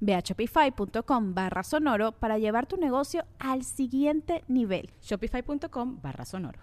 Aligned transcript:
Ve 0.00 0.14
a 0.14 0.20
shopify.com 0.20 1.34
barra 1.34 1.62
sonoro 1.62 2.12
para 2.12 2.38
llevar 2.38 2.66
tu 2.66 2.76
negocio 2.76 3.24
al 3.38 3.64
siguiente 3.64 4.44
nivel. 4.48 4.90
Shopify.com 5.02 6.00
barra 6.02 6.24
sonoro. 6.24 6.60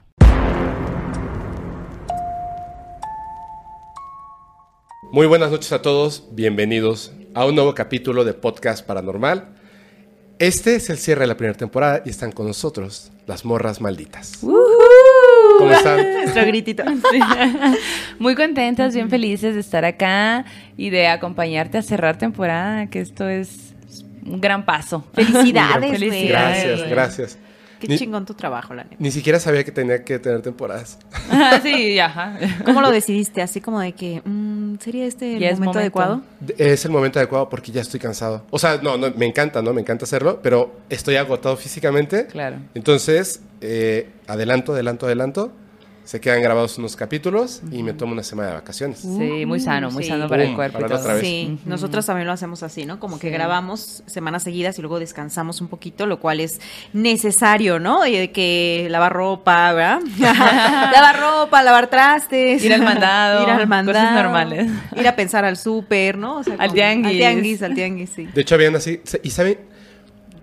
Muy 5.11 5.27
buenas 5.27 5.51
noches 5.51 5.71
a 5.71 5.81
todos, 5.81 6.27
bienvenidos 6.31 7.13
a 7.35 7.45
un 7.45 7.55
nuevo 7.55 7.75
capítulo 7.75 8.23
de 8.23 8.33
Podcast 8.33 8.85
Paranormal. 8.85 9.55
Este 10.39 10.75
es 10.75 10.89
el 10.89 10.97
cierre 10.97 11.21
de 11.21 11.27
la 11.27 11.37
primera 11.37 11.57
temporada 11.57 12.01
y 12.05 12.09
están 12.09 12.31
con 12.31 12.47
nosotros 12.47 13.11
las 13.25 13.45
morras 13.45 13.79
malditas. 13.79 14.43
¿Cómo 15.57 15.71
están? 15.71 16.13
Nuestro 16.13 16.45
gritito. 16.45 16.83
Sí. 17.11 17.19
Muy 18.19 18.35
contentas, 18.35 18.93
bien 18.95 19.09
felices 19.09 19.53
de 19.53 19.61
estar 19.61 19.85
acá 19.85 20.45
y 20.77 20.89
de 20.89 21.07
acompañarte 21.07 21.77
a 21.77 21.81
cerrar 21.81 22.17
temporada, 22.17 22.87
que 22.87 22.99
esto 22.99 23.27
es 23.27 23.73
un 24.25 24.41
gran 24.41 24.65
paso. 24.65 25.05
Felicidades, 25.13 25.99
güey. 25.99 26.27
Gracias, 26.27 26.89
gracias. 26.89 27.39
Qué 27.79 27.87
Ni- 27.87 27.97
chingón 27.97 28.25
tu 28.25 28.33
trabajo, 28.33 28.73
la 28.73 28.83
neta. 28.83 28.95
Ni 28.99 29.11
siquiera 29.11 29.39
sabía 29.39 29.63
que 29.63 29.71
tenía 29.71 30.03
que 30.03 30.17
tener 30.19 30.41
temporadas. 30.41 30.97
sí, 31.63 31.99
ajá. 31.99 32.37
¿Cómo 32.65 32.81
lo 32.81 32.89
decidiste? 32.91 33.41
Así 33.41 33.61
como 33.61 33.79
de 33.79 33.91
que, 33.93 34.21
mm, 34.23 34.75
¿sería 34.79 35.05
este 35.05 35.33
el 35.35 35.39
momento, 35.41 35.57
momento. 35.59 35.79
adecuado? 35.79 36.21
Es 36.57 36.85
el 36.85 36.91
momento 36.91 37.19
adecuado 37.19 37.49
porque 37.49 37.71
ya 37.71 37.81
estoy 37.81 37.99
cansado. 37.99 38.45
O 38.49 38.59
sea, 38.59 38.77
no, 38.81 38.97
no, 38.97 39.11
me 39.15 39.25
encanta, 39.25 39.61
¿no? 39.61 39.73
Me 39.73 39.81
encanta 39.81 40.05
hacerlo, 40.05 40.39
pero 40.41 40.73
estoy 40.89 41.15
agotado 41.17 41.57
físicamente. 41.57 42.27
Claro. 42.27 42.57
Entonces, 42.73 43.41
eh, 43.61 44.09
adelanto, 44.27 44.73
adelanto, 44.73 45.05
adelanto. 45.05 45.51
Se 46.05 46.21
quedan 46.21 46.41
grabados 46.41 46.77
unos 46.77 46.95
capítulos 46.95 47.61
y 47.71 47.81
me 47.83 47.93
tomo 47.93 48.13
una 48.13 48.21
semana 48.23 48.49
de 48.49 48.55
vacaciones. 48.55 48.99
Sí, 48.99 49.45
muy 49.45 49.59
sano, 49.59 49.89
muy 49.91 50.03
Sí. 50.03 50.09
sano 50.09 50.29
para 50.29 50.43
el 50.43 50.55
cuerpo 50.55 50.77
y 50.77 50.81
para 50.83 50.93
todo. 50.93 51.01
otra 51.03 51.13
vez. 51.15 51.23
Sí, 51.23 51.57
nosotros 51.65 52.05
también 52.05 52.27
lo 52.27 52.33
hacemos 52.33 52.61
así, 52.61 52.85
¿no? 52.85 52.99
Como 52.99 53.17
que 53.19 53.31
grabamos 53.31 54.03
semanas 54.05 54.43
seguidas 54.43 54.77
y 54.77 54.81
luego 54.83 54.99
descansamos 54.99 55.61
un 55.61 55.67
poquito, 55.67 56.05
lo 56.05 56.19
cual 56.19 56.39
es 56.41 56.61
necesario, 56.93 57.79
¿no? 57.79 58.05
Y 58.05 58.15
de 58.17 58.31
que 58.31 58.87
lavar 58.89 59.13
ropa, 59.13 59.73
¿verdad? 59.73 59.99
lavar 60.19 61.19
ropa, 61.19 61.63
lavar 61.63 61.87
trastes. 61.89 62.63
Ir 62.63 62.73
al 62.73 62.83
mandado, 62.83 63.43
Ir 63.43 63.49
al 63.49 63.67
mandado. 63.67 63.97
cosas 63.99 64.13
normales. 64.23 64.71
Ir 64.95 65.07
a 65.07 65.15
pensar 65.15 65.43
al 65.43 65.57
súper, 65.57 66.17
¿no? 66.17 66.37
O 66.37 66.43
sea, 66.43 66.55
Al 66.59 66.71
tianguis. 66.71 67.11
Al 67.13 67.17
tianguis, 67.17 67.61
al 67.63 67.73
tianguis, 67.75 68.09
sí. 68.15 68.27
De 68.33 68.41
hecho, 68.41 68.55
habían 68.55 68.75
así. 68.75 69.01
Y 69.23 69.31
saben, 69.31 69.57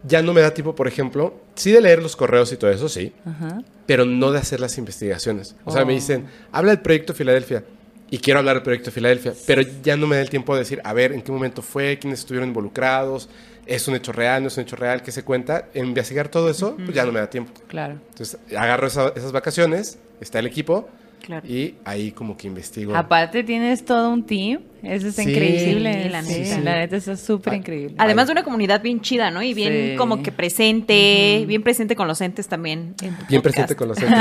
ya 0.05 0.23
no 0.23 0.33
me 0.33 0.41
da 0.41 0.53
tiempo, 0.55 0.75
por 0.75 0.89
ejemplo, 0.89 1.35
sí 1.55 1.71
de 1.73 1.81
leer 1.81 2.03
los 2.03 2.17
correos 2.17 2.53
y 2.53 2.57
todo 2.57 2.71
eso, 2.71 2.89
sí, 2.89 3.13
Ajá. 3.25 3.63
pero 3.87 4.05
no 4.05 4.33
de 4.33 4.39
hacer 4.39 4.61
las 4.61 4.79
investigaciones. 4.79 5.55
O 5.65 5.71
sea, 5.73 5.85
me 5.85 5.93
Oh. 5.93 5.97
dicen, 5.97 6.27
habla 6.51 6.73
del 6.73 6.81
proyecto 6.81 7.15
Filadelfia. 7.15 7.65
Y 8.11 8.19
quiero 8.19 8.41
hablar 8.41 8.57
del 8.57 8.63
proyecto 8.63 8.91
Filadelfia, 8.91 9.33
pero 9.47 9.63
ya 9.83 9.97
no 9.97 10.07
me 10.07 10.17
da 10.17 10.23
el 10.23 10.29
tiempo 10.29 10.53
de 10.55 10.59
decir, 10.61 10.83
a 10.85 10.93
ver, 10.93 11.13
en 11.13 11.23
qué 11.23 11.33
momento 11.33 11.63
fue, 11.63 11.99
quiénes 11.99 12.19
estuvieron 12.21 12.49
involucrados, 12.51 13.31
es 13.65 13.89
un 13.89 13.95
hecho 13.95 14.13
real, 14.13 14.43
no 14.43 14.49
es 14.49 14.57
un 14.59 14.65
hecho 14.65 14.77
real, 14.77 15.03
qué 15.03 15.11
se 15.13 15.23
cuenta. 15.23 15.69
En 15.73 15.87
investigar 15.87 16.29
todo 16.29 16.51
eso, 16.51 16.77
pues 16.77 16.93
ya 16.95 17.07
no 17.07 17.13
me 17.13 17.21
da 17.21 17.31
tiempo. 17.31 17.53
Claro. 17.69 17.95
Entonces, 18.11 18.39
agarro 18.55 18.87
esa- 18.89 19.13
esas 19.17 19.33
vacaciones, 19.33 19.99
está 20.21 20.41
el 20.41 20.47
equipo, 20.47 20.89
Claro. 21.23 21.47
y 21.47 21.77
ahí 21.85 22.11
como 22.11 22.37
que 22.37 22.49
investigo. 22.49 22.95
Aparte 22.97 23.45
tienes 23.45 23.85
todo 23.85 24.11
un 24.11 24.25
team, 24.27 24.61
eso 24.83 25.07
es 25.09 25.15
Sí. 25.15 25.23
increíble. 25.23 26.03
Sí, 26.03 26.09
la 26.09 26.23
Sí, 26.25 26.41
neta. 26.41 26.61
la 26.61 26.79
neta, 26.81 26.97
eso 26.97 27.13
es 27.13 27.21
súper 27.21 27.53
Ah, 27.53 27.57
increíble. 27.57 27.95
Además 27.99 28.27
de 28.27 28.33
una 28.33 28.43
comunidad 28.43 28.83
bien 28.83 29.01
chida, 29.01 29.31
¿no? 29.31 29.43
Y 29.43 29.55
bien 29.55 29.91
Sí. 29.93 29.97
como 29.97 30.23
que 30.23 30.33
presente, 30.33 31.45
bien 31.47 31.63
presente 31.63 31.95
con 31.97 32.09
los 32.09 32.21
entes 32.21 32.49
también. 32.49 32.95
en 33.03 33.17
tu 33.17 33.27
Bien 33.29 33.41
podcast. 33.43 33.43
presente 33.45 33.77
con 33.77 33.89
los 33.89 33.99
entes. 34.03 34.19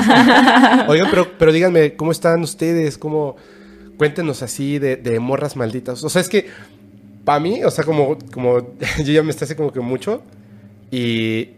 Oigan, 0.88 1.08
pero, 1.10 1.28
pero 1.38 1.52
díganme, 1.52 1.96
¿cómo 1.96 2.12
están 2.12 2.42
ustedes? 2.42 2.98
¿Cómo? 2.98 3.36
Cuéntenos 3.98 4.42
así 4.44 4.80
de, 4.80 4.96
de 4.96 5.20
morras 5.20 5.56
malditas. 5.56 6.04
O 6.04 6.10
sea, 6.10 6.22
es 6.22 6.30
que 6.30 6.48
para 7.26 7.40
mí, 7.40 7.64
o 7.64 7.72
sea, 7.72 7.84
como, 7.84 8.18
como 8.34 8.60
yo 9.04 9.12
ya 9.14 9.24
me 9.24 9.32
está 9.32 9.46
hace 9.46 9.56
como 9.56 9.72
que 9.72 9.80
mucho 9.80 10.22
y 10.92 11.50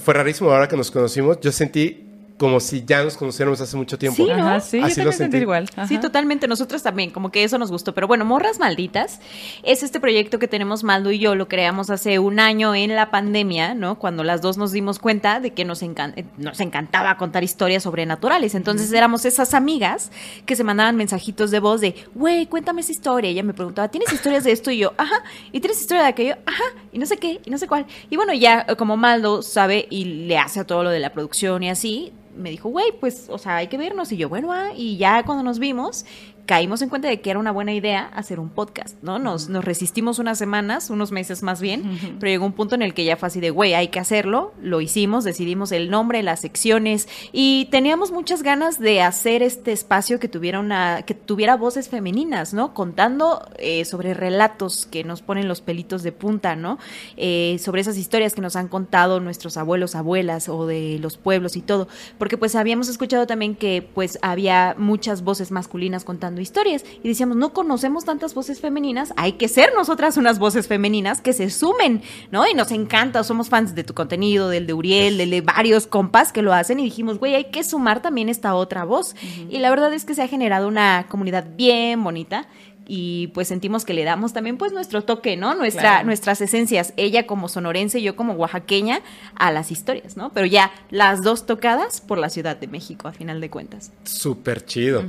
fue 0.00 0.14
rarísimo 0.14 0.50
ahora 0.50 0.68
que 0.68 0.76
nos 0.76 0.90
conocimos. 0.90 1.40
Yo 1.40 1.50
sentí 1.52 2.01
como 2.42 2.58
si 2.58 2.84
ya 2.84 3.04
nos 3.04 3.16
conociéramos 3.16 3.60
hace 3.60 3.76
mucho 3.76 3.96
tiempo. 3.96 4.16
Sí, 4.16 4.24
¿no? 4.28 4.34
Ajá, 4.34 4.58
sí, 4.58 4.80
yo 4.80 4.84
Así 4.86 5.00
lo 5.00 5.10
también 5.10 5.12
sentí 5.12 5.22
sentí. 5.34 5.42
igual. 5.42 5.70
Sí, 5.86 5.98
totalmente. 5.98 6.48
Nosotros 6.48 6.82
también, 6.82 7.10
como 7.10 7.30
que 7.30 7.44
eso 7.44 7.56
nos 7.56 7.70
gustó. 7.70 7.94
Pero 7.94 8.08
bueno, 8.08 8.24
Morras 8.24 8.58
Malditas 8.58 9.20
es 9.62 9.84
este 9.84 10.00
proyecto 10.00 10.40
que 10.40 10.48
tenemos 10.48 10.82
Maldo 10.82 11.12
y 11.12 11.20
yo. 11.20 11.36
Lo 11.36 11.46
creamos 11.46 11.88
hace 11.90 12.18
un 12.18 12.40
año 12.40 12.74
en 12.74 12.96
la 12.96 13.12
pandemia, 13.12 13.74
¿no? 13.74 13.96
Cuando 14.00 14.24
las 14.24 14.42
dos 14.42 14.58
nos 14.58 14.72
dimos 14.72 14.98
cuenta 14.98 15.38
de 15.38 15.52
que 15.52 15.64
nos, 15.64 15.84
encan- 15.84 16.14
eh, 16.16 16.24
nos 16.36 16.58
encantaba 16.58 17.16
contar 17.16 17.44
historias 17.44 17.84
sobrenaturales. 17.84 18.56
Entonces 18.56 18.92
éramos 18.92 19.24
esas 19.24 19.54
amigas 19.54 20.10
que 20.44 20.56
se 20.56 20.64
mandaban 20.64 20.96
mensajitos 20.96 21.52
de 21.52 21.60
voz 21.60 21.80
de, 21.80 21.94
güey, 22.12 22.46
cuéntame 22.46 22.80
esa 22.80 22.90
historia. 22.90 23.30
Y 23.30 23.34
ella 23.34 23.44
me 23.44 23.54
preguntaba, 23.54 23.86
¿tienes 23.86 24.12
historias 24.12 24.42
de 24.42 24.50
esto? 24.50 24.72
Y 24.72 24.78
yo, 24.78 24.94
ajá. 24.98 25.22
¿Y 25.52 25.60
tienes 25.60 25.80
historia 25.80 26.02
de 26.02 26.08
aquello? 26.08 26.34
Ajá. 26.44 26.64
Y 26.92 26.98
no 26.98 27.06
sé 27.06 27.18
qué, 27.18 27.40
y 27.44 27.50
no 27.50 27.58
sé 27.58 27.68
cuál. 27.68 27.86
Y 28.10 28.16
bueno, 28.16 28.32
ya 28.32 28.66
eh, 28.68 28.74
como 28.74 28.96
Maldo 28.96 29.42
sabe 29.42 29.86
y 29.90 30.04
le 30.26 30.38
hace 30.38 30.58
a 30.58 30.64
todo 30.64 30.82
lo 30.82 30.90
de 30.90 30.98
la 30.98 31.12
producción 31.12 31.62
y 31.62 31.70
así, 31.70 32.12
me 32.36 32.50
dijo, 32.50 32.68
güey, 32.68 32.92
pues, 32.98 33.28
o 33.28 33.38
sea, 33.38 33.56
hay 33.56 33.68
que 33.68 33.78
vernos. 33.78 34.12
Y 34.12 34.16
yo, 34.16 34.28
bueno, 34.28 34.52
ah, 34.52 34.70
y 34.76 34.96
ya 34.96 35.22
cuando 35.24 35.42
nos 35.42 35.58
vimos, 35.58 36.04
caímos 36.46 36.82
en 36.82 36.88
cuenta 36.88 37.08
de 37.08 37.20
que 37.20 37.30
era 37.30 37.38
una 37.38 37.52
buena 37.52 37.72
idea 37.72 38.10
hacer 38.14 38.40
un 38.40 38.48
podcast, 38.48 38.96
¿no? 39.02 39.18
Nos, 39.18 39.48
nos 39.48 39.64
resistimos 39.64 40.18
unas 40.18 40.38
semanas, 40.38 40.90
unos 40.90 41.12
meses 41.12 41.42
más 41.42 41.60
bien, 41.60 42.16
pero 42.18 42.30
llegó 42.30 42.46
un 42.46 42.52
punto 42.52 42.74
en 42.74 42.82
el 42.82 42.94
que 42.94 43.04
ya 43.04 43.16
fue 43.16 43.28
así 43.28 43.40
de, 43.40 43.50
güey, 43.50 43.74
hay 43.74 43.88
que 43.88 44.00
hacerlo. 44.00 44.52
Lo 44.60 44.80
hicimos, 44.80 45.24
decidimos 45.24 45.70
el 45.72 45.90
nombre, 45.90 46.22
las 46.22 46.40
secciones, 46.40 47.08
y 47.32 47.66
teníamos 47.70 48.10
muchas 48.10 48.42
ganas 48.42 48.80
de 48.80 49.02
hacer 49.02 49.42
este 49.42 49.72
espacio 49.72 50.18
que 50.18 50.28
tuviera 50.28 50.58
una, 50.58 51.02
que 51.02 51.14
tuviera 51.14 51.56
voces 51.56 51.88
femeninas, 51.88 52.54
¿no? 52.54 52.74
Contando 52.74 53.48
eh, 53.58 53.84
sobre 53.84 54.14
relatos 54.14 54.86
que 54.86 55.04
nos 55.04 55.22
ponen 55.22 55.48
los 55.48 55.60
pelitos 55.60 56.02
de 56.02 56.12
punta, 56.12 56.56
¿no? 56.56 56.78
Eh, 57.16 57.56
sobre 57.60 57.82
esas 57.82 57.96
historias 57.96 58.34
que 58.34 58.40
nos 58.40 58.56
han 58.56 58.68
contado 58.68 59.20
nuestros 59.20 59.56
abuelos, 59.56 59.94
abuelas 59.94 60.48
o 60.48 60.66
de 60.66 60.98
los 60.98 61.18
pueblos 61.18 61.56
y 61.56 61.62
todo, 61.62 61.88
porque 62.18 62.36
pues 62.36 62.56
habíamos 62.56 62.88
escuchado 62.88 63.26
también 63.26 63.54
que 63.54 63.88
pues 63.94 64.18
había 64.22 64.74
muchas 64.76 65.22
voces 65.22 65.50
masculinas 65.50 66.04
contando 66.04 66.31
historias 66.40 66.84
y 67.02 67.08
decíamos, 67.08 67.36
no 67.36 67.52
conocemos 67.52 68.04
tantas 68.04 68.34
voces 68.34 68.60
femeninas, 68.60 69.12
hay 69.16 69.32
que 69.32 69.48
ser 69.48 69.72
nosotras 69.74 70.16
unas 70.16 70.38
voces 70.38 70.66
femeninas 70.66 71.20
que 71.20 71.32
se 71.32 71.50
sumen, 71.50 72.02
¿no? 72.30 72.48
Y 72.48 72.54
nos 72.54 72.70
encanta, 72.70 73.24
somos 73.24 73.48
fans 73.48 73.74
de 73.74 73.84
tu 73.84 73.94
contenido, 73.94 74.48
del 74.48 74.66
de 74.66 74.74
Uriel, 74.74 75.18
del 75.18 75.30
de 75.30 75.40
varios 75.40 75.86
compas 75.86 76.32
que 76.32 76.42
lo 76.42 76.52
hacen 76.52 76.80
y 76.80 76.84
dijimos, 76.84 77.18
güey, 77.18 77.34
hay 77.34 77.44
que 77.44 77.64
sumar 77.64 78.02
también 78.02 78.28
esta 78.28 78.54
otra 78.54 78.84
voz. 78.84 79.14
Y 79.50 79.58
la 79.58 79.70
verdad 79.70 79.92
es 79.92 80.04
que 80.04 80.14
se 80.14 80.22
ha 80.22 80.28
generado 80.28 80.68
una 80.68 81.06
comunidad 81.08 81.46
bien 81.56 82.02
bonita 82.02 82.46
y 82.94 83.28
pues 83.28 83.48
sentimos 83.48 83.86
que 83.86 83.94
le 83.94 84.04
damos 84.04 84.34
también 84.34 84.58
pues 84.58 84.70
nuestro 84.72 85.02
toque, 85.02 85.38
¿no? 85.38 85.54
Nuestra, 85.54 85.80
Claro. 85.82 86.04
nuestras 86.06 86.42
esencias, 86.42 86.92
ella 86.98 87.26
como 87.26 87.48
sonorense 87.48 88.00
y 88.00 88.02
yo 88.02 88.16
como 88.16 88.34
oaxaqueña, 88.34 89.00
a 89.34 89.50
las 89.50 89.70
historias, 89.72 90.18
¿no? 90.18 90.30
Pero 90.34 90.44
ya 90.46 90.70
las 90.90 91.22
dos 91.22 91.46
tocadas 91.46 92.02
por 92.02 92.18
la 92.18 92.28
Ciudad 92.28 92.54
de 92.58 92.66
México, 92.66 93.08
a 93.08 93.12
final 93.12 93.40
de 93.40 93.48
cuentas. 93.48 93.92
Súper 94.04 94.66
chido. 94.66 95.04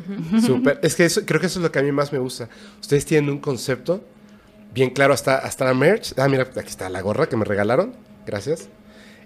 Súper. 0.45 0.79
Es 0.81 0.95
que 0.95 1.03
eso, 1.03 1.25
creo 1.25 1.41
que 1.41 1.47
eso 1.47 1.59
es 1.59 1.63
lo 1.63 1.73
que 1.73 1.79
a 1.79 1.83
mí 1.83 1.91
más 1.91 2.13
me 2.13 2.19
gusta. 2.19 2.47
Ustedes 2.79 3.05
tienen 3.05 3.29
un 3.29 3.39
concepto 3.39 4.01
bien 4.73 4.91
claro, 4.91 5.13
hasta, 5.13 5.35
hasta 5.39 5.65
la 5.65 5.73
merch. 5.73 6.13
Ah, 6.17 6.29
mira, 6.29 6.43
aquí 6.43 6.69
está 6.69 6.87
la 6.89 7.01
gorra 7.01 7.27
que 7.27 7.35
me 7.35 7.43
regalaron. 7.43 7.93
Gracias. 8.25 8.69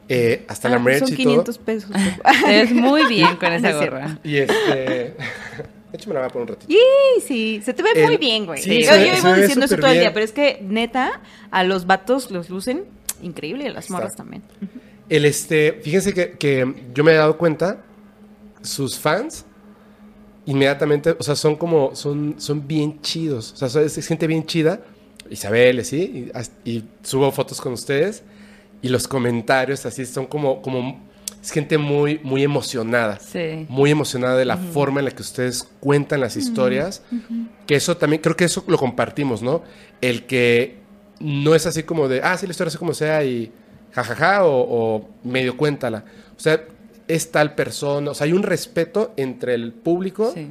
Eh, 0.09 0.45
hasta 0.47 0.67
la 0.67 0.77
Ah, 0.77 0.79
merch 0.79 1.01
son 1.05 1.13
y 1.13 1.15
500 1.17 1.57
pesos. 1.59 1.91
Ves 2.47 2.71
muy 2.71 3.05
bien 3.05 3.35
con 3.35 3.53
esa 3.53 3.69
es 3.69 3.75
gorra. 3.75 4.17
Y 4.23 4.37
este. 4.37 5.15
De 5.91 5.97
hecho, 5.97 6.09
me 6.09 6.15
la 6.15 6.21
voy 6.21 6.29
a 6.29 6.33
poner 6.33 6.49
un 6.49 6.55
ratito. 6.55 6.73
Sí, 6.73 7.21
sí, 7.25 7.61
se 7.63 7.73
te 7.73 7.81
ve 7.81 7.89
El- 7.95 8.05
muy 8.05 8.17
bien, 8.17 8.45
güey. 8.45 8.61
sí, 8.61 8.83
yo 8.83 8.95
iba 8.95 9.35
diciendo 9.35 9.65
eso 9.65 9.77
todo 9.77 9.91
el 9.91 9.99
día, 9.99 10.13
pero 10.13 10.25
es 10.25 10.31
que 10.33 10.59
neta, 10.61 11.21
a 11.49 11.63
los 11.63 11.87
vatos 11.87 12.29
los 12.31 12.49
lucen 12.49 12.85
increíble, 13.21 13.65
y 13.65 13.67
a 13.67 13.71
las 13.71 13.89
morras 13.89 14.15
también. 14.15 14.43
El 15.09 15.25
este, 15.25 15.79
fíjense 15.83 16.13
que, 16.13 16.31
que 16.31 16.73
yo 16.93 17.03
me 17.03 17.11
he 17.13 17.15
dado 17.15 17.37
cuenta, 17.37 17.83
sus 18.61 18.99
fans 18.99 19.45
inmediatamente, 20.45 21.15
o 21.17 21.23
sea, 21.23 21.35
son 21.35 21.55
como, 21.55 21.95
son, 21.95 22.35
son 22.37 22.67
bien 22.67 23.01
chidos. 23.01 23.53
O 23.53 23.55
sea, 23.57 23.69
se 23.69 23.89
se 23.89 24.01
siente 24.01 24.27
bien 24.27 24.45
chida. 24.45 24.81
Isabel, 25.29 25.83
¿sí? 25.83 26.31
Y, 26.63 26.83
subo 27.03 27.31
fotos 27.31 27.59
con 27.59 27.73
ustedes. 27.73 28.23
Y 28.81 28.89
los 28.89 29.07
comentarios 29.07 29.85
así 29.85 30.05
son 30.05 30.25
como, 30.25 30.61
como 30.61 31.06
es 31.41 31.51
gente 31.51 31.77
muy, 31.77 32.19
muy 32.23 32.43
emocionada. 32.43 33.19
Sí. 33.19 33.65
Muy 33.69 33.91
emocionada 33.91 34.35
de 34.37 34.45
la 34.45 34.57
forma 34.57 34.99
en 34.99 35.05
la 35.05 35.11
que 35.11 35.21
ustedes 35.21 35.67
cuentan 35.79 36.19
las 36.19 36.35
historias. 36.35 37.01
Que 37.65 37.75
eso 37.75 37.97
también, 37.97 38.21
creo 38.21 38.35
que 38.35 38.45
eso 38.45 38.63
lo 38.67 38.77
compartimos, 38.77 39.41
¿no? 39.41 39.63
El 40.01 40.25
que 40.25 40.77
no 41.19 41.55
es 41.55 41.65
así 41.65 41.83
como 41.83 42.07
de, 42.07 42.21
ah, 42.23 42.37
sí, 42.37 42.45
la 42.47 42.51
historia 42.51 42.69
es 42.69 42.77
como 42.77 42.93
sea 42.93 43.23
y 43.23 43.51
jajaja, 43.93 44.45
o, 44.45 44.65
o 44.97 45.09
medio 45.23 45.57
cuéntala. 45.57 46.03
O 46.35 46.39
sea, 46.39 46.63
es 47.07 47.31
tal 47.31 47.55
persona, 47.55 48.11
o 48.11 48.13
sea, 48.13 48.25
hay 48.25 48.33
un 48.33 48.43
respeto 48.43 49.13
entre 49.17 49.53
el 49.53 49.71
público 49.73 50.31
Sí. 50.33 50.49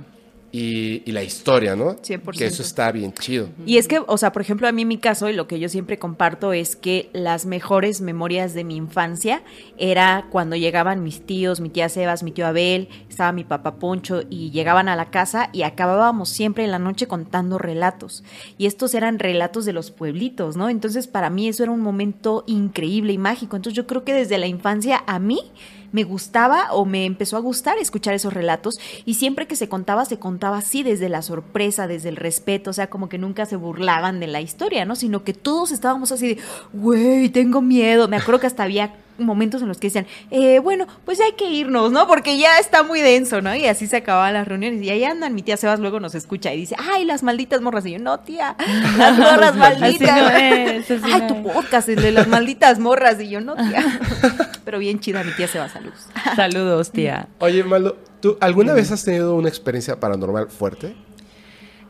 Y, 0.56 1.02
y 1.04 1.12
la 1.12 1.22
historia, 1.22 1.76
¿no? 1.76 1.96
100%. 1.96 2.38
Que 2.38 2.46
eso 2.46 2.62
está 2.62 2.90
bien 2.90 3.12
chido. 3.12 3.50
Y 3.66 3.76
es 3.76 3.88
que, 3.88 4.00
o 4.06 4.16
sea, 4.16 4.32
por 4.32 4.40
ejemplo, 4.40 4.66
a 4.66 4.72
mí 4.72 4.82
en 4.82 4.88
mi 4.88 4.96
caso, 4.96 5.28
y 5.28 5.34
lo 5.34 5.46
que 5.46 5.58
yo 5.58 5.68
siempre 5.68 5.98
comparto 5.98 6.54
es 6.54 6.76
que 6.76 7.10
las 7.12 7.44
mejores 7.44 8.00
memorias 8.00 8.54
de 8.54 8.64
mi 8.64 8.74
infancia 8.74 9.42
era 9.76 10.28
cuando 10.30 10.56
llegaban 10.56 11.02
mis 11.02 11.20
tíos, 11.26 11.60
mi 11.60 11.68
tía 11.68 11.90
Sebas, 11.90 12.22
mi 12.22 12.32
tío 12.32 12.46
Abel, 12.46 12.88
estaba 13.06 13.32
mi 13.32 13.44
papá 13.44 13.74
Poncho, 13.74 14.22
y 14.30 14.50
llegaban 14.50 14.88
a 14.88 14.96
la 14.96 15.10
casa 15.10 15.50
y 15.52 15.60
acabábamos 15.60 16.30
siempre 16.30 16.64
en 16.64 16.70
la 16.70 16.78
noche 16.78 17.06
contando 17.06 17.58
relatos. 17.58 18.24
Y 18.56 18.64
estos 18.64 18.94
eran 18.94 19.18
relatos 19.18 19.66
de 19.66 19.74
los 19.74 19.90
pueblitos, 19.90 20.56
¿no? 20.56 20.70
Entonces, 20.70 21.06
para 21.06 21.28
mí 21.28 21.48
eso 21.48 21.64
era 21.64 21.72
un 21.72 21.82
momento 21.82 22.44
increíble 22.46 23.12
y 23.12 23.18
mágico. 23.18 23.56
Entonces, 23.56 23.76
yo 23.76 23.86
creo 23.86 24.04
que 24.04 24.14
desde 24.14 24.38
la 24.38 24.46
infancia 24.46 25.04
a 25.06 25.18
mí 25.18 25.52
me 25.92 26.04
gustaba 26.04 26.72
o 26.72 26.84
me 26.84 27.04
empezó 27.04 27.36
a 27.36 27.40
gustar 27.40 27.78
escuchar 27.78 28.14
esos 28.14 28.32
relatos 28.32 28.78
y 29.04 29.14
siempre 29.14 29.46
que 29.46 29.56
se 29.56 29.68
contaba, 29.68 30.04
se 30.04 30.18
contaba 30.18 30.58
así 30.58 30.82
desde 30.82 31.08
la 31.08 31.22
sorpresa, 31.22 31.86
desde 31.86 32.08
el 32.08 32.16
respeto, 32.16 32.70
o 32.70 32.72
sea, 32.72 32.88
como 32.88 33.08
que 33.08 33.18
nunca 33.18 33.46
se 33.46 33.56
burlaban 33.56 34.20
de 34.20 34.26
la 34.26 34.40
historia, 34.40 34.84
¿no? 34.84 34.96
Sino 34.96 35.24
que 35.24 35.32
todos 35.32 35.72
estábamos 35.72 36.12
así 36.12 36.34
de, 36.34 36.38
güey, 36.72 37.28
tengo 37.28 37.62
miedo. 37.62 38.08
Me 38.08 38.16
acuerdo 38.16 38.40
que 38.40 38.46
hasta 38.46 38.64
había 38.64 38.94
momentos 39.18 39.62
en 39.62 39.68
los 39.68 39.78
que 39.78 39.88
decían, 39.88 40.06
eh, 40.30 40.58
bueno, 40.58 40.86
pues 41.04 41.20
hay 41.20 41.32
que 41.32 41.50
irnos, 41.50 41.92
¿no? 41.92 42.06
Porque 42.06 42.38
ya 42.38 42.58
está 42.58 42.82
muy 42.82 43.00
denso, 43.00 43.40
¿no? 43.42 43.54
Y 43.54 43.66
así 43.66 43.86
se 43.86 43.96
acababan 43.98 44.34
las 44.34 44.46
reuniones 44.48 44.82
y 44.82 44.90
ahí 44.90 45.04
andan, 45.04 45.34
mi 45.34 45.42
tía 45.42 45.56
Sebas 45.56 45.80
luego 45.80 46.00
nos 46.00 46.14
escucha 46.14 46.52
y 46.54 46.58
dice, 46.58 46.76
ay, 46.92 47.04
las 47.04 47.22
malditas 47.22 47.60
morras. 47.60 47.86
Y 47.86 47.92
yo, 47.92 47.98
no, 47.98 48.20
tía, 48.20 48.56
las 48.98 49.18
morras 49.18 49.50
Así 49.50 49.58
malditas. 49.58 50.16
no 50.20 50.28
es, 50.30 50.90
así 50.90 51.10
ay, 51.12 51.20
no 51.22 51.26
tu 51.28 51.34
es. 51.48 51.54
podcast, 51.54 51.88
el 51.88 52.02
de 52.02 52.12
las 52.12 52.28
malditas 52.28 52.78
morras. 52.78 53.20
Y 53.20 53.28
yo, 53.28 53.40
no, 53.40 53.54
tía. 53.54 53.84
Pero 54.64 54.78
bien 54.78 54.98
chida 55.00 55.22
mi 55.24 55.32
tía 55.32 55.46
Sebas, 55.48 55.72
saludos. 55.72 56.06
Saludos, 56.34 56.90
tía. 56.90 57.28
Oye, 57.38 57.62
Maldo, 57.64 57.96
¿tú 58.20 58.36
alguna 58.40 58.72
vez 58.74 58.90
has 58.90 59.04
tenido 59.04 59.34
una 59.34 59.48
experiencia 59.48 59.98
paranormal 60.00 60.48
fuerte? 60.48 60.94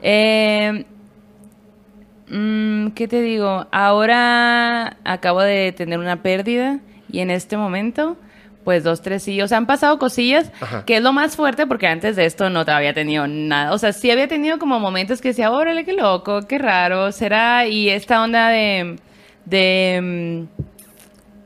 Eh, 0.02 0.84
mm, 2.28 2.88
¿Qué 2.90 3.08
te 3.08 3.20
digo? 3.23 3.67
Ahora 3.73 4.99
acabo 5.05 5.40
de 5.40 5.73
tener 5.73 5.99
una 5.99 6.23
pérdida 6.23 6.81
y 7.11 7.20
en 7.20 7.31
este 7.31 7.56
momento, 7.56 8.17
pues 8.64 8.85
dos, 8.85 9.03
tres 9.03 9.23
sí. 9.23 9.41
O 9.43 9.49
sea, 9.49 9.58
han 9.58 9.67
pasado 9.67 9.99
cosillas, 9.99 10.50
Ajá. 10.61 10.85
que 10.85 10.97
es 10.97 11.03
lo 11.03 11.12
más 11.12 11.37
fuerte 11.37 11.67
porque 11.67 11.87
antes 11.87 12.17
de 12.17 12.25
esto 12.25 12.50
no 12.50 12.64
te 12.64 12.73
había 12.73 12.93
tenido 12.94 13.26
nada. 13.26 13.73
O 13.73 13.79
sea, 13.79 13.93
sí 13.93 14.11
había 14.11 14.29
tenido 14.29 14.58
como 14.58 14.81
momentos 14.81 15.20
que 15.20 15.29
decía, 15.29 15.50
órale, 15.50 15.85
qué 15.85 15.93
loco, 15.93 16.43
qué 16.49 16.58
raro, 16.58 17.12
será. 17.12 17.67
Y 17.67 17.88
esta 17.91 18.23
onda 18.23 18.49
de. 18.49 18.97
de 19.44 20.47
mm, 20.53 20.62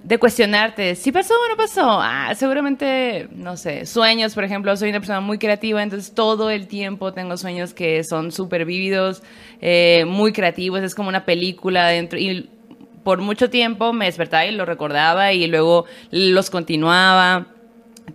de 0.02 0.18
cuestionarte, 0.18 0.94
si 0.94 1.12
pasó 1.12 1.34
o 1.34 1.48
no 1.48 1.56
pasó. 1.56 2.00
Ah, 2.00 2.34
seguramente, 2.34 3.28
no 3.32 3.56
sé, 3.56 3.86
sueños, 3.86 4.34
por 4.34 4.44
ejemplo, 4.44 4.74
soy 4.76 4.90
una 4.90 5.00
persona 5.00 5.20
muy 5.20 5.38
creativa, 5.38 5.82
entonces 5.82 6.14
todo 6.14 6.50
el 6.50 6.66
tiempo 6.68 7.12
tengo 7.12 7.36
sueños 7.36 7.74
que 7.74 8.02
son 8.04 8.32
súper 8.32 8.64
vívidos, 8.64 9.22
eh, 9.60 10.04
muy 10.06 10.32
creativos, 10.32 10.80
es 10.80 10.94
como 10.94 11.08
una 11.08 11.24
película 11.24 11.88
dentro. 11.88 12.18
Y 12.18 12.48
por 13.02 13.20
mucho 13.20 13.50
tiempo 13.50 13.92
me 13.92 14.06
despertaba 14.06 14.46
y 14.46 14.52
lo 14.52 14.64
recordaba 14.64 15.32
y 15.32 15.46
luego 15.46 15.84
los 16.10 16.50
continuaba. 16.50 17.46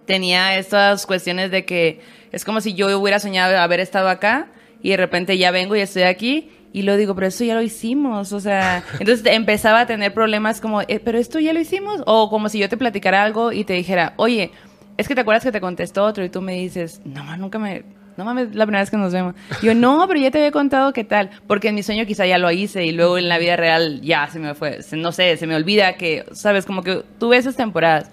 Tenía 0.05 0.57
estas 0.57 1.05
cuestiones 1.05 1.51
de 1.51 1.65
que 1.65 2.01
es 2.31 2.43
como 2.43 2.61
si 2.61 2.73
yo 2.73 2.97
hubiera 2.99 3.19
soñado 3.19 3.57
haber 3.57 3.79
estado 3.79 4.09
acá 4.09 4.47
y 4.81 4.89
de 4.91 4.97
repente 4.97 5.37
ya 5.37 5.51
vengo 5.51 5.75
y 5.75 5.79
estoy 5.81 6.03
aquí 6.03 6.51
y 6.73 6.81
lo 6.81 6.97
digo, 6.97 7.15
pero 7.15 7.27
eso 7.27 7.45
ya 7.45 7.55
lo 7.55 7.61
hicimos, 7.61 8.33
o 8.33 8.39
sea, 8.41 8.83
entonces 8.99 9.25
empezaba 9.27 9.79
a 9.81 9.85
tener 9.87 10.13
problemas 10.13 10.59
como, 10.59 10.81
"Eh, 10.81 10.99
pero 11.03 11.17
esto 11.17 11.39
ya 11.39 11.53
lo 11.53 11.59
hicimos, 11.61 12.01
o 12.05 12.29
como 12.29 12.49
si 12.49 12.59
yo 12.59 12.67
te 12.67 12.75
platicara 12.75 13.23
algo 13.23 13.53
y 13.53 13.63
te 13.63 13.71
dijera, 13.73 14.13
oye, 14.17 14.51
es 14.97 15.07
que 15.07 15.15
te 15.15 15.21
acuerdas 15.21 15.43
que 15.45 15.53
te 15.53 15.61
contestó 15.61 16.03
otro 16.03 16.25
y 16.25 16.29
tú 16.29 16.41
me 16.41 16.55
dices, 16.55 16.99
no, 17.05 17.37
nunca 17.37 17.59
me, 17.59 17.83
no 18.17 18.25
mames, 18.25 18.55
la 18.55 18.65
primera 18.65 18.81
vez 18.81 18.89
que 18.89 18.97
nos 18.97 19.13
vemos. 19.13 19.35
Yo, 19.61 19.73
no, 19.73 20.05
pero 20.07 20.19
ya 20.19 20.31
te 20.31 20.37
había 20.37 20.51
contado 20.51 20.93
qué 20.93 21.03
tal, 21.03 21.29
porque 21.47 21.69
en 21.69 21.75
mi 21.75 21.83
sueño 21.83 22.05
quizá 22.05 22.25
ya 22.25 22.37
lo 22.37 22.49
hice 22.51 22.85
y 22.85 22.91
luego 22.91 23.17
en 23.17 23.29
la 23.29 23.37
vida 23.37 23.55
real 23.55 24.01
ya 24.01 24.27
se 24.27 24.39
me 24.39 24.53
fue, 24.55 24.79
no 24.93 25.11
sé, 25.11 25.37
se 25.37 25.47
me 25.47 25.55
olvida 25.55 25.93
que, 25.93 26.25
sabes, 26.31 26.65
como 26.65 26.83
que 26.83 27.03
tuve 27.19 27.37
esas 27.37 27.55
temporadas. 27.55 28.09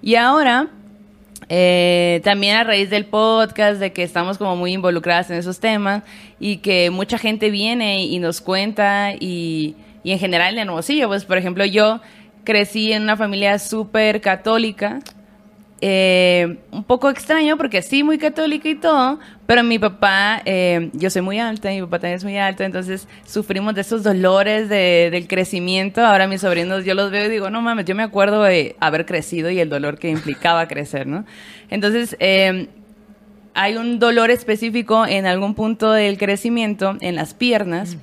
Y 0.00 0.16
ahora, 0.16 0.68
eh, 1.48 2.20
también 2.24 2.56
a 2.56 2.64
raíz 2.64 2.90
del 2.90 3.04
podcast, 3.04 3.78
de 3.78 3.92
que 3.92 4.02
estamos 4.02 4.38
como 4.38 4.56
muy 4.56 4.72
involucradas 4.72 5.30
en 5.30 5.36
esos 5.36 5.60
temas 5.60 6.02
y 6.40 6.58
que 6.58 6.90
mucha 6.90 7.18
gente 7.18 7.50
viene 7.50 8.04
y 8.04 8.18
nos 8.18 8.40
cuenta 8.40 9.12
y, 9.18 9.76
y 10.02 10.12
en 10.12 10.18
general 10.18 10.54
en 10.54 10.68
Hermosillo, 10.68 11.08
pues 11.08 11.24
por 11.24 11.38
ejemplo 11.38 11.64
yo 11.64 12.00
crecí 12.44 12.92
en 12.92 13.02
una 13.02 13.16
familia 13.16 13.58
súper 13.58 14.20
católica, 14.20 15.00
eh, 15.84 16.58
un 16.70 16.84
poco 16.84 17.10
extraño 17.10 17.56
porque 17.56 17.82
sí, 17.82 18.04
muy 18.04 18.16
católica 18.16 18.68
y 18.68 18.76
todo, 18.76 19.18
pero 19.46 19.64
mi 19.64 19.80
papá, 19.80 20.40
eh, 20.44 20.90
yo 20.92 21.10
soy 21.10 21.22
muy 21.22 21.40
alta, 21.40 21.70
mi 21.70 21.80
papá 21.82 21.98
también 21.98 22.16
es 22.18 22.24
muy 22.24 22.38
alto, 22.38 22.62
entonces 22.62 23.08
sufrimos 23.26 23.74
de 23.74 23.80
esos 23.80 24.04
dolores 24.04 24.68
de- 24.68 25.08
del 25.10 25.26
crecimiento. 25.26 26.00
Ahora 26.06 26.28
mis 26.28 26.40
sobrinos, 26.42 26.84
yo 26.84 26.94
los 26.94 27.10
veo 27.10 27.26
y 27.26 27.30
digo, 27.30 27.50
no 27.50 27.60
mames, 27.62 27.84
yo 27.84 27.96
me 27.96 28.04
acuerdo 28.04 28.44
de 28.44 28.76
haber 28.78 29.04
crecido 29.06 29.50
y 29.50 29.58
el 29.58 29.68
dolor 29.68 29.98
que 29.98 30.08
implicaba 30.08 30.68
crecer, 30.68 31.08
¿no? 31.08 31.24
Entonces, 31.68 32.16
eh, 32.20 32.68
hay 33.54 33.76
un 33.76 33.98
dolor 33.98 34.30
específico 34.30 35.04
en 35.04 35.26
algún 35.26 35.54
punto 35.54 35.90
del 35.90 36.16
crecimiento, 36.16 36.96
en 37.00 37.16
las 37.16 37.34
piernas, 37.34 37.96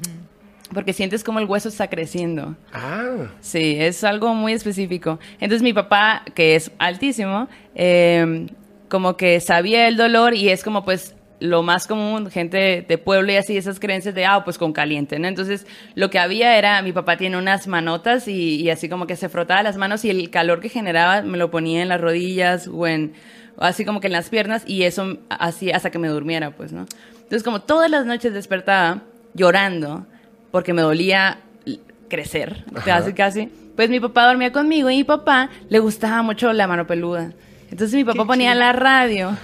porque 0.74 0.94
sientes 0.94 1.24
como 1.24 1.40
el 1.40 1.46
hueso 1.46 1.70
está 1.70 1.90
creciendo. 1.90 2.56
Ah, 2.74 3.28
Sí, 3.42 3.78
es 3.80 4.04
algo 4.04 4.34
muy 4.34 4.54
específico. 4.54 5.20
Entonces 5.40 5.62
mi 5.64 5.74
papá, 5.74 6.24
que 6.36 6.56
es 6.56 6.72
altísimo, 6.80 7.48
eh, 7.76 8.48
como 8.90 9.18
que 9.18 9.40
sabía 9.40 9.88
el 9.88 9.98
dolor 9.98 10.36
y 10.36 10.50
es 10.50 10.64
como 10.64 10.84
pues 10.84 11.16
lo 11.40 11.64
más 11.64 11.88
común, 11.88 12.30
gente 12.30 12.86
de 12.88 12.98
pueblo 12.98 13.32
y 13.32 13.38
así, 13.38 13.56
esas 13.56 13.80
creencias 13.80 14.14
de, 14.14 14.26
ah, 14.26 14.44
pues 14.44 14.58
con 14.58 14.74
caliente, 14.74 15.20
¿no? 15.20 15.28
Entonces 15.28 15.66
lo 15.96 16.10
que 16.10 16.20
había 16.20 16.58
era, 16.58 16.82
mi 16.82 16.92
papá 16.92 17.16
tiene 17.16 17.38
unas 17.38 17.66
manotas 17.68 18.28
y, 18.28 18.56
y 18.56 18.70
así 18.70 18.90
como 18.90 19.08
que 19.08 19.16
se 19.16 19.30
frotaba 19.30 19.64
las 19.64 19.78
manos 19.78 20.04
y 20.04 20.10
el 20.10 20.30
calor 20.30 20.60
que 20.60 20.68
generaba 20.68 21.22
me 21.22 21.38
lo 21.38 21.50
ponía 21.50 21.82
en 21.82 21.88
las 21.88 22.02
rodillas 22.02 22.68
o 22.68 22.88
en, 22.88 23.14
así 23.58 23.86
como 23.86 24.02
que 24.02 24.08
en 24.08 24.14
las 24.14 24.30
piernas 24.30 24.64
y 24.66 24.84
eso 24.84 25.18
así 25.30 25.72
hasta 25.72 25.92
que 25.92 26.00
me 26.00 26.10
durmiera, 26.10 26.52
pues, 26.52 26.74
¿no? 26.74 26.86
Entonces 27.16 27.44
como 27.44 27.62
todas 27.62 27.90
las 27.90 28.06
noches 28.06 28.34
despertaba 28.34 29.04
llorando 29.34 30.08
porque 30.52 30.74
me 30.74 30.82
dolía 30.82 31.40
crecer, 32.10 32.66
casi, 32.86 33.14
casi. 33.14 33.50
Pues 33.76 33.90
mi 33.90 34.00
papá 34.00 34.28
dormía 34.28 34.52
conmigo 34.52 34.90
y 34.90 34.98
mi 34.98 35.04
papá 35.04 35.50
le 35.70 35.80
gustaba 35.80 36.22
mucho 36.22 36.52
la 36.52 36.68
mano 36.68 36.86
peluda. 36.86 37.32
Entonces 37.72 37.94
mi 37.94 38.04
papá 38.04 38.26
ponía 38.26 38.54
la 38.56 38.74
radio, 38.74 39.38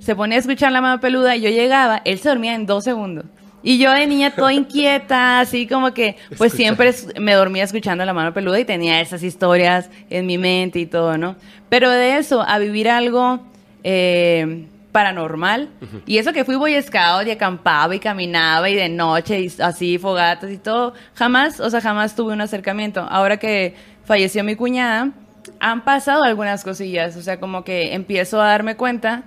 se 0.00 0.14
ponía 0.14 0.36
a 0.36 0.40
escuchar 0.40 0.72
la 0.72 0.80
mano 0.80 1.00
peluda 1.00 1.36
y 1.36 1.42
yo 1.42 1.48
llegaba, 1.48 2.02
él 2.04 2.18
se 2.18 2.28
dormía 2.28 2.54
en 2.54 2.66
dos 2.66 2.84
segundos. 2.84 3.24
Y 3.62 3.78
yo 3.78 3.90
de 3.92 4.06
niña 4.06 4.32
toda 4.32 4.52
inquieta, 4.52 5.40
así 5.40 5.66
como 5.66 5.94
que, 5.94 6.16
pues 6.36 6.52
Escucha. 6.52 6.56
siempre 6.56 6.94
me 7.20 7.34
dormía 7.34 7.64
escuchando 7.64 8.04
la 8.04 8.12
mano 8.12 8.34
peluda 8.34 8.60
y 8.60 8.64
tenía 8.64 9.00
esas 9.00 9.22
historias 9.22 9.90
en 10.10 10.26
mi 10.26 10.38
mente 10.38 10.78
y 10.80 10.86
todo, 10.86 11.16
¿no? 11.16 11.36
Pero 11.68 11.90
de 11.90 12.18
eso 12.18 12.42
a 12.42 12.58
vivir 12.58 12.88
algo 12.88 13.40
eh, 13.82 14.66
paranormal, 14.96 15.68
y 16.06 16.16
eso 16.16 16.32
que 16.32 16.42
fui 16.46 16.56
Boy 16.56 16.80
Scout 16.80 17.26
y 17.26 17.30
acampaba 17.30 17.94
y 17.94 18.00
caminaba 18.00 18.70
y 18.70 18.74
de 18.74 18.88
noche 18.88 19.40
y 19.40 19.52
así 19.60 19.98
fogatas 19.98 20.50
y 20.50 20.56
todo, 20.56 20.94
jamás, 21.12 21.60
o 21.60 21.68
sea, 21.68 21.82
jamás 21.82 22.16
tuve 22.16 22.32
un 22.32 22.40
acercamiento. 22.40 23.02
Ahora 23.02 23.36
que 23.36 23.74
falleció 24.06 24.42
mi 24.42 24.56
cuñada, 24.56 25.12
han 25.60 25.84
pasado 25.84 26.24
algunas 26.24 26.64
cosillas, 26.64 27.14
o 27.18 27.20
sea, 27.20 27.38
como 27.38 27.62
que 27.62 27.92
empiezo 27.92 28.40
a 28.40 28.46
darme 28.46 28.76
cuenta 28.76 29.24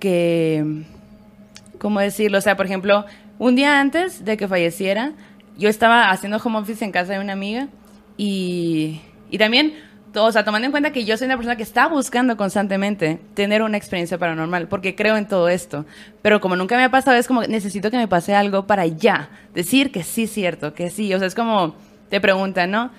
que 0.00 0.84
¿cómo 1.78 2.00
decirlo? 2.00 2.36
O 2.36 2.42
sea, 2.42 2.54
por 2.54 2.66
ejemplo, 2.66 3.06
un 3.38 3.56
día 3.56 3.80
antes 3.80 4.22
de 4.22 4.36
que 4.36 4.46
falleciera, 4.46 5.12
yo 5.56 5.70
estaba 5.70 6.10
haciendo 6.10 6.36
home 6.44 6.58
office 6.58 6.84
en 6.84 6.92
casa 6.92 7.14
de 7.14 7.20
una 7.20 7.32
amiga 7.32 7.68
y, 8.18 9.00
y 9.30 9.38
también, 9.38 9.72
o 10.24 10.32
sea, 10.32 10.44
tomando 10.44 10.66
en 10.66 10.70
cuenta 10.70 10.92
que 10.92 11.04
yo 11.04 11.16
soy 11.16 11.26
una 11.26 11.36
persona 11.36 11.56
que 11.56 11.62
está 11.62 11.88
buscando 11.88 12.36
constantemente 12.36 13.20
tener 13.34 13.62
una 13.62 13.76
experiencia 13.76 14.18
paranormal, 14.18 14.68
porque 14.68 14.94
creo 14.94 15.16
en 15.16 15.26
todo 15.26 15.48
esto, 15.48 15.84
pero 16.22 16.40
como 16.40 16.56
nunca 16.56 16.76
me 16.76 16.84
ha 16.84 16.90
pasado, 16.90 17.16
es 17.16 17.26
como 17.26 17.42
necesito 17.42 17.90
que 17.90 17.96
me 17.96 18.08
pase 18.08 18.34
algo 18.34 18.66
para 18.66 18.86
ya 18.86 19.30
decir 19.54 19.92
que 19.92 20.02
sí 20.02 20.24
es 20.24 20.32
cierto, 20.32 20.74
que 20.74 20.90
sí, 20.90 21.12
o 21.14 21.18
sea, 21.18 21.26
es 21.26 21.34
como 21.34 21.74
te 22.08 22.20
preguntan, 22.20 22.70
¿no? 22.70 22.90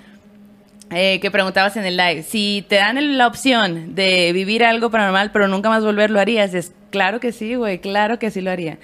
Eh, 0.89 1.19
que 1.19 1.31
preguntabas 1.31 1.75
en 1.75 1.85
el 1.85 1.97
live, 1.97 2.23
si 2.23 2.65
te 2.69 2.75
dan 2.75 3.17
la 3.17 3.27
opción 3.27 3.93
de 3.93 4.31
vivir 4.31 4.63
algo 4.63 4.89
paranormal 4.89 5.31
pero 5.31 5.49
nunca 5.49 5.69
más 5.69 5.83
volver, 5.83 6.09
¿lo 6.09 6.19
harías? 6.19 6.53
Es, 6.53 6.73
claro 6.91 7.19
que 7.19 7.33
sí, 7.33 7.55
güey, 7.55 7.79
claro 7.79 8.19
que 8.19 8.31
sí 8.31 8.41
lo 8.41 8.51
haría. 8.51 8.77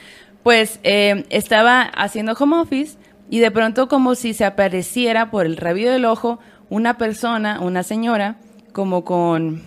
Pues 0.43 0.81
eh, 0.83 1.23
estaba 1.29 1.81
haciendo 1.83 2.33
home 2.33 2.57
office 2.57 2.97
y 3.29 3.39
de 3.39 3.51
pronto 3.51 3.87
como 3.87 4.15
si 4.15 4.33
se 4.33 4.43
apareciera 4.43 5.31
por 5.31 5.45
el 5.45 5.57
rabillo 5.57 5.91
del 5.91 6.05
ojo 6.05 6.39
una 6.73 6.97
persona, 6.97 7.59
una 7.61 7.83
señora, 7.83 8.37
como 8.71 9.03
con, 9.03 9.61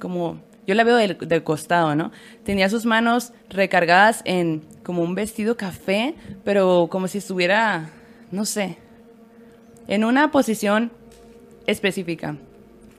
como, 0.00 0.40
yo 0.66 0.74
la 0.74 0.82
veo 0.82 0.96
del, 0.96 1.44
costado, 1.44 1.94
¿no? 1.94 2.10
Tenía 2.44 2.68
sus 2.68 2.84
manos 2.84 3.32
recargadas 3.48 4.22
en 4.24 4.64
como 4.82 5.02
un 5.02 5.14
vestido 5.14 5.56
café, 5.56 6.16
pero 6.44 6.88
como 6.90 7.06
si 7.06 7.18
estuviera, 7.18 7.90
no 8.32 8.44
sé, 8.44 8.76
en 9.86 10.04
una 10.04 10.32
posición 10.32 10.90
específica. 11.68 12.36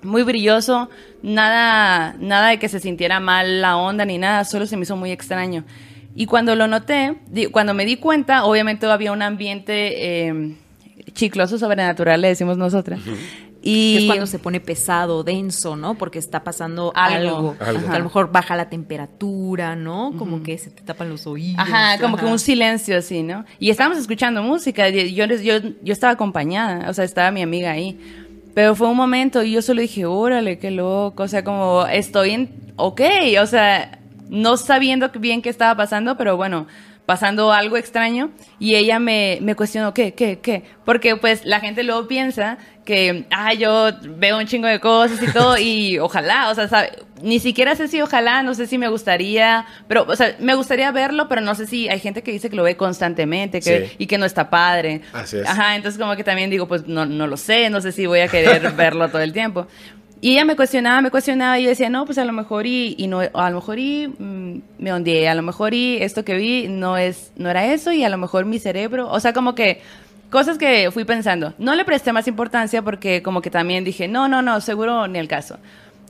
Muy 0.03 0.23
brilloso, 0.23 0.89
nada, 1.21 2.15
nada 2.17 2.51
de 2.51 2.59
que 2.59 2.69
se 2.69 2.79
sintiera 2.79 3.19
mal 3.19 3.59
la 3.59 3.75
onda 3.75 4.05
ni 4.05 4.17
nada, 4.17 4.45
solo 4.45 4.67
se 4.67 4.77
me 4.77 4.83
hizo 4.83 4.95
muy 4.95 5.11
extraño. 5.11 5.65
Y 6.15 6.27
cuando 6.27 6.55
lo 6.55 6.69
noté, 6.69 7.17
cuando 7.51 7.73
me 7.73 7.83
di 7.83 7.97
cuenta, 7.97 8.45
obviamente 8.45 8.85
había 8.85 9.11
un 9.11 9.21
ambiente 9.21 10.27
eh, 10.27 10.55
chicloso 11.11 11.57
sobrenatural, 11.57 12.21
le 12.21 12.29
decimos 12.29 12.57
nosotras. 12.57 13.01
Y 13.61 13.93
Que 13.93 13.99
es 13.99 14.05
cuando 14.05 14.25
se 14.25 14.39
pone 14.39 14.61
pesado, 14.61 15.23
denso, 15.23 15.75
¿no? 15.75 15.95
Porque 15.95 16.17
está 16.17 16.43
pasando 16.43 16.93
algo. 16.95 17.55
Algo. 17.59 17.87
Que 17.89 17.95
a 17.95 17.97
lo 17.97 18.05
mejor 18.05 18.31
baja 18.31 18.55
la 18.55 18.69
temperatura, 18.69 19.75
¿no? 19.75 20.13
Como 20.17 20.43
que 20.43 20.57
se 20.57 20.69
te 20.69 20.81
tapan 20.81 21.09
los 21.09 21.27
oídos. 21.27 21.59
Ajá, 21.59 21.99
como 21.99 22.15
que 22.15 22.23
ajá. 22.23 22.31
un 22.31 22.39
silencio 22.39 22.97
así, 22.97 23.21
¿no? 23.21 23.43
Y 23.59 23.69
estábamos 23.69 23.97
escuchando 23.97 24.41
música, 24.43 24.87
yo, 24.89 25.25
yo, 25.25 25.57
yo 25.81 25.93
estaba 25.93 26.13
acompañada, 26.13 26.89
o 26.89 26.93
sea, 26.93 27.03
estaba 27.03 27.31
mi 27.31 27.41
amiga 27.41 27.71
ahí. 27.71 27.99
Pero 28.53 28.75
fue 28.75 28.87
un 28.87 28.97
momento 28.97 29.43
y 29.43 29.51
yo 29.51 29.61
solo 29.61 29.81
dije, 29.81 30.05
órale, 30.05 30.57
qué 30.57 30.71
loco, 30.71 31.23
o 31.23 31.27
sea, 31.27 31.43
como 31.43 31.85
estoy 31.85 32.31
en, 32.31 32.49
ok, 32.77 33.01
o 33.41 33.45
sea, 33.45 33.99
no 34.29 34.57
sabiendo 34.57 35.09
bien 35.09 35.41
qué 35.41 35.49
estaba 35.49 35.75
pasando, 35.75 36.17
pero 36.17 36.37
bueno, 36.37 36.67
pasando 37.09 37.51
algo 37.51 37.75
extraño 37.75 38.29
y 38.59 38.75
ella 38.75 38.99
me, 38.99 39.39
me 39.41 39.55
cuestionó, 39.55 39.95
¿qué, 39.95 40.13
qué, 40.13 40.37
qué? 40.37 40.61
Porque 40.85 41.15
pues 41.15 41.43
la 41.43 41.59
gente 41.59 41.81
luego 41.81 42.07
piensa 42.07 42.59
que, 42.85 43.25
ah, 43.31 43.51
yo 43.55 43.89
veo 44.03 44.37
un 44.37 44.45
chingo 44.45 44.67
de 44.67 44.79
cosas 44.79 45.19
y 45.23 45.25
todo 45.33 45.57
y 45.57 45.97
ojalá, 45.97 46.51
o 46.51 46.53
sea, 46.53 46.67
sabe, 46.67 46.91
ni 47.23 47.39
siquiera 47.39 47.75
sé 47.75 47.87
si 47.87 47.99
ojalá, 47.99 48.43
no 48.43 48.53
sé 48.53 48.67
si 48.67 48.77
me 48.77 48.89
gustaría, 48.89 49.65
pero, 49.87 50.05
o 50.07 50.15
sea, 50.15 50.35
me 50.39 50.53
gustaría 50.53 50.91
verlo, 50.91 51.27
pero 51.27 51.41
no 51.41 51.55
sé 51.55 51.65
si 51.65 51.89
hay 51.89 51.99
gente 51.99 52.21
que 52.21 52.31
dice 52.31 52.47
que 52.47 52.55
lo 52.55 52.61
ve 52.61 52.77
constantemente 52.77 53.59
que, 53.59 53.87
Sí. 53.87 53.95
y 53.97 54.05
que 54.05 54.19
no 54.19 54.25
está 54.27 54.51
padre. 54.51 55.01
Así 55.11 55.37
es. 55.37 55.47
Ajá, 55.47 55.75
entonces 55.77 55.99
como 55.99 56.15
que 56.15 56.23
también 56.23 56.51
digo, 56.51 56.67
pues 56.67 56.85
no, 56.85 57.07
no 57.07 57.25
lo 57.25 57.37
sé, 57.37 57.71
no 57.71 57.81
sé 57.81 57.91
si 57.91 58.05
voy 58.05 58.19
a 58.19 58.27
querer 58.27 58.71
verlo 58.77 59.09
todo 59.09 59.23
el 59.23 59.33
tiempo. 59.33 59.65
Y 60.21 60.33
ella 60.33 60.43
me 60.43 60.57
cuestionaba, 60.57 61.01
me 61.01 61.11
cuestionaba 61.11 61.57
y 61.59 61.63
yo 61.63 61.69
decía, 61.69 61.89
no, 61.89 62.05
pues 62.05 62.17
a 62.17 62.25
lo 62.25 62.33
mejor 62.33 62.65
y, 62.67 62.95
y 62.97 63.07
no, 63.07 63.21
a 63.21 63.49
lo 63.49 63.55
mejor 63.55 63.79
y 63.79 64.07
mm, 64.07 64.61
me 64.77 64.91
ondeé, 64.91 65.29
a 65.29 65.35
lo 65.35 65.41
mejor 65.41 65.73
y 65.73 65.97
esto 66.01 66.25
que 66.25 66.35
vi 66.35 66.67
no 66.67 66.97
es, 66.97 67.31
no 67.37 67.49
era 67.49 67.67
eso 67.67 67.93
y 67.93 68.03
a 68.03 68.09
lo 68.09 68.17
mejor 68.17 68.43
mi 68.45 68.59
cerebro, 68.59 69.09
o 69.09 69.19
sea, 69.21 69.31
como 69.31 69.55
que 69.55 69.81
cosas 70.29 70.57
que 70.57 70.91
fui 70.91 71.05
pensando. 71.05 71.53
No 71.57 71.73
le 71.73 71.85
presté 71.85 72.11
más 72.11 72.27
importancia 72.27 72.81
porque 72.81 73.23
como 73.23 73.41
que 73.41 73.49
también 73.49 73.85
dije, 73.85 74.09
no, 74.09 74.27
no, 74.27 74.41
no, 74.41 74.59
seguro 74.59 75.07
ni 75.07 75.19
el 75.19 75.29
caso. 75.29 75.57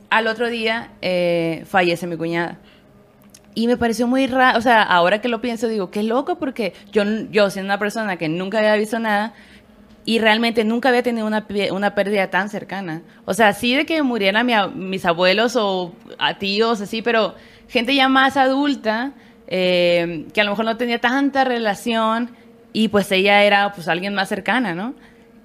Al 0.09 0.25
otro 0.25 0.49
día 0.49 0.89
eh, 1.01 1.63
fallece 1.67 2.07
mi 2.07 2.17
cuñada. 2.17 2.57
Y 3.53 3.67
me 3.67 3.77
pareció 3.77 4.07
muy 4.07 4.25
raro, 4.25 4.57
o 4.57 4.61
sea, 4.61 4.81
ahora 4.81 5.21
que 5.21 5.27
lo 5.27 5.41
pienso 5.41 5.67
digo, 5.67 5.91
qué 5.91 6.01
loco 6.01 6.39
porque 6.39 6.73
yo, 6.91 7.03
yo 7.31 7.49
siendo 7.49 7.67
una 7.67 7.79
persona 7.79 8.17
que 8.17 8.29
nunca 8.29 8.59
había 8.59 8.75
visto 8.75 8.99
nada 8.99 9.33
y 10.05 10.19
realmente 10.19 10.63
nunca 10.63 10.89
había 10.89 11.03
tenido 11.03 11.27
una, 11.27 11.45
una 11.71 11.95
pérdida 11.95 12.29
tan 12.29 12.49
cercana. 12.49 13.03
O 13.25 13.33
sea, 13.33 13.53
sí 13.53 13.75
de 13.75 13.85
que 13.85 14.01
murieran 14.01 14.45
mi 14.45 14.53
mis 14.75 15.05
abuelos 15.05 15.55
o 15.55 15.93
tíos, 16.39 16.81
así, 16.81 17.01
pero 17.01 17.35
gente 17.67 17.93
ya 17.95 18.09
más 18.09 18.37
adulta, 18.37 19.13
eh, 19.47 20.25
que 20.33 20.41
a 20.41 20.43
lo 20.43 20.51
mejor 20.51 20.65
no 20.65 20.77
tenía 20.77 20.99
tanta 20.99 21.43
relación 21.43 22.31
y 22.73 22.87
pues 22.87 23.11
ella 23.11 23.43
era 23.43 23.71
pues 23.73 23.87
alguien 23.87 24.13
más 24.13 24.29
cercana, 24.29 24.73
¿no? 24.73 24.95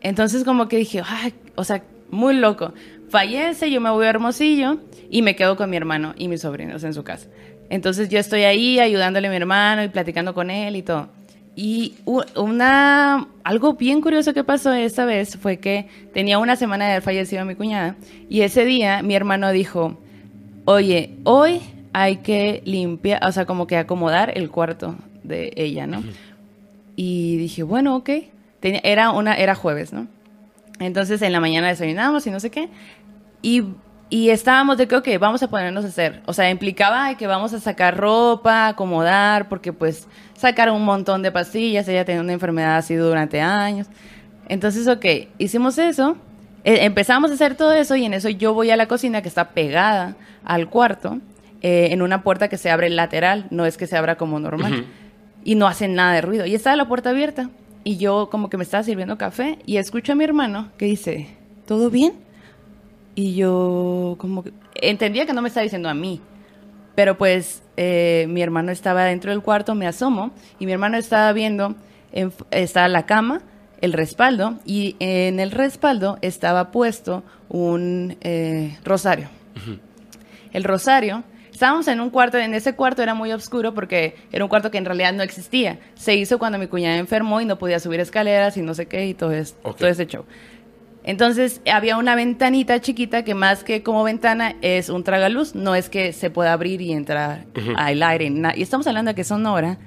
Entonces 0.00 0.44
como 0.44 0.68
que 0.68 0.76
dije, 0.76 1.02
ay, 1.06 1.34
o 1.54 1.64
sea, 1.64 1.82
muy 2.10 2.34
loco. 2.34 2.72
Fallece, 3.08 3.70
yo 3.70 3.80
me 3.80 3.90
voy 3.90 4.06
a 4.06 4.10
Hermosillo 4.10 4.78
y 5.10 5.22
me 5.22 5.36
quedo 5.36 5.56
con 5.56 5.70
mi 5.70 5.76
hermano 5.76 6.14
y 6.16 6.28
mis 6.28 6.42
sobrinos 6.42 6.84
en 6.84 6.94
su 6.94 7.04
casa. 7.04 7.28
Entonces 7.70 8.08
yo 8.08 8.18
estoy 8.18 8.42
ahí 8.42 8.78
ayudándole 8.78 9.28
a 9.28 9.30
mi 9.30 9.36
hermano 9.36 9.82
y 9.82 9.88
platicando 9.88 10.34
con 10.34 10.50
él 10.50 10.76
y 10.76 10.82
todo. 10.82 11.08
Y 11.56 11.94
una 12.34 13.28
algo 13.44 13.74
bien 13.74 14.00
curioso 14.00 14.34
que 14.34 14.42
pasó 14.44 14.72
esta 14.72 15.04
vez 15.04 15.36
fue 15.36 15.58
que 15.58 15.88
tenía 16.12 16.38
una 16.38 16.56
semana 16.56 16.86
de 16.86 16.92
haber 16.92 17.02
fallecido 17.02 17.44
mi 17.44 17.54
cuñada 17.54 17.94
y 18.28 18.40
ese 18.40 18.64
día 18.64 19.02
mi 19.02 19.14
hermano 19.14 19.52
dijo, 19.52 19.96
oye, 20.64 21.14
hoy 21.24 21.60
hay 21.92 22.16
que 22.16 22.60
limpiar, 22.64 23.24
o 23.24 23.30
sea, 23.30 23.46
como 23.46 23.66
que 23.68 23.76
acomodar 23.76 24.36
el 24.36 24.50
cuarto 24.50 24.96
de 25.22 25.52
ella, 25.56 25.86
¿no? 25.86 26.02
Y 26.96 27.36
dije, 27.36 27.62
bueno, 27.62 27.96
ok. 27.96 28.10
Tenía- 28.60 28.80
era, 28.82 29.10
una, 29.10 29.34
era 29.34 29.54
jueves, 29.54 29.92
¿no? 29.92 30.08
Entonces 30.80 31.22
en 31.22 31.32
la 31.32 31.38
mañana 31.40 31.68
desayunamos 31.68 32.26
y 32.26 32.30
no 32.30 32.40
sé 32.40 32.50
qué. 32.50 32.68
Y, 33.42 33.62
y 34.14 34.30
estábamos 34.30 34.78
de 34.78 34.86
que, 34.86 34.94
ok, 34.94 35.08
vamos 35.18 35.42
a 35.42 35.48
ponernos 35.48 35.84
a 35.84 35.88
hacer. 35.88 36.22
O 36.26 36.32
sea, 36.32 36.48
implicaba 36.48 37.16
que 37.16 37.26
vamos 37.26 37.52
a 37.52 37.58
sacar 37.58 37.96
ropa, 37.96 38.68
acomodar, 38.68 39.48
porque 39.48 39.72
pues 39.72 40.06
sacaron 40.36 40.76
un 40.76 40.84
montón 40.84 41.20
de 41.22 41.32
pastillas. 41.32 41.88
Ella 41.88 42.04
tenía 42.04 42.20
una 42.20 42.32
enfermedad 42.32 42.76
así 42.76 42.94
durante 42.94 43.40
años. 43.40 43.88
Entonces, 44.48 44.86
ok, 44.86 45.04
hicimos 45.38 45.78
eso. 45.78 46.16
eh, 46.62 46.84
empezamos 46.84 47.32
a 47.32 47.34
hacer 47.34 47.56
todo 47.56 47.72
eso 47.72 47.96
y 47.96 48.04
en 48.04 48.14
eso 48.14 48.28
yo 48.28 48.54
voy 48.54 48.70
a 48.70 48.76
la 48.76 48.86
cocina 48.86 49.20
que 49.20 49.26
está 49.26 49.48
pegada 49.48 50.14
al 50.44 50.70
cuarto, 50.70 51.18
eh, 51.60 51.88
en 51.90 52.00
una 52.00 52.22
puerta 52.22 52.46
que 52.46 52.56
se 52.56 52.70
abre 52.70 52.90
lateral, 52.90 53.48
no 53.50 53.66
es 53.66 53.76
que 53.76 53.88
se 53.88 53.96
abra 53.96 54.14
como 54.14 54.38
normal. 54.38 54.86
Y 55.42 55.56
no 55.56 55.66
hace 55.66 55.88
nada 55.88 56.12
de 56.12 56.20
ruido. 56.20 56.46
Y 56.46 56.54
estaba 56.54 56.76
la 56.76 56.86
puerta 56.86 57.10
abierta. 57.10 57.50
Y 57.82 57.96
yo 57.96 58.28
como 58.30 58.48
que 58.48 58.58
me 58.58 58.62
estaba 58.62 58.84
sirviendo 58.84 59.18
café 59.18 59.58
y 59.66 59.78
escucho 59.78 60.12
a 60.12 60.14
mi 60.14 60.22
hermano 60.22 60.68
que 60.78 60.84
dice, 60.84 61.36
¿todo 61.66 61.90
bien? 61.90 62.23
Y 63.14 63.34
yo 63.36 64.16
como 64.18 64.42
que 64.42 64.52
entendía 64.74 65.26
que 65.26 65.32
no 65.32 65.42
me 65.42 65.48
estaba 65.48 65.62
diciendo 65.62 65.88
a 65.88 65.94
mí. 65.94 66.20
Pero 66.94 67.18
pues 67.18 67.62
eh, 67.76 68.26
mi 68.28 68.40
hermano 68.42 68.70
estaba 68.70 69.04
dentro 69.04 69.30
del 69.32 69.40
cuarto, 69.42 69.74
me 69.74 69.86
asomo 69.86 70.30
y 70.60 70.66
mi 70.66 70.72
hermano 70.72 70.96
estaba 70.96 71.32
viendo, 71.32 71.74
en, 72.12 72.32
estaba 72.52 72.86
la 72.88 73.04
cama, 73.06 73.42
el 73.80 73.92
respaldo 73.92 74.58
y 74.64 74.94
en 75.00 75.40
el 75.40 75.50
respaldo 75.50 76.18
estaba 76.22 76.70
puesto 76.70 77.24
un 77.48 78.16
eh, 78.20 78.78
rosario. 78.84 79.28
El 80.52 80.62
rosario, 80.62 81.24
estábamos 81.52 81.88
en 81.88 82.00
un 82.00 82.10
cuarto, 82.10 82.38
en 82.38 82.54
ese 82.54 82.74
cuarto 82.76 83.02
era 83.02 83.14
muy 83.14 83.32
oscuro 83.32 83.74
porque 83.74 84.14
era 84.30 84.44
un 84.44 84.48
cuarto 84.48 84.70
que 84.70 84.78
en 84.78 84.84
realidad 84.84 85.12
no 85.12 85.24
existía. 85.24 85.80
Se 85.96 86.14
hizo 86.14 86.38
cuando 86.38 86.58
mi 86.58 86.68
cuñada 86.68 86.96
enfermó 86.98 87.40
y 87.40 87.44
no 87.44 87.58
podía 87.58 87.80
subir 87.80 87.98
escaleras 87.98 88.56
y 88.56 88.62
no 88.62 88.74
sé 88.74 88.86
qué 88.86 89.06
y 89.06 89.14
todo, 89.14 89.32
es- 89.32 89.56
Ok. 89.64 89.78
todo 89.78 89.88
ese 89.88 90.06
show. 90.06 90.24
Entonces 91.04 91.60
había 91.70 91.98
una 91.98 92.14
ventanita 92.14 92.80
chiquita 92.80 93.24
que 93.24 93.34
más 93.34 93.62
que 93.62 93.82
como 93.82 94.02
ventana 94.02 94.56
es 94.62 94.88
un 94.88 95.04
tragaluz, 95.04 95.54
no 95.54 95.74
es 95.74 95.90
que 95.90 96.14
se 96.14 96.30
pueda 96.30 96.54
abrir 96.54 96.80
y 96.80 96.92
entrar 96.92 97.44
al 97.76 98.02
aire. 98.02 98.32
Y 98.56 98.62
estamos 98.62 98.86
hablando 98.86 99.10
de 99.10 99.14
que 99.14 99.22
Sonora 99.22 99.78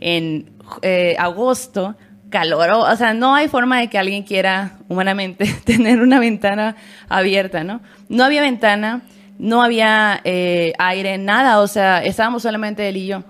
en 0.00 0.50
eh, 0.82 1.16
agosto, 1.18 1.96
calor, 2.28 2.70
o 2.70 2.96
sea, 2.96 3.14
no 3.14 3.34
hay 3.34 3.48
forma 3.48 3.80
de 3.80 3.88
que 3.88 3.98
alguien 3.98 4.22
quiera 4.22 4.78
humanamente 4.88 5.46
tener 5.64 6.02
una 6.02 6.20
ventana 6.20 6.76
abierta, 7.08 7.64
¿no? 7.64 7.80
No 8.10 8.24
había 8.24 8.42
ventana, 8.42 9.00
no 9.38 9.62
había 9.62 10.20
eh, 10.24 10.74
aire, 10.78 11.16
nada, 11.16 11.60
o 11.60 11.68
sea, 11.68 12.04
estábamos 12.04 12.42
solamente 12.42 12.86
él 12.86 12.98
y 12.98 13.06
yo. 13.06 13.24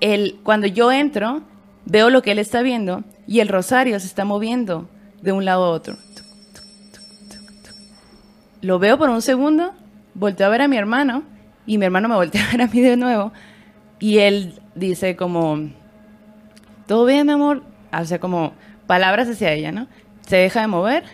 Él, 0.00 0.40
cuando 0.42 0.66
yo 0.66 0.90
entro, 0.90 1.42
veo 1.84 2.10
lo 2.10 2.22
que 2.22 2.32
él 2.32 2.40
está 2.40 2.62
viendo 2.62 3.04
y 3.28 3.38
el 3.38 3.48
rosario 3.48 4.00
se 4.00 4.06
está 4.06 4.24
moviendo 4.24 4.88
de 5.22 5.30
un 5.30 5.44
lado 5.44 5.64
a 5.64 5.70
otro. 5.70 5.96
Lo 8.66 8.80
veo 8.80 8.98
por 8.98 9.10
un 9.10 9.22
segundo, 9.22 9.74
volteo 10.14 10.48
a 10.48 10.50
ver 10.50 10.62
a 10.62 10.66
mi 10.66 10.76
hermano 10.76 11.22
y 11.66 11.78
mi 11.78 11.84
hermano 11.84 12.08
me 12.08 12.16
voltea 12.16 12.44
a 12.44 12.50
ver 12.50 12.62
a 12.62 12.66
mí 12.66 12.80
de 12.80 12.96
nuevo 12.96 13.32
y 14.00 14.18
él 14.18 14.60
dice 14.74 15.14
como, 15.14 15.70
¿todo 16.88 17.04
bien, 17.04 17.28
mi 17.28 17.32
amor? 17.34 17.62
O 17.92 18.04
sea, 18.04 18.18
como 18.18 18.54
palabras 18.88 19.28
hacia 19.28 19.52
ella, 19.52 19.70
¿no? 19.70 19.86
Se 20.26 20.34
deja 20.38 20.62
de 20.62 20.66
mover 20.66 21.04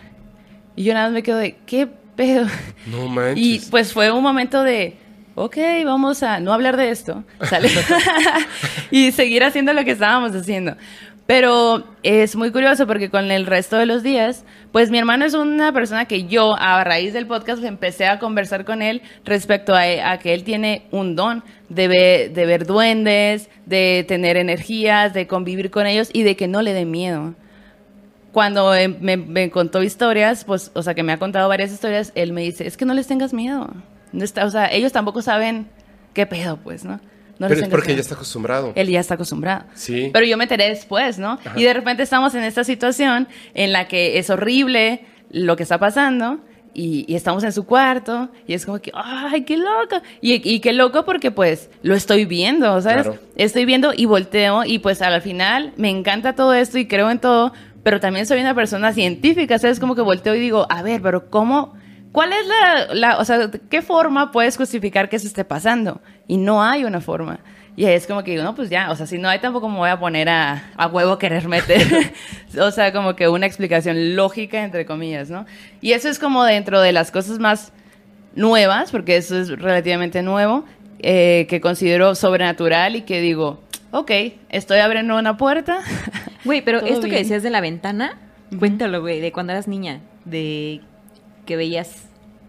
y 0.75 0.83
yo 0.83 0.95
nada 0.95 1.05
más 1.05 1.13
me 1.13 1.21
quedo 1.21 1.37
de, 1.37 1.57
¿qué 1.67 1.85
pedo? 2.15 2.47
No 2.87 3.07
manches. 3.07 3.45
Y 3.45 3.59
pues 3.69 3.93
fue 3.93 4.11
un 4.11 4.23
momento 4.23 4.63
de, 4.63 4.97
ok, 5.35 5.57
vamos 5.85 6.23
a 6.23 6.39
no 6.39 6.53
hablar 6.53 6.75
de 6.75 6.89
esto, 6.89 7.23
¿sale? 7.43 7.69
y 8.89 9.11
seguir 9.11 9.43
haciendo 9.43 9.73
lo 9.73 9.85
que 9.85 9.91
estábamos 9.91 10.33
haciendo. 10.33 10.75
Pero 11.25 11.85
es 12.03 12.35
muy 12.35 12.51
curioso 12.51 12.85
porque 12.85 13.09
con 13.09 13.31
el 13.31 13.45
resto 13.45 13.77
de 13.77 13.85
los 13.85 14.03
días, 14.03 14.43
pues 14.73 14.91
mi 14.91 14.97
hermano 14.97 15.23
es 15.23 15.33
una 15.33 15.71
persona 15.71 16.05
que 16.05 16.25
yo, 16.25 16.55
a 16.59 16.83
raíz 16.83 17.13
del 17.13 17.27
podcast, 17.27 17.63
empecé 17.63 18.07
a 18.07 18.19
conversar 18.19 18.65
con 18.65 18.81
él 18.81 19.01
respecto 19.23 19.73
a, 19.73 20.11
a 20.11 20.19
que 20.19 20.33
él 20.33 20.43
tiene 20.43 20.85
un 20.91 21.15
don 21.15 21.43
de 21.69 22.29
de 22.33 22.45
ver 22.45 22.65
duendes, 22.65 23.49
de 23.65 24.03
tener 24.07 24.35
energías, 24.35 25.13
de 25.13 25.27
convivir 25.27 25.71
con 25.71 25.87
ellos 25.87 26.09
y 26.11 26.23
de 26.23 26.35
que 26.35 26.47
no 26.47 26.61
le 26.61 26.73
dé 26.73 26.85
miedo 26.85 27.35
cuando 28.33 28.73
eh, 28.73 28.87
me, 28.87 29.15
me 29.15 29.51
contó 29.51 29.83
historias, 29.83 30.43
pues, 30.43 30.71
o 30.73 30.81
sea, 30.81 30.95
que 30.95 31.03
me 31.03 31.13
ha 31.13 31.19
contado 31.19 31.47
varias 31.47 31.71
historias, 31.71 32.11
él 32.15 32.33
me 32.33 32.41
dice, 32.41 32.65
es 32.65 32.75
que 32.75 32.83
no 32.83 32.95
les 32.95 33.07
tengas 33.07 33.31
miedo. 33.31 33.69
No 34.11 34.23
está, 34.23 34.45
o 34.45 34.49
sea, 34.49 34.71
ellos 34.71 34.91
tampoco 34.91 35.21
saben 35.21 35.67
qué 36.13 36.25
pedo, 36.25 36.57
pues, 36.57 36.83
¿no? 36.83 36.99
No 37.39 37.47
Pero 37.47 37.61
es 37.61 37.67
porque 37.67 37.95
ya 37.95 38.01
está 38.01 38.15
acostumbrado. 38.15 38.73
Él 38.75 38.89
ya 38.89 38.99
está 38.99 39.15
acostumbrado. 39.15 39.65
Sí. 39.73 40.09
Pero 40.13 40.25
yo 40.25 40.37
me 40.37 40.43
enteré 40.43 40.69
después, 40.69 41.17
¿no? 41.17 41.39
Ajá. 41.43 41.53
Y 41.55 41.63
de 41.63 41.73
repente 41.73 42.03
estamos 42.03 42.35
en 42.35 42.43
esta 42.43 42.63
situación 42.63 43.27
en 43.53 43.71
la 43.71 43.87
que 43.87 44.19
es 44.19 44.29
horrible 44.29 45.05
lo 45.31 45.55
que 45.55 45.63
está 45.63 45.79
pasando 45.79 46.39
y, 46.73 47.05
y 47.07 47.15
estamos 47.15 47.43
en 47.43 47.51
su 47.51 47.65
cuarto 47.65 48.29
y 48.47 48.53
es 48.53 48.65
como 48.65 48.79
que, 48.79 48.91
¡ay, 48.93 49.43
qué 49.43 49.57
loco! 49.57 50.01
Y, 50.21 50.47
y 50.47 50.59
qué 50.59 50.73
loco 50.73 51.05
porque 51.05 51.31
pues 51.31 51.69
lo 51.81 51.95
estoy 51.95 52.25
viendo, 52.25 52.81
¿sabes? 52.81 53.03
Claro. 53.03 53.19
Estoy 53.35 53.65
viendo 53.65 53.93
y 53.95 54.05
volteo 54.05 54.63
y 54.63 54.79
pues 54.79 55.01
al 55.01 55.21
final 55.21 55.73
me 55.75 55.89
encanta 55.89 56.33
todo 56.33 56.53
esto 56.53 56.77
y 56.77 56.87
creo 56.87 57.09
en 57.09 57.19
todo, 57.19 57.53
pero 57.83 57.99
también 57.99 58.25
soy 58.25 58.41
una 58.41 58.55
persona 58.55 58.93
científica, 58.93 59.59
¿sabes? 59.59 59.79
Como 59.79 59.95
que 59.95 60.01
volteo 60.01 60.35
y 60.35 60.39
digo, 60.39 60.65
a 60.69 60.81
ver, 60.81 61.01
pero 61.01 61.29
¿cómo? 61.29 61.73
¿Cuál 62.13 62.31
es 62.31 62.47
la, 62.47 62.93
la, 62.93 63.17
o 63.17 63.25
sea, 63.25 63.49
qué 63.69 63.81
forma 63.81 64.31
puedes 64.31 64.55
justificar 64.55 65.09
que 65.09 65.15
eso 65.15 65.25
esté 65.25 65.43
pasando? 65.43 65.99
Y 66.27 66.37
no 66.37 66.63
hay 66.63 66.85
una 66.85 67.01
forma. 67.01 67.39
Y 67.75 67.85
es 67.85 68.05
como 68.05 68.23
que 68.23 68.31
digo, 68.31 68.43
no, 68.43 68.53
pues 68.53 68.69
ya, 68.69 68.91
o 68.91 68.95
sea, 68.95 69.07
si 69.07 69.17
no 69.17 69.27
hay 69.27 69.39
tampoco 69.39 69.67
me 69.67 69.77
voy 69.77 69.89
a 69.89 69.99
poner 69.99 70.29
a, 70.29 70.71
a 70.77 70.87
huevo 70.87 71.17
querer 71.17 71.47
meter, 71.47 72.13
o 72.59 72.69
sea, 72.69 72.93
como 72.93 73.15
que 73.15 73.27
una 73.27 73.47
explicación 73.47 74.15
lógica, 74.15 74.63
entre 74.63 74.85
comillas, 74.85 75.31
¿no? 75.31 75.47
Y 75.81 75.93
eso 75.93 76.07
es 76.07 76.19
como 76.19 76.43
dentro 76.43 76.81
de 76.81 76.91
las 76.91 77.09
cosas 77.09 77.39
más 77.39 77.73
nuevas, 78.35 78.91
porque 78.91 79.17
eso 79.17 79.39
es 79.39 79.49
relativamente 79.49 80.21
nuevo, 80.21 80.65
eh, 80.99 81.47
que 81.49 81.61
considero 81.61 82.13
sobrenatural 82.13 82.95
y 82.95 83.01
que 83.01 83.21
digo, 83.21 83.59
ok, 83.89 84.11
estoy 84.49 84.77
abriendo 84.79 85.17
una 85.17 85.35
puerta. 85.35 85.79
Güey, 86.45 86.61
pero 86.61 86.77
esto 86.85 87.01
que 87.01 87.07
bien. 87.07 87.23
decías 87.23 87.41
de 87.41 87.49
la 87.49 87.59
ventana, 87.59 88.19
cuéntalo, 88.59 89.01
güey, 89.01 89.19
de 89.19 89.31
cuando 89.31 89.51
eras 89.51 89.67
niña, 89.67 90.01
de 90.25 90.81
que 91.45 91.55
veías 91.55 92.03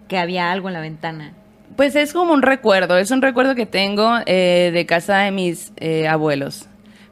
que 0.08 0.18
había 0.18 0.52
algo 0.52 0.68
en 0.68 0.74
la 0.74 0.80
ventana. 0.80 1.32
Pues 1.76 1.96
es 1.96 2.12
como 2.12 2.32
un 2.32 2.42
recuerdo, 2.42 2.98
es 2.98 3.10
un 3.10 3.22
recuerdo 3.22 3.54
que 3.54 3.66
tengo 3.66 4.18
eh, 4.26 4.70
de 4.72 4.86
casa 4.86 5.18
de 5.18 5.30
mis 5.30 5.72
eh, 5.76 6.06
abuelos. 6.06 6.68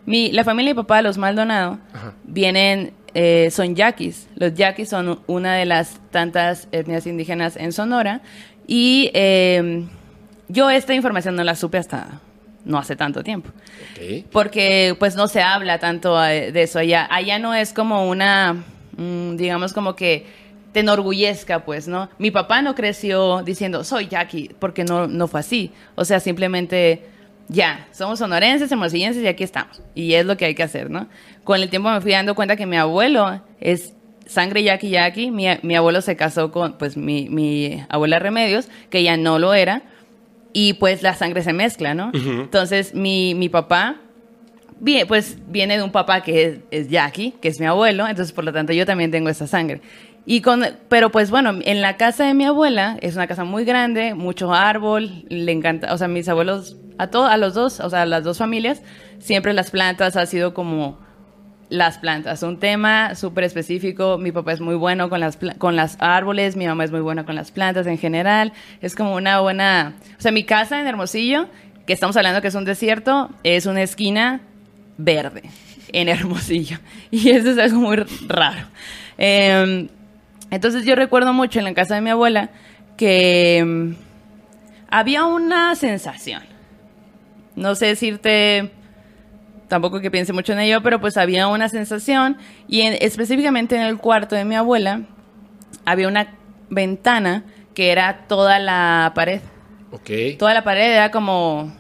Mi, 0.07 0.31
la 0.33 0.45
familia 0.45 0.71
de 0.71 0.75
mi 0.75 0.83
papá, 0.83 1.03
los 1.03 1.19
Maldonado, 1.19 1.79
Ajá. 1.93 2.13
vienen, 2.25 2.93
eh, 3.15 3.49
son 3.51 3.75
yaquis. 3.75 4.29
Los 4.37 4.55
yaquis 4.55 4.89
son 4.89 5.21
una 5.27 5.55
de 5.55 5.65
las 5.65 6.01
tantas 6.11 6.69
etnias 6.73 7.07
indígenas 7.07 7.57
en 7.57 7.73
Sonora. 7.73 8.21
Y 8.67 9.11
eh, 9.15 9.85
yo 10.49 10.71
esta 10.71 10.95
información 10.95 11.35
no 11.37 11.45
la 11.45 11.57
supe 11.57 11.79
hasta 11.79 12.21
no 12.65 12.79
hace 12.79 12.95
tanto 12.95 13.25
tiempo. 13.25 13.51
Porque 14.31 14.95
pues 14.99 15.17
no 15.17 15.27
se 15.29 15.43
habla 15.43 15.79
tanto 15.79 16.17
de 16.19 16.63
eso 16.63 16.79
allá. 16.79 17.09
Allá 17.11 17.39
no 17.39 17.55
es 17.55 17.73
como 17.73 18.09
una, 18.09 18.65
mm, 18.97 19.37
digamos 19.37 19.73
como 19.73 19.97
que 19.97 20.27
te 20.73 20.81
enorgullezca, 20.81 21.65
pues, 21.65 21.87
¿no? 21.87 22.09
Mi 22.19 22.31
papá 22.31 22.63
no 22.63 22.75
creció 22.75 23.43
diciendo, 23.43 23.85
soy 23.85 24.09
Jackie, 24.09 24.51
porque 24.59 24.85
no, 24.85 25.07
no 25.07 25.29
fue 25.29 25.41
así. 25.41 25.71
O 25.95 26.05
sea, 26.05 26.19
simplemente, 26.19 27.05
ya, 27.49 27.87
somos 27.93 28.19
sonorenses, 28.19 28.73
hermosillenses 28.73 29.23
y 29.23 29.27
aquí 29.27 29.45
estamos. 29.45 29.83
Y 29.95 30.15
es 30.15 30.25
lo 30.25 30.37
que 30.37 30.47
hay 30.47 30.55
que 30.55 30.63
hacer, 30.63 30.91
¿no? 30.91 31.09
Con 31.45 31.61
el 31.61 31.69
tiempo 31.69 31.91
me 31.91 32.01
fui 32.01 32.13
dando 32.13 32.35
cuenta 32.35 32.57
que 32.57 32.67
mi 32.67 32.77
abuelo 32.77 33.43
es 33.61 33.95
sangre 34.27 34.63
Jackie 34.63 34.91
Jackie. 34.91 35.31
Mi, 35.31 35.47
mi 35.63 35.77
abuelo 35.77 36.01
se 36.01 36.17
casó 36.17 36.51
con, 36.51 36.79
pues, 36.79 36.97
mi, 36.97 37.29
mi 37.29 37.85
abuela 37.91 38.19
Remedios, 38.19 38.69
que 38.89 39.03
ya 39.03 39.17
no 39.17 39.39
lo 39.39 39.53
era. 39.53 39.83
Y 40.55 40.75
pues 40.75 41.03
la 41.03 41.15
sangre 41.15 41.43
se 41.43 41.55
mezcla, 41.55 41.95
¿no? 41.95 42.11
Entonces, 42.13 42.95
mi, 42.95 43.35
mi 43.35 43.49
papá 43.49 43.97
Bien, 44.85 45.07
pues 45.07 45.39
viene 45.47 45.77
de 45.77 45.85
un 45.85 45.93
papá 45.93 46.25
que 46.25 46.45
es, 46.45 46.59
es 46.73 46.89
Jackie, 46.89 47.35
que 47.41 47.47
es 47.47 47.61
mi 47.61 47.67
abuelo, 47.67 48.05
entonces 48.09 48.33
por 48.33 48.43
lo 48.43 48.53
tanto 48.53 48.73
yo 48.73 48.85
también 48.85 49.13
tengo 49.13 49.29
esa 49.29 49.47
sangre. 49.47 49.81
Y 50.25 50.41
con, 50.41 50.65
pero 50.89 51.11
pues 51.11 51.31
bueno, 51.31 51.59
en 51.65 51.81
la 51.81 51.97
casa 51.97 52.25
de 52.25 52.35
mi 52.35 52.45
abuela 52.45 52.97
es 53.01 53.17
una 53.17 53.27
casa 53.27 53.45
muy 53.45 53.65
grande, 53.65 54.15
mucho 54.15 54.53
árbol, 54.53 55.25
le 55.29 55.51
encanta, 55.51 55.93
o 55.93 55.99
sea, 55.99 56.07
mis 56.07 56.29
abuelos, 56.29 56.77
a 56.99 57.09
todos, 57.09 57.29
a 57.29 57.37
los 57.37 57.55
dos, 57.55 57.81
o 57.81 57.91
sea, 57.91 58.03
a 58.03 58.07
las 58.07 58.23
dos 58.23 58.39
familias, 58.39 58.83
siempre 59.19 59.53
las 59.53 59.71
plantas 59.71 60.17
ha 60.17 60.27
sido 60.27 60.55
como 60.55 60.99
las 61.73 61.99
plantas, 61.99 62.43
un 62.43 62.61
tema 62.61 63.15
súper 63.15 63.45
específico. 63.45 64.19
Mi 64.19 64.31
papá 64.31 64.53
es 64.53 64.61
muy 64.61 64.75
bueno 64.75 65.09
con 65.09 65.21
las, 65.21 65.39
con 65.59 65.75
las 65.75 65.97
árboles, 66.01 66.55
mi 66.55 66.67
mamá 66.67 66.85
es 66.85 66.91
muy 66.91 67.01
buena 67.01 67.25
con 67.25 67.35
las 67.35 67.51
plantas 67.51 67.87
en 67.87 67.99
general. 67.99 68.53
Es 68.83 68.95
como 68.95 69.15
una 69.15 69.41
buena... 69.41 69.95
O 70.19 70.21
sea, 70.21 70.33
mi 70.33 70.45
casa 70.45 70.81
en 70.81 70.87
Hermosillo, 70.87 71.47
que 71.87 71.95
estamos 71.95 72.17
hablando 72.17 72.43
que 72.43 72.49
es 72.49 72.55
un 72.55 72.67
desierto, 72.67 73.31
es 73.43 73.65
una 73.65 73.83
esquina 73.83 74.43
verde 74.99 75.45
en 75.93 76.09
Hermosillo. 76.09 76.79
Y 77.11 77.31
eso 77.31 77.51
es 77.51 77.59
algo 77.59 77.81
muy 77.81 77.97
raro. 77.97 78.67
Eh, 79.17 79.89
entonces 80.53 80.85
yo 80.85 80.95
recuerdo 80.95 81.33
mucho 81.33 81.59
en 81.59 81.65
la 81.65 81.75
casa 81.75 81.97
de 81.97 82.01
mi 82.01 82.11
abuela 82.11 82.51
que 82.97 83.65
mm, 83.67 83.93
había 84.91 85.25
una 85.25 85.75
sensación. 85.75 86.43
No 87.57 87.75
sé 87.75 87.87
decirte 87.87 88.71
tampoco 89.69 90.01
que 90.01 90.11
piense 90.11 90.33
mucho 90.33 90.53
en 90.53 90.61
ello, 90.61 90.83
pero 90.83 91.01
pues 91.01 91.17
había 91.17 91.49
una 91.49 91.69
sensación 91.69 92.37
y 92.69 92.83
en- 92.83 92.97
específicamente 93.01 93.75
en 93.75 93.83
el 93.83 93.97
cuarto 93.99 94.35
de 94.37 94.45
mi 94.45 94.55
abuela 94.55 95.03
había 95.85 96.09
una 96.09 96.35
ventana 96.71 97.45
que 97.75 97.91
era 97.91 98.27
toda 98.29 98.59
la 98.59 99.13
pared. 99.15 99.41
Ok. 99.91 100.11
Toda 100.39 100.53
la 100.55 100.63
pared 100.65 100.93
era 100.93 101.11
como, 101.11 101.73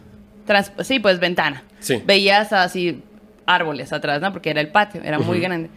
trans- 0.46 0.72
sí, 0.80 0.98
pues 1.00 1.20
ventana. 1.20 1.62
Sí. 1.80 2.02
Veías 2.06 2.52
así 2.52 3.02
árboles 3.44 3.92
atrás, 3.92 4.20
¿no? 4.22 4.32
Porque 4.32 4.50
era 4.50 4.60
el 4.60 4.68
patio, 4.68 5.02
era 5.02 5.18
muy 5.18 5.40
grande. 5.40 5.68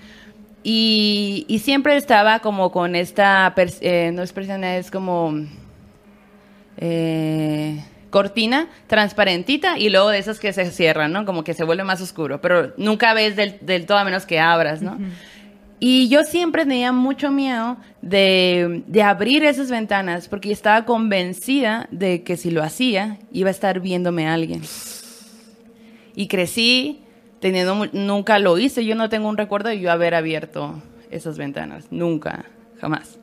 Y, 0.67 1.45
y 1.47 1.60
siempre 1.60 1.95
estaba 1.95 2.39
como 2.39 2.71
con 2.71 2.95
esta, 2.95 3.54
eh, 3.82 4.10
no 4.12 4.23
es 4.23 4.34
persiana, 4.34 4.78
es 4.78 4.89
como 4.89 5.32
eh, 6.78 7.86
cortina 8.10 8.67
transparentita 8.88 9.78
y 9.78 9.89
luego 9.89 10.10
de 10.10 10.17
esas 10.17 10.39
que 10.39 10.54
se 10.54 10.71
cierran, 10.71 11.12
¿no? 11.12 11.23
Como 11.23 11.43
que 11.43 11.54
se 11.54 11.63
vuelve 11.63 11.84
más 11.84 12.01
oscuro, 12.01 12.41
pero 12.41 12.73
nunca 12.78 13.13
ves 13.13 13.36
del, 13.36 13.60
del 13.62 13.86
todo 13.86 13.99
a 13.99 14.04
menos 14.04 14.25
que 14.25 14.39
abras, 14.39 14.82
¿no? 14.82 14.97
Y 15.80 16.10
yo 16.10 16.23
siempre 16.23 16.63
tenía 16.63 16.91
mucho 16.91 17.30
miedo 17.30 17.78
de, 18.01 18.82
de 18.88 19.04
abrir 19.04 19.43
esas 19.43 19.69
ventanas 19.69 20.28
porque 20.28 20.51
estaba 20.51 20.84
convencida 20.86 21.88
de 21.91 22.23
que 22.23 22.38
si 22.38 22.49
lo 22.49 22.63
hacía 22.63 23.19
iba 23.32 23.49
a 23.49 23.51
estar 23.51 23.82
viéndome 23.82 24.28
alguien. 24.28 24.63
Y 26.15 26.28
crecí 26.28 27.05
teniendo, 27.45 27.88
nunca 27.93 28.39
lo 28.39 28.58
hice, 28.58 28.86
yo 28.86 28.95
no 28.95 29.08
tengo 29.08 29.29
un 29.29 29.38
recuerdo 29.38 29.69
de 29.69 29.79
yo 29.79 29.91
haber 29.91 30.15
abierto 30.15 30.81
esas 31.12 31.38
ventanas, 31.38 31.86
nunca, 31.91 32.45
jamás. 32.81 33.19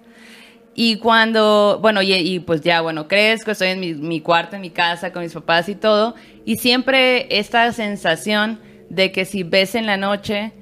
Y 0.76 0.98
cuando, 0.98 1.80
bueno, 1.82 2.02
y, 2.02 2.38
pues 2.38 2.61
ya, 2.61 2.82
bueno, 2.82 3.08
crezco, 3.08 3.50
estoy 3.50 3.70
en 3.70 4.06
mi, 4.06 4.20
cuarto, 4.20 4.54
en 4.54 4.62
mi 4.62 4.70
casa, 4.70 5.12
con 5.12 5.24
mis 5.24 5.32
papás 5.32 5.68
y 5.68 5.74
todo, 5.74 6.14
y 6.44 6.58
siempre 6.58 7.37
esta 7.37 7.72
sensación 7.72 8.61
de 8.90 9.11
que 9.11 9.24
si 9.24 9.42
ves 9.42 9.74
en 9.74 9.87
la 9.87 9.96
noche, 9.96 10.52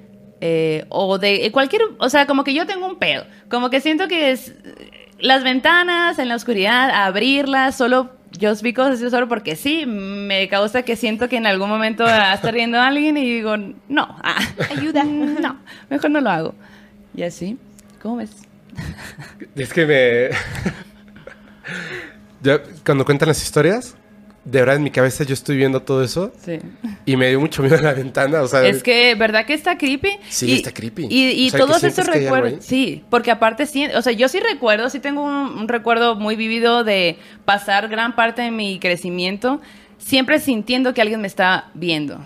eh, 0.41 0.87
o 0.89 1.19
de 1.19 1.45
eh, 1.45 1.53
cualquier, 1.53 1.83
o 1.99 2.09
sea, 2.09 2.27
como 2.27 2.45
que 2.45 2.55
yo 2.55 2.67
tengo 2.67 2.87
un 2.87 2.97
pedo, 2.97 3.27
como 3.51 3.69
que 3.69 3.83
siento 3.83 4.09
que 4.09 4.31
es 4.31 4.55
las 5.19 5.45
ventanas 5.45 6.19
en 6.19 6.29
la 6.29 6.37
oscuridad, 6.37 6.89
abrirlas, 6.89 7.77
solo, 7.77 8.09
yo 8.41 8.55
vi 8.57 8.73
cosas 8.73 8.97
así 8.97 9.09
solo 9.11 9.29
porque 9.29 9.55
sí, 9.55 9.85
me 9.87 10.49
causa 10.49 10.83
que 10.83 10.97
siento 10.97 11.29
que 11.29 11.37
en 11.37 11.47
algún 11.47 11.69
momento 11.69 12.03
va 12.05 12.33
a 12.33 12.35
estar 12.35 12.55
riendo 12.55 12.81
alguien 12.81 13.17
y 13.19 13.35
digo, 13.35 13.57
no, 13.57 14.17
ah, 14.23 14.41
ayuda, 14.71 15.05
no, 15.05 15.61
mejor 15.91 16.11
no 16.11 16.21
lo 16.21 16.31
hago. 16.31 16.55
Y 17.15 17.23
así, 17.23 17.59
¿cómo 18.01 18.17
ves? 18.17 18.31
Es 19.55 19.73
que 19.73 19.87
me. 19.87 20.31
Yo, 22.43 22.59
cuando 22.85 23.05
cuentan 23.05 23.29
las 23.29 23.41
historias, 23.43 23.95
de 24.51 24.59
verdad 24.61 24.77
en 24.77 24.83
mi 24.83 24.91
cabeza 24.91 25.23
yo 25.25 25.35
estoy 25.35 25.57
viendo 25.57 25.81
todo 25.83 26.03
eso 26.03 26.33
Sí. 26.45 26.59
y 27.07 27.17
me 27.17 27.29
dio 27.29 27.39
mucho 27.41 27.63
miedo 27.63 27.77
en 27.77 27.85
la 27.85 27.93
ventana. 27.93 28.43
O 28.43 28.49
sea, 28.49 28.67
Es 28.67 28.83
que, 28.83 29.15
¿verdad 29.15 29.47
que 29.47 29.55
está 29.55 29.79
creepy? 29.79 30.19
Sí, 30.29 30.53
está 30.53 30.73
creepy. 30.73 31.07
Y, 31.09 31.31
y 31.31 31.49
O 31.49 31.51
sea, 31.51 31.61
que 31.61 31.67
todos 31.67 31.85
algo 31.85 32.13
recuerdos, 32.13 32.65
sí, 32.65 33.05
porque 33.11 33.31
aparte, 33.31 33.67
sí, 33.67 33.87
o 33.95 34.03
sea, 34.03 34.13
yo 34.13 34.29
sí 34.29 34.41
recuerdo, 34.41 34.91
sí 34.91 34.99
tengo 34.99 35.23
un, 35.23 35.33
un 35.59 35.69
recuerdo 35.69 36.17
muy 36.17 36.35
vivido 36.37 36.83
de 36.83 37.17
pasar 37.45 37.89
gran 37.89 38.17
parte 38.17 38.43
de 38.43 38.51
mi 38.51 38.79
crecimiento 38.81 39.61
siempre 39.99 40.39
sintiendo 40.41 40.95
que 40.95 41.03
alguien 41.03 41.21
me 41.21 41.27
está 41.29 41.69
viendo. 41.75 42.21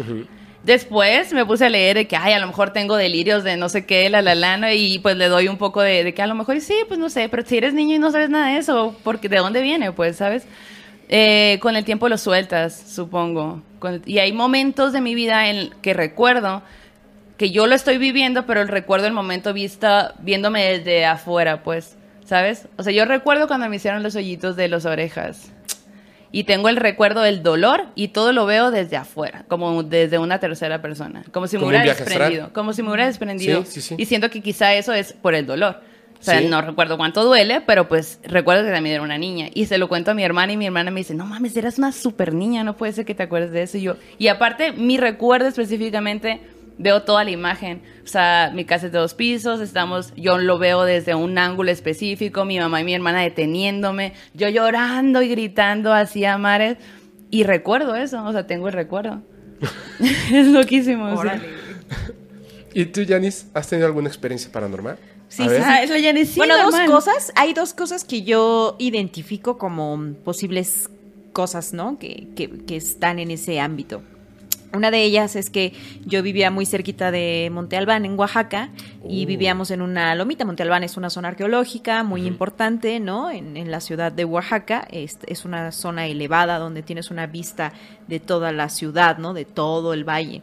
Después 0.63 1.33
me 1.35 1.45
puse 1.45 1.67
a 1.67 1.69
leer 1.69 1.97
de 1.97 2.07
que, 2.07 2.17
ay, 2.17 2.33
a 2.33 2.39
lo 2.39 2.47
mejor 2.47 2.73
tengo 2.73 2.97
delirios 2.97 3.45
de 3.45 3.59
no 3.59 3.69
sé 3.69 3.85
qué, 3.85 4.09
la, 4.09 4.23
la, 4.23 4.35
la, 4.35 4.57
¿no? 4.57 4.73
y 4.73 4.99
pues 5.01 5.15
le 5.17 5.27
doy 5.29 5.49
un 5.49 5.59
poco 5.59 5.83
de, 5.83 6.05
de 6.05 6.15
que 6.15 6.23
a 6.23 6.27
lo 6.27 6.35
mejor 6.35 6.59
sí, 6.63 6.75
pues 6.89 6.99
no 6.99 7.11
sé, 7.11 7.29
pero 7.29 7.45
si 7.45 7.59
eres 7.59 7.75
niño 7.75 7.97
y 7.97 7.99
no 7.99 8.11
sabes 8.11 8.31
nada 8.31 8.47
de 8.53 8.57
eso, 8.59 8.97
porque 9.05 9.29
¿de 9.29 9.37
dónde 9.39 9.61
viene? 9.61 9.93
Pues, 9.93 10.17
¿sabes? 10.17 10.45
Eh, 11.09 11.59
con 11.61 11.77
el 11.77 11.85
tiempo 11.85 12.09
lo 12.09 12.19
sueltas, 12.19 12.75
supongo. 12.89 13.63
Con- 13.79 14.03
y 14.07 14.19
hay 14.19 14.33
momentos 14.33 14.93
de 14.93 15.01
mi 15.01 15.15
vida 15.15 15.49
en 15.49 15.71
que 15.83 15.93
recuerdo 15.95 16.63
que 17.37 17.51
yo 17.51 17.67
lo 17.67 17.75
estoy 17.75 17.99
viviendo, 17.99 18.47
pero 18.47 18.61
el 18.63 18.69
recuerdo 18.69 19.07
el 19.07 19.13
momento 19.13 19.53
vista, 19.53 20.15
viéndome 20.21 20.63
desde 20.79 21.05
afuera, 21.05 21.63
pues, 21.63 21.97
¿sabes? 22.25 22.69
O 22.79 22.83
sea, 22.83 22.93
yo 22.93 23.05
recuerdo 23.05 23.49
cuando 23.49 23.69
me 23.69 23.77
hicieron 23.77 24.03
los 24.03 24.15
hoyitos 24.17 24.57
de 24.57 24.69
las 24.69 24.85
orejas. 24.87 25.51
Y 26.31 26.45
tengo 26.45 26.69
el 26.69 26.77
recuerdo 26.77 27.23
del 27.23 27.45
dolor 27.45 27.85
y 27.95 28.09
todo 28.09 28.33
lo 28.33 28.45
veo 28.45 28.73
desde 28.73 28.97
afuera, 28.97 29.45
como 29.47 29.85
desde 29.85 30.19
una 30.19 30.41
tercera 30.41 30.83
persona. 30.83 31.23
Como 31.31 31.47
si 31.47 31.59
me 31.59 31.65
hubiera 31.65 31.93
astral. 31.93 32.09
desprendido. 32.09 32.53
Como 32.53 32.73
si 32.73 32.83
me 32.83 32.89
hubiera 32.89 33.07
desprendido. 33.07 33.65
Sí, 33.65 33.71
sí, 33.81 33.81
sí. 33.83 33.95
Y 33.99 34.07
siento 34.07 34.31
que 34.31 34.41
quizá 34.43 34.75
eso 34.75 34.93
es 34.93 35.13
por 35.13 35.37
el 35.37 35.47
dolor. 35.47 35.81
O 36.25 36.27
sea, 36.27 36.39
Sí. 36.41 36.47
no 36.49 36.63
recuerdo 36.63 36.97
cuánto 36.97 37.23
duele, 37.23 37.61
pero 37.61 37.87
pues 37.87 38.19
recuerdo 38.25 38.65
que 38.65 38.71
también 38.71 38.95
era 38.95 39.05
una 39.05 39.19
niña. 39.19 39.49
Y 39.53 39.67
se 39.67 39.77
lo 39.77 39.89
cuento 39.89 40.13
a 40.13 40.15
mi 40.15 40.25
hermana 40.25 40.55
y 40.55 40.57
mi 40.57 40.65
hermana 40.65 40.91
me 40.91 41.01
dice, 41.01 41.15
no 41.15 41.27
mames, 41.27 41.55
eras 41.55 41.77
una 41.77 41.93
super 41.93 42.33
niña, 42.33 42.65
no 42.65 42.79
puede 42.79 42.95
ser 42.95 43.05
que 43.05 43.15
te 43.15 43.23
acuerdes 43.25 43.51
de 43.51 43.63
eso. 43.63 43.77
Y 43.77 43.83
yo, 43.83 43.97
y 44.17 44.29
aparte, 44.29 44.73
mi 44.73 44.97
recuerdo 44.97 45.49
específicamente, 45.49 46.41
veo 46.79 47.03
toda 47.03 47.25
la 47.25 47.31
imagen. 47.31 47.83
O 48.03 48.07
sea, 48.07 48.51
mi 48.55 48.65
casa 48.65 48.87
es 48.87 48.93
de 48.93 48.99
dos 49.01 49.13
pisos, 49.13 49.61
estamos, 49.61 50.15
yo 50.17 50.39
lo 50.39 50.59
veo 50.59 50.85
desde 50.85 51.15
un 51.15 51.37
ángulo 51.37 51.71
específico, 51.71 52.47
mi 52.47 52.59
mamá 52.59 52.81
y 52.81 52.85
mi 52.85 52.95
hermana 52.95 53.21
deteniéndome, 53.21 54.15
yo 54.33 54.49
llorando 54.49 55.21
y 55.21 55.29
gritando 55.29 55.93
así 55.93 56.25
a 56.25 56.39
mares. 56.39 56.79
Y 57.31 57.43
recuerdo 57.45 57.97
eso, 57.97 58.25
o 58.25 58.33
sea, 58.33 58.47
tengo 58.47 58.69
el 58.69 58.73
recuerdo. 58.73 59.21
es 60.33 60.47
loquísimo. 60.47 61.21
sí. 61.23 61.29
¿Y 62.77 62.87
tú, 62.87 63.03
Janice, 63.07 63.47
has 63.55 63.69
tenido 63.69 63.87
alguna 63.87 64.09
experiencia 64.09 64.51
paranormal? 64.51 64.97
Sí, 65.37 65.43
sí. 65.49 65.55
Ah, 65.63 65.83
es 65.83 65.91
la 65.91 66.37
bueno, 66.37 66.57
dos 66.63 66.73
man. 66.73 66.87
cosas. 66.87 67.33
Hay 67.35 67.55
dos 67.55 67.75
cosas 67.75 68.05
que 68.05 68.23
yo 68.23 68.77
identifico 68.79 69.59
como 69.59 70.15
posibles 70.25 70.89
cosas, 71.33 71.73
¿no? 71.73 71.99
Que, 71.99 72.29
que, 72.37 72.49
que 72.49 72.77
están 72.77 73.19
en 73.19 73.31
ese 73.31 73.59
ámbito. 73.61 74.03
Una 74.73 74.91
de 74.91 75.05
ellas 75.05 75.37
es 75.37 75.51
que 75.51 75.73
yo 76.05 76.21
vivía 76.23 76.51
muy 76.51 76.67
cerquita 76.67 77.13
de 77.13 77.49
Monte 77.53 77.77
Albán, 77.77 78.05
en 78.05 78.19
Oaxaca, 78.19 78.71
y 79.09 79.25
Oh. 79.25 79.29
vivíamos 79.29 79.71
en 79.71 79.83
una 79.83 80.13
lomita. 80.17 80.45
Monte 80.45 80.65
Albán 80.65 80.83
es 80.83 80.97
una 80.97 81.11
zona 81.11 81.29
arqueológica 81.29 82.03
muy 82.03 82.27
importante, 82.27 82.99
¿no? 82.99 83.31
En, 83.31 83.57
en 83.57 83.71
la 83.71 83.81
ciudad 83.81 84.11
de 84.11 84.25
Oaxaca. 84.25 84.87
Es, 84.91 85.19
es 85.29 85.45
una 85.45 85.71
zona 85.71 86.07
elevada 86.07 86.59
donde 86.59 86.83
tienes 86.83 87.13
una 87.13 87.27
vista 87.29 87.73
de 88.09 88.19
toda 88.19 88.51
la 88.51 88.69
ciudad, 88.69 89.19
¿no? 89.19 89.33
De 89.33 89.45
todo 89.45 89.95
el 89.95 90.03
valle. 90.03 90.43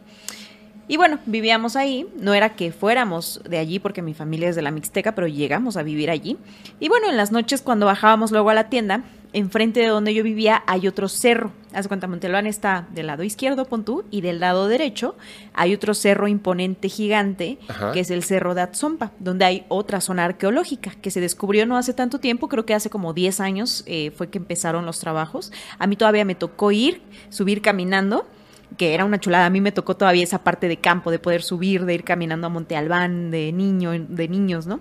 Y 0.88 0.96
bueno, 0.96 1.18
vivíamos 1.26 1.76
ahí, 1.76 2.06
no 2.18 2.34
era 2.34 2.54
que 2.54 2.72
fuéramos 2.72 3.40
de 3.48 3.58
allí 3.58 3.78
porque 3.78 4.02
mi 4.02 4.14
familia 4.14 4.48
es 4.48 4.56
de 4.56 4.62
la 4.62 4.70
Mixteca, 4.70 5.14
pero 5.14 5.28
llegamos 5.28 5.76
a 5.76 5.82
vivir 5.82 6.10
allí. 6.10 6.36
Y 6.80 6.88
bueno, 6.88 7.08
en 7.08 7.16
las 7.16 7.32
noches 7.32 7.62
cuando 7.62 7.86
bajábamos 7.86 8.32
luego 8.32 8.50
a 8.50 8.54
la 8.54 8.68
tienda, 8.68 9.04
enfrente 9.32 9.80
de 9.80 9.86
donde 9.86 10.14
yo 10.14 10.22
vivía 10.22 10.62
hay 10.66 10.88
otro 10.88 11.08
cerro. 11.08 11.52
Haz 11.72 11.88
cuenta, 11.88 12.06
Montelván 12.06 12.46
está 12.46 12.86
del 12.92 13.06
lado 13.06 13.22
izquierdo, 13.22 13.64
pon 13.64 13.84
tú, 13.84 14.04
y 14.10 14.20
del 14.20 14.40
lado 14.40 14.68
derecho 14.68 15.16
hay 15.54 15.72
otro 15.72 15.94
cerro 15.94 16.28
imponente 16.28 16.88
gigante, 16.88 17.58
Ajá. 17.68 17.92
que 17.92 18.00
es 18.00 18.10
el 18.10 18.22
cerro 18.22 18.54
de 18.54 18.62
Atzompa, 18.62 19.12
donde 19.18 19.44
hay 19.44 19.64
otra 19.68 20.00
zona 20.00 20.24
arqueológica 20.24 20.90
que 21.00 21.10
se 21.10 21.20
descubrió 21.20 21.64
no 21.64 21.78
hace 21.78 21.94
tanto 21.94 22.18
tiempo, 22.18 22.48
creo 22.48 22.66
que 22.66 22.74
hace 22.74 22.90
como 22.90 23.14
10 23.14 23.40
años 23.40 23.84
eh, 23.86 24.10
fue 24.10 24.28
que 24.28 24.38
empezaron 24.38 24.84
los 24.84 24.98
trabajos. 25.00 25.52
A 25.78 25.86
mí 25.86 25.96
todavía 25.96 26.24
me 26.24 26.34
tocó 26.34 26.72
ir, 26.72 27.00
subir 27.30 27.62
caminando 27.62 28.26
que 28.76 28.94
era 28.94 29.04
una 29.04 29.18
chulada. 29.18 29.46
A 29.46 29.50
mí 29.50 29.60
me 29.60 29.72
tocó 29.72 29.96
todavía 29.96 30.22
esa 30.22 30.42
parte 30.42 30.68
de 30.68 30.76
campo, 30.78 31.10
de 31.10 31.18
poder 31.18 31.42
subir, 31.42 31.84
de 31.84 31.94
ir 31.94 32.04
caminando 32.04 32.46
a 32.46 32.50
Monte 32.50 32.76
Albán, 32.76 33.30
de 33.30 33.52
niño, 33.52 33.92
de 33.92 34.28
niños, 34.28 34.66
¿no? 34.66 34.80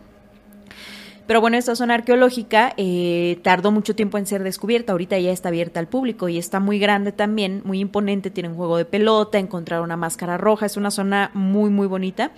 Pero 1.28 1.40
bueno, 1.40 1.56
esta 1.56 1.76
zona 1.76 1.94
arqueológica 1.94 2.74
eh, 2.76 3.40
tardó 3.42 3.72
mucho 3.72 3.96
tiempo 3.96 4.18
en 4.18 4.26
ser 4.26 4.44
descubierta. 4.44 4.92
Ahorita 4.92 5.18
ya 5.18 5.32
está 5.32 5.48
abierta 5.48 5.80
al 5.80 5.88
público 5.88 6.28
y 6.28 6.38
está 6.38 6.60
muy 6.60 6.78
grande 6.78 7.14
también, 7.14 7.62
muy 7.64 7.80
imponente. 7.80 8.32
Tiene 8.32 8.50
un 8.50 8.56
juego 8.56 8.76
de 8.76 8.84
pelota, 8.84 9.40
encontrar 9.40 9.82
una 9.82 9.96
máscara 9.96 10.38
roja. 10.38 10.66
Es 10.66 10.76
una 10.76 10.92
zona 10.92 11.32
muy, 11.34 11.70
muy 11.70 11.88
bonita. 11.88 12.32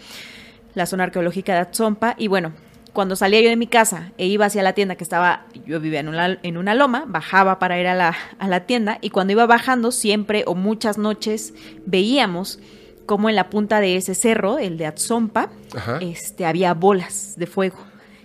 La 0.75 0.85
zona 0.85 1.05
arqueológica 1.05 1.53
de 1.53 1.59
Atzompa. 1.59 2.13
Y 2.19 2.27
bueno, 2.27 2.51
cuando 2.93 3.15
salía 3.15 3.41
yo 3.41 3.49
de 3.49 3.55
mi 3.55 3.67
casa 3.67 4.11
e 4.17 4.27
iba 4.27 4.45
hacia 4.45 4.63
la 4.63 4.73
tienda 4.73 4.95
que 4.95 5.03
estaba, 5.03 5.45
yo 5.65 5.79
vivía 5.79 5.99
en 5.99 6.07
una, 6.07 6.39
en 6.41 6.57
una 6.57 6.75
loma, 6.75 7.05
bajaba 7.07 7.59
para 7.59 7.79
ir 7.79 7.87
a 7.87 7.95
la, 7.95 8.15
a 8.39 8.47
la 8.47 8.61
tienda 8.61 8.99
y 9.01 9.09
cuando 9.09 9.33
iba 9.33 9.45
bajando 9.45 9.91
siempre 9.91 10.43
o 10.45 10.55
muchas 10.55 10.97
noches 10.97 11.53
veíamos 11.85 12.59
como 13.05 13.29
en 13.29 13.35
la 13.35 13.49
punta 13.49 13.79
de 13.81 13.97
ese 13.97 14.15
cerro, 14.15 14.59
el 14.59 14.77
de 14.77 14.85
Atzompa, 14.85 15.49
Ajá. 15.75 15.97
este, 16.01 16.45
había 16.45 16.73
bolas 16.73 17.33
de 17.35 17.47
fuego 17.47 17.77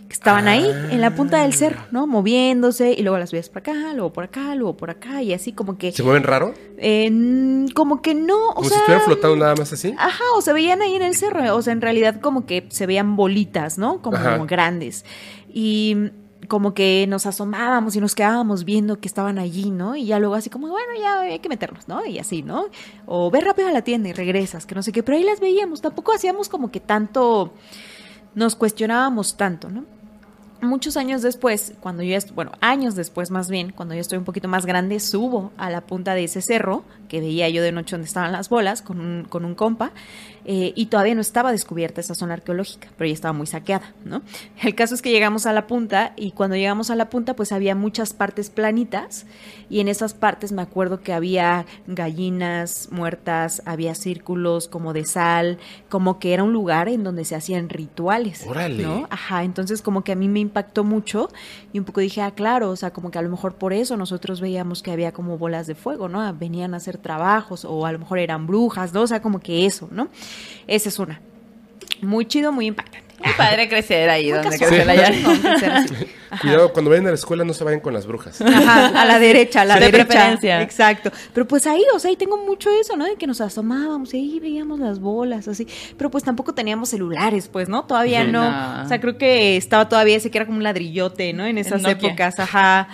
que 0.09 0.15
estaban 0.15 0.49
ahí 0.49 0.65
en 0.91 1.01
la 1.03 1.15
punta 1.15 1.43
del 1.43 1.53
cerro, 1.53 1.83
¿no? 1.91 2.07
Moviéndose 2.07 2.95
y 2.95 3.03
luego 3.03 3.19
las 3.19 3.31
veías 3.31 3.51
por 3.51 3.59
acá, 3.59 3.93
luego 3.93 4.11
por 4.13 4.25
acá, 4.25 4.55
luego 4.55 4.75
por 4.75 4.89
acá 4.89 5.23
y 5.23 5.35
así 5.35 5.53
como 5.53 5.77
que, 5.77 5.93
¿Se 5.93 6.03
mueven 6.03 6.23
raro? 6.23 6.55
eh, 6.79 7.67
como 7.75 8.01
que 8.01 8.15
no, 8.15 8.49
o 8.49 8.55
Como 8.55 8.65
si 8.65 8.71
sea, 8.71 8.79
estuvieran 8.79 9.05
flotando 9.05 9.37
nada 9.37 9.55
más 9.55 9.71
así. 9.73 9.95
Ajá, 9.99 10.25
o 10.35 10.41
se 10.41 10.53
veían 10.55 10.81
ahí 10.81 10.95
en 10.97 11.03
el 11.03 11.15
cerro, 11.15 11.55
o 11.55 11.61
sea, 11.61 11.75
en 11.75 11.83
realidad 11.83 12.21
como 12.21 12.47
que 12.47 12.67
se 12.71 12.87
veían 12.87 13.17
bolitas, 13.17 13.77
¿no? 13.77 14.01
Como 14.01 14.47
grandes. 14.47 15.05
Y 15.53 16.11
como 16.49 16.73
que 16.73 17.05
nos 17.07 17.27
asomábamos 17.27 17.95
y 17.95 18.01
nos 18.01 18.15
quedábamos 18.15 18.65
viendo 18.65 19.01
que 19.01 19.09
estaban 19.09 19.39
allí, 19.39 19.71
¿no? 19.71 19.95
Y 19.97 20.07
ya 20.07 20.19
luego 20.19 20.35
así 20.37 20.49
como, 20.49 20.69
bueno, 20.69 20.89
ya 20.99 21.21
hay 21.21 21.39
que 21.41 21.51
meternos, 21.51 21.87
¿no? 21.89 22.07
Y 22.07 22.19
así, 22.19 22.43
¿no? 22.43 22.69
O 23.05 23.31
ve 23.31 23.41
rápido 23.41 23.69
a 23.69 23.73
la 23.73 23.83
tienda 23.83 24.09
y 24.09 24.15
regresas, 24.15 24.65
que 24.65 24.75
no 24.75 24.83
sé 24.83 24.91
qué, 24.93 25.03
pero 25.03 25.19
ahí 25.19 25.25
las 25.25 25.41
veíamos, 25.41 25.83
tampoco 25.83 26.15
hacíamos 26.15 26.49
como 26.49 26.71
que 26.71 26.81
tanto, 26.81 27.53
nos 28.35 28.57
cuestionábamos 28.57 29.37
tanto, 29.37 29.69
¿no? 29.69 29.85
Muchos 30.61 30.97
años 30.97 31.23
después, 31.23 31.73
cuando 31.81 32.03
yo, 32.03 32.19
bueno, 32.35 32.53
años 32.61 32.97
después 32.97 33.31
más 33.31 33.49
bien, 33.49 33.71
cuando 33.71 33.95
yo 33.95 34.01
estoy 34.01 34.19
un 34.19 34.25
poquito 34.25 34.49
más 34.49 34.67
grande, 34.67 34.99
subo 34.99 35.53
a 35.57 35.71
la 35.71 35.83
punta 35.83 36.15
de 36.15 36.25
ese 36.25 36.43
cerro 36.43 36.85
que 37.09 37.21
veía 37.21 37.49
yo 37.49 37.63
de 37.63 37.73
noche 37.73 37.93
donde 37.93 38.07
estaban 38.07 38.33
las 38.33 38.49
bolas 38.49 38.83
con 38.83 39.01
un, 39.01 39.25
con 39.25 39.45
un 39.45 39.55
compa 39.55 39.93
eh, 40.45 40.73
y 40.75 40.87
todavía 40.87 41.15
no 41.15 41.21
estaba 41.21 41.53
descubierta 41.53 42.01
esa 42.01 42.15
zona 42.15 42.35
arqueológica, 42.35 42.89
pero 42.97 43.09
ya 43.09 43.15
estaba 43.15 43.33
muy 43.33 43.47
saqueada, 43.47 43.93
¿no? 44.05 44.23
El 44.63 44.75
caso 44.75 44.95
es 44.95 45.03
que 45.03 45.11
llegamos 45.11 45.47
a 45.47 45.53
la 45.53 45.67
punta 45.67 46.13
y 46.17 46.31
cuando 46.31 46.57
llegamos 46.57 46.91
a 46.91 46.97
la 46.97 47.11
punta 47.11 47.35
pues 47.37 47.53
había 47.53 47.75
muchas 47.75 48.15
partes 48.15 48.49
planitas 48.51 49.27
y 49.69 49.81
en 49.81 49.89
esas 49.89 50.15
partes 50.15 50.53
me 50.53 50.63
acuerdo 50.63 51.03
que 51.03 51.13
había 51.13 51.67
gallinas 51.87 52.89
muertas, 52.91 53.63
había 53.67 53.95
círculos 53.95 54.69
como 54.69 54.93
de 54.93 55.05
sal, 55.05 55.59
como 55.89 56.19
que 56.19 56.33
era 56.33 56.45
un 56.45 56.53
lugar 56.53 56.89
en 56.89 57.05
donde 57.05 57.25
se 57.25 57.35
hacían 57.35 57.69
rituales, 57.69 58.47
Órale. 58.47 58.83
¿no? 58.83 59.07
Ajá, 59.11 59.45
entonces 59.45 59.83
como 59.83 60.03
que 60.03 60.13
a 60.13 60.17
mí 60.17 60.29
me 60.29 60.41
impactó 60.49 60.85
mucho 60.85 61.29
y 61.73 61.79
un 61.79 61.85
poco 61.85 62.01
dije, 62.01 62.21
ah, 62.23 62.33
claro, 62.33 62.71
o 62.71 62.77
sea, 62.77 62.93
como 62.93 63.11
que 63.11 63.19
a 63.19 63.23
lo 63.23 63.31
mejor 63.31 63.55
por 63.55 63.73
eso 63.73 63.97
nosotros 63.97 64.41
veíamos 64.41 64.83
que 64.83 64.91
había 64.91 65.13
como 65.13 65.39
bolas 65.39 65.67
de 65.67 65.75
fuego, 65.75 66.09
¿no? 66.09 66.33
Venían 66.35 66.75
a 66.75 66.79
hacer 66.79 66.99
trabajos 66.99 67.65
o 67.65 67.87
a 67.87 67.93
lo 67.93 67.99
mejor 67.99 68.19
eran 68.19 68.47
brujas, 68.47 68.93
¿no? 68.93 69.03
O 69.03 69.07
sea, 69.07 69.23
como 69.23 69.41
que 69.41 69.67
eso, 69.67 69.89
¿no? 69.91 70.09
Esa 70.67 70.89
es 70.89 70.99
una. 70.99 71.21
Muy 72.03 72.27
chido, 72.27 72.53
muy 72.53 72.67
impactante. 72.67 73.08
Muy 73.25 73.33
padre 73.35 73.69
crecer 73.69 74.09
ahí 74.11 74.31
donde 74.31 74.57
creció 74.57 74.85
la. 74.85 75.85
Cuidado, 76.41 76.73
cuando 76.73 76.91
vayan 76.91 77.07
a 77.07 77.11
la 77.11 77.15
escuela 77.15 77.43
no 77.45 77.53
se 77.53 77.65
vayan 77.65 77.81
con 77.81 77.93
las 77.95 78.07
brujas. 78.07 78.41
Ajá, 78.41 78.87
a 79.03 79.05
la 79.05 79.19
derecha, 79.19 79.63
a 79.63 79.65
la 79.65 79.75
Sí, 79.75 79.81
de 79.81 79.87
derecha. 79.87 80.07
preferencia. 80.07 80.63
Exacto. 80.63 81.11
Pero 81.33 81.49
pues 81.49 81.67
ahí, 81.67 81.83
o 81.95 81.99
sea, 81.99 82.11
ahí 82.11 82.17
tengo 82.17 82.37
mucho 82.37 82.71
eso, 82.81 82.97
¿no? 82.97 83.07
De 83.07 83.17
que 83.17 83.27
nos 83.27 83.41
asomábamos 83.41 84.13
y 84.15 84.19
ahí 84.19 84.41
veíamos 84.41 84.79
las 84.79 85.01
bolas, 85.01 85.49
así. 85.49 85.67
Pero 85.97 86.11
pues 86.11 86.23
tampoco 86.23 86.55
teníamos 86.55 86.91
celulares, 86.91 87.49
pues, 87.49 87.69
¿no? 87.69 87.85
Todavía 87.87 88.25
no. 88.25 88.51
No. 88.51 88.85
O 88.85 88.89
sea, 88.89 89.01
creo 89.01 89.19
que 89.19 89.57
estaba 89.57 89.89
todavía 89.89 90.17
ese 90.17 90.31
que 90.31 90.39
era 90.39 90.47
como 90.47 90.59
un 90.59 90.65
ladrillote, 90.65 91.33
¿no? 91.33 91.45
En 91.47 91.59
esas 91.59 91.85
épocas, 91.85 92.39
ajá. 92.39 92.89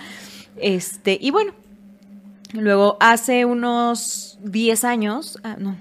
Este, 0.57 1.17
y 1.21 1.31
bueno. 1.31 1.53
Luego, 2.53 2.95
hace 3.01 3.43
unos 3.43 4.37
10 4.41 4.85
años, 4.85 5.39
ah, 5.43 5.57
no, 5.59 5.75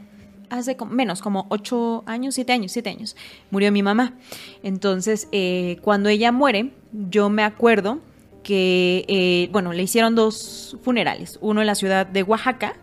hace 0.50 0.76
como- 0.76 0.92
menos, 0.92 1.22
como 1.22 1.46
8 1.50 2.02
años, 2.07 2.35
7 2.35 2.52
años, 2.52 2.72
7 2.72 2.90
años, 2.90 3.16
murió 3.50 3.70
mi 3.72 3.83
mamá. 3.83 4.14
Entonces, 4.62 5.28
eh, 5.33 5.78
cuando 5.83 6.09
ella 6.09 6.33
muere, 6.33 6.72
yo 6.92 7.28
me 7.30 7.42
acuerdo 7.44 7.98
que, 8.42 9.04
eh, 9.09 9.48
bueno, 9.52 9.72
le 9.72 9.83
hicieron 9.83 10.14
dos 10.14 10.76
funerales, 10.83 11.38
uno 11.40 11.61
en 11.62 11.66
la 11.66 11.74
ciudad 11.74 12.07
de 12.07 12.22
Oaxaca, 12.22 12.74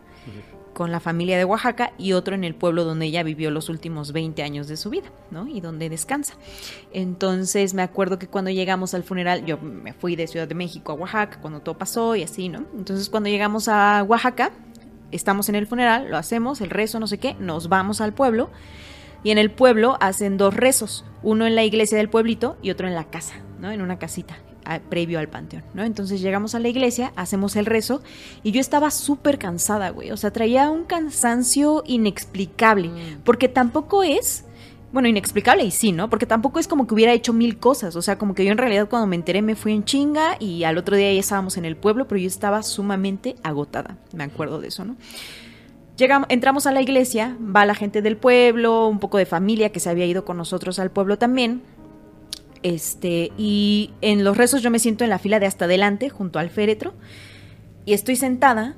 con 0.73 0.89
la 0.89 0.99
familia 1.01 1.37
de 1.37 1.43
Oaxaca, 1.45 1.91
y 1.99 2.13
otro 2.13 2.33
en 2.33 2.43
el 2.45 2.55
pueblo 2.55 2.85
donde 2.85 3.05
ella 3.05 3.21
vivió 3.23 3.51
los 3.51 3.67
últimos 3.69 4.13
20 4.13 4.41
años 4.41 4.67
de 4.67 4.77
su 4.77 4.89
vida, 4.89 5.11
¿no? 5.29 5.45
Y 5.47 5.59
donde 5.59 5.89
descansa. 5.89 6.33
Entonces 6.93 7.73
me 7.73 7.81
acuerdo 7.81 8.17
que 8.17 8.27
cuando 8.27 8.51
llegamos 8.51 8.93
al 8.93 9.03
funeral, 9.03 9.45
yo 9.45 9.57
me 9.59 9.93
fui 9.93 10.15
de 10.15 10.27
Ciudad 10.27 10.47
de 10.47 10.55
México 10.55 10.91
a 10.93 10.95
Oaxaca, 10.95 11.39
cuando 11.41 11.59
todo 11.59 11.77
pasó 11.77 12.15
y 12.15 12.23
así, 12.23 12.49
¿no? 12.49 12.65
Entonces 12.77 13.09
cuando 13.09 13.29
llegamos 13.29 13.67
a 13.67 14.03
Oaxaca, 14.07 14.51
estamos 15.11 15.49
en 15.49 15.55
el 15.55 15.67
funeral, 15.67 16.09
lo 16.09 16.17
hacemos, 16.17 16.61
el 16.61 16.69
rezo, 16.69 16.99
no 16.99 17.07
sé 17.07 17.17
qué, 17.17 17.35
nos 17.39 17.69
vamos 17.69 18.01
al 18.01 18.13
pueblo. 18.13 18.49
Y 19.23 19.29
en 19.31 19.37
el 19.37 19.51
pueblo 19.51 19.97
hacen 20.01 20.37
dos 20.37 20.53
rezos, 20.55 21.05
uno 21.21 21.45
en 21.45 21.53
la 21.55 21.63
iglesia 21.63 21.97
del 21.97 22.09
pueblito 22.09 22.57
y 22.63 22.71
otro 22.71 22.87
en 22.87 22.95
la 22.95 23.03
casa, 23.05 23.35
¿no? 23.59 23.69
En 23.71 23.81
una 23.83 23.99
casita, 23.99 24.35
a- 24.65 24.79
previo 24.79 25.19
al 25.19 25.27
panteón, 25.29 25.63
¿no? 25.75 25.83
Entonces 25.83 26.21
llegamos 26.21 26.55
a 26.55 26.59
la 26.59 26.69
iglesia, 26.69 27.13
hacemos 27.15 27.55
el 27.55 27.67
rezo 27.67 28.01
y 28.41 28.51
yo 28.51 28.59
estaba 28.59 28.89
súper 28.89 29.37
cansada, 29.37 29.91
güey. 29.91 30.09
O 30.11 30.17
sea, 30.17 30.31
traía 30.31 30.71
un 30.71 30.85
cansancio 30.85 31.83
inexplicable, 31.85 32.89
porque 33.23 33.47
tampoco 33.47 34.01
es... 34.03 34.45
Bueno, 34.91 35.07
inexplicable 35.07 35.63
y 35.63 35.71
sí, 35.71 35.93
¿no? 35.93 36.09
Porque 36.09 36.25
tampoco 36.25 36.59
es 36.59 36.67
como 36.67 36.85
que 36.85 36.93
hubiera 36.93 37.13
hecho 37.13 37.31
mil 37.31 37.57
cosas. 37.57 37.95
O 37.95 38.01
sea, 38.01 38.17
como 38.17 38.35
que 38.35 38.43
yo 38.43 38.51
en 38.51 38.57
realidad 38.57 38.89
cuando 38.89 39.07
me 39.07 39.15
enteré 39.15 39.41
me 39.41 39.55
fui 39.55 39.71
en 39.71 39.85
chinga 39.85 40.35
y 40.39 40.65
al 40.65 40.77
otro 40.77 40.97
día 40.97 41.13
ya 41.13 41.19
estábamos 41.19 41.55
en 41.57 41.65
el 41.65 41.77
pueblo, 41.77 42.07
pero 42.07 42.19
yo 42.19 42.27
estaba 42.27 42.61
sumamente 42.61 43.35
agotada. 43.43 43.97
Me 44.13 44.25
acuerdo 44.25 44.59
de 44.59 44.67
eso, 44.67 44.83
¿no? 44.83 44.97
Llegamos, 45.95 46.27
entramos 46.29 46.67
a 46.67 46.71
la 46.71 46.81
iglesia, 46.81 47.37
va 47.39 47.65
la 47.65 47.75
gente 47.75 48.01
del 48.01 48.17
pueblo, 48.17 48.87
un 48.87 48.99
poco 48.99 49.17
de 49.17 49.25
familia 49.25 49.71
que 49.71 49.79
se 49.79 49.89
había 49.89 50.05
ido 50.05 50.25
con 50.25 50.35
nosotros 50.35 50.79
al 50.79 50.91
pueblo 50.91 51.17
también. 51.17 51.61
Este, 52.63 53.31
y 53.37 53.91
en 54.01 54.23
los 54.23 54.35
rezos 54.37 54.61
yo 54.61 54.71
me 54.71 54.79
siento 54.79 55.03
en 55.03 55.09
la 55.09 55.19
fila 55.19 55.39
de 55.39 55.45
hasta 55.45 55.65
adelante, 55.65 56.09
junto 56.09 56.39
al 56.39 56.49
féretro, 56.49 56.93
y 57.85 57.93
estoy 57.93 58.15
sentada, 58.15 58.75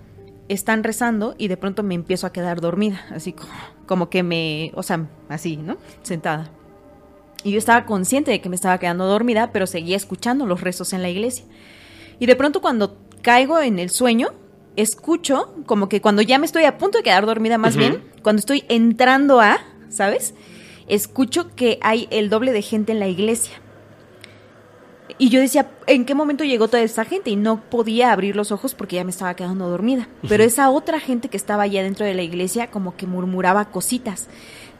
están 0.49 0.83
rezando 0.83 1.35
y 1.37 1.47
de 1.47 1.57
pronto 1.57 1.83
me 1.83 1.95
empiezo 1.95 2.27
a 2.27 2.33
quedar 2.33 2.61
dormida, 2.61 3.05
así 3.11 3.33
como, 3.33 3.51
como 3.85 4.09
que 4.09 4.23
me, 4.23 4.71
o 4.75 4.83
sea, 4.83 5.07
así, 5.29 5.57
¿no? 5.57 5.77
Sentada. 6.01 6.51
Y 7.43 7.51
yo 7.51 7.57
estaba 7.57 7.85
consciente 7.85 8.31
de 8.31 8.41
que 8.41 8.49
me 8.49 8.55
estaba 8.55 8.77
quedando 8.77 9.05
dormida, 9.05 9.51
pero 9.51 9.67
seguía 9.67 9.97
escuchando 9.97 10.45
los 10.45 10.61
rezos 10.61 10.93
en 10.93 11.01
la 11.01 11.09
iglesia. 11.09 11.45
Y 12.19 12.25
de 12.25 12.35
pronto 12.35 12.61
cuando 12.61 12.97
caigo 13.21 13.59
en 13.59 13.79
el 13.79 13.89
sueño, 13.89 14.29
escucho 14.75 15.53
como 15.65 15.89
que 15.89 16.01
cuando 16.01 16.21
ya 16.21 16.39
me 16.39 16.45
estoy 16.45 16.63
a 16.65 16.77
punto 16.77 16.97
de 16.97 17.03
quedar 17.03 17.25
dormida 17.25 17.57
más 17.57 17.75
bien, 17.75 18.03
cuando 18.21 18.39
estoy 18.39 18.63
entrando 18.69 19.41
a, 19.41 19.59
¿sabes? 19.89 20.33
Escucho 20.87 21.53
que 21.55 21.79
hay 21.81 22.07
el 22.11 22.29
doble 22.29 22.51
de 22.51 22.61
gente 22.61 22.91
en 22.91 22.99
la 22.99 23.07
iglesia. 23.07 23.53
Y 25.17 25.29
yo 25.29 25.39
decía, 25.41 25.69
¿en 25.85 26.05
qué 26.05 26.15
momento 26.15 26.43
llegó 26.43 26.67
toda 26.67 26.81
esta 26.81 27.05
gente? 27.05 27.29
Y 27.29 27.35
no 27.35 27.61
podía 27.61 28.11
abrir 28.11 28.35
los 28.35 28.51
ojos 28.51 28.73
porque 28.73 28.95
ya 28.95 29.03
me 29.03 29.11
estaba 29.11 29.35
quedando 29.35 29.69
dormida. 29.69 30.07
Pero 30.27 30.43
esa 30.43 30.69
otra 30.69 30.99
gente 30.99 31.29
que 31.29 31.37
estaba 31.37 31.63
allá 31.63 31.83
dentro 31.83 32.05
de 32.05 32.13
la 32.13 32.23
iglesia 32.23 32.71
como 32.71 32.95
que 32.95 33.05
murmuraba 33.05 33.65
cositas. 33.65 34.27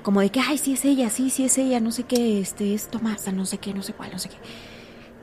Como 0.02 0.22
de 0.22 0.30
que, 0.30 0.40
ay, 0.40 0.58
sí 0.58 0.74
es 0.74 0.86
ella, 0.86 1.10
sí, 1.10 1.30
sí 1.30 1.46
es 1.46 1.58
ella, 1.58 1.80
no 1.80 1.92
sé 1.92 2.04
qué, 2.04 2.40
este, 2.40 2.74
es 2.74 2.88
Tomasa, 2.88 3.32
no 3.32 3.46
sé 3.46 3.58
qué, 3.58 3.74
no 3.74 3.84
sé 3.84 3.94
cuál, 3.94 4.12
no 4.12 4.20
sé 4.20 4.30
qué. 4.30 4.36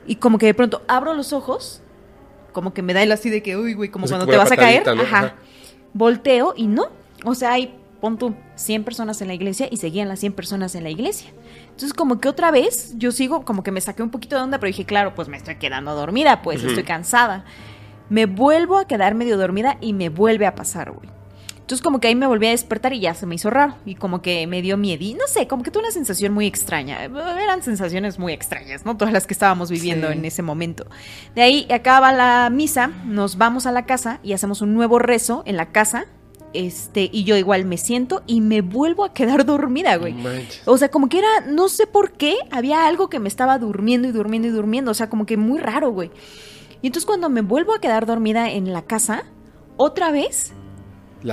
Y 0.07 0.15
como 0.15 0.37
que 0.37 0.47
de 0.47 0.53
pronto 0.53 0.81
abro 0.87 1.13
los 1.13 1.33
ojos, 1.33 1.81
como 2.51 2.73
que 2.73 2.81
me 2.81 2.93
da 2.93 3.03
el 3.03 3.11
así 3.11 3.29
de 3.29 3.43
que, 3.43 3.57
uy, 3.57 3.73
güey, 3.73 3.89
como 3.89 4.05
O 4.05 4.07
sea, 4.07 4.17
cuando 4.17 4.25
como 4.31 4.33
te 4.33 4.37
vas 4.43 4.51
a 4.51 4.55
caer. 4.57 4.83
patadita, 4.83 4.95
¿no? 5.03 5.07
Ajá. 5.07 5.25
Ajá. 5.27 5.35
Volteo 5.93 6.53
y 6.55 6.67
no. 6.67 6.87
O 7.25 7.35
sea, 7.35 7.53
hay, 7.53 7.75
pon 8.01 8.17
tú, 8.17 8.35
100 8.55 8.83
personas 8.83 9.21
en 9.21 9.27
la 9.27 9.33
iglesia 9.35 9.67
y 9.71 9.77
seguían 9.77 10.09
las 10.09 10.19
100 10.19 10.33
personas 10.33 10.75
en 10.75 10.83
la 10.83 10.89
iglesia. 10.89 11.31
Entonces, 11.65 11.93
como 11.93 12.19
que 12.19 12.27
otra 12.27 12.51
vez 12.51 12.93
yo 12.97 13.11
sigo, 13.11 13.45
como 13.45 13.63
que 13.63 13.71
me 13.71 13.79
saqué 13.79 14.03
un 14.03 14.09
poquito 14.09 14.35
de 14.35 14.41
onda, 14.41 14.59
pero 14.59 14.67
dije, 14.67 14.85
claro, 14.85 15.13
pues 15.15 15.27
me 15.27 15.37
estoy 15.37 15.55
quedando 15.55 15.95
dormida, 15.95 16.41
pues 16.41 16.63
estoy 16.63 16.83
cansada. 16.83 17.45
Me 18.09 18.25
vuelvo 18.25 18.77
a 18.77 18.85
quedar 18.87 19.15
medio 19.15 19.37
dormida 19.37 19.77
y 19.79 19.93
me 19.93 20.09
vuelve 20.09 20.45
a 20.45 20.55
pasar, 20.55 20.91
güey. 20.91 21.07
Entonces, 21.55 21.81
como 21.83 22.01
que 22.01 22.09
ahí 22.09 22.15
me 22.15 22.27
volví 22.27 22.47
a 22.47 22.49
despertar 22.49 22.91
y 22.91 22.99
ya 22.99 23.13
se 23.13 23.25
me 23.25 23.35
hizo 23.35 23.49
raro. 23.49 23.75
Y 23.85 23.95
como 23.95 24.21
que 24.21 24.45
me 24.45 24.61
dio 24.61 24.75
miedo. 24.75 25.01
Y 25.05 25.13
no 25.13 25.25
sé, 25.27 25.47
como 25.47 25.63
que 25.63 25.71
tuve 25.71 25.83
una 25.83 25.91
sensación 25.91 26.33
muy 26.33 26.45
extraña. 26.45 27.01
Eran 27.05 27.63
sensaciones 27.63 28.19
muy 28.19 28.33
extrañas, 28.33 28.83
¿no? 28.85 28.97
Todas 28.97 29.13
las 29.13 29.25
que 29.25 29.33
estábamos 29.33 29.71
viviendo 29.71 30.07
Sí. 30.07 30.13
en 30.17 30.25
ese 30.25 30.41
momento. 30.41 30.85
De 31.33 31.43
ahí 31.43 31.67
acaba 31.71 32.11
la 32.11 32.49
misa, 32.51 32.87
nos 33.05 33.37
vamos 33.37 33.67
a 33.67 33.71
la 33.71 33.85
casa 33.85 34.19
y 34.21 34.33
hacemos 34.33 34.61
un 34.61 34.73
nuevo 34.73 34.99
rezo 34.99 35.43
en 35.45 35.55
la 35.55 35.67
casa. 35.71 36.07
Este, 36.53 37.09
y 37.11 37.23
yo 37.23 37.37
igual 37.37 37.65
me 37.65 37.77
siento 37.77 38.23
y 38.27 38.41
me 38.41 38.61
vuelvo 38.61 39.05
a 39.05 39.13
quedar 39.13 39.45
dormida, 39.47 39.95
güey. 39.97 40.13
Manches. 40.13 40.61
O 40.65 40.77
sea, 40.77 40.89
como 40.89 41.09
que 41.09 41.19
era, 41.19 41.41
no 41.47 41.69
sé 41.69 41.87
por 41.87 42.11
qué, 42.11 42.35
había 42.51 42.87
algo 42.87 43.09
que 43.09 43.19
me 43.19 43.27
estaba 43.27 43.57
durmiendo 43.57 44.07
y 44.07 44.11
durmiendo 44.11 44.47
y 44.47 44.51
durmiendo. 44.51 44.91
O 44.91 44.95
sea, 44.95 45.09
como 45.09 45.25
que 45.25 45.37
muy 45.37 45.59
raro, 45.59 45.91
güey. 45.91 46.11
Y 46.81 46.87
entonces 46.87 47.05
cuando 47.05 47.29
me 47.29 47.41
vuelvo 47.41 47.73
a 47.73 47.79
quedar 47.79 48.05
dormida 48.05 48.49
en 48.49 48.73
la 48.73 48.81
casa, 48.81 49.25
otra 49.77 50.11
vez 50.11 50.53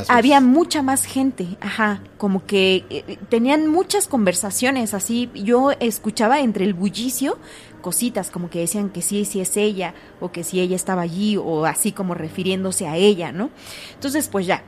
había 0.08 0.40
mucha 0.40 0.82
más 0.82 1.04
gente, 1.04 1.56
ajá, 1.60 2.02
como 2.18 2.44
que 2.44 2.84
eh, 2.90 3.16
tenían 3.30 3.66
muchas 3.66 4.06
conversaciones 4.06 4.92
así, 4.92 5.30
yo 5.34 5.70
escuchaba 5.80 6.40
entre 6.40 6.66
el 6.66 6.74
bullicio 6.74 7.38
cositas 7.80 8.30
como 8.30 8.50
que 8.50 8.58
decían 8.58 8.90
que 8.90 9.02
sí, 9.02 9.24
sí 9.24 9.40
es 9.40 9.56
ella, 9.56 9.94
o 10.20 10.30
que 10.30 10.44
si 10.44 10.60
ella 10.60 10.76
estaba 10.76 11.02
allí, 11.02 11.36
o 11.36 11.64
así 11.64 11.92
como 11.92 12.14
refiriéndose 12.14 12.86
a 12.86 12.96
ella, 12.96 13.32
¿no? 13.32 13.50
Entonces, 13.94 14.28
pues 14.28 14.46
ya, 14.46 14.62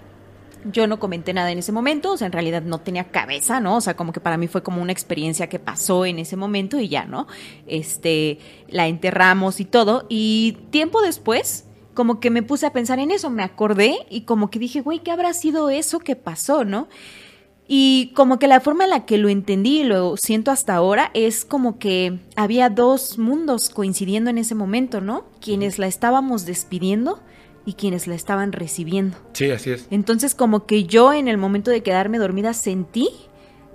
yo 0.65 0.87
no 0.87 0.99
comenté 0.99 1.33
nada 1.33 1.51
en 1.51 1.59
ese 1.59 1.73
momento, 1.73 2.13
o 2.13 2.17
sea, 2.17 2.27
en 2.27 2.33
realidad 2.33 2.63
no 2.63 2.81
tenía 2.81 3.05
cabeza, 3.05 3.61
¿no? 3.61 3.77
O 3.77 3.81
sea, 3.81 3.95
como 3.95 4.13
que 4.13 4.21
para 4.21 4.37
mí 4.37 4.49
fue 4.49 4.63
como 4.63 4.83
una 4.83 4.93
experiencia 4.93 5.49
que 5.49 5.59
pasó 5.59 6.05
en 6.07 6.19
ese 6.19 6.37
momento 6.37 6.79
y 6.79 6.89
ya, 6.89 7.05
¿no? 7.05 7.27
Este, 7.67 8.39
la 8.69 8.89
enterramos 8.89 9.61
y 9.61 9.65
todo, 9.65 10.07
y 10.09 10.59
tiempo 10.71 11.03
después, 11.03 11.65
como 11.95 12.21
que 12.21 12.31
me 12.31 12.43
puse 12.43 12.67
a 12.67 12.73
pensar 12.73 12.99
en 12.99 13.11
eso, 13.11 13.31
me 13.31 13.43
acordé 13.43 13.99
y 14.11 14.23
como 14.23 14.51
que 14.51 14.59
dije, 14.59 14.81
güey, 14.81 15.01
¿qué 15.01 15.11
habrá 15.11 15.33
sido 15.35 15.71
eso 15.71 15.99
que 15.99 16.17
pasó, 16.17 16.65
no? 16.65 16.89
Y 17.73 18.13
como 18.17 18.41
que 18.41 18.49
la 18.49 18.59
forma 18.59 18.83
en 18.83 18.91
la 18.91 19.07
que 19.07 19.17
lo 19.17 19.29
entendí 19.29 19.83
y 19.83 19.85
lo 19.85 20.17
siento 20.17 20.51
hasta 20.51 20.75
ahora 20.75 21.13
es 21.15 21.45
como 21.45 21.79
que 21.79 22.19
había 22.35 22.69
dos 22.69 23.17
mundos 23.17 23.71
coincidiendo 23.71 24.29
en 24.29 24.39
ese 24.39 24.57
momento, 24.57 25.01
¿no? 25.01 25.27
Quienes 25.41 25.79
la 25.79 25.87
estábamos 25.87 26.47
despidiendo 26.47 27.21
y 27.67 27.75
quienes 27.75 28.07
la 28.07 28.15
estaban 28.15 28.53
recibiendo. 28.53 29.17
Sí, 29.33 29.51
así 29.51 29.71
es. 29.71 29.87
Entonces 29.91 30.35
como 30.35 30.67
que 30.67 30.85
yo 30.85 31.13
en 31.13 31.29
el 31.29 31.37
momento 31.37 31.71
de 31.71 31.83
quedarme 31.83 32.19
dormida 32.19 32.55
sentí 32.55 33.09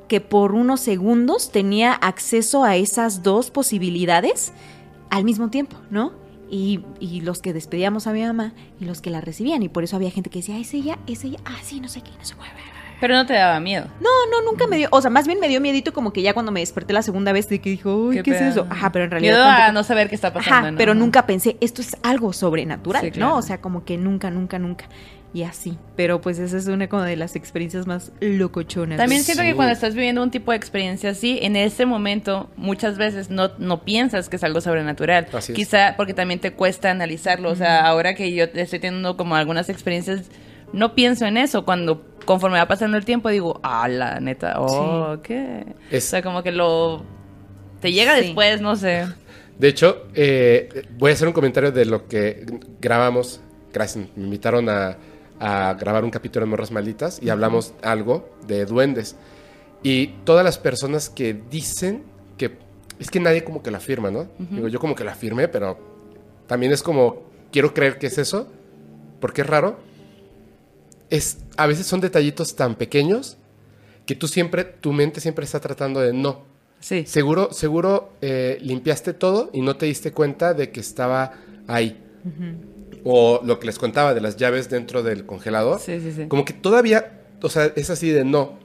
que 0.08 0.22
por 0.22 0.54
unos 0.54 0.82
segundos 0.82 1.52
tenía 1.52 1.94
acceso 1.94 2.64
a 2.64 2.76
esas 2.76 3.24
dos 3.24 3.52
posibilidades 3.52 4.54
al 5.10 5.24
mismo 5.24 5.50
tiempo, 5.50 5.78
¿no? 5.90 6.14
Y, 6.50 6.82
y 7.00 7.22
los 7.22 7.42
que 7.42 7.54
despedíamos 7.54 8.06
a 8.06 8.14
mi 8.14 8.22
mamá 8.22 8.54
y 8.80 8.86
los 8.86 9.02
que 9.02 9.10
la 9.10 9.22
recibían. 9.22 9.64
Y 9.64 9.70
por 9.70 9.84
eso 9.84 9.96
había 9.96 10.12
gente 10.12 10.30
que 10.30 10.40
decía, 10.40 10.56
"Ah, 10.56 10.60
es 10.60 10.74
ella, 10.74 11.00
es 11.08 11.24
ella, 11.24 11.40
ah, 11.46 11.58
sí, 11.64 11.80
no 11.80 11.88
sé 11.88 12.02
qué, 12.02 12.12
no 12.20 12.26
sé 12.26 12.36
cuál. 12.36 12.50
Pero 13.02 13.14
no 13.16 13.26
te 13.26 13.34
daba 13.34 13.60
miedo. 13.60 13.88
No, 14.00 14.10
no, 14.32 14.50
nunca 14.50 14.68
me 14.68 14.78
dio, 14.78 14.88
o 14.92 15.02
sea, 15.02 15.10
más 15.10 15.28
bien 15.28 15.40
me 15.40 15.48
dio 15.48 15.60
miedito 15.62 15.94
como 15.94 16.14
que 16.14 16.22
ya 16.22 16.34
cuando 16.34 16.52
me 16.52 16.60
desperté 16.62 16.94
la 16.94 17.02
segunda 17.02 17.32
vez 17.32 17.50
de 17.50 17.60
que 17.60 17.70
dijo, 17.70 17.96
uy, 17.96 18.22
¿qué, 18.24 18.32
es 18.32 18.42
eso? 18.42 18.68
Ajá, 18.70 18.92
pero 18.92 19.06
en 19.06 19.12
realidad... 19.12 19.36
Miedo 19.36 19.46
a 19.46 19.72
no 19.72 19.84
saber 19.84 20.10
qué 20.10 20.16
está 20.16 20.34
pasando. 20.34 20.56
Ajá, 20.56 20.72
¿no? 20.72 20.78
pero 20.78 20.94
nunca 20.96 21.26
pensé, 21.26 21.58
esto 21.62 21.82
es 21.82 21.98
algo 22.04 22.34
sobrenatural, 22.34 23.04
Sí, 23.04 23.12
claro. 23.12 23.32
¿no? 23.32 23.38
O 23.38 23.42
sea, 23.42 23.60
como 23.60 23.84
que 23.86 23.98
nunca, 23.98 24.32
nunca, 24.32 24.60
nunca. 24.60 24.86
Y 25.34 25.44
así. 25.44 25.78
Pero 25.98 26.22
pues 26.22 26.40
esa 26.40 26.56
es 26.56 26.68
una 26.68 26.88
como 26.88 27.04
de 27.04 27.18
las 27.18 27.36
experiencias 27.36 27.88
más 27.88 28.14
locochonas. 28.22 28.98
También 28.98 29.22
siento 29.22 29.44
Sí. 29.44 29.50
que 29.50 29.56
cuando 29.56 29.74
estás 29.74 29.94
viviendo 29.94 30.24
un 30.24 30.32
tipo 30.32 30.52
de 30.52 30.58
experiencia 30.58 31.10
así, 31.10 31.40
en 31.42 31.58
ese 31.58 31.86
momento 31.86 32.50
muchas 32.56 32.98
veces 32.98 33.30
no, 33.30 33.52
no 33.58 33.84
piensas 33.84 34.30
que 34.30 34.38
es 34.38 34.44
algo 34.46 34.62
sobrenatural. 34.62 35.28
Así 35.34 35.52
es. 35.52 35.56
Quizá 35.58 35.96
porque 35.98 36.14
también 36.14 36.40
te 36.40 36.54
cuesta 36.54 36.90
analizarlo. 36.90 37.50
O 37.50 37.56
sea, 37.58 37.86
ahora 37.86 38.16
que 38.16 38.34
yo 38.34 38.46
estoy 38.46 38.80
teniendo 38.80 39.18
como 39.18 39.36
algunas 39.36 39.68
experiencias, 39.68 40.32
no 40.72 40.96
pienso 40.96 41.26
en 41.26 41.36
eso. 41.36 41.66
Cuando 41.66 42.06
conforme 42.26 42.58
va 42.58 42.68
pasando 42.68 42.98
el 42.98 43.06
tiempo 43.06 43.30
digo, 43.30 43.60
ah, 43.64 43.88
la 43.88 44.20
neta, 44.20 44.56
oh, 44.60 45.18
¿qué? 45.24 45.66
Es- 45.92 46.08
O 46.08 46.10
sea, 46.10 46.22
como 46.22 46.44
que 46.44 46.52
lo... 46.52 47.04
Te 47.82 47.92
llega 47.92 48.16
Sí. 48.18 48.22
después, 48.28 48.62
no 48.62 48.76
sé. 48.76 49.06
De 49.60 49.68
hecho, 49.68 50.08
eh, 50.14 50.86
voy 50.98 51.12
a 51.12 51.14
hacer 51.14 51.28
un 51.28 51.34
comentario 51.34 51.72
de 51.72 51.86
lo 51.86 52.08
que 52.08 52.46
grabamos. 52.82 53.40
Gracias, 53.74 54.08
me 54.16 54.24
invitaron 54.24 54.68
a, 54.70 54.98
a 55.40 55.74
grabar 55.80 56.04
un 56.04 56.10
capítulo 56.12 56.46
de 56.46 56.50
Morras 56.50 56.72
Malditas 56.72 57.20
y 57.22 57.30
hablamos 57.30 57.74
algo 57.84 58.30
de 58.48 58.66
duendes. 58.66 59.16
Y 59.84 60.08
todas 60.26 60.44
las 60.44 60.58
personas 60.58 61.10
que 61.10 61.34
dicen 61.50 62.04
que 62.38 62.58
es 63.00 63.12
que 63.12 63.20
nadie 63.20 63.44
como 63.44 63.62
que 63.62 63.70
lo 63.72 63.78
afirma, 63.78 64.10
¿no? 64.10 64.28
Digo, 64.40 64.68
yo 64.68 64.80
como 64.80 64.96
que 64.96 65.04
lo 65.04 65.12
afirmé, 65.12 65.48
pero 65.48 65.78
también 66.48 66.72
es 66.72 66.82
como 66.82 67.24
quiero 67.52 67.74
creer 67.74 67.98
que 68.00 68.08
es 68.08 68.18
eso, 68.18 68.48
porque 69.20 69.42
es 69.42 69.48
raro. 69.48 69.78
Es 71.10 71.40
a 71.58 71.68
veces 71.68 71.86
son 71.86 72.02
detallitos 72.02 72.56
tan 72.56 72.76
pequeños 72.76 73.38
que 74.06 74.16
tú 74.16 74.28
siempre 74.28 74.64
tu 74.64 74.94
mente 74.94 75.22
siempre 75.22 75.46
está 75.46 75.60
tratando 75.60 76.00
de 76.00 76.14
no. 76.14 76.44
Sí. 76.80 77.06
Seguro, 77.06 77.52
seguro 77.52 78.14
eh, 78.22 78.58
limpiaste 78.62 79.14
todo 79.14 79.50
y 79.54 79.62
no 79.62 79.76
te 79.76 79.88
diste 79.88 80.12
cuenta 80.12 80.54
de 80.54 80.72
que 80.72 80.80
estaba 80.80 81.34
ahí. 81.68 82.02
O 83.04 83.42
lo 83.44 83.60
que 83.60 83.68
les 83.68 83.78
contaba 83.78 84.14
de 84.14 84.22
las 84.22 84.36
llaves 84.38 84.70
dentro 84.70 85.04
del 85.04 85.26
congelador. 85.26 85.80
Sí, 85.80 86.00
sí, 86.00 86.12
sí. 86.12 86.28
Como 86.28 86.44
que 86.44 86.54
todavía, 86.54 87.22
o 87.42 87.50
sea, 87.50 87.72
es 87.76 87.90
así 87.90 88.10
de 88.10 88.24
no. 88.24 88.58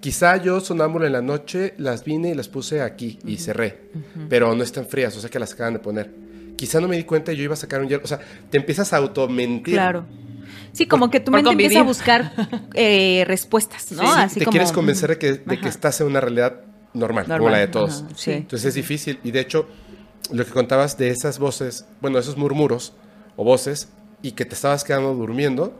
Quizá 0.00 0.36
yo 0.36 0.60
sonámbulo 0.60 1.06
en 1.06 1.12
la 1.12 1.22
noche 1.22 1.74
las 1.76 2.04
vine 2.04 2.30
y 2.30 2.34
las 2.34 2.48
puse 2.48 2.82
aquí 2.82 3.18
y 3.24 3.38
cerré. 3.38 3.90
Pero 4.28 4.54
no 4.54 4.62
están 4.62 4.86
frías, 4.86 5.16
o 5.16 5.20
sea 5.20 5.30
que 5.30 5.38
las 5.38 5.52
acaban 5.52 5.74
de 5.74 5.80
poner. 5.80 6.10
Quizá 6.56 6.80
no 6.80 6.88
me 6.88 6.96
di 6.96 7.04
cuenta 7.04 7.32
y 7.32 7.36
yo 7.36 7.44
iba 7.44 7.54
a 7.54 7.56
sacar 7.56 7.80
un 7.80 7.88
hielo. 7.88 8.02
O 8.04 8.08
sea, 8.08 8.20
te 8.50 8.58
empiezas 8.58 8.92
a 8.92 8.96
automentir. 8.98 9.74
Claro. 9.74 10.04
Sí, 10.78 10.86
como 10.86 11.10
que 11.10 11.18
tu 11.18 11.32
mente 11.32 11.50
empieza 11.50 11.80
a 11.80 11.82
buscar 11.82 12.32
eh, 12.74 13.24
respuestas, 13.26 13.90
¿no? 13.90 14.02
Sí, 14.02 14.08
Así 14.14 14.38
te 14.38 14.44
como... 14.44 14.52
quieres 14.52 14.70
convencer 14.70 15.10
de 15.10 15.18
que, 15.18 15.32
de 15.32 15.60
que 15.60 15.68
estás 15.68 16.00
en 16.00 16.06
una 16.06 16.20
realidad 16.20 16.60
normal, 16.94 17.26
como 17.26 17.50
la 17.50 17.58
de 17.58 17.66
todos. 17.66 18.04
ajá, 18.04 18.14
sí. 18.14 18.30
Entonces 18.30 18.68
es 18.68 18.74
difícil. 18.74 19.18
Y 19.24 19.32
de 19.32 19.40
hecho, 19.40 19.66
lo 20.30 20.44
que 20.44 20.52
contabas 20.52 20.96
de 20.96 21.10
esas 21.10 21.40
voces, 21.40 21.84
bueno, 22.00 22.20
esos 22.20 22.36
murmuros 22.36 22.92
o 23.34 23.42
voces, 23.42 23.88
y 24.22 24.32
que 24.32 24.44
te 24.44 24.54
estabas 24.54 24.84
quedando 24.84 25.12
durmiendo, 25.14 25.74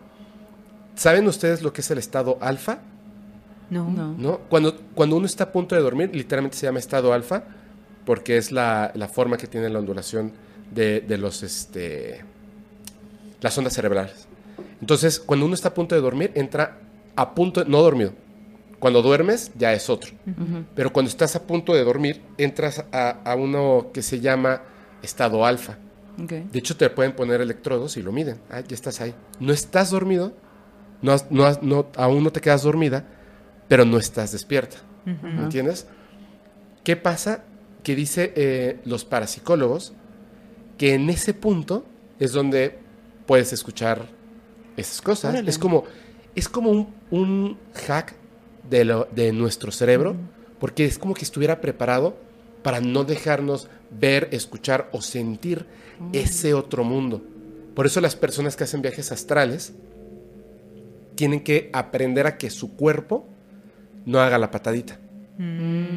¿saben 0.97 1.29
ustedes 1.29 1.63
lo 1.63 1.73
que 1.73 1.81
es 1.81 1.91
el 1.93 1.99
estado 1.99 2.37
alfa? 2.41 2.81
No. 3.71 3.89
No. 3.89 4.17
¿No? 4.19 4.39
Cuando, 4.49 4.81
cuando 4.97 5.15
uno 5.15 5.27
está 5.27 5.45
a 5.45 5.53
punto 5.53 5.77
de 5.77 5.81
dormir, 5.81 6.11
literalmente 6.13 6.57
se 6.57 6.67
llama 6.67 6.81
estado 6.81 7.13
alfa, 7.13 7.45
porque 8.05 8.37
es 8.37 8.51
la, 8.51 8.91
la 8.97 9.07
forma 9.07 9.37
que 9.37 9.47
tiene 9.47 9.69
la 9.69 9.79
ondulación 9.79 10.33
de, 10.73 11.03
de 11.03 11.19
los, 11.19 11.45
este, 11.45 12.25
las 13.41 13.57
ondas 13.57 13.75
cerebrales. 13.75 14.28
Entonces, 14.81 15.19
cuando 15.21 15.47
uno 15.47 15.55
está 15.55 15.69
a 15.69 15.75
punto 15.75 15.95
de 15.95 16.01
dormir, 16.01 16.33
entra 16.35 16.79
a 17.17 17.35
punto, 17.35 17.65
no 17.65 17.83
dormido. 17.83 18.13
Cuando 18.79 19.03
duermes, 19.03 19.51
ya 19.57 19.73
es 19.73 19.91
otro. 19.91 20.13
Pero 20.75 20.93
cuando 20.93 21.09
estás 21.09 21.35
a 21.35 21.43
punto 21.43 21.75
de 21.75 21.83
dormir, 21.83 22.23
entras 22.39 22.85
a, 22.93 23.11
a 23.25 23.35
uno 23.35 23.91
que 23.93 24.03
se 24.03 24.21
llama 24.21 24.63
estado 25.03 25.45
alfa. 25.45 25.79
De 26.17 26.59
hecho, 26.59 26.77
te 26.77 26.91
pueden 26.91 27.13
poner 27.13 27.41
electrodos 27.41 27.97
y 27.97 28.03
lo 28.03 28.13
miden. 28.13 28.41
Ah, 28.51 28.61
ya 28.61 28.75
estás 28.75 29.01
ahí. 29.01 29.15
No 29.39 29.53
estás 29.53 29.91
dormido, 29.91 30.33
no, 31.01 31.87
aún 31.97 32.25
no 32.25 32.33
te 32.33 32.41
quedas 32.41 32.63
dormida, 32.63 33.05
pero 33.69 33.85
no 33.85 33.99
estás 33.99 34.33
despierta. 34.33 34.79
¿Me 35.05 35.43
entiendes? 35.43 35.87
¿Qué 36.85 36.97
pasa? 36.97 37.45
Que 37.83 37.95
dice 37.95 38.33
eh, 38.37 38.81
los 38.85 39.05
parapsicólogos 39.05 39.93
que 40.77 40.95
en 40.95 41.09
ese 41.09 41.35
punto 41.35 41.87
es 42.19 42.33
donde 42.33 42.79
puedes 43.27 43.53
escuchar 43.53 44.07
esas 44.81 45.01
cosas. 45.03 45.33
Órale. 45.33 45.51
Es 45.51 45.59
como, 45.59 45.85
es 46.35 46.49
como 46.49 46.71
un, 46.71 46.95
un 47.11 47.59
hack 47.87 48.15
de, 48.69 48.85
lo, 48.85 49.09
de 49.15 49.33
nuestro 49.33 49.73
cerebro, 49.73 50.17
porque 50.59 50.85
es 50.85 50.99
como 50.99 51.15
que 51.15 51.25
estuviera 51.25 51.61
preparado 51.61 52.17
para 52.63 52.81
no 52.81 53.05
dejarnos 53.05 53.69
ver, 53.91 54.29
escuchar 54.33 54.89
o 54.93 55.01
sentir 55.03 55.67
ese 56.13 56.55
otro 56.55 56.85
mundo. 56.85 57.23
Por 57.75 57.87
eso 57.87 58.01
las 58.01 58.17
personas 58.17 58.57
que 58.57 58.65
hacen 58.65 58.83
viajes 58.83 59.13
astrales 59.13 59.73
tienen 61.15 61.41
que 61.41 61.71
aprender 61.73 62.27
a 62.27 62.39
que 62.39 62.51
su 62.51 62.77
cuerpo 62.77 63.27
no 64.05 64.21
haga 64.21 64.39
la 64.39 64.51
patadita. 64.51 64.99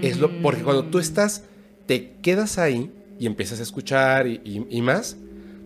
Es 0.01 0.19
lo, 0.19 0.41
porque 0.41 0.63
cuando 0.63 0.85
tú 0.85 0.99
estás, 0.99 1.43
te 1.85 2.11
quedas 2.21 2.57
ahí 2.57 2.91
y 3.19 3.27
empiezas 3.27 3.59
a 3.59 3.63
escuchar 3.63 4.27
y, 4.27 4.41
y- 4.43 4.65
y 4.69 4.81
más, 4.81 5.17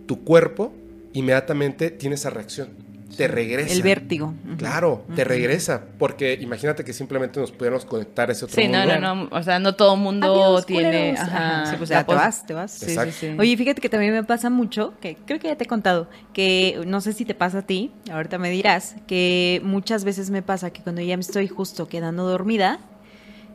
tu 0.08 0.24
cuerpo 0.24 0.74
inmediatamente 1.14 1.90
tiene 1.90 2.16
esa 2.16 2.30
reacción. 2.30 2.70
Te 3.18 3.28
regresa. 3.28 3.72
El 3.74 3.82
vértigo. 3.82 4.34
Claro, 4.58 5.06
te 5.16 5.24
regresa. 5.24 5.84
Porque 5.98 6.38
imagínate 6.42 6.84
que 6.84 6.94
simplemente 6.94 7.40
nos 7.40 7.52
pudiéramos 7.52 7.86
conectar 7.86 8.30
a 8.30 8.32
ese 8.34 8.46
otro 8.46 8.56
Sí, 8.62 8.68
no, 8.68 8.80
mundo. 8.80 9.00
no, 9.00 9.16
no. 9.16 9.28
O 9.32 9.44
sea, 9.44 9.60
no 9.60 9.76
todo 9.76 9.96
mundo 9.96 10.26
Adiós, 10.34 10.66
tiene. 10.66 10.90
culeros. 10.90 11.20
Ajá, 11.20 11.62
Ajá. 11.62 11.72
Sí, 11.72 11.76
pues 11.78 11.90
te 11.90 12.04
vas, 12.16 12.46
te 12.46 12.54
vas. 12.54 12.72
Sí, 12.72 12.96
sí, 12.96 13.12
sí. 13.12 13.36
Oye, 13.40 13.56
fíjate 13.58 13.82
que 13.82 13.90
también 13.90 14.14
me 14.14 14.24
pasa 14.24 14.50
mucho, 14.50 14.94
que 15.02 15.16
creo 15.26 15.40
que 15.40 15.48
ya 15.48 15.56
te 15.56 15.64
he 15.64 15.68
contado, 15.68 16.10
que 16.34 16.82
no 16.86 17.02
sé 17.02 17.14
si 17.14 17.26
te 17.26 17.34
pasa 17.36 17.60
a 17.60 17.62
ti, 17.62 17.92
ahorita 18.12 18.38
me 18.38 18.50
dirás, 18.50 18.96
que 19.08 19.62
muchas 19.64 20.04
veces 20.04 20.30
me 20.30 20.42
pasa 20.42 20.72
que 20.72 20.82
cuando 20.82 21.02
ya 21.02 21.16
me 21.18 21.22
estoy 21.22 21.48
justo 21.48 21.88
quedando 21.88 22.28
dormida, 22.28 22.80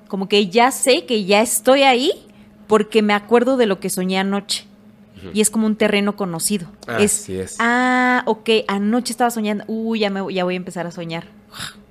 como 0.09 0.29
que 0.29 0.49
ya 0.49 0.71
sé 0.71 1.07
que 1.07 1.25
ya 1.25 1.41
estoy 1.43 1.83
ahí 1.83 2.13
porque 2.67 3.03
me 3.03 3.15
acuerdo 3.15 3.57
de 3.57 3.67
lo 3.67 3.81
que 3.81 3.91
soñé 3.91 4.19
anoche. 4.19 4.65
Y 5.33 5.41
es 5.41 5.51
como 5.51 5.67
un 5.67 5.77
terreno 5.77 6.17
conocido. 6.17 6.69
Así 6.87 7.39
es. 7.39 7.57
Ah, 7.59 8.23
ok, 8.27 8.51
anoche 8.69 9.13
estaba 9.13 9.31
soñando, 9.31 9.65
uy, 9.67 10.01
ya, 10.01 10.11
me, 10.11 10.21
ya 10.33 10.45
voy 10.45 10.55
a 10.55 10.57
empezar 10.57 10.87
a 10.87 10.91
soñar. 10.91 11.29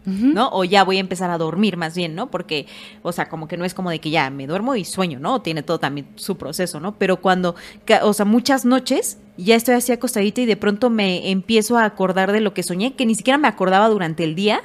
¿no? 0.06 0.50
O 0.52 0.63
ya 0.63 0.84
voy 0.84 0.98
a 0.98 1.02
empezar 1.02 1.30
a 1.30 1.38
dormir 1.38 1.78
más 1.78 1.96
bien, 1.96 2.15
¿no? 2.15 2.32
Porque, 2.32 2.68
o 3.02 3.12
sea, 3.12 3.30
como 3.30 3.48
que 3.48 3.58
no 3.58 3.65
es 3.65 3.74
como 3.74 3.89
de 3.89 4.00
que 4.00 4.10
ya 4.10 4.30
me 4.30 4.48
duermo 4.48 4.76
y 4.76 4.86
sueño, 4.86 5.20
¿no? 5.20 5.42
Tiene 5.42 5.62
todo 5.62 5.80
también 5.80 6.08
su 6.15 6.38
proceso, 6.38 6.80
¿no? 6.80 6.96
Pero 6.98 7.22
cuando, 7.22 7.56
o 8.02 8.13
sea, 8.13 8.26
muchas 8.26 8.65
noches 8.65 9.18
ya 9.38 9.56
estoy 9.56 9.76
así 9.76 9.92
acostadita 9.92 10.42
y 10.42 10.46
de 10.46 10.58
pronto 10.58 10.89
me 10.89 11.32
empiezo 11.32 11.78
a 11.78 11.86
acordar 11.86 12.32
de 12.32 12.42
lo 12.42 12.54
que 12.54 12.63
soñé, 12.63 12.96
que 12.96 13.06
ni 13.06 13.15
siquiera 13.15 13.38
me 13.38 13.48
acordaba 13.48 13.88
durante 13.89 14.24
el 14.24 14.36
día, 14.36 14.62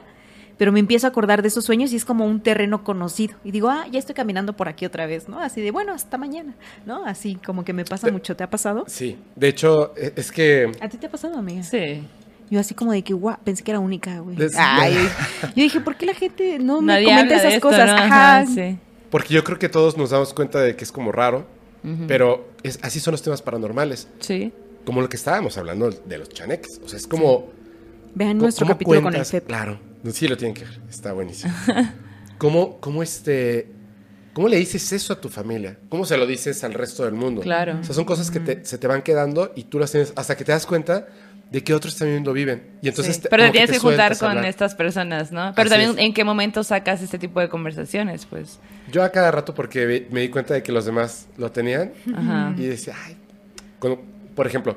pero 0.59 0.73
me 0.73 0.81
empiezo 0.81 1.07
a 1.07 1.11
acordar 1.11 1.43
de 1.43 1.49
esos 1.49 1.65
sueños 1.65 1.93
y 1.93 1.97
es 1.97 2.05
como 2.05 2.27
un 2.27 2.41
terreno 2.41 2.85
conocido. 2.85 3.35
Y 3.45 3.51
digo, 3.51 3.69
ah, 3.71 3.87
ya 3.91 3.99
estoy 3.99 4.15
caminando 4.15 4.53
por 4.55 4.69
aquí 4.69 4.87
otra 4.87 5.07
vez, 5.07 5.29
¿no? 5.29 5.41
Así 5.41 5.61
de, 5.61 5.71
bueno, 5.71 5.93
hasta 5.93 6.17
mañana, 6.19 6.55
¿no? 6.87 7.05
Así 7.05 7.37
como 7.45 7.65
que 7.65 7.73
me 7.73 7.85
pasa 7.85 8.11
mucho. 8.11 8.37
¿Te 8.37 8.45
ha 8.45 8.51
pasado? 8.51 8.85
Sí, 8.87 9.17
de 9.37 9.49
hecho, 9.49 9.93
e- 9.97 10.13
es 10.17 10.31
que 10.33 10.71
¿A 10.81 10.89
ti 10.89 10.97
te 10.99 11.07
ha 11.07 11.11
pasado, 11.11 11.37
amiga? 11.39 11.63
Sí. 11.63 12.03
Yo 12.51 12.61
así 12.61 12.75
como 12.75 12.93
de 12.93 13.03
que, 13.03 13.15
guau, 13.15 13.37
pensé 13.43 13.65
que 13.65 13.71
era 13.71 13.81
única, 13.81 14.19
güey. 14.21 14.37
Des- 14.37 14.55
Ay, 14.57 14.95
yo 15.57 15.63
dije, 15.63 15.81
¿por 15.81 15.97
qué 15.97 16.07
la 16.07 16.15
gente 16.15 16.59
no 16.59 16.81
me 16.83 16.93
Nadie 16.93 17.07
comenta 17.07 17.37
esas 17.37 17.55
esto, 17.55 17.69
cosas? 17.69 17.87
¿no? 17.87 17.93
Ajá. 17.97 18.39
Ajá, 18.41 18.47
sí. 18.47 18.79
Porque 19.11 19.33
yo 19.35 19.43
creo 19.45 19.59
que 19.59 19.69
todos 19.69 19.97
nos 19.97 20.11
damos 20.11 20.35
cuenta 20.35 20.61
de 20.61 20.77
que 20.77 20.85
es 20.85 20.93
como 20.93 21.11
raro, 21.13 21.47
pero 22.09 22.49
es, 22.63 22.79
así 22.83 22.99
son 23.01 23.13
los 23.13 23.23
temas 23.23 23.43
paranormales. 23.43 24.09
Sí. 24.21 24.53
Como 24.85 25.01
lo 25.01 25.09
que 25.09 25.17
estábamos 25.17 25.57
hablando 25.59 25.91
de 25.91 26.19
los 26.19 26.29
chaneques. 26.31 26.81
O 26.85 26.89
sea, 26.89 26.99
es 26.99 27.07
como... 27.07 27.47
Vean 28.15 28.33
¿cómo- 28.33 28.43
nuestro 28.43 28.67
capítulo 28.67 29.03
con 29.03 29.15
el? 29.15 29.25
FEP. 29.25 29.47
Claro, 29.47 29.79
sí 30.13 30.29
lo 30.29 30.37
tienen 30.37 30.55
que 30.55 30.65
ver, 30.65 30.81
está 30.89 31.13
buenísimo. 31.13 31.53
¿Cómo, 32.39 32.79
cómo, 32.81 33.03
este, 33.03 33.69
¿Cómo 34.33 34.49
le 34.49 34.57
dices 34.57 34.93
eso 34.93 35.13
a 35.13 35.21
tu 35.21 35.29
familia? 35.29 35.79
¿Cómo 35.89 36.05
se 36.05 36.17
lo 36.17 36.27
dices 36.27 36.63
al 36.65 36.75
resto 36.75 37.05
del 37.05 37.15
mundo? 37.15 37.41
Claro. 37.41 37.79
O 37.81 37.85
sea, 37.85 37.95
son 37.95 38.05
cosas 38.05 38.31
que 38.31 38.41
te- 38.41 38.65
se 38.65 38.79
te 38.79 38.87
van 38.87 39.03
quedando 39.03 39.53
y 39.55 39.65
tú 39.65 39.79
las 39.79 39.93
tienes 39.93 40.13
hasta 40.17 40.37
que 40.37 40.45
te 40.45 40.51
das 40.53 40.67
cuenta 40.67 41.07
de 41.53 41.63
que 41.63 41.73
otros 41.73 41.95
también 41.97 42.25
lo 42.25 42.33
viven. 42.33 42.71
Y 42.83 42.89
entonces 42.89 43.15
Sí. 43.17 43.23
te- 43.23 43.29
Pero 43.29 43.51
tienes 43.53 43.71
que, 43.71 43.79
juntar 43.79 44.19
con 44.19 44.45
estas 44.45 44.75
personas, 44.75 45.31
¿no? 45.31 45.53
Pero 45.55 45.67
Así 45.71 45.71
también, 45.71 45.91
es. 46.01 46.05
¿en 46.07 46.13
qué 46.13 46.25
momento 46.25 46.65
sacas 46.65 47.01
este 47.01 47.17
tipo 47.19 47.39
de 47.39 47.49
conversaciones? 47.49 48.27
Pues, 48.27 48.59
Yo 48.91 49.05
a 49.05 49.11
cada 49.11 49.31
rato 49.31 49.55
porque 49.55 50.09
me 50.11 50.23
di 50.23 50.29
cuenta 50.31 50.53
de 50.55 50.65
que 50.65 50.73
los 50.73 50.85
demás 50.85 51.29
lo 51.37 51.53
tenían 51.53 51.93
ajá. 52.13 52.55
y 52.59 52.63
decía, 52.67 52.95
ay, 53.07 53.17
por 54.35 54.47
ejemplo, 54.47 54.77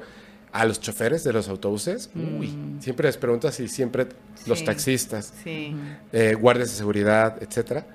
a 0.60 0.66
los 0.66 0.80
choferes 0.82 1.24
de 1.24 1.34
los 1.34 1.48
autobuses, 1.50 2.10
uy, 2.16 2.54
siempre 2.80 3.08
les 3.08 3.18
preguntas 3.18 3.60
y 3.60 3.68
siempre 3.68 4.08
los 4.46 4.60
Sí. 4.60 4.66
taxistas, 4.66 5.34
Sí. 5.44 5.76
eh, 6.12 6.36
guardias 6.40 6.70
de 6.72 6.76
seguridad, 6.76 7.38
etcétera, 7.42 7.86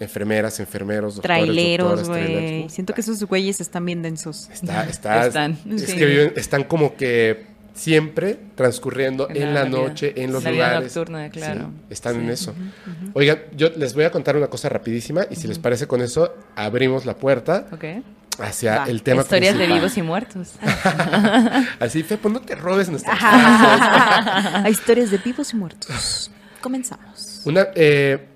enfermeras, 0.00 0.58
enfermeros, 0.60 1.16
doctores, 1.16 1.44
Traileros, 1.44 2.08
güey. 2.08 2.68
Siento 2.68 2.92
que 2.94 3.00
esos 3.00 3.22
güeyes 3.24 3.60
están 3.60 3.84
bien 3.84 4.02
densos. 4.02 4.48
Está, 4.52 4.84
está, 4.88 5.26
Están, 5.26 5.58
es 5.70 5.82
sí. 5.82 5.96
que 5.96 6.06
viven, 6.06 6.32
están 6.36 6.64
como 6.64 6.96
que 6.96 7.51
siempre 7.74 8.38
transcurriendo 8.54 9.28
en, 9.30 9.36
En 9.36 9.54
la, 9.54 9.62
la 9.64 9.68
vida- 9.68 9.78
noche, 9.78 10.12
en 10.22 10.32
los 10.32 10.44
la 10.44 10.50
vida 10.50 10.66
lugares. 10.68 10.96
nocturna, 10.96 11.30
claro. 11.30 11.60
Sí, 11.60 11.86
están 11.90 12.16
en 12.20 12.30
eso. 12.30 12.54
Oigan, 13.14 13.38
yo 13.56 13.70
les 13.76 13.94
voy 13.94 14.04
a 14.04 14.10
contar 14.10 14.36
una 14.36 14.48
cosa 14.48 14.68
rapidísima 14.68 15.26
y 15.30 15.36
si 15.36 15.48
les 15.48 15.58
parece 15.58 15.86
con 15.86 16.00
eso, 16.02 16.34
abrimos 16.56 17.06
la 17.06 17.16
puerta 17.16 17.66
Ok. 17.72 17.84
hacia 18.40 18.78
Va. 18.80 18.84
el 18.90 19.02
tema 19.02 19.22
Historias 19.22 19.56
de 19.58 19.66
vivos 19.66 19.96
y 19.96 20.02
muertos. 20.02 20.52
Así, 21.80 22.02
Fe, 22.02 22.18
pues 22.18 22.32
no 22.34 22.40
te 22.40 22.54
robes 22.54 22.88
nuestras 22.90 23.18
Hay 23.22 24.72
historias 24.72 25.10
de 25.10 25.18
vivos 25.18 25.52
y 25.52 25.56
muertos. 25.56 26.30
Comenzamos. 26.60 27.42
Una, 27.44 27.68
eh, 27.74 28.26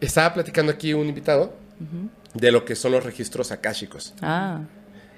estaba 0.00 0.34
platicando 0.34 0.72
aquí 0.72 0.94
un 0.94 1.06
invitado 1.08 1.54
de 2.34 2.50
lo 2.52 2.64
que 2.64 2.74
son 2.74 2.92
los 2.92 3.04
registros 3.04 3.52
akáshicos. 3.52 4.14
Ah. 4.22 4.60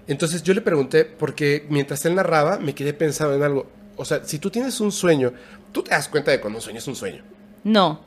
Entonces 0.07 0.43
yo 0.43 0.53
le 0.55 0.61
pregunté, 0.61 1.05
porque 1.05 1.67
mientras 1.71 2.05
él 2.05 2.15
narraba, 2.15 2.59
me 2.59 2.75
quedé 2.75 2.93
pensando 2.93 3.35
en 3.35 3.43
algo. 3.43 3.67
O 3.97 4.05
sea, 4.05 4.23
si 4.25 4.39
tú 4.39 4.51
tienes 4.51 4.81
un 4.81 4.93
sueño, 4.93 5.33
tú 5.73 5.83
te 5.83 5.91
das 5.91 6.09
cuenta 6.09 6.31
de 6.31 6.41
cuando 6.41 6.59
un 6.59 6.63
sueño 6.63 6.79
es 6.79 6.87
un 6.89 6.97
sueño. 6.97 7.23
No. 7.63 8.01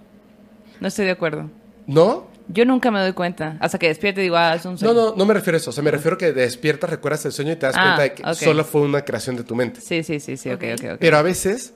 No 0.80 0.88
estoy 0.88 1.06
de 1.06 1.12
acuerdo. 1.12 1.50
¿No? 1.88 2.28
Yo 2.50 2.66
nunca 2.66 2.92
me 2.92 3.00
doy 3.02 3.14
cuenta. 3.14 3.58
Hasta 3.60 3.78
que 3.80 3.88
despierto 3.88 4.20
y 4.22 4.24
digo, 4.24 4.38
ah, 4.38 4.56
es 4.56 4.64
un 4.66 4.78
sueño. 4.78 4.94
No, 4.94 5.10
no, 5.10 5.16
no 5.16 5.26
me 5.26 5.34
refiero 5.34 5.56
a 5.56 5.60
eso. 5.60 5.70
O 5.72 5.74
sea, 5.74 5.84
me 5.84 5.92
refiero 5.92 6.18
que 6.18 6.32
despiertas, 6.34 6.90
recuerdas 6.90 7.26
el 7.26 7.32
sueño 7.32 7.54
y 7.54 7.56
te 7.56 7.66
das 7.66 7.76
Ah, 7.78 7.96
cuenta 7.96 8.02
de 8.04 8.14
que 8.14 8.36
solo 8.36 8.64
fue 8.64 8.82
una 8.82 9.02
creación 9.04 9.36
de 9.36 9.44
tu 9.44 9.56
mente. 9.56 9.82
Sí, 9.82 10.04
sí, 10.04 10.20
sí, 10.20 10.38
sí, 10.38 10.50
ok, 10.52 10.64
ok, 10.74 10.86
ok. 10.94 10.98
Pero 11.00 11.18
a 11.18 11.22
veces 11.24 11.74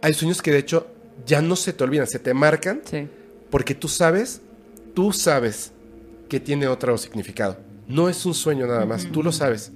hay 0.00 0.14
sueños 0.14 0.40
que 0.42 0.50
de 0.50 0.58
hecho 0.58 0.86
ya 1.26 1.40
no 1.42 1.54
se 1.56 1.72
te 1.72 1.84
olvidan, 1.84 2.06
se 2.06 2.18
te 2.18 2.32
marcan 2.34 2.80
Sí. 2.84 3.06
porque 3.50 3.74
tú 3.74 3.86
sabes, 3.88 4.40
tú 4.94 5.12
sabes 5.12 5.72
que 6.28 6.40
tiene 6.40 6.66
otro 6.66 6.96
significado. 6.98 7.58
No 7.92 8.08
es 8.08 8.24
un 8.26 8.34
sueño 8.34 8.66
nada 8.66 8.86
más, 8.86 9.06
tú 9.12 9.22
lo 9.22 9.32
sabes. 9.32 9.72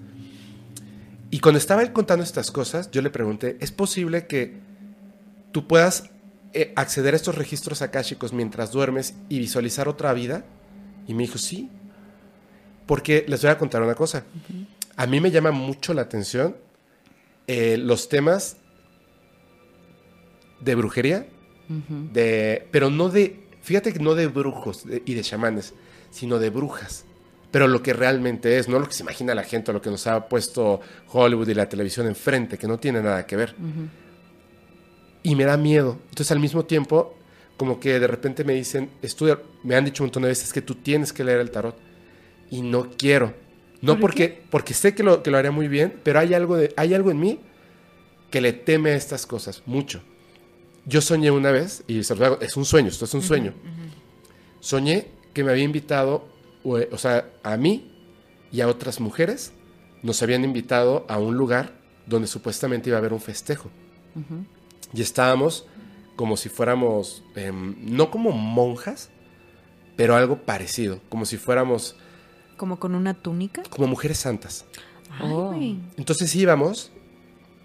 Y 1.30 1.40
cuando 1.40 1.58
estaba 1.58 1.82
él 1.82 1.92
contando 1.92 2.22
estas 2.24 2.50
cosas, 2.50 2.90
yo 2.90 3.02
le 3.02 3.10
pregunté, 3.10 3.56
¿es 3.60 3.70
posible 3.72 4.26
que 4.26 4.54
tú 5.52 5.66
puedas 5.66 6.10
eh, 6.52 6.72
acceder 6.76 7.14
a 7.14 7.16
estos 7.16 7.34
registros 7.34 7.82
akáshicos 7.82 8.32
mientras 8.32 8.70
duermes 8.72 9.14
y 9.28 9.38
visualizar 9.38 9.88
otra 9.88 10.12
vida? 10.12 10.44
Y 11.06 11.14
me 11.14 11.24
dijo, 11.24 11.38
sí. 11.38 11.68
Porque 12.86 13.24
les 13.28 13.42
voy 13.42 13.50
a 13.50 13.58
contar 13.58 13.82
una 13.82 13.94
cosa. 13.94 14.24
A 14.96 15.06
mí 15.06 15.20
me 15.20 15.30
llama 15.30 15.50
mucho 15.50 15.92
la 15.92 16.02
atención 16.02 16.56
eh, 17.48 17.76
los 17.76 18.08
temas 18.08 18.56
de 20.60 20.74
brujería, 20.74 21.26
de, 22.12 22.66
pero 22.70 22.90
no 22.90 23.08
de, 23.08 23.40
fíjate 23.62 23.92
que 23.92 23.98
no 23.98 24.14
de 24.14 24.28
brujos 24.28 24.84
de- 24.86 25.02
y 25.04 25.14
de 25.14 25.22
chamanes, 25.22 25.74
sino 26.10 26.38
de 26.38 26.50
brujas. 26.50 27.04
Pero 27.56 27.68
lo 27.68 27.82
que 27.82 27.94
realmente 27.94 28.58
es, 28.58 28.68
no 28.68 28.78
lo 28.78 28.86
que 28.86 28.92
se 28.92 29.02
imagina 29.02 29.34
la 29.34 29.42
gente 29.42 29.72
lo 29.72 29.80
que 29.80 29.88
nos 29.88 30.06
ha 30.06 30.28
puesto 30.28 30.78
Hollywood 31.10 31.48
y 31.48 31.54
la 31.54 31.66
televisión 31.66 32.06
enfrente, 32.06 32.58
que 32.58 32.68
no 32.68 32.78
tiene 32.78 33.00
nada 33.00 33.24
que 33.24 33.34
ver. 33.34 33.54
Y 35.22 35.34
me 35.34 35.44
da 35.46 35.56
miedo. 35.56 35.96
Entonces 36.10 36.32
al 36.32 36.38
mismo 36.38 36.66
tiempo, 36.66 37.16
como 37.56 37.80
que 37.80 37.98
de 37.98 38.06
repente 38.06 38.44
me 38.44 38.52
dicen, 38.52 38.90
estudia, 39.00 39.40
me 39.62 39.74
han 39.74 39.86
dicho 39.86 40.02
un 40.02 40.08
montón 40.08 40.24
de 40.24 40.28
veces 40.28 40.52
que 40.52 40.60
tú 40.60 40.74
tienes 40.74 41.14
que 41.14 41.24
leer 41.24 41.40
el 41.40 41.50
tarot. 41.50 41.74
Y 42.50 42.60
no 42.60 42.90
quiero. 42.90 43.32
No 43.80 43.98
porque, 43.98 44.42
porque 44.50 44.74
sé 44.74 44.94
que 44.94 45.02
lo, 45.02 45.22
que 45.22 45.30
lo 45.30 45.38
haría 45.38 45.50
muy 45.50 45.66
bien, 45.66 45.98
pero 46.02 46.18
hay 46.18 46.34
algo, 46.34 46.58
de, 46.58 46.74
hay 46.76 46.92
algo 46.92 47.10
en 47.10 47.18
mí 47.18 47.40
que 48.30 48.42
le 48.42 48.52
teme 48.52 48.90
a 48.90 48.96
estas 48.96 49.24
cosas, 49.24 49.62
mucho. 49.64 50.02
Yo 50.84 51.00
soñé 51.00 51.30
una 51.30 51.52
vez, 51.52 51.84
y 51.86 52.00
es 52.00 52.10
un 52.58 52.66
sueño, 52.66 52.88
esto 52.88 53.06
es 53.06 53.14
un 53.14 53.22
sueño. 53.22 53.54
Soñé 54.60 55.06
que 55.32 55.42
me 55.42 55.52
había 55.52 55.64
invitado, 55.64 56.35
o, 56.72 56.94
o 56.94 56.98
sea, 56.98 57.28
a 57.42 57.56
mí 57.56 57.90
y 58.52 58.60
a 58.60 58.68
otras 58.68 59.00
mujeres, 59.00 59.52
nos 60.02 60.22
habían 60.22 60.44
invitado 60.44 61.04
a 61.08 61.18
un 61.18 61.36
lugar 61.36 61.72
donde 62.06 62.28
supuestamente 62.28 62.88
iba 62.90 62.96
a 62.96 63.00
haber 63.00 63.12
un 63.12 63.20
festejo. 63.20 63.70
Y 64.94 65.02
estábamos 65.02 65.66
como 66.14 66.36
si 66.36 66.48
fuéramos, 66.48 67.22
em, 67.34 67.76
no 67.80 68.10
como 68.10 68.32
monjas, 68.32 69.10
pero 69.96 70.14
algo 70.14 70.38
parecido, 70.38 71.00
como 71.08 71.26
si 71.26 71.36
fuéramos 71.36 71.96
¿Como 72.56 72.78
con 72.78 72.94
una 72.94 73.12
túnica? 73.14 73.62
como 73.68 73.86
mujeres 73.86 74.18
santas. 74.18 74.64
Oh. 75.22 75.54
Entonces 75.96 76.34
íbamos 76.34 76.90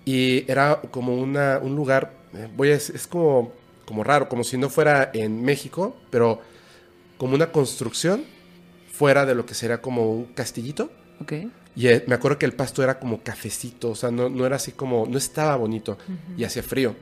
y 0.03 0.49
era 0.51 0.81
como 0.91 1.15
una, 1.15 1.59
un 1.61 1.75
lugar, 1.75 2.13
eh, 2.33 2.49
voy 2.55 2.71
a, 2.71 2.75
es, 2.75 2.89
es 2.89 3.07
como, 3.07 3.53
como 3.85 4.03
raro, 4.03 4.27
como 4.27 4.43
si 4.43 4.57
no 4.57 4.69
fuera 4.69 5.11
en 5.13 5.41
México, 5.43 5.95
pero 6.09 6.41
como 7.17 7.35
una 7.35 7.51
construcción 7.51 8.25
fuera 9.01 9.25
de 9.25 9.33
lo 9.33 9.47
que 9.47 9.55
sería 9.55 9.81
como 9.81 10.11
un 10.11 10.25
castillito. 10.25 10.91
Ok. 11.19 11.33
Y 11.75 11.87
eh, 11.87 12.03
me 12.05 12.13
acuerdo 12.13 12.37
que 12.37 12.45
el 12.45 12.53
pasto 12.53 12.83
era 12.83 12.99
como 12.99 13.23
cafecito, 13.23 13.89
o 13.89 13.95
sea, 13.95 14.11
no, 14.11 14.29
no 14.29 14.45
era 14.45 14.57
así 14.57 14.73
como, 14.73 15.07
no 15.07 15.17
estaba 15.17 15.55
bonito 15.55 15.97
y 16.37 16.43
hacía 16.43 16.61
frío, 16.61 16.95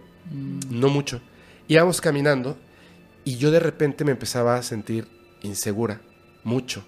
no 0.70 0.88
mucho. 0.88 1.20
Íbamos 1.68 2.00
caminando 2.00 2.58
y 3.26 3.36
yo 3.36 3.52
de 3.52 3.60
repente 3.60 4.06
me 4.06 4.12
empezaba 4.12 4.56
a 4.56 4.64
sentir 4.64 5.10
insegura, 5.42 6.00
mucho. 6.46 6.86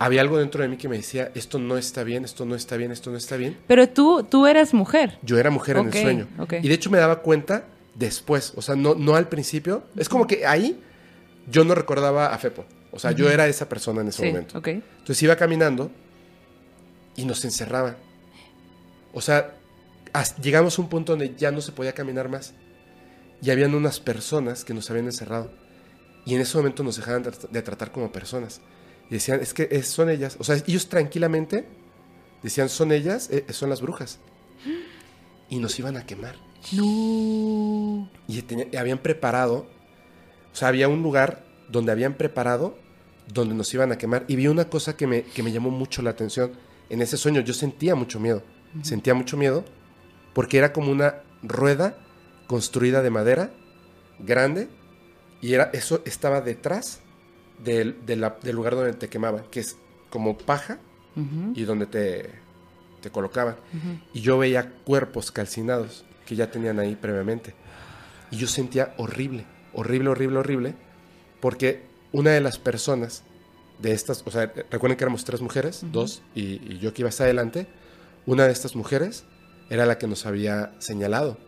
había 0.00 0.22
algo 0.22 0.38
dentro 0.38 0.62
de 0.62 0.68
mí 0.68 0.76
que 0.76 0.88
me 0.88 0.96
decía, 0.96 1.30
esto 1.36 1.60
no 1.60 1.78
está 1.78 2.02
bien, 2.02 2.24
esto 2.24 2.44
no 2.44 2.56
está 2.56 2.76
bien, 2.76 2.90
esto 2.90 3.12
no 3.12 3.18
está 3.18 3.36
bien. 3.36 3.56
Pero 3.68 3.88
tú, 3.88 4.26
tú 4.28 4.48
eras 4.48 4.74
mujer. 4.74 5.20
Yo 5.22 5.38
era 5.38 5.50
mujer 5.50 5.76
en 5.76 5.86
el 5.86 5.92
sueño. 5.92 6.28
ok. 6.40 6.54
Y 6.64 6.68
de 6.68 6.74
hecho 6.74 6.90
me 6.90 6.98
daba 6.98 7.20
cuenta 7.22 7.66
después, 7.94 8.54
o 8.56 8.62
sea, 8.62 8.74
no, 8.74 8.96
no 8.96 9.14
al 9.14 9.28
principio. 9.28 9.84
Es 9.96 10.08
como 10.08 10.26
que 10.26 10.46
ahí 10.46 10.82
yo 11.48 11.62
no 11.62 11.76
recordaba 11.76 12.34
a 12.34 12.38
Fepo. 12.38 12.64
O 12.92 12.98
sea, 12.98 13.12
yo 13.12 13.30
era 13.30 13.48
esa 13.48 13.68
persona 13.68 14.02
en 14.02 14.08
ese 14.08 14.22
Sí, 14.22 14.28
momento. 14.28 14.62
Entonces 14.64 15.22
iba 15.22 15.34
caminando 15.34 15.90
y 17.16 17.24
nos 17.24 17.44
encerraban. 17.44 17.96
O 19.14 19.20
sea, 19.20 19.54
llegamos 20.40 20.78
a 20.78 20.82
un 20.82 20.88
punto 20.88 21.12
donde 21.12 21.34
ya 21.34 21.50
no 21.50 21.62
se 21.62 21.72
podía 21.72 21.94
caminar 21.94 22.28
más. 22.28 22.52
Y 23.40 23.50
habían 23.50 23.74
unas 23.74 23.98
personas 23.98 24.64
que 24.64 24.74
nos 24.74 24.90
habían 24.90 25.06
encerrado. 25.06 25.50
Y 26.26 26.34
en 26.34 26.42
ese 26.42 26.56
momento 26.56 26.84
nos 26.84 26.96
dejaban 26.96 27.22
de, 27.22 27.62
tratar 27.62 27.90
como 27.92 28.12
personas. 28.12 28.60
Y 29.08 29.14
decían, 29.14 29.40
es 29.40 29.54
que 29.54 29.82
son 29.82 30.10
ellas. 30.10 30.36
O 30.38 30.44
sea, 30.44 30.56
ellos 30.56 30.88
tranquilamente 30.88 31.66
decían, 32.42 32.68
son 32.68 32.92
ellas, 32.92 33.30
eh, 33.30 33.46
son 33.50 33.70
las 33.70 33.80
brujas. 33.80 34.20
Y 35.48 35.58
nos 35.58 35.78
iban 35.78 35.96
a 35.96 36.04
quemar. 36.04 36.36
No. 36.72 38.08
Y 38.28 38.44
y 38.70 38.76
habían 38.76 38.98
preparado, 38.98 39.66
o 40.52 40.54
sea, 40.54 40.68
había 40.68 40.88
un 40.88 41.02
lugar 41.02 41.44
donde 41.68 41.90
habían 41.90 42.14
preparado 42.14 42.78
donde 43.28 43.54
nos 43.54 43.72
iban 43.74 43.92
a 43.92 43.98
quemar. 43.98 44.24
Y 44.28 44.36
vi 44.36 44.46
una 44.48 44.66
cosa 44.66 44.96
que 44.96 45.06
me, 45.06 45.22
que 45.22 45.42
me 45.42 45.52
llamó 45.52 45.70
mucho 45.70 46.02
la 46.02 46.10
atención. 46.10 46.52
En 46.90 47.00
ese 47.02 47.16
sueño 47.16 47.40
yo 47.40 47.54
sentía 47.54 47.94
mucho 47.94 48.20
miedo. 48.20 48.42
Sentía 48.82 49.14
mucho 49.14 49.36
miedo 49.36 49.64
porque 50.32 50.58
era 50.58 50.72
como 50.72 50.90
una 50.90 51.16
rueda 51.42 51.96
construida 52.46 53.02
de 53.02 53.10
madera 53.10 53.50
grande 54.18 54.68
y 55.40 55.52
era, 55.54 55.70
eso 55.72 56.00
estaba 56.04 56.40
detrás 56.40 57.00
del, 57.62 58.04
de 58.06 58.16
la- 58.16 58.38
del 58.42 58.56
lugar 58.56 58.74
donde 58.76 58.92
te 58.94 59.08
quemaban, 59.08 59.44
que 59.50 59.60
es 59.60 59.76
como 60.10 60.36
paja 60.38 60.78
y 61.54 61.62
donde 61.64 61.84
te, 61.86 62.30
te 63.02 63.10
colocaban. 63.10 63.56
Y 64.14 64.20
yo 64.22 64.38
veía 64.38 64.72
cuerpos 64.84 65.30
calcinados 65.30 66.04
que 66.24 66.36
ya 66.36 66.50
tenían 66.50 66.78
ahí 66.78 66.96
previamente. 66.96 67.54
Y 68.30 68.36
yo 68.36 68.46
sentía 68.46 68.94
horrible, 68.96 69.44
horrible, 69.74 70.08
horrible, 70.10 70.38
horrible, 70.38 70.74
porque 71.40 71.82
una 72.12 72.30
de 72.30 72.40
las 72.40 72.58
personas 72.58 73.22
de 73.78 73.92
estas, 73.92 74.22
o 74.26 74.30
sea, 74.30 74.52
recuerden 74.70 74.96
que 74.96 75.04
éramos 75.04 75.24
tres 75.24 75.40
mujeres, 75.40 75.84
dos, 75.90 76.22
y, 76.34 76.72
y 76.72 76.78
yo 76.78 76.92
que 76.92 77.02
iba 77.02 77.08
hasta 77.08 77.24
adelante, 77.24 77.66
una 78.26 78.46
de 78.46 78.52
estas 78.52 78.76
mujeres 78.76 79.24
era 79.70 79.86
la 79.86 79.98
que 79.98 80.06
nos 80.06 80.26
había 80.26 80.74
señalado 80.78 81.38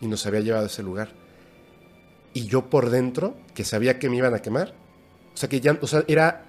y 0.00 0.06
nos 0.06 0.26
había 0.26 0.40
llevado 0.40 0.64
a 0.64 0.66
ese 0.66 0.82
lugar. 0.82 1.10
Y 2.34 2.46
yo 2.46 2.68
por 2.68 2.90
dentro, 2.90 3.36
que 3.54 3.64
sabía 3.64 3.98
que 3.98 4.10
me 4.10 4.16
iban 4.16 4.34
a 4.34 4.40
quemar, 4.40 4.74
o 5.32 5.36
sea, 5.36 5.48
que 5.48 5.60
ya, 5.60 5.78
o 5.80 5.86
sea, 5.86 6.04
era, 6.08 6.46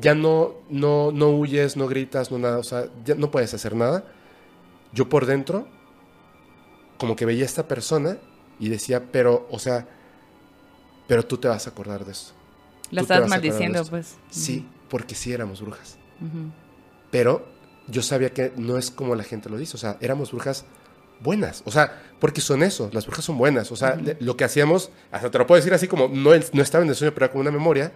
ya 0.00 0.14
no, 0.14 0.54
no, 0.68 1.12
no 1.12 1.30
huyes, 1.30 1.76
no 1.76 1.86
gritas, 1.86 2.30
no 2.30 2.38
nada, 2.38 2.58
o 2.58 2.62
sea, 2.62 2.86
ya 3.04 3.14
no 3.14 3.30
puedes 3.30 3.52
hacer 3.54 3.76
nada. 3.76 4.04
Yo 4.92 5.08
por 5.08 5.26
dentro, 5.26 5.68
como 6.98 7.16
que 7.16 7.26
veía 7.26 7.42
a 7.42 7.46
esta 7.46 7.68
persona 7.68 8.18
y 8.58 8.68
decía, 8.70 9.12
pero, 9.12 9.46
o 9.50 9.58
sea, 9.58 9.86
pero 11.06 11.24
tú 11.24 11.36
te 11.36 11.48
vas 11.48 11.66
a 11.66 11.70
acordar 11.70 12.04
de 12.04 12.12
esto. 12.12 12.32
La 12.90 13.02
estabas 13.02 13.28
maldiciendo, 13.28 13.80
esto". 13.80 13.90
pues. 13.90 14.14
Sí, 14.30 14.66
porque 14.88 15.14
sí 15.14 15.32
éramos 15.32 15.60
brujas. 15.60 15.98
Pero 17.10 17.46
yo 17.86 18.02
sabía 18.02 18.30
que 18.30 18.52
no 18.56 18.78
es 18.78 18.90
como 18.90 19.14
la 19.14 19.24
gente 19.24 19.48
lo 19.50 19.56
dice, 19.58 19.76
o 19.76 19.78
sea, 19.78 19.98
éramos 20.00 20.32
brujas 20.32 20.64
buenas, 21.20 21.62
o 21.64 21.70
sea, 21.70 22.02
porque 22.18 22.40
son 22.40 22.62
eso, 22.62 22.90
las 22.92 23.06
brujas 23.06 23.24
son 23.24 23.38
buenas, 23.38 23.70
o 23.72 23.76
sea, 23.76 23.98
lo 24.20 24.36
que 24.36 24.44
hacíamos, 24.44 24.90
hasta 25.12 25.30
te 25.30 25.38
lo 25.38 25.46
puedo 25.46 25.58
decir 25.58 25.72
así 25.74 25.86
como, 25.86 26.08
no, 26.08 26.30
no 26.52 26.62
estaba 26.62 26.82
en 26.82 26.90
el 26.90 26.96
sueño, 26.96 27.12
pero 27.14 27.26
era 27.26 27.32
como 27.32 27.42
una 27.42 27.50
memoria, 27.50 27.92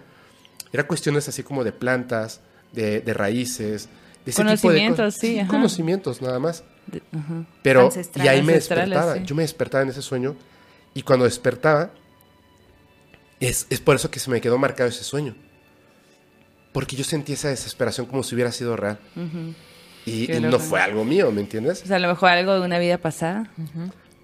era 0.72 0.86
cuestiones 0.86 1.28
así 1.28 1.43
como 1.43 1.64
de 1.64 1.72
plantas, 1.72 2.41
de, 2.72 3.01
de 3.01 3.14
raíces, 3.14 3.89
de 4.24 4.30
ese 4.30 4.43
tipo 4.43 4.51
de 4.51 4.57
Conocimientos, 4.59 5.14
cosas. 5.14 5.20
sí, 5.20 5.39
ajá. 5.39 5.49
conocimientos 5.49 6.22
nada 6.22 6.39
más. 6.39 6.64
De-. 6.86 7.03
Pero, 7.62 7.89
y 8.16 8.28
ahí 8.28 8.43
me 8.43 8.53
despertaba, 8.55 9.14
sí. 9.14 9.22
yo 9.24 9.34
me 9.34 9.43
despertaba 9.43 9.82
en 9.82 9.89
ese 9.91 10.03
sueño, 10.03 10.36
y 10.95 11.03
cuando 11.03 11.24
despertaba, 11.24 11.91
es, 13.41 13.66
es 13.70 13.80
por 13.80 13.97
eso 13.97 14.11
que 14.11 14.18
se 14.20 14.30
me 14.30 14.41
quedó 14.41 14.59
marcado 14.59 14.89
ese 14.89 15.05
sueño. 15.05 15.34
Porque 16.72 16.97
yo 16.97 17.05
sentí 17.05 17.32
esa 17.32 17.49
desesperación 17.49 18.07
como 18.07 18.22
si 18.22 18.34
hubiera 18.34 18.53
sido 18.53 18.76
real. 18.76 18.99
Y, 20.07 20.28
no 20.41 20.59
fue 20.59 20.80
algo 20.80 21.05
mío, 21.05 21.30
¿me 21.32 21.41
entiendes? 21.41 21.82
O 21.82 21.86
sea, 21.86 21.97
a 21.97 22.01
lo 22.01 22.09
mejor 22.09 22.30
algo 22.30 22.55
de 22.55 22.61
una 22.61 22.78
vida 22.78 22.99
pasada. 22.99 23.51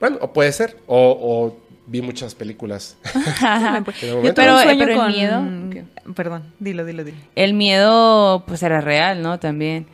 Bueno, 0.00 0.18
o 0.20 0.32
puede 0.32 0.52
ser. 0.52 0.76
O, 0.86 1.16
o 1.20 1.58
vi 1.86 2.00
muchas 2.02 2.34
películas. 2.34 2.96
Yo 4.02 4.34
Pero- 4.34 4.56
un 4.56 4.62
sueño 4.62 4.78
pero 4.78 4.92
el 4.92 4.96
con... 4.96 5.12
miedo, 5.12 5.84
Perdón, 6.14 6.52
dilo, 6.58 6.84
dilo, 6.84 7.04
dilo. 7.04 7.16
El 7.34 7.54
miedo, 7.54 8.44
pues 8.46 8.62
era 8.62 8.80
real, 8.80 9.22
¿no? 9.22 9.38
También. 9.40 9.86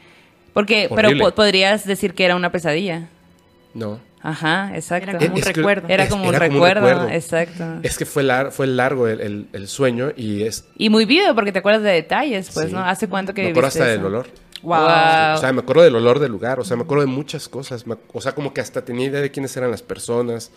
Porque, 0.53 0.91
pero 0.95 1.11
po- 1.17 1.35
podrías 1.35 1.87
decir 1.87 2.15
que 2.15 2.25
era 2.25 2.35
una 2.35 2.51
pesadilla. 2.51 3.09
No. 3.75 4.01
Ajá, 4.23 4.73
exacto. 4.75 5.11
Era 5.11 5.19
como 5.19 5.33
un 5.33 5.39
Es 5.39 5.47
que- 5.47 5.53
recuerdo. 5.55 5.89
Era 5.89 6.09
como 6.09 6.23
un 6.29 6.35
era 6.35 6.39
recuerdo, 6.47 7.09
exacto. 7.09 7.65
Es 7.83 7.97
que 7.97 8.05
fue, 8.05 8.23
lar- 8.23 8.51
fue 8.51 8.67
largo 8.67 9.09
el, 9.09 9.21
el- 9.21 9.47
el 9.53 9.67
sueño 9.69 10.13
y 10.17 10.43
es... 10.43 10.67
Y 10.77 10.91
muy 10.91 11.07
vivo, 11.07 11.35
porque 11.35 11.53
te 11.53 11.61
acuerdas 11.61 11.83
de 11.83 11.91
detalles, 11.93 12.51
pues, 12.53 12.67
Sí. 12.69 12.73
¿no? 12.73 12.81
¿Hace 12.81 13.09
cuánto 13.09 13.33
que 13.33 13.43
me 13.45 13.49
acuerdo 13.51 13.69
hasta 13.69 13.85
eso? 13.85 13.93
del 13.97 14.05
olor. 14.05 14.27
Wow. 14.63 14.75
O 14.75 15.39
sea, 15.39 15.53
me 15.55 15.61
acuerdo 15.61 15.83
del 15.83 15.97
olor 15.97 16.19
del 16.19 16.31
lugar. 16.33 16.61
O 16.61 16.65
sea, 16.65 16.77
me 16.77 16.83
acuerdo 16.83 17.01
de 17.03 17.11
muchas 17.11 17.49
cosas. 17.49 17.87
me- 17.87 17.97
o 18.13 18.21
sea, 18.21 18.33
como 18.33 18.53
que 18.53 18.61
hasta 18.61 18.85
tenía 18.85 19.07
idea 19.07 19.21
de 19.23 19.31
quiénes 19.31 19.57
eran 19.57 19.71
las 19.71 19.83
personas. 19.83 20.51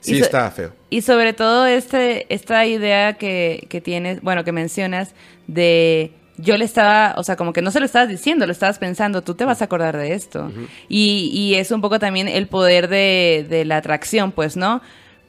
Sí, 0.00 0.16
so- 0.20 0.24
estaba 0.24 0.48
feo. 0.52 0.72
Y 0.90 1.02
sobre 1.02 1.32
todo 1.32 1.66
este, 1.66 2.32
esta 2.32 2.64
idea 2.66 3.14
que, 3.14 3.66
que 3.68 3.80
tienes, 3.80 4.22
bueno, 4.22 4.44
que 4.44 4.52
mencionas 4.52 5.12
de 5.48 6.12
yo 6.38 6.56
le 6.56 6.64
estaba, 6.64 7.14
o 7.16 7.24
sea, 7.24 7.36
como 7.36 7.52
que 7.52 7.62
no 7.62 7.70
se 7.70 7.80
lo 7.80 7.86
estabas 7.86 8.08
diciendo, 8.08 8.46
lo 8.46 8.52
estabas 8.52 8.78
pensando, 8.78 9.22
tú 9.22 9.34
te 9.34 9.44
vas 9.44 9.60
a 9.60 9.66
acordar 9.66 9.96
de 9.96 10.14
esto. 10.14 10.50
y, 10.88 11.30
y 11.32 11.56
es 11.56 11.70
un 11.70 11.80
poco 11.80 11.98
también 11.98 12.28
el 12.28 12.46
poder 12.46 12.88
de, 12.88 13.46
de 13.48 13.64
la 13.64 13.76
atracción, 13.76 14.32
pues, 14.32 14.56
¿no? 14.56 14.80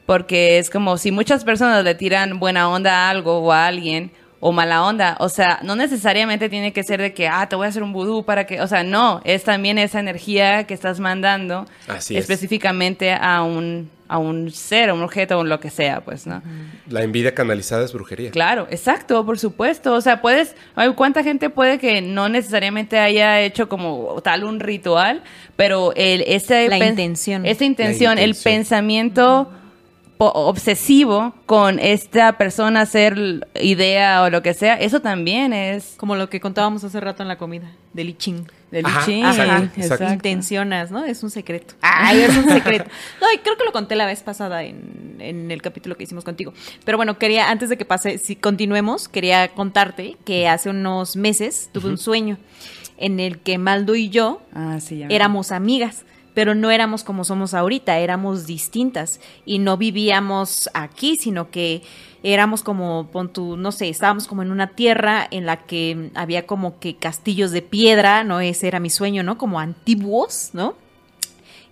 Porque 0.06 0.58
es 0.58 0.70
como 0.70 0.96
si 0.98 1.10
muchas 1.12 1.44
personas 1.44 1.84
le 1.84 1.94
tiran 1.94 2.40
buena 2.40 2.68
onda 2.68 3.06
a 3.06 3.10
algo 3.10 3.38
o 3.38 3.52
a 3.52 3.66
alguien, 3.66 4.12
o 4.40 4.52
mala 4.52 4.84
onda, 4.84 5.16
o 5.20 5.28
sea, 5.28 5.60
no 5.62 5.76
necesariamente 5.76 6.48
tiene 6.48 6.72
que 6.72 6.82
ser 6.82 7.00
de 7.00 7.12
que, 7.12 7.28
ah, 7.28 7.46
te 7.48 7.56
voy 7.56 7.66
a 7.66 7.68
hacer 7.68 7.82
un 7.82 7.92
vudú 7.92 8.24
para 8.24 8.46
que, 8.46 8.62
o 8.62 8.66
sea, 8.66 8.82
no, 8.82 9.20
es 9.24 9.44
también 9.44 9.76
esa 9.76 10.00
energía 10.00 10.64
que 10.64 10.72
estás 10.72 10.98
mandando 10.98 11.66
Así 11.86 12.16
es. 12.16 12.22
específicamente 12.22 13.12
a 13.12 13.42
un, 13.42 13.90
a 14.08 14.16
un 14.16 14.50
ser, 14.50 14.88
a 14.88 14.94
un 14.94 15.02
objeto, 15.02 15.38
o 15.38 15.44
lo 15.44 15.60
que 15.60 15.68
sea, 15.68 16.00
pues, 16.00 16.26
¿no? 16.26 16.42
La 16.88 17.02
envidia 17.02 17.34
canalizada 17.34 17.84
es 17.84 17.92
brujería. 17.92 18.30
Claro, 18.30 18.66
exacto, 18.70 19.26
por 19.26 19.38
supuesto. 19.38 19.92
O 19.92 20.00
sea, 20.00 20.22
puedes, 20.22 20.56
¿cuánta 20.96 21.22
gente 21.22 21.50
puede 21.50 21.78
que 21.78 22.00
no 22.00 22.30
necesariamente 22.30 22.98
haya 22.98 23.40
hecho 23.42 23.68
como 23.68 24.22
tal 24.22 24.44
un 24.44 24.58
ritual, 24.58 25.22
pero 25.56 25.92
el, 25.96 26.24
ese 26.26 26.68
La 26.70 26.78
intención. 26.78 27.44
esa 27.44 27.64
intención, 27.64 28.16
La 28.16 28.22
el 28.22 28.34
pensamiento 28.34 29.52
obsesivo 30.26 31.34
con 31.46 31.78
esta 31.78 32.36
persona 32.38 32.82
hacer 32.82 33.46
idea 33.60 34.22
o 34.22 34.30
lo 34.30 34.42
que 34.42 34.54
sea, 34.54 34.74
eso 34.74 35.00
también 35.00 35.52
es 35.52 35.94
Como 35.96 36.16
lo 36.16 36.28
que 36.28 36.40
contábamos 36.40 36.84
hace 36.84 37.00
rato 37.00 37.22
en 37.22 37.28
la 37.28 37.38
comida, 37.38 37.70
del 37.92 38.10
I 38.10 38.14
Ching. 38.14 38.46
del 38.70 38.86
Ajá, 38.86 39.00
I 39.00 39.04
Ching, 39.04 39.24
exacto, 39.24 39.52
exacto. 39.52 39.80
exacto. 39.80 40.12
Intencionas, 40.12 40.90
¿no? 40.90 41.04
Es 41.04 41.22
un 41.22 41.30
secreto. 41.30 41.74
Ay, 41.80 42.20
es 42.20 42.36
un 42.36 42.48
secreto. 42.48 42.84
No, 43.20 43.26
y 43.34 43.38
creo 43.38 43.56
que 43.56 43.64
lo 43.64 43.72
conté 43.72 43.96
la 43.96 44.06
vez 44.06 44.22
pasada 44.22 44.62
en, 44.62 45.16
en 45.18 45.50
el 45.50 45.62
capítulo 45.62 45.96
que 45.96 46.04
hicimos 46.04 46.24
contigo. 46.24 46.52
Pero 46.84 46.96
bueno, 46.96 47.18
quería, 47.18 47.50
antes 47.50 47.68
de 47.68 47.76
que 47.78 47.84
pase, 47.84 48.18
si 48.18 48.36
continuemos, 48.36 49.08
quería 49.08 49.48
contarte 49.48 50.16
que 50.24 50.48
hace 50.48 50.70
unos 50.70 51.16
meses 51.16 51.70
tuve 51.72 51.88
un 51.88 51.98
sueño 51.98 52.38
en 52.98 53.18
el 53.18 53.38
que 53.38 53.56
Maldo 53.56 53.94
y 53.94 54.10
yo 54.10 54.42
Ah, 54.54 54.78
sí, 54.80 55.02
éramos 55.08 55.52
amigas, 55.52 56.04
pero 56.40 56.54
no 56.54 56.70
éramos 56.70 57.04
como 57.04 57.24
somos 57.24 57.52
ahorita, 57.52 57.98
éramos 57.98 58.46
distintas 58.46 59.20
y 59.44 59.58
no 59.58 59.76
vivíamos 59.76 60.70
aquí, 60.72 61.18
sino 61.18 61.50
que 61.50 61.82
éramos 62.22 62.62
como, 62.62 63.10
pon 63.12 63.30
tú, 63.30 63.58
no 63.58 63.72
sé, 63.72 63.90
estábamos 63.90 64.26
como 64.26 64.40
en 64.40 64.50
una 64.50 64.68
tierra 64.68 65.28
en 65.30 65.44
la 65.44 65.58
que 65.66 66.10
había 66.14 66.46
como 66.46 66.78
que 66.78 66.96
castillos 66.96 67.50
de 67.50 67.60
piedra, 67.60 68.24
¿no? 68.24 68.40
Ese 68.40 68.68
era 68.68 68.80
mi 68.80 68.88
sueño, 68.88 69.22
¿no? 69.22 69.36
Como 69.36 69.60
antiguos, 69.60 70.52
¿no? 70.54 70.76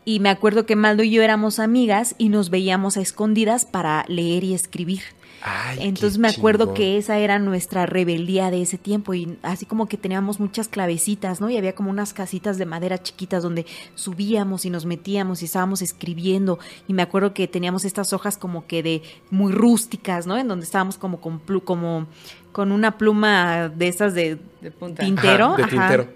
Y 0.04 0.20
me 0.20 0.28
acuerdo 0.28 0.66
que 0.66 0.76
Maldo 0.76 1.02
y 1.02 1.12
yo 1.12 1.22
éramos 1.22 1.60
amigas 1.60 2.14
y 2.18 2.28
nos 2.28 2.50
veíamos 2.50 2.98
a 2.98 3.00
escondidas 3.00 3.64
para 3.64 4.04
leer 4.06 4.44
y 4.44 4.52
escribir. 4.52 5.00
Ay, 5.40 5.78
Entonces 5.82 6.18
me 6.18 6.28
acuerdo 6.28 6.64
chingón. 6.64 6.74
que 6.76 6.98
esa 6.98 7.18
era 7.18 7.38
nuestra 7.38 7.86
rebeldía 7.86 8.50
de 8.50 8.60
ese 8.62 8.76
tiempo 8.78 9.14
y 9.14 9.38
así 9.42 9.66
como 9.66 9.86
que 9.86 9.96
teníamos 9.96 10.40
muchas 10.40 10.66
clavecitas, 10.68 11.40
¿no? 11.40 11.48
Y 11.48 11.56
había 11.56 11.74
como 11.74 11.90
unas 11.90 12.12
casitas 12.12 12.58
de 12.58 12.66
madera 12.66 13.02
chiquitas 13.02 13.42
donde 13.42 13.64
subíamos 13.94 14.64
y 14.64 14.70
nos 14.70 14.84
metíamos 14.84 15.42
y 15.42 15.44
estábamos 15.44 15.82
escribiendo 15.82 16.58
y 16.88 16.92
me 16.94 17.02
acuerdo 17.02 17.34
que 17.34 17.46
teníamos 17.48 17.84
estas 17.84 18.12
hojas 18.12 18.36
como 18.36 18.66
que 18.66 18.82
de 18.82 19.02
muy 19.30 19.52
rústicas, 19.52 20.26
¿no? 20.26 20.36
En 20.36 20.48
donde 20.48 20.64
estábamos 20.64 20.98
como 20.98 21.20
con 21.20 21.40
plu- 21.44 21.62
como 21.62 22.06
con 22.52 22.72
una 22.72 22.98
pluma 22.98 23.68
de 23.68 23.88
esas 23.88 24.14
de 24.14 24.38
De 24.60 24.70
punta. 24.72 25.04
tintero, 25.04 25.54
Ajá, 25.54 25.56
de 25.56 25.62
ajá. 25.64 26.06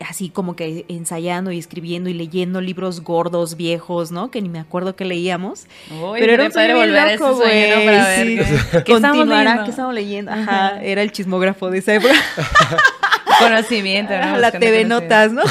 Así 0.00 0.28
como 0.28 0.56
que 0.56 0.84
ensayando 0.88 1.52
y 1.52 1.58
escribiendo 1.58 2.10
y 2.10 2.14
leyendo 2.14 2.60
libros 2.60 3.00
gordos, 3.02 3.56
viejos, 3.56 4.10
¿no? 4.12 4.30
Que 4.30 4.42
ni 4.42 4.48
me 4.48 4.58
acuerdo 4.58 4.94
que 4.96 5.04
leíamos. 5.04 5.66
Uy, 5.90 6.18
Pero 6.20 6.32
era 6.32 6.44
un 6.46 6.52
sueño 6.52 6.76
volver 6.76 7.18
loco, 7.18 7.34
güey, 7.36 7.70
sí. 8.16 8.36
qué- 8.36 8.82
qué 8.84 8.92
Continuará, 8.92 9.40
leyendo. 9.42 9.64
¿qué 9.64 9.70
estamos 9.70 9.94
leyendo? 9.94 10.32
Ajá, 10.32 10.82
era 10.82 11.02
el 11.02 11.12
chismógrafo 11.12 11.70
de 11.70 11.78
esa 11.78 11.94
época. 11.94 12.14
conocimiento, 13.38 14.12
¿no? 14.18 14.36
la 14.38 14.50
TV. 14.52 14.84
Notas, 14.84 15.32
¿no? 15.32 15.42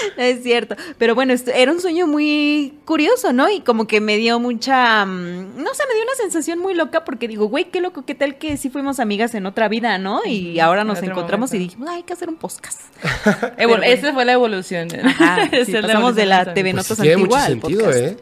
Es 0.16 0.42
cierto, 0.42 0.76
pero 0.98 1.14
bueno, 1.14 1.32
esto- 1.32 1.50
era 1.52 1.72
un 1.72 1.80
sueño 1.80 2.06
muy 2.06 2.74
curioso, 2.84 3.32
¿no? 3.32 3.48
Y 3.50 3.60
como 3.60 3.86
que 3.86 4.00
me 4.00 4.16
dio 4.16 4.38
mucha, 4.40 5.04
mm, 5.06 5.56
no 5.62 5.74
sé, 5.74 5.82
me 5.88 5.94
dio 5.94 6.02
una 6.04 6.14
sensación 6.16 6.58
muy 6.58 6.74
loca 6.74 7.04
porque 7.04 7.28
digo, 7.28 7.46
güey, 7.48 7.66
qué 7.66 7.80
loco, 7.80 8.04
qué 8.04 8.14
tal 8.14 8.38
que 8.38 8.56
sí 8.56 8.70
fuimos 8.70 9.00
amigas 9.00 9.34
en 9.34 9.46
otra 9.46 9.68
vida, 9.68 9.98
¿no? 9.98 10.20
Y 10.26 10.58
ahora 10.60 10.84
nos 10.84 11.02
encontramos 11.02 11.52
y 11.54 11.58
dijimos, 11.58 11.88
"Ay, 11.90 11.96
hay 11.98 12.02
que 12.02 12.12
hacer 12.12 12.28
un 12.28 12.36
podcast. 12.36 12.80
Evol- 13.02 13.52
Pero 13.56 13.68
bueno. 13.68 13.82
Esa 13.84 14.12
fue 14.12 14.24
la 14.24 14.32
evolución. 14.32 14.88
Ajá, 15.04 15.42
Esa 15.52 15.64
sí, 15.64 15.72
es 15.76 15.82
la 15.82 15.88
pasamos 15.88 16.14
de 16.14 16.26
la 16.26 16.54
TV 16.54 16.72
Pues 16.72 16.88
Notas 16.88 16.98
tiene 17.02 17.16
mucho 17.18 17.38
sentido, 17.40 17.84
podcast. 17.84 18.02
¿eh? 18.02 18.16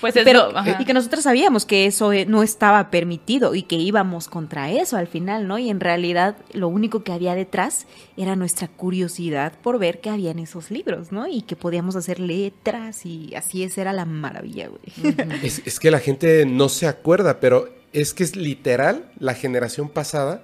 Pues 0.00 0.16
es 0.16 0.24
Pero, 0.24 0.56
ajá. 0.56 0.76
y 0.80 0.84
que 0.84 0.92
nosotros 0.94 1.22
sabíamos 1.24 1.64
que 1.64 1.86
eso 1.86 2.12
eh, 2.12 2.26
no 2.26 2.42
estaba 2.42 2.90
permitido 2.90 3.54
y 3.54 3.62
que 3.62 3.76
íbamos 3.76 4.28
contra 4.28 4.70
eso 4.70 4.96
al 4.96 5.06
final, 5.06 5.46
¿no? 5.48 5.58
Y 5.58 5.70
en 5.70 5.80
realidad 5.80 6.36
lo 6.52 6.68
único 6.68 7.02
que 7.02 7.12
había 7.12 7.34
detrás 7.34 7.86
era 8.16 8.36
nuestra 8.36 8.68
curiosidad 8.68 9.52
por 9.62 9.78
ver 9.78 10.00
qué 10.00 10.10
había 10.10 10.30
en 10.30 10.38
esos 10.40 10.67
libros, 10.70 11.12
¿no? 11.12 11.26
Y 11.26 11.42
que 11.42 11.56
podíamos 11.56 11.96
hacer 11.96 12.20
letras 12.20 13.04
y 13.06 13.34
así 13.34 13.62
esa 13.62 13.80
era 13.80 13.92
la 13.92 14.04
maravilla, 14.04 14.68
güey. 14.68 15.28
Es, 15.42 15.62
es 15.64 15.78
que 15.80 15.90
la 15.90 16.00
gente 16.00 16.44
no 16.46 16.68
se 16.68 16.86
acuerda, 16.86 17.40
pero 17.40 17.68
es 17.92 18.14
que 18.14 18.24
es 18.24 18.36
literal 18.36 19.10
la 19.18 19.34
generación 19.34 19.88
pasada 19.88 20.42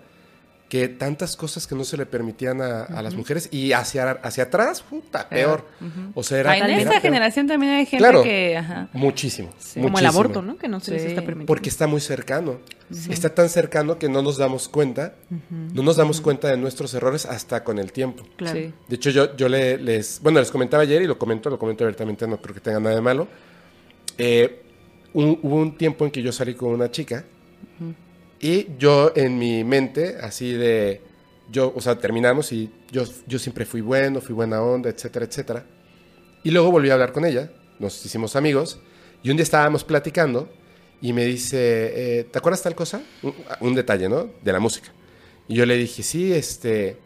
que 0.75 0.89
tantas 0.89 1.37
cosas 1.37 1.69
que 1.69 1.77
no 1.77 1.85
se 1.85 1.97
le 1.97 2.05
permitían 2.05 2.61
a, 2.61 2.83
a 2.83 3.01
las 3.01 3.15
mujeres 3.15 3.49
y 3.53 3.71
hacia, 3.71 4.11
hacia 4.11 4.43
atrás, 4.43 4.83
puta, 4.83 5.29
peor. 5.29 5.65
O 6.15 6.25
sea, 6.25 6.41
era, 6.41 6.59
en 6.59 6.69
esta 6.69 6.91
peor. 6.91 7.03
generación 7.03 7.47
también 7.47 7.75
hay 7.75 7.87
gente 7.87 7.99
Claro. 7.99 8.25
que... 8.25 8.57
Ajá. 8.57 8.89
Muchísimo. 8.93 9.51
Como 9.81 10.01
el 10.01 10.07
aborto, 10.07 10.43
¿no? 10.43 10.57
Que 10.57 10.67
no 10.67 10.81
se 10.81 10.91
les 10.91 11.03
está 11.05 11.21
permitiendo. 11.21 11.47
Porque 11.47 11.69
está 11.69 11.87
muy 11.87 12.01
cercano. 12.01 12.59
Está 13.09 13.33
tan 13.33 13.49
cercano 13.51 14.01
que 14.01 14.09
no 14.09 14.21
nos 14.21 14.37
damos 14.37 14.69
cuenta. 14.69 15.15
No 15.49 15.85
nos 15.85 15.95
damos 15.97 16.21
cuenta 16.21 16.49
de 16.49 16.57
nuestros 16.57 16.93
errores 16.95 17.25
hasta 17.25 17.63
con 17.63 17.79
el 17.79 17.93
tiempo. 17.93 18.25
Claro. 18.35 18.59
Sí. 18.59 18.75
De 18.89 18.97
hecho, 18.97 19.11
yo, 19.11 19.37
yo 19.37 19.49
le- 19.49 19.79
les, 19.79 20.19
bueno, 20.23 20.41
les 20.41 20.51
comentaba 20.51 20.83
ayer 20.83 21.03
y 21.03 21.07
lo 21.07 21.17
comento, 21.17 21.51
lo 21.51 21.59
comento 21.61 21.85
abiertamente, 21.85 22.27
no 22.27 22.39
creo 22.39 22.53
que 22.53 22.61
tenga 22.61 22.81
nada 22.81 22.97
de 22.97 23.01
malo. 23.01 23.29
Eh, 24.19 24.61
un- 25.13 25.39
hubo 25.41 25.55
un 25.55 25.79
tiempo 25.79 26.05
en 26.05 26.11
que 26.11 26.21
yo 26.21 26.33
salí 26.33 26.55
con 26.55 26.71
una 26.71 26.91
chica 26.91 27.25
y 28.47 28.69
yo 28.79 29.13
en 29.17 29.39
mi 29.39 29.65
mente, 29.65 30.17
así 30.21 30.53
de, 30.53 31.01
yo, 31.51 31.73
o 31.75 31.81
sea, 31.81 31.99
terminamos 31.99 32.53
y 32.53 32.71
yo, 32.91 33.05
yo 33.27 33.39
siempre 33.39 33.65
fui 33.65 33.81
bueno, 33.81 34.21
fui 34.21 34.35
buena 34.35 34.61
onda, 34.63 34.91
etcétera, 34.91 35.25
etcétera. 35.25 35.67
Y 36.43 36.51
luego 36.51 36.71
volví 36.71 36.91
a 36.91 36.95
hablar 36.95 37.13
con 37.13 37.25
ella, 37.25 37.51
nos 37.79 38.05
hicimos 38.05 38.37
amigos 38.37 38.79
y 39.23 39.31
un 39.31 39.37
día 39.37 39.45
estábamos 39.45 39.83
platicando 39.85 40.51
y 41.01 41.13
me 41.15 41.25
dice, 41.25 41.59
eh, 42.21 42.25
¿te 42.25 42.39
acuerdas 42.39 42.63
tal 42.63 42.75
cosa? 42.75 43.03
Un, 43.23 43.35
un 43.61 43.75
detalle, 43.75 44.09
¿no? 44.11 44.31
De 44.43 44.53
la 44.53 44.61
música. 44.61 44.93
Y 45.49 45.55
yo 45.55 45.65
le 45.65 45.77
dije, 45.77 46.03
sí, 46.03 46.33
este, 46.33 46.99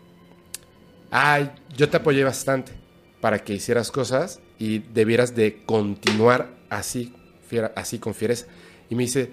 ay, 1.11 1.51
yo 1.77 1.89
te 1.89 1.97
apoyé 1.99 2.25
bastante 2.25 2.73
para 3.21 3.39
que 3.45 3.55
hicieras 3.55 3.91
cosas 3.91 4.41
y 4.59 4.79
debieras 4.81 5.35
de 5.35 5.63
continuar 5.65 6.51
así, 6.69 7.13
fiera- 7.47 7.73
así 7.77 7.99
con 7.99 8.15
fiereza. 8.15 8.47
Y 8.91 8.95
me 8.95 9.05
dice, 9.05 9.31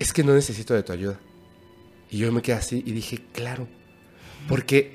es 0.00 0.12
que 0.12 0.24
no 0.24 0.34
necesito 0.34 0.74
de 0.74 0.82
tu 0.82 0.92
ayuda. 0.92 1.20
Y 2.10 2.18
yo 2.18 2.32
me 2.32 2.42
quedé 2.42 2.56
así 2.56 2.82
y 2.84 2.90
dije, 2.90 3.20
claro, 3.32 3.68
porque 4.48 4.94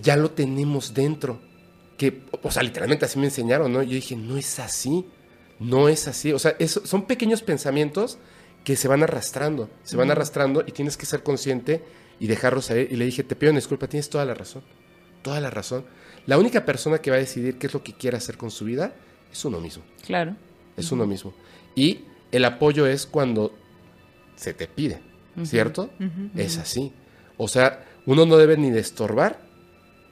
ya 0.00 0.16
lo 0.16 0.30
tenemos 0.30 0.94
dentro. 0.94 1.40
Que, 1.98 2.22
o 2.42 2.50
sea, 2.50 2.62
literalmente 2.62 3.04
así 3.04 3.18
me 3.18 3.26
enseñaron, 3.26 3.72
¿no? 3.72 3.82
Yo 3.82 3.92
dije, 3.94 4.16
no 4.16 4.36
es 4.36 4.58
así, 4.58 5.06
no 5.58 5.88
es 5.88 6.08
así. 6.08 6.32
O 6.32 6.38
sea, 6.38 6.54
eso- 6.58 6.86
son 6.86 7.06
pequeños 7.06 7.42
pensamientos 7.42 8.18
que 8.64 8.76
se 8.76 8.88
van 8.88 9.02
arrastrando, 9.02 9.70
se 9.82 9.96
van 9.96 10.10
arrastrando 10.10 10.64
y 10.66 10.72
tienes 10.72 10.96
que 10.96 11.06
ser 11.06 11.22
consciente 11.22 11.82
y 12.20 12.26
dejarlos 12.26 12.70
ahí. 12.70 12.88
Y 12.90 12.96
le 12.96 13.04
dije, 13.04 13.22
te 13.22 13.36
pido 13.36 13.50
una 13.52 13.58
disculpa, 13.58 13.86
tienes 13.88 14.08
toda 14.10 14.24
la 14.24 14.34
razón, 14.34 14.62
toda 15.22 15.40
la 15.40 15.50
razón. 15.50 15.84
La 16.26 16.36
única 16.38 16.64
persona 16.64 16.98
que 16.98 17.10
va 17.10 17.16
a 17.16 17.20
decidir 17.20 17.58
qué 17.58 17.68
es 17.68 17.74
lo 17.74 17.82
que 17.82 17.92
quiere 17.94 18.16
hacer 18.16 18.36
con 18.36 18.50
su 18.50 18.64
vida 18.64 18.94
es 19.32 19.44
uno 19.44 19.60
mismo, 19.60 19.84
Claro. 20.04 20.34
es 20.76 20.90
uno 20.90 21.06
mismo. 21.06 21.32
Y 21.76 22.00
el 22.32 22.44
apoyo 22.44 22.86
es 22.86 23.06
cuando 23.06 23.54
se 24.36 24.54
te 24.54 24.66
pide, 24.68 25.00
¿cierto? 25.46 25.90
Es 26.36 26.58
así. 26.58 26.92
O 27.36 27.48
sea, 27.48 27.84
uno 28.06 28.24
no 28.26 28.36
debe 28.36 28.56
ni 28.56 28.70
de 28.70 28.80
estorbar, 28.80 29.38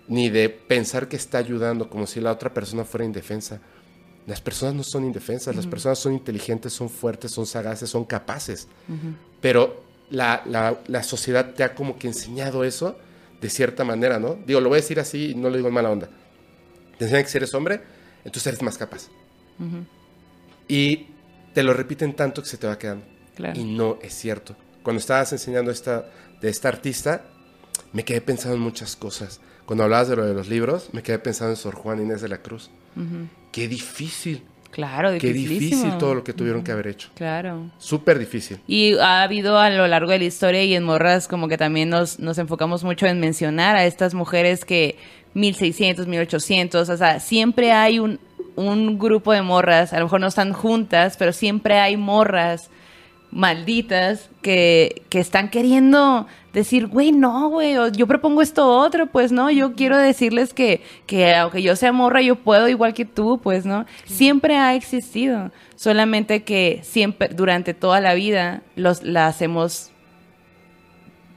ni 0.09 0.29
de 0.29 0.49
pensar 0.51 1.09
que 1.09 1.17
está 1.17 1.39
ayudando 1.39 1.89
como 1.89 2.07
si 2.07 2.21
la 2.21 2.33
otra 2.33 2.53
persona 2.53 2.85
fuera 2.85 3.05
indefensa. 3.05 3.61
Las 4.27 4.41
personas 4.41 4.75
no 4.75 4.83
son 4.83 5.05
indefensas, 5.05 5.55
las 5.55 5.67
personas 5.71 5.99
son 5.99 6.13
inteligentes, 6.15 6.73
son 6.73 6.89
fuertes, 6.91 7.31
son 7.31 7.47
sagaces, 7.47 7.89
son 7.91 8.05
capaces. 8.05 8.69
Pero 9.41 9.83
la, 10.11 10.43
la- 10.47 10.79
la 10.87 11.03
sociedad 11.03 11.55
te 11.55 11.63
ha 11.65 11.75
como 11.75 11.99
que 11.99 12.07
enseñado 12.09 12.65
eso 12.65 12.99
de 13.41 13.51
cierta 13.51 13.85
manera, 13.85 14.19
¿no? 14.19 14.37
Digo, 14.47 14.61
lo 14.61 14.69
voy 14.71 14.79
a 14.79 14.81
decir 14.81 14.99
así 15.01 15.31
y 15.31 15.35
no 15.35 15.51
lo 15.51 15.57
digo 15.57 15.69
en 15.69 15.75
mala 15.75 15.91
onda. 15.91 16.09
Te 16.99 17.05
enseñan 17.05 17.25
que 17.25 17.31
si 17.31 17.37
eres 17.39 17.53
hombre, 17.55 17.81
entonces 18.25 18.47
eres 18.47 18.63
más 18.63 18.79
capaz. 18.79 19.09
Y 20.69 21.07
te 21.53 21.63
lo 21.63 21.75
repiten 21.75 22.15
tanto 22.15 22.43
que 22.43 22.49
se 22.49 22.57
te 22.57 22.67
va 22.67 22.79
quedando. 22.79 23.05
Claro. 23.35 23.59
Y 23.59 23.65
no 23.65 23.99
es 24.03 24.15
cierto. 24.15 24.57
Cuando 24.83 25.01
estabas 25.01 25.33
enseñando 25.33 25.71
esta, 25.71 26.07
de 26.41 26.49
esta 26.49 26.69
artista, 26.69 27.25
me 27.93 28.05
quedé 28.05 28.21
pensando 28.21 28.57
en 28.57 28.63
muchas 28.63 28.97
cosas. 28.97 29.41
Cuando 29.67 29.85
hablabas 29.85 30.09
de 30.09 30.17
lo 30.17 30.27
de 30.27 30.35
los 30.35 30.49
libros, 30.49 30.91
me 30.93 31.03
quedé 31.03 31.19
pensando 31.19 31.53
en 31.53 31.57
Sor 31.57 31.75
Juan 31.75 32.01
Inés 32.01 32.21
de 32.21 32.29
la 32.29 32.39
Cruz. 32.39 32.71
Qué 33.51 33.67
difícil, 33.67 34.43
Claro, 34.75 35.17
qué 35.21 35.33
difícil 35.33 35.99
todo 35.99 36.17
lo 36.17 36.25
que 36.25 36.33
tuvieron 36.33 36.65
que 36.65 36.73
haber 36.73 36.89
hecho. 36.89 37.09
Claro. 37.15 37.71
Súper 37.79 38.19
difícil. 38.19 38.59
Y 38.67 38.99
ha 38.99 39.23
habido 39.23 39.57
a 39.57 39.71
lo 39.71 39.87
largo 39.87 40.11
de 40.11 40.19
la 40.19 40.25
historia 40.25 40.65
y 40.65 40.75
en 40.75 40.83
Morras 40.83 41.29
como 41.29 41.47
que 41.47 41.57
también 41.57 41.91
nos, 41.91 42.19
nos 42.19 42.39
enfocamos 42.39 42.83
mucho 42.83 43.07
en 43.07 43.21
mencionar 43.21 43.77
a 43.77 43.87
estas 43.87 44.15
mujeres 44.15 44.65
que 44.65 44.97
1600, 45.35 46.09
1800, 46.09 46.89
o 46.89 46.97
sea, 46.97 47.21
siempre 47.21 47.71
hay 47.71 48.01
un, 48.01 48.19
un 48.57 48.99
grupo 48.99 49.33
de 49.33 49.43
morras, 49.43 49.93
a 49.93 49.99
lo 49.99 50.07
mejor 50.07 50.21
no 50.21 50.27
están 50.27 50.53
juntas, 50.53 51.17
pero 51.17 51.33
siempre 51.33 51.79
hay 51.79 51.97
morras 51.97 52.69
malditas 53.35 54.31
que, 54.43 55.03
que 55.11 55.19
están 55.19 55.51
queriendo 55.51 56.27
decir, 56.53 56.87
güey, 56.87 57.11
no, 57.11 57.49
güey, 57.51 57.77
o 57.77 57.89
yo 57.89 58.07
propongo 58.07 58.41
esto 58.41 58.67
otro, 58.79 59.07
pues 59.09 59.33
no, 59.33 59.51
yo 59.51 59.75
quiero 59.75 59.99
decirles 59.99 60.55
que, 60.55 60.83
que 61.07 61.35
aunque 61.35 61.61
yo 61.61 61.75
sea 61.75 61.91
morra, 61.93 62.23
yo 62.23 62.37
puedo 62.37 62.69
igual 62.69 62.95
que 62.95 63.05
tú, 63.05 63.41
pues 63.43 63.67
no, 63.67 63.87
siempre 64.05 64.57
ha 64.57 64.75
existido, 64.77 65.51
solamente 65.75 66.45
que 66.45 66.79
siempre, 66.85 67.29
durante 67.29 67.75
toda 67.75 68.01
la 68.01 68.15
vida, 68.15 68.63
los, 68.77 69.03
las 69.03 69.43
hemos 69.43 69.91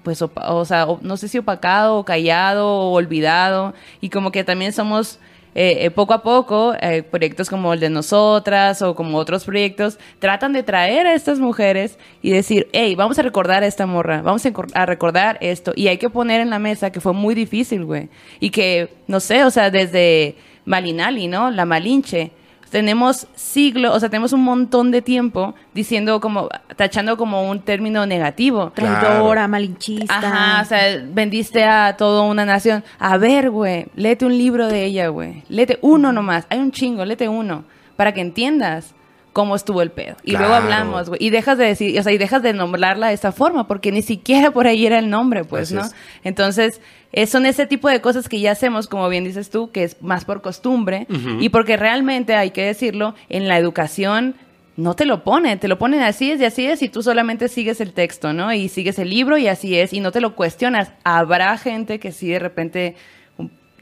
pues, 0.04 0.22
opa- 0.22 0.46
o 0.52 0.64
sea, 0.66 0.86
o- 0.88 1.00
no 1.02 1.18
sé 1.18 1.28
si 1.28 1.38
opacado 1.40 1.98
o 1.98 2.06
callado 2.06 2.68
o 2.68 2.92
olvidado, 2.92 3.74
y 4.00 4.10
como 4.10 4.32
que 4.32 4.44
también 4.44 4.72
somos, 4.72 5.20
eh, 5.60 5.86
eh, 5.86 5.90
poco 5.90 6.14
a 6.14 6.22
poco, 6.22 6.76
eh, 6.80 7.02
proyectos 7.02 7.50
como 7.50 7.74
el 7.74 7.80
de 7.80 7.90
nosotras 7.90 8.84
o 8.84 8.94
como 8.94 9.18
otros 9.18 9.44
proyectos, 9.44 9.98
tratan 10.20 10.54
de 10.54 10.62
traer 10.62 11.08
a 11.08 11.16
estas 11.16 11.40
mujeres 11.40 11.98
y 12.22 12.30
decir, 12.30 12.68
hey, 12.74 12.94
vamos 12.94 13.18
a 13.18 13.24
recordar 13.24 13.64
a 13.64 13.66
esta 13.66 13.88
morra, 13.88 14.22
vamos 14.22 14.44
a, 14.46 14.86
recordar 14.86 15.40
esto, 15.42 15.74
y 15.76 15.88
hay 15.88 15.98
que 15.98 16.12
poner 16.12 16.42
en 16.42 16.52
la 16.52 16.60
mesa 16.60 16.92
que 16.92 17.02
fue 17.02 17.14
muy 17.14 17.34
difícil, 17.34 17.86
güey, 17.86 18.10
y 18.40 18.52
que, 18.52 18.90
no 19.08 19.20
sé, 19.20 19.46
o 19.46 19.50
sea, 19.50 19.72
desde 19.72 20.36
Malinali, 20.66 21.26
¿no? 21.26 21.50
La 21.50 21.66
Malinche, 21.66 22.30
tenemos 22.70 23.28
siglos, 23.36 23.96
o 23.96 24.00
sea, 24.00 24.10
tenemos 24.10 24.34
un 24.34 24.44
montón 24.44 24.92
de 24.92 25.02
tiempo 25.02 25.56
diciendo 25.74 26.20
como, 26.20 26.50
tachando 26.76 27.18
como 27.18 27.50
un 27.50 27.62
término 27.62 28.06
negativo. 28.06 28.72
Traidora, 28.72 29.48
malinchista. 29.48 30.18
Ajá, 30.18 30.62
o 30.62 30.66
sea, 30.66 31.04
vendiste 31.12 31.64
a 31.64 31.96
toda 31.98 32.24
una 32.24 32.46
nación. 32.46 32.84
A 33.00 33.18
ver, 33.18 33.50
güey, 33.50 33.88
léete 33.96 34.26
un 34.26 34.38
libro 34.38 34.68
de 34.68 34.86
ella, 34.86 35.08
güey. 35.08 35.44
Léete 35.50 35.80
uno 35.82 36.12
nomás. 36.12 36.46
Hay 36.50 36.60
un 36.60 36.72
chingo, 36.72 37.06
léete 37.06 37.30
uno. 37.30 37.64
Para 37.96 38.14
que 38.14 38.22
entiendas 38.22 38.94
cómo 39.38 39.56
estuvo 39.56 39.84
el 39.84 39.92
pedo. 39.92 40.16
Y 40.24 40.32
luego 40.32 40.56
hablamos, 40.56 41.10
güey. 41.10 41.24
Y 41.24 41.30
dejas 41.30 41.60
de 41.60 41.66
decir, 41.66 42.00
o 42.00 42.02
sea, 42.02 42.12
y 42.12 42.18
dejas 42.18 42.42
de 42.42 42.54
nombrarla 42.54 43.10
de 43.10 43.14
esa 43.14 43.32
forma, 43.32 43.68
porque 43.68 43.92
ni 43.92 44.02
siquiera 44.02 44.50
por 44.50 44.66
ahí 44.66 44.88
era 44.88 44.98
el 44.98 45.12
nombre, 45.12 45.44
pues, 45.44 45.66
Así 45.66 45.76
¿no? 45.76 45.82
es. 45.82 45.94
Entonces, 46.24 46.82
eh, 47.12 47.28
son 47.28 47.46
ese 47.46 47.68
tipo 47.68 47.88
de 47.88 48.02
cosas 48.02 48.30
que 48.30 48.40
ya 48.40 48.54
hacemos, 48.54 48.88
como 48.88 49.08
bien 49.10 49.26
dices 49.26 49.52
tú, 49.52 49.70
que 49.70 49.84
es 49.84 50.02
más 50.02 50.26
por 50.26 50.42
costumbre. 50.42 51.06
Y 51.40 51.50
porque 51.50 51.78
realmente, 51.78 52.34
hay 52.34 52.50
que 52.50 52.66
decirlo, 52.66 53.14
en 53.30 53.48
la 53.48 53.60
educación 53.60 54.34
no 54.76 54.96
te 54.96 55.06
lo 55.06 55.24
ponen, 55.24 55.60
te 55.60 55.68
lo 55.68 55.78
ponen 55.78 56.02
así 56.02 56.32
es 56.32 56.42
y 56.42 56.46
así 56.46 56.66
es 56.66 56.82
y 56.82 56.90
tú 56.90 57.04
solamente 57.04 57.48
sigues 57.48 57.80
el 57.80 57.94
texto, 57.94 58.34
¿no? 58.34 58.52
Y 58.52 58.70
sigues 58.70 58.98
el 58.98 59.12
libro 59.12 59.38
y 59.38 59.48
así 59.48 59.78
es 59.78 59.94
y 59.94 60.00
no 60.00 60.12
te 60.12 60.20
lo 60.20 60.36
cuestionas. 60.36 60.94
Habrá 61.04 61.56
gente 61.60 62.00
que 62.00 62.12
sí 62.12 62.30
de 62.30 62.40
repente 62.40 62.96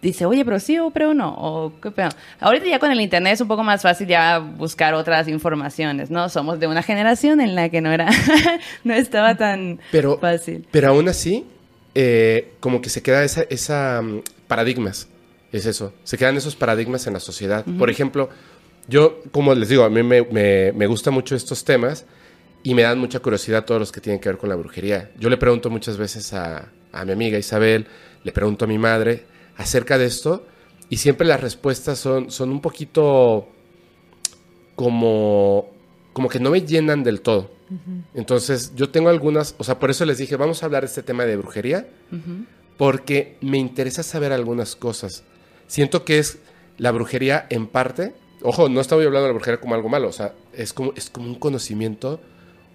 dice, 0.01 0.25
oye, 0.25 0.45
pero 0.45 0.59
sí 0.59 0.77
o 0.79 0.91
pero 0.91 1.13
no, 1.13 1.33
o 1.37 1.73
qué 1.81 1.91
pedo. 1.91 2.09
Ahorita 2.39 2.65
ya 2.67 2.79
con 2.79 2.91
el 2.91 3.01
internet 3.01 3.33
es 3.33 3.41
un 3.41 3.47
poco 3.47 3.63
más 3.63 3.81
fácil 3.81 4.07
ya 4.07 4.39
buscar 4.39 4.93
otras 4.93 5.27
informaciones, 5.27 6.11
¿no? 6.11 6.29
Somos 6.29 6.59
de 6.59 6.67
una 6.67 6.83
generación 6.83 7.41
en 7.41 7.55
la 7.55 7.69
que 7.69 7.81
no 7.81 7.91
era, 7.91 8.09
no 8.83 8.93
estaba 8.93 9.35
tan 9.35 9.79
Pero, 9.91 10.17
fácil. 10.19 10.67
pero 10.71 10.89
aún 10.89 11.07
así, 11.09 11.45
eh, 11.95 12.53
como 12.59 12.81
que 12.81 12.89
se 12.89 13.01
queda 13.01 13.23
esa, 13.23 13.43
esa 13.49 14.01
mm, 14.01 14.21
paradigmas. 14.47 15.07
Es 15.51 15.65
eso. 15.65 15.93
Se 16.03 16.17
quedan 16.17 16.35
esos 16.35 16.55
paradigmas 16.55 17.07
en 17.07 17.13
la 17.13 17.19
sociedad. 17.21 17.63
Por 17.79 17.89
ejemplo, 17.89 18.29
yo, 18.89 19.21
como 19.31 19.55
les 19.55 19.69
digo, 19.69 19.83
a 19.85 19.89
mí 19.89 20.03
me, 20.03 20.21
me, 20.23 20.73
me 20.73 20.85
gustan 20.85 21.13
mucho 21.13 21.33
estos 21.35 21.63
temas 21.63 22.05
y 22.61 22.73
me 22.73 22.81
dan 22.81 22.99
mucha 22.99 23.19
curiosidad 23.19 23.63
todos 23.63 23.79
los 23.79 23.91
que 23.91 24.01
tienen 24.01 24.19
que 24.19 24.27
ver 24.27 24.37
con 24.37 24.49
la 24.49 24.55
brujería. 24.55 25.11
Yo 25.17 25.29
le 25.29 25.37
pregunto 25.37 25.69
muchas 25.69 25.95
veces 25.97 26.33
a, 26.33 26.67
a 26.91 27.05
mi 27.05 27.13
amiga 27.13 27.37
Isabel, 27.37 27.87
le 28.23 28.31
pregunto 28.33 28.65
a 28.65 28.67
mi 28.67 28.77
madre 28.77 29.23
acerca 29.57 29.97
de 29.97 30.05
esto 30.05 30.45
y 30.89 30.97
siempre 30.97 31.27
las 31.27 31.41
respuestas 31.41 31.99
son, 31.99 32.31
son 32.31 32.49
un 32.49 32.61
poquito 32.61 33.47
como, 34.75 35.69
como 36.13 36.29
que 36.29 36.39
no 36.39 36.51
me 36.51 36.61
llenan 36.61 37.03
del 37.03 37.21
todo. 37.21 37.51
Entonces 38.13 38.73
yo 38.75 38.89
tengo 38.91 39.09
algunas, 39.09 39.55
o 39.57 39.63
sea, 39.63 39.79
por 39.79 39.89
eso 39.89 40.05
les 40.05 40.19
dije, 40.19 40.35
vamos 40.35 40.61
a 40.61 40.67
hablar 40.67 40.83
de 40.83 40.87
este 40.87 41.01
tema 41.01 41.25
de 41.25 41.35
brujería, 41.35 41.87
porque 42.77 43.37
me 43.41 43.57
interesa 43.57 44.03
saber 44.03 44.31
algunas 44.31 44.75
cosas. 44.75 45.23
Siento 45.67 46.05
que 46.05 46.19
es 46.19 46.37
la 46.77 46.91
brujería 46.91 47.47
en 47.49 47.67
parte, 47.67 48.13
ojo, 48.43 48.69
no 48.69 48.81
estoy 48.81 49.05
hablando 49.05 49.23
de 49.23 49.29
la 49.29 49.33
brujería 49.33 49.59
como 49.59 49.73
algo 49.73 49.89
malo, 49.89 50.09
o 50.09 50.13
sea, 50.13 50.35
es 50.53 50.73
como, 50.73 50.93
es 50.95 51.09
como 51.09 51.27
un 51.27 51.35
conocimiento 51.35 52.19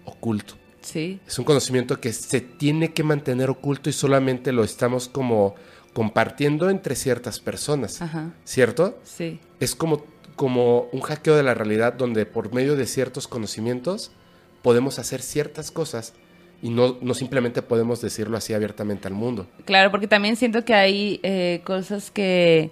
oculto. 0.05 0.55
Sí. 0.81 1.21
Es 1.27 1.39
un 1.39 1.45
conocimiento 1.45 2.01
que 2.01 2.13
se 2.13 2.41
tiene 2.41 2.93
que 2.93 3.05
mantener 3.05 3.51
oculto 3.51 3.91
y 3.91 3.93
solamente 3.93 4.51
lo 4.51 4.65
estamos 4.65 5.09
como 5.09 5.55
compartiendo 5.93 6.71
entre 6.71 6.95
ciertas 6.95 7.41
personas, 7.41 8.01
Ajá. 8.01 8.31
¿cierto? 8.45 8.99
Sí. 9.05 9.41
Es 9.59 9.75
como, 9.75 10.05
como 10.37 10.89
un 10.93 11.01
hackeo 11.01 11.37
de 11.37 11.43
la 11.43 11.55
realidad 11.55 11.95
donde 11.95 12.27
por 12.27 12.53
medio 12.53 12.77
de 12.77 12.87
ciertos 12.87 13.27
conocimientos 13.29 14.13
podemos 14.63 14.99
hacer 14.99 15.23
ciertas 15.23 15.71
cosas 15.71 16.13
y 16.63 16.71
no, 16.71 16.99
no 17.01 17.15
simplemente 17.15 17.63
podemos 17.63 18.01
decirlo 18.01 18.37
así 18.37 18.53
abiertamente 18.53 19.09
al 19.09 19.15
mundo. 19.15 19.47
Claro, 19.65 19.91
porque 19.91 20.07
también 20.07 20.37
siento 20.37 20.65
que 20.65 20.75
hay 20.75 21.21
eh, 21.23 21.63
cosas 21.65 22.11
que, 22.11 22.71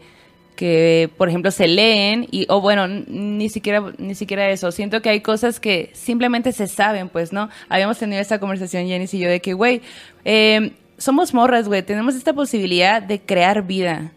que, 0.57 1.11
por 1.17 1.29
ejemplo, 1.29 1.51
se 1.51 1.67
leen 1.67 2.27
y, 2.31 2.45
o 2.51 2.61
bueno, 2.61 2.87
ni 2.87 3.49
siquiera, 3.49 3.93
ni 3.97 4.15
siquiera 4.15 4.51
eso. 4.51 4.71
Siento 4.73 5.01
que 5.01 5.09
hay 5.09 5.23
cosas 5.23 5.59
que 5.59 5.91
simplemente 5.95 6.53
se 6.53 6.67
saben, 6.67 7.09
pues, 7.09 7.33
¿no? 7.33 7.49
Habíamos 7.69 7.99
tenido 7.99 8.21
esta 8.21 8.39
conversación, 8.39 8.87
Jenny 8.87 9.07
y 9.11 9.19
yo, 9.19 9.29
de 9.29 9.41
que, 9.41 9.55
güey, 9.55 9.81
eh, 10.25 10.73
somos 10.99 11.33
morras, 11.33 11.69
güey, 11.69 11.83
tenemos 11.83 12.15
esta 12.15 12.33
posibilidad 12.33 13.01
de 13.01 13.21
crear 13.21 13.67
vida. 13.67 14.13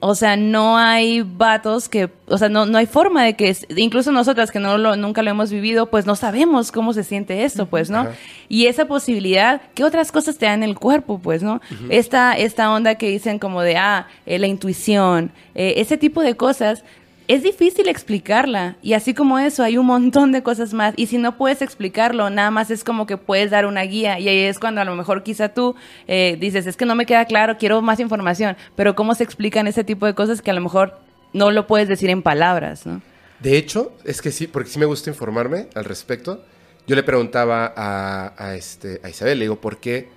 O 0.00 0.14
sea, 0.14 0.36
no 0.36 0.78
hay 0.78 1.20
vatos 1.20 1.90
que, 1.90 2.08
o 2.26 2.38
sea, 2.38 2.48
no, 2.48 2.64
no 2.64 2.78
hay 2.78 2.86
forma 2.86 3.22
de 3.22 3.34
que, 3.34 3.54
incluso 3.76 4.10
nosotras 4.10 4.50
que 4.50 4.60
no 4.60 4.78
lo, 4.78 4.96
nunca 4.96 5.22
lo 5.22 5.30
hemos 5.30 5.50
vivido, 5.50 5.90
pues 5.90 6.06
no 6.06 6.16
sabemos 6.16 6.72
cómo 6.72 6.94
se 6.94 7.04
siente 7.04 7.44
esto, 7.44 7.66
pues, 7.66 7.90
¿no? 7.90 8.06
Y 8.48 8.66
esa 8.66 8.86
posibilidad, 8.86 9.60
¿qué 9.74 9.84
otras 9.84 10.10
cosas 10.10 10.38
te 10.38 10.46
dan 10.46 10.62
el 10.62 10.74
cuerpo, 10.74 11.18
pues, 11.18 11.42
no? 11.42 11.60
esta, 11.90 12.32
esta 12.32 12.72
onda 12.72 12.94
que 12.94 13.10
dicen 13.10 13.38
como 13.38 13.60
de, 13.60 13.76
ah, 13.76 14.06
eh, 14.24 14.38
la 14.38 14.46
intuición, 14.46 15.32
eh, 15.54 15.74
ese 15.76 15.98
tipo 15.98 16.22
de 16.22 16.34
cosas, 16.34 16.82
es 17.28 17.42
difícil 17.42 17.88
explicarla. 17.88 18.76
Y 18.82 18.92
así 18.92 19.14
como 19.14 19.38
eso, 19.38 19.62
hay 19.62 19.78
un 19.78 19.86
montón 19.86 20.32
de 20.32 20.42
cosas 20.42 20.72
más. 20.72 20.94
Y 20.96 21.06
si 21.06 21.18
no 21.18 21.36
puedes 21.36 21.62
explicarlo, 21.62 22.30
nada 22.30 22.50
más 22.50 22.70
es 22.70 22.84
como 22.84 23.06
que 23.06 23.16
puedes 23.16 23.50
dar 23.50 23.66
una 23.66 23.82
guía. 23.82 24.18
Y 24.18 24.28
ahí 24.28 24.38
es 24.40 24.58
cuando 24.58 24.80
a 24.80 24.84
lo 24.84 24.94
mejor 24.94 25.22
quizá 25.22 25.48
tú 25.48 25.74
eh, 26.06 26.36
dices, 26.40 26.66
es 26.66 26.76
que 26.76 26.86
no 26.86 26.94
me 26.94 27.06
queda 27.06 27.24
claro, 27.24 27.58
quiero 27.58 27.82
más 27.82 28.00
información. 28.00 28.56
Pero 28.74 28.94
¿cómo 28.94 29.14
se 29.14 29.24
explican 29.24 29.66
ese 29.66 29.84
tipo 29.84 30.06
de 30.06 30.14
cosas 30.14 30.42
que 30.42 30.50
a 30.50 30.54
lo 30.54 30.60
mejor 30.60 30.98
no 31.32 31.50
lo 31.50 31.66
puedes 31.66 31.88
decir 31.88 32.10
en 32.10 32.22
palabras, 32.22 32.86
¿no? 32.86 33.02
De 33.40 33.58
hecho, 33.58 33.92
es 34.04 34.22
que 34.22 34.32
sí, 34.32 34.46
porque 34.46 34.70
sí 34.70 34.78
me 34.78 34.86
gusta 34.86 35.10
informarme 35.10 35.68
al 35.74 35.84
respecto. 35.84 36.42
Yo 36.86 36.96
le 36.96 37.02
preguntaba 37.02 37.72
a, 37.76 38.54
este, 38.54 39.00
a 39.02 39.10
Isabel, 39.10 39.38
le 39.38 39.44
digo, 39.44 39.60
¿por 39.60 39.78
qué, 39.78 40.08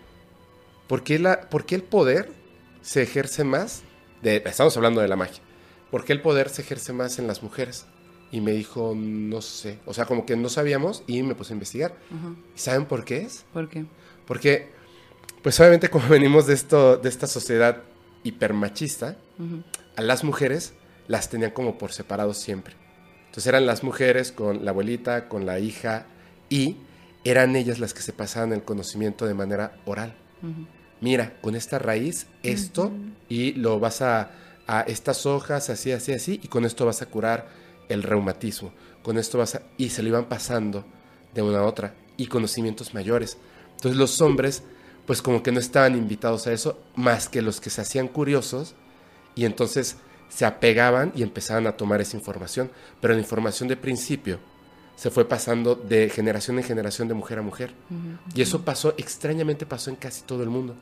por, 0.87 1.03
qué 1.03 1.19
la, 1.19 1.41
¿por 1.41 1.65
qué 1.65 1.75
el 1.75 1.83
poder 1.83 2.29
se 2.81 3.01
ejerce 3.01 3.43
más? 3.43 3.83
Estamos 4.23 4.77
hablando 4.77 5.01
de 5.01 5.07
la 5.07 5.15
magia. 5.15 5.41
¿Por 5.91 6.05
qué 6.05 6.13
el 6.13 6.21
poder 6.21 6.49
se 6.49 6.61
ejerce 6.61 6.93
más 6.93 7.19
en 7.19 7.27
las 7.27 7.41
mujeres? 7.43 7.85
Y 8.31 8.41
me 8.41 8.51
dijo, 8.51 8.93
no 8.95 9.41
sé. 9.41 9.79
O 9.85 9.93
sea, 9.93 10.05
como 10.05 10.25
que 10.25 10.35
no 10.35 10.49
sabíamos 10.49 11.03
y 11.07 11.23
me 11.23 11.35
puse 11.35 11.53
a 11.53 11.55
investigar. 11.55 11.95
¿Y 12.55 12.59
saben 12.59 12.85
por 12.85 13.05
qué 13.05 13.21
es? 13.21 13.45
¿Por 13.53 13.69
qué? 13.69 13.85
Porque, 14.27 14.69
pues 15.41 15.59
obviamente 15.59 15.89
como 15.89 16.07
venimos 16.09 16.45
de, 16.45 16.53
esto, 16.53 16.97
de 16.97 17.09
esta 17.09 17.27
sociedad 17.27 17.83
hipermachista, 18.23 19.17
a 19.95 20.01
las 20.01 20.23
mujeres 20.23 20.73
las 21.07 21.29
tenían 21.29 21.51
como 21.51 21.77
por 21.77 21.91
separado 21.91 22.33
siempre. 22.33 22.75
Entonces 23.25 23.47
eran 23.47 23.65
las 23.65 23.83
mujeres 23.83 24.31
con 24.31 24.65
la 24.65 24.71
abuelita, 24.71 25.27
con 25.27 25.45
la 25.45 25.59
hija, 25.59 26.05
y 26.49 26.77
eran 27.23 27.55
ellas 27.55 27.79
las 27.79 27.93
que 27.93 28.01
se 28.01 28.13
pasaban 28.13 28.53
el 28.53 28.63
conocimiento 28.63 29.25
de 29.25 29.33
manera 29.33 29.77
oral. 29.85 30.15
Mira, 31.01 31.39
con 31.41 31.55
esta 31.55 31.79
raíz, 31.79 32.27
esto, 32.43 32.91
y 33.27 33.53
lo 33.53 33.79
vas 33.79 34.01
a, 34.01 34.31
a 34.71 34.81
estas 34.81 35.25
hojas, 35.25 35.71
así, 35.71 35.91
así, 35.91 36.13
así, 36.13 36.39
y 36.43 36.47
con 36.47 36.63
esto 36.63 36.85
vas 36.85 37.01
a 37.01 37.07
curar 37.07 37.47
el 37.89 38.03
reumatismo. 38.03 38.71
Con 39.01 39.17
esto 39.17 39.39
vas 39.39 39.55
a... 39.55 39.63
Y 39.77 39.89
se 39.89 40.03
lo 40.03 40.09
iban 40.09 40.25
pasando 40.25 40.85
de 41.33 41.41
una 41.41 41.61
a 41.61 41.63
otra, 41.63 41.95
y 42.17 42.27
conocimientos 42.27 42.93
mayores. 42.93 43.37
Entonces 43.71 43.97
los 43.97 44.21
hombres, 44.21 44.61
pues 45.07 45.23
como 45.23 45.41
que 45.41 45.51
no 45.51 45.59
estaban 45.59 45.95
invitados 45.95 46.45
a 46.45 46.53
eso, 46.53 46.79
más 46.95 47.27
que 47.27 47.41
los 47.41 47.59
que 47.59 47.71
se 47.71 47.81
hacían 47.81 48.07
curiosos, 48.07 48.75
y 49.33 49.45
entonces 49.45 49.97
se 50.29 50.45
apegaban 50.45 51.13
y 51.15 51.23
empezaban 51.23 51.65
a 51.65 51.75
tomar 51.75 51.99
esa 51.99 52.15
información. 52.15 52.69
Pero 53.01 53.15
la 53.15 53.19
información 53.19 53.69
de 53.69 53.75
principio 53.75 54.37
se 54.95 55.09
fue 55.09 55.27
pasando 55.27 55.73
de 55.73 56.09
generación 56.09 56.59
en 56.59 56.63
generación 56.63 57.07
de 57.07 57.15
mujer 57.15 57.39
a 57.39 57.41
mujer. 57.41 57.73
Y 58.35 58.43
eso 58.43 58.63
pasó, 58.63 58.93
extrañamente 58.99 59.65
pasó 59.65 59.89
en 59.89 59.95
casi 59.95 60.21
todo 60.21 60.43
el 60.43 60.49
mundo. 60.49 60.75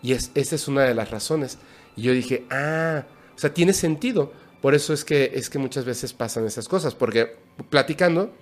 Y 0.00 0.12
es, 0.12 0.30
esa 0.36 0.54
es 0.54 0.68
una 0.68 0.82
de 0.82 0.94
las 0.94 1.10
razones. 1.10 1.58
Y 1.96 2.02
yo 2.02 2.12
dije, 2.12 2.46
ah, 2.50 3.02
o 3.36 3.38
sea, 3.38 3.52
tiene 3.52 3.72
sentido. 3.72 4.32
Por 4.62 4.74
eso 4.74 4.92
es 4.92 5.04
que, 5.04 5.32
es 5.34 5.50
que 5.50 5.58
muchas 5.58 5.84
veces 5.84 6.12
pasan 6.12 6.46
esas 6.46 6.68
cosas. 6.68 6.94
Porque 6.94 7.36
platicando, 7.68 8.32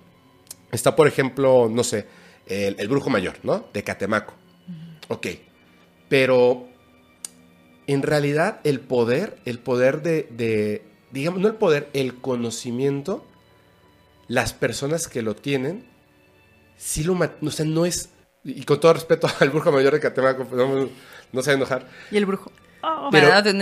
está 0.71 0.95
por 0.95 1.07
ejemplo, 1.07 1.69
no 1.69 1.83
sé, 1.83 2.07
el, 2.47 2.75
el 2.79 2.87
brujo 2.87 3.09
mayor, 3.09 3.35
¿no? 3.43 3.67
De 3.73 3.83
Catemaco. 3.83 4.33
Ok. 5.09 5.27
Pero 6.07 6.67
en 7.87 8.01
realidad 8.01 8.61
el 8.63 8.79
poder, 8.79 9.37
el 9.45 9.59
poder 9.59 10.01
de, 10.01 10.27
de, 10.31 10.83
digamos, 11.11 11.41
no 11.41 11.47
el 11.47 11.55
poder, 11.55 11.89
el 11.93 12.15
conocimiento, 12.15 13.25
las 14.27 14.53
personas 14.53 15.07
que 15.07 15.21
lo 15.21 15.35
tienen, 15.35 15.85
sí 16.77 17.03
lo, 17.03 17.13
o 17.13 17.51
sea, 17.51 17.65
no 17.65 17.85
es, 17.85 18.09
y 18.43 18.63
con 18.63 18.79
todo 18.79 18.93
respeto 18.93 19.27
al 19.39 19.49
brujo 19.49 19.71
mayor 19.71 19.93
de 19.93 19.99
Catemaco, 19.99 20.45
pues, 20.45 20.57
no, 20.57 20.89
no 21.31 21.41
se 21.41 21.51
va 21.51 21.53
a 21.53 21.57
enojar, 21.57 21.89
Y 22.11 22.17
el 22.17 22.25
brujo. 22.25 22.51
Pero- 23.11 23.27
Pero, 23.27 23.29
un 23.51 23.61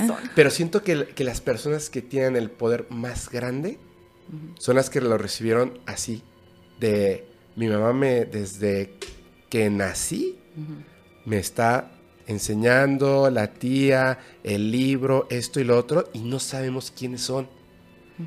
hechizo 0.00 0.12
ahorita. 0.14 0.24
¿eh? 0.24 0.30
Pero 0.34 0.50
siento 0.50 0.82
que, 0.82 1.06
que 1.08 1.24
las 1.24 1.40
personas 1.40 1.90
que 1.90 2.02
tienen 2.02 2.36
el 2.36 2.50
poder 2.50 2.86
más 2.90 3.28
grande 3.30 3.78
son 4.58 4.76
las 4.76 4.90
que 4.90 5.00
lo 5.00 5.18
recibieron 5.18 5.78
así, 5.86 6.22
de 6.78 7.26
mi 7.56 7.66
mamá 7.68 7.92
me, 7.92 8.24
desde 8.26 8.94
que 9.48 9.68
nací, 9.70 10.38
me 11.24 11.38
está 11.38 11.90
enseñando 12.26 13.28
la 13.30 13.48
tía, 13.52 14.18
el 14.44 14.70
libro, 14.70 15.26
esto 15.30 15.60
y 15.60 15.64
lo 15.64 15.76
otro, 15.76 16.08
y 16.12 16.20
no 16.20 16.38
sabemos 16.40 16.92
quiénes 16.96 17.20
son. 17.22 17.48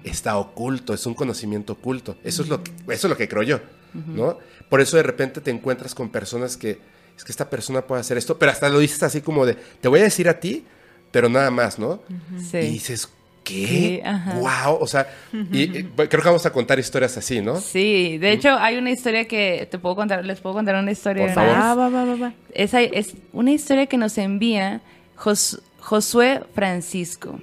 Está 0.03 0.37
oculto, 0.37 0.93
es 0.93 1.05
un 1.05 1.13
conocimiento 1.13 1.73
oculto. 1.73 2.17
Eso 2.23 2.41
es 2.43 2.49
lo 2.49 2.63
que, 2.63 2.71
eso 2.89 3.07
es 3.07 3.09
lo 3.09 3.15
que 3.17 3.27
creo 3.29 3.43
yo, 3.43 3.59
¿no? 3.93 4.37
Por 4.69 4.81
eso 4.81 4.97
de 4.97 5.03
repente 5.03 5.39
te 5.39 5.51
encuentras 5.51 5.93
con 5.95 6.09
personas 6.09 6.57
que, 6.57 6.79
es 7.17 7.23
que 7.23 7.31
esta 7.31 7.49
persona 7.49 7.81
puede 7.81 8.01
hacer 8.01 8.17
esto, 8.17 8.37
pero 8.37 8.51
hasta 8.51 8.69
lo 8.69 8.79
dices 8.79 9.01
así 9.03 9.21
como 9.21 9.45
de, 9.45 9.55
te 9.55 9.87
voy 9.87 9.99
a 9.99 10.03
decir 10.03 10.27
a 10.29 10.39
ti, 10.39 10.65
pero 11.11 11.29
nada 11.29 11.51
más, 11.51 11.77
¿no? 11.79 12.01
Sí. 12.49 12.57
Y 12.57 12.69
dices, 12.71 13.07
¿qué? 13.43 13.67
Sí, 13.67 14.01
ajá. 14.03 14.33
wow, 14.39 14.77
o 14.79 14.87
sea, 14.87 15.07
y, 15.51 15.61
y 15.79 15.83
creo 15.83 16.07
que 16.09 16.17
vamos 16.25 16.45
a 16.45 16.51
contar 16.51 16.79
historias 16.79 17.15
así, 17.17 17.41
¿no? 17.41 17.59
Sí, 17.59 18.17
de 18.17 18.31
hecho 18.31 18.49
hay 18.57 18.77
una 18.77 18.89
historia 18.89 19.27
que 19.27 19.67
te 19.69 19.77
puedo 19.79 19.95
contar, 19.95 20.25
les 20.25 20.39
puedo 20.39 20.55
contar 20.55 20.75
una 20.75 20.91
historia. 20.91 21.25
Por 21.25 21.35
favor. 21.35 21.55
Ah, 21.55 21.75
va, 21.75 21.89
va, 21.89 22.05
va, 22.05 22.15
va. 22.15 22.33
Esa 22.53 22.81
es 22.81 23.13
una 23.31 23.51
historia 23.51 23.85
que 23.85 23.97
nos 23.97 24.17
envía 24.17 24.81
Jos- 25.15 25.61
Josué 25.79 26.41
Francisco. 26.55 27.39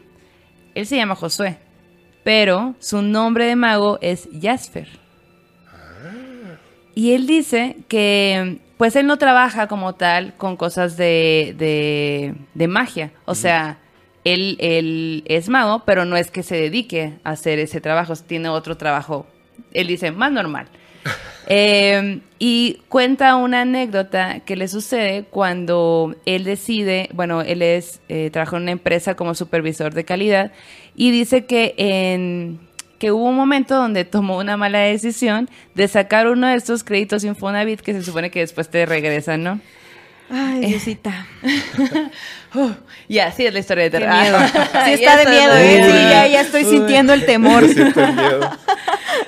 Él 0.75 0.87
se 0.87 0.97
llama 0.97 1.15
Josué, 1.15 1.59
pero 2.25 2.75
su 2.81 3.03
nombre 3.03 3.45
de 3.47 3.57
mago 3.57 3.99
es 4.01 4.29
Jasper. 4.41 4.89
Y 6.95 7.13
él 7.13 7.27
dice 7.27 7.77
que, 7.89 8.59
pues 8.81 8.97
él 8.97 9.07
no 9.07 9.19
trabaja 9.19 9.67
como 9.67 9.95
tal 9.95 10.33
con 10.39 10.57
cosas 10.57 10.97
de, 10.97 11.55
de, 11.59 12.35
de 12.55 12.67
magia. 12.67 13.13
O 13.27 13.35
sea, 13.35 13.77
él, 14.25 14.57
él 14.59 15.23
es 15.27 15.51
mago, 15.51 15.83
pero 15.85 16.07
no 16.07 16.17
es 16.17 16.31
que 16.31 16.43
se 16.43 16.57
dedique 16.57 17.13
a 17.23 17.33
hacer 17.33 17.59
ese 17.59 17.83
trabajo, 17.83 18.17
tiene 18.17 18.49
otro 18.49 18.79
trabajo, 18.79 19.27
él 19.75 19.87
dice, 19.87 20.13
más 20.13 20.33
normal. 20.33 20.69
Eh, 21.53 22.21
y 22.39 22.81
cuenta 22.89 23.35
una 23.35 23.63
anécdota 23.63 24.39
que 24.41 24.55
le 24.55 24.69
sucede 24.69 25.25
cuando 25.25 26.15
él 26.25 26.45
decide, 26.45 27.09
bueno, 27.13 27.43
él 27.43 27.61
es, 27.63 28.01
eh, 28.09 28.31
trabaja 28.31 28.57
en 28.57 28.63
una 28.63 28.71
empresa 28.71 29.17
como 29.17 29.35
supervisor 29.35 29.93
de 29.93 30.05
calidad 30.05 30.53
y 30.95 31.11
dice 31.11 31.47
que 31.47 31.75
en 31.77 32.61
que 33.01 33.11
hubo 33.13 33.25
un 33.25 33.35
momento 33.35 33.75
donde 33.75 34.05
tomó 34.05 34.37
una 34.37 34.59
mala 34.59 34.81
decisión 34.81 35.49
de 35.75 35.89
sacar 35.89 36.29
uno 36.29 36.47
de 36.47 36.55
estos 36.55 36.85
créditos 36.85 37.25
Infonavit 37.25 37.81
que 37.81 37.95
se 37.95 38.05
supone 38.05 38.31
que 38.31 38.41
después 38.41 38.69
te 38.69 38.85
regresan, 38.85 39.43
¿no? 39.43 39.61
Ay, 40.31 40.61
Diosita. 40.61 41.27
Uh, 42.53 42.73
ya, 43.09 43.31
sí 43.31 43.47
es 43.47 43.53
la 43.53 43.61
historia 43.61 43.85
de 43.85 43.91
terror. 43.91 44.13
miedo. 44.13 44.37
Sí 44.85 44.93
está 44.95 45.17
de 45.17 45.27
miedo, 45.27 45.57
¿eh? 45.57 45.83
Sí, 45.85 45.93
ya, 46.11 46.27
ya 46.27 46.41
estoy 46.41 46.65
sintiendo 46.65 47.13
el 47.13 47.25
temor. 47.25 47.63
Miedo. 47.97 48.51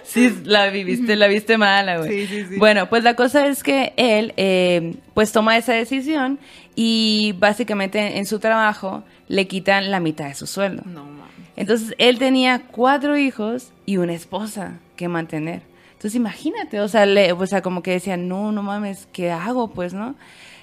Sí, 0.03 0.41
la 0.43 0.71
viviste, 0.71 1.15
la 1.15 1.29
viste 1.29 1.57
mala, 1.57 1.99
güey. 1.99 2.11
Sí, 2.11 2.27
sí, 2.27 2.47
sí. 2.49 2.57
Bueno, 2.57 2.89
pues 2.89 3.05
la 3.05 3.15
cosa 3.15 3.47
es 3.47 3.63
que 3.63 3.93
él, 3.97 4.35
eh, 4.37 4.97
pues 5.15 5.31
toma 5.31 5.57
esa 5.57 5.73
decisión 5.73 6.41
y 6.75 7.37
básicamente 7.39 8.19
en 8.19 8.27
su 8.27 8.41
trabajo 8.41 9.05
le 9.29 9.47
quitan 9.47 9.93
la 9.93 10.01
mitad 10.01 10.27
de 10.27 10.35
su 10.35 10.49
sueldo. 10.49 10.83
No. 10.85 11.22
Entonces, 11.57 11.95
él 11.99 12.19
tenía 12.19 12.63
cuatro 12.71 13.17
hijos 13.17 13.73
y 13.87 13.99
una 13.99 14.15
esposa 14.15 14.79
que 14.97 15.09
mantener. 15.09 15.63
Entonces, 15.93 16.15
imagínate, 16.15 16.81
o 16.81 16.89
sea, 16.89 17.07
le, 17.07 17.33
o 17.33 17.47
sea, 17.47 17.63
como 17.63 17.83
que 17.83 17.93
decía, 17.93 18.17
no, 18.17 18.53
no 18.53 18.63
mames, 18.63 19.07
¿qué 19.13 19.31
hago? 19.31 19.69
Pues, 19.69 19.95
¿no? 19.95 20.15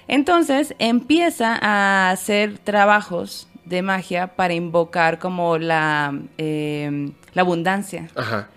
Entonces, 0.08 0.74
empieza 0.78 1.56
a 1.60 2.10
hacer 2.10 2.58
trabajos 2.58 3.48
de 3.64 3.82
magia 3.82 4.28
para 4.28 4.54
invocar 4.54 5.18
como 5.18 5.56
la, 5.56 6.18
eh, 6.38 7.12
la 7.32 7.42
abundancia. 7.42 8.08
Ajá. 8.16 8.48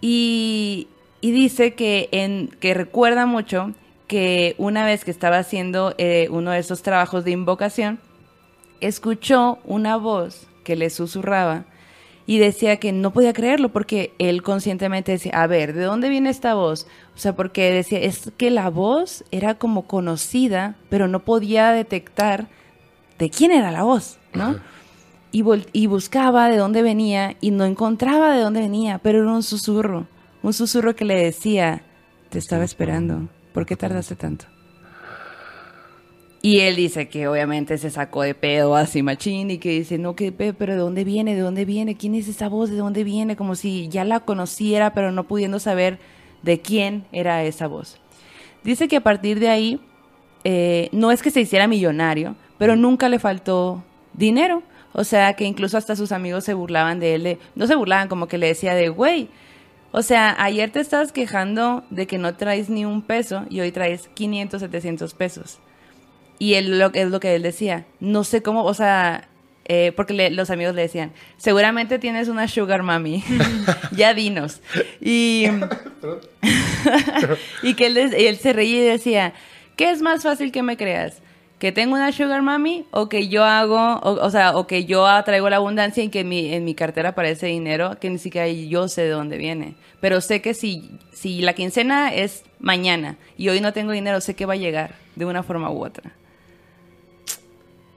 Y, 0.00 0.88
y 1.20 1.32
dice 1.32 1.74
que, 1.74 2.08
en, 2.12 2.48
que 2.60 2.72
recuerda 2.72 3.26
mucho 3.26 3.72
que 4.06 4.54
una 4.58 4.84
vez 4.84 5.04
que 5.04 5.10
estaba 5.10 5.38
haciendo 5.38 5.94
eh, 5.98 6.28
uno 6.30 6.52
de 6.52 6.60
esos 6.60 6.82
trabajos 6.82 7.24
de 7.24 7.32
invocación, 7.32 7.98
escuchó 8.80 9.58
una 9.64 9.96
voz 9.96 10.46
que 10.66 10.74
le 10.74 10.90
susurraba 10.90 11.64
y 12.26 12.38
decía 12.38 12.78
que 12.78 12.90
no 12.90 13.12
podía 13.12 13.32
creerlo 13.32 13.68
porque 13.68 14.12
él 14.18 14.42
conscientemente 14.42 15.12
decía, 15.12 15.30
a 15.40 15.46
ver, 15.46 15.72
¿de 15.74 15.84
dónde 15.84 16.08
viene 16.08 16.28
esta 16.28 16.54
voz? 16.54 16.88
O 17.14 17.18
sea, 17.18 17.36
porque 17.36 17.70
decía, 17.70 18.00
es 18.00 18.32
que 18.36 18.50
la 18.50 18.68
voz 18.68 19.24
era 19.30 19.54
como 19.54 19.86
conocida, 19.86 20.74
pero 20.90 21.06
no 21.06 21.20
podía 21.20 21.70
detectar 21.70 22.48
de 23.20 23.30
quién 23.30 23.52
era 23.52 23.70
la 23.70 23.84
voz, 23.84 24.18
¿no? 24.34 24.56
Y, 25.30 25.44
y 25.72 25.86
buscaba 25.86 26.48
de 26.48 26.56
dónde 26.56 26.82
venía 26.82 27.36
y 27.40 27.52
no 27.52 27.64
encontraba 27.64 28.34
de 28.34 28.42
dónde 28.42 28.60
venía, 28.60 28.98
pero 28.98 29.22
era 29.22 29.32
un 29.32 29.44
susurro, 29.44 30.08
un 30.42 30.52
susurro 30.52 30.96
que 30.96 31.04
le 31.04 31.14
decía, 31.14 31.82
te 32.30 32.40
estaba 32.40 32.64
esperando, 32.64 33.28
¿por 33.52 33.66
qué 33.66 33.76
tardaste 33.76 34.16
tanto? 34.16 34.46
Y 36.46 36.60
él 36.60 36.76
dice 36.76 37.08
que 37.08 37.26
obviamente 37.26 37.76
se 37.76 37.90
sacó 37.90 38.22
de 38.22 38.34
pedo 38.34 38.76
así 38.76 39.02
machín 39.02 39.50
y 39.50 39.58
que 39.58 39.70
dice, 39.70 39.98
no, 39.98 40.14
que 40.14 40.30
pe- 40.30 40.52
pero 40.52 40.74
¿de 40.74 40.78
dónde 40.78 41.02
viene? 41.02 41.34
¿De 41.34 41.40
dónde 41.40 41.64
viene? 41.64 41.96
¿Quién 41.96 42.14
es 42.14 42.28
esa 42.28 42.48
voz? 42.48 42.70
¿De 42.70 42.76
dónde 42.76 43.02
viene? 43.02 43.34
Como 43.34 43.56
si 43.56 43.88
ya 43.88 44.04
la 44.04 44.20
conociera, 44.20 44.92
pero 44.94 45.10
no 45.10 45.26
pudiendo 45.26 45.58
saber 45.58 45.98
de 46.42 46.60
quién 46.60 47.04
era 47.10 47.42
esa 47.42 47.66
voz. 47.66 47.98
Dice 48.62 48.86
que 48.86 48.94
a 48.96 49.00
partir 49.00 49.40
de 49.40 49.48
ahí, 49.48 49.80
eh, 50.44 50.88
no 50.92 51.10
es 51.10 51.20
que 51.20 51.32
se 51.32 51.40
hiciera 51.40 51.66
millonario, 51.66 52.36
pero 52.58 52.76
nunca 52.76 53.08
le 53.08 53.18
faltó 53.18 53.82
dinero. 54.12 54.62
O 54.92 55.02
sea, 55.02 55.32
que 55.34 55.44
incluso 55.46 55.76
hasta 55.76 55.96
sus 55.96 56.12
amigos 56.12 56.44
se 56.44 56.54
burlaban 56.54 57.00
de 57.00 57.16
él. 57.16 57.22
de- 57.24 57.38
no 57.56 57.66
se 57.66 57.74
burlaban, 57.74 58.06
como 58.06 58.28
que 58.28 58.38
le 58.38 58.46
decía 58.46 58.74
de, 58.76 58.88
güey, 58.88 59.28
o 59.90 60.02
sea, 60.02 60.36
ayer 60.38 60.70
te 60.70 60.78
estabas 60.78 61.10
quejando 61.10 61.82
de 61.90 62.06
que 62.06 62.18
no 62.18 62.36
traes 62.36 62.68
ni 62.70 62.84
un 62.84 63.02
peso 63.02 63.46
y 63.50 63.58
hoy 63.60 63.72
traes 63.72 64.08
500, 64.14 64.60
700 64.60 65.12
pesos. 65.14 65.58
Y 66.38 66.54
él 66.54 66.78
lo, 66.78 66.92
es 66.92 67.08
lo 67.10 67.20
que 67.20 67.34
él 67.34 67.42
decía. 67.42 67.84
No 68.00 68.24
sé 68.24 68.42
cómo, 68.42 68.64
o 68.64 68.74
sea, 68.74 69.28
eh, 69.64 69.92
porque 69.96 70.12
le- 70.14 70.30
los 70.30 70.50
amigos 70.50 70.74
le 70.74 70.82
decían, 70.82 71.12
seguramente 71.38 71.98
tienes 71.98 72.28
una 72.28 72.46
sugar 72.48 72.82
mami, 72.82 73.24
ya 73.92 74.14
dinos. 74.14 74.60
Y, 75.00 75.46
y 77.62 77.74
que 77.74 77.86
él, 77.86 77.96
él 77.98 78.36
se 78.36 78.52
reía 78.52 78.78
y 78.78 78.86
decía, 78.86 79.32
¿qué 79.76 79.90
es 79.90 80.02
más 80.02 80.22
fácil 80.22 80.52
que 80.52 80.62
me 80.62 80.76
creas? 80.76 81.22
¿Que 81.58 81.72
tengo 81.72 81.94
una 81.94 82.12
sugar 82.12 82.42
mami 82.42 82.84
o 82.90 83.08
que 83.08 83.28
yo 83.28 83.42
hago, 83.44 83.98
o, 84.02 84.30
sea, 84.30 84.56
o 84.58 84.66
que 84.66 84.84
yo 84.84 85.06
traigo 85.24 85.48
la 85.48 85.56
abundancia 85.56 86.04
y 86.04 86.10
que 86.10 86.20
en 86.20 86.28
mi, 86.28 86.52
en 86.52 86.64
mi 86.66 86.74
cartera 86.74 87.10
aparece 87.10 87.46
dinero 87.46 87.96
que 87.98 88.10
ni 88.10 88.18
siquiera 88.18 88.46
yo 88.46 88.88
sé 88.88 89.02
de 89.02 89.08
dónde 89.08 89.38
viene? 89.38 89.74
Pero 90.02 90.20
sé 90.20 90.42
que 90.42 90.52
si, 90.52 90.90
si 91.14 91.40
la 91.40 91.54
quincena 91.54 92.14
es 92.14 92.44
mañana 92.58 93.16
y 93.38 93.48
hoy 93.48 93.60
no 93.62 93.72
tengo 93.72 93.92
dinero, 93.92 94.20
sé 94.20 94.34
que 94.34 94.44
va 94.44 94.52
a 94.52 94.56
llegar 94.58 94.96
de 95.14 95.24
una 95.24 95.42
forma 95.42 95.70
u 95.70 95.82
otra. 95.82 96.12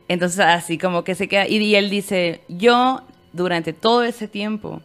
Entonces 0.09 0.39
así 0.39 0.77
como 0.77 1.05
que 1.05 1.15
se 1.15 1.29
queda, 1.29 1.47
y, 1.47 1.57
y 1.57 1.75
él 1.75 1.89
dice, 1.89 2.41
yo 2.49 3.03
durante 3.31 3.71
todo 3.71 4.03
ese 4.03 4.27
tiempo, 4.27 4.81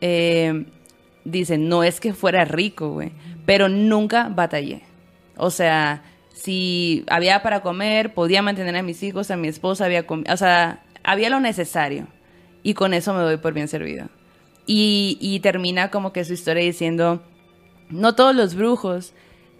eh, 0.00 0.64
dice, 1.24 1.58
no 1.58 1.84
es 1.84 2.00
que 2.00 2.14
fuera 2.14 2.44
rico, 2.44 2.90
güey, 2.90 3.12
pero 3.44 3.68
nunca 3.68 4.28
batallé. 4.28 4.82
O 5.36 5.50
sea, 5.50 6.02
si 6.32 7.04
había 7.08 7.42
para 7.42 7.60
comer, 7.60 8.14
podía 8.14 8.40
mantener 8.40 8.74
a 8.76 8.82
mis 8.82 9.02
hijos, 9.02 9.30
a 9.30 9.36
mi 9.36 9.48
esposa, 9.48 9.84
había 9.84 10.06
o 10.08 10.36
sea, 10.36 10.82
había 11.04 11.28
lo 11.28 11.38
necesario. 11.38 12.06
Y 12.62 12.74
con 12.74 12.94
eso 12.94 13.12
me 13.12 13.22
doy 13.22 13.36
por 13.36 13.52
bien 13.52 13.68
servido. 13.68 14.08
Y, 14.66 15.18
y 15.20 15.40
termina 15.40 15.90
como 15.90 16.12
que 16.12 16.24
su 16.24 16.32
historia 16.32 16.64
diciendo, 16.64 17.22
no 17.90 18.14
todos 18.14 18.34
los 18.34 18.54
brujos 18.54 19.12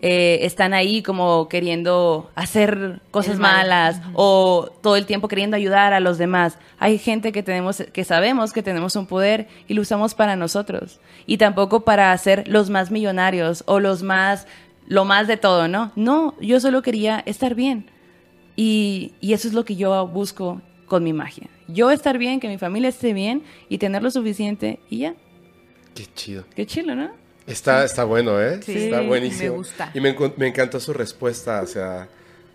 eh, 0.02 0.40
están 0.42 0.74
ahí 0.74 1.02
como 1.02 1.48
queriendo 1.48 2.30
hacer 2.34 3.00
cosas 3.10 3.38
mal. 3.38 3.68
malas 3.68 4.02
o 4.12 4.68
todo 4.82 4.96
el 4.96 5.06
tiempo 5.06 5.26
queriendo 5.26 5.56
ayudar 5.56 5.94
a 5.94 6.00
los 6.00 6.18
demás. 6.18 6.58
Hay 6.78 6.98
gente 6.98 7.32
que 7.32 7.42
tenemos, 7.42 7.82
que 7.92 8.04
sabemos 8.04 8.52
que 8.52 8.62
tenemos 8.62 8.94
un 8.96 9.06
poder 9.06 9.48
y 9.68 9.74
lo 9.74 9.82
usamos 9.82 10.14
para 10.14 10.36
nosotros. 10.36 11.00
Y 11.26 11.38
tampoco 11.38 11.84
para 11.84 12.16
ser 12.18 12.46
los 12.46 12.68
más 12.68 12.90
millonarios 12.90 13.64
o 13.66 13.80
los 13.80 14.02
más, 14.02 14.46
lo 14.86 15.06
más 15.06 15.28
de 15.28 15.38
todo, 15.38 15.66
¿no? 15.66 15.92
No, 15.96 16.34
yo 16.40 16.60
solo 16.60 16.82
quería 16.82 17.22
estar 17.24 17.54
bien. 17.54 17.90
Y, 18.54 19.14
y 19.20 19.32
eso 19.32 19.48
es 19.48 19.54
lo 19.54 19.64
que 19.64 19.76
yo 19.76 20.06
busco 20.06 20.60
con 20.86 21.04
mi 21.04 21.14
magia. 21.14 21.48
Yo 21.68 21.90
estar 21.90 22.18
bien, 22.18 22.38
que 22.38 22.48
mi 22.48 22.58
familia 22.58 22.90
esté 22.90 23.12
bien 23.12 23.42
y 23.68 23.78
tener 23.78 24.02
lo 24.02 24.10
suficiente 24.10 24.78
y 24.90 24.98
ya. 24.98 25.14
Qué 25.94 26.06
chido. 26.14 26.44
Qué 26.54 26.66
chilo, 26.66 26.94
¿no? 26.94 27.25
Está, 27.46 27.84
está 27.84 28.04
bueno, 28.04 28.40
¿eh? 28.42 28.60
Sí, 28.62 28.76
está 28.76 29.00
buenísimo. 29.02 29.52
me 29.52 29.56
gusta. 29.58 29.90
Y 29.94 30.00
me, 30.00 30.16
encantó 30.48 30.80
su 30.80 30.92
respuesta 30.92 31.60
hacia, 31.60 32.08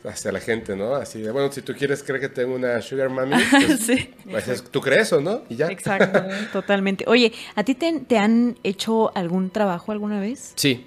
hacia 0.03 0.31
la 0.33 0.39
gente, 0.41 0.75
¿no? 0.75 0.95
Así 0.95 1.21
de, 1.21 1.31
bueno, 1.31 1.49
si 1.51 1.61
tú 1.61 1.73
quieres 1.73 2.03
creer 2.03 2.19
que 2.19 2.29
tengo 2.29 2.55
una 2.55 2.81
sugar 2.81 3.09
mami, 3.09 3.35
pues, 3.51 3.79
sí. 3.79 4.13
pues, 4.29 4.47
es- 4.49 4.63
tú 4.63 4.81
crees 4.81 5.13
o 5.13 5.21
no, 5.21 5.43
y 5.49 5.55
ya. 5.55 5.67
Exacto, 5.67 6.21
totalmente. 6.51 7.05
Oye, 7.07 7.31
¿a 7.55 7.63
ti 7.63 7.73
te, 7.73 8.01
te 8.01 8.17
han 8.17 8.57
hecho 8.63 9.15
algún 9.15 9.49
trabajo 9.49 9.93
alguna 9.93 10.19
vez? 10.19 10.51
Sí, 10.55 10.85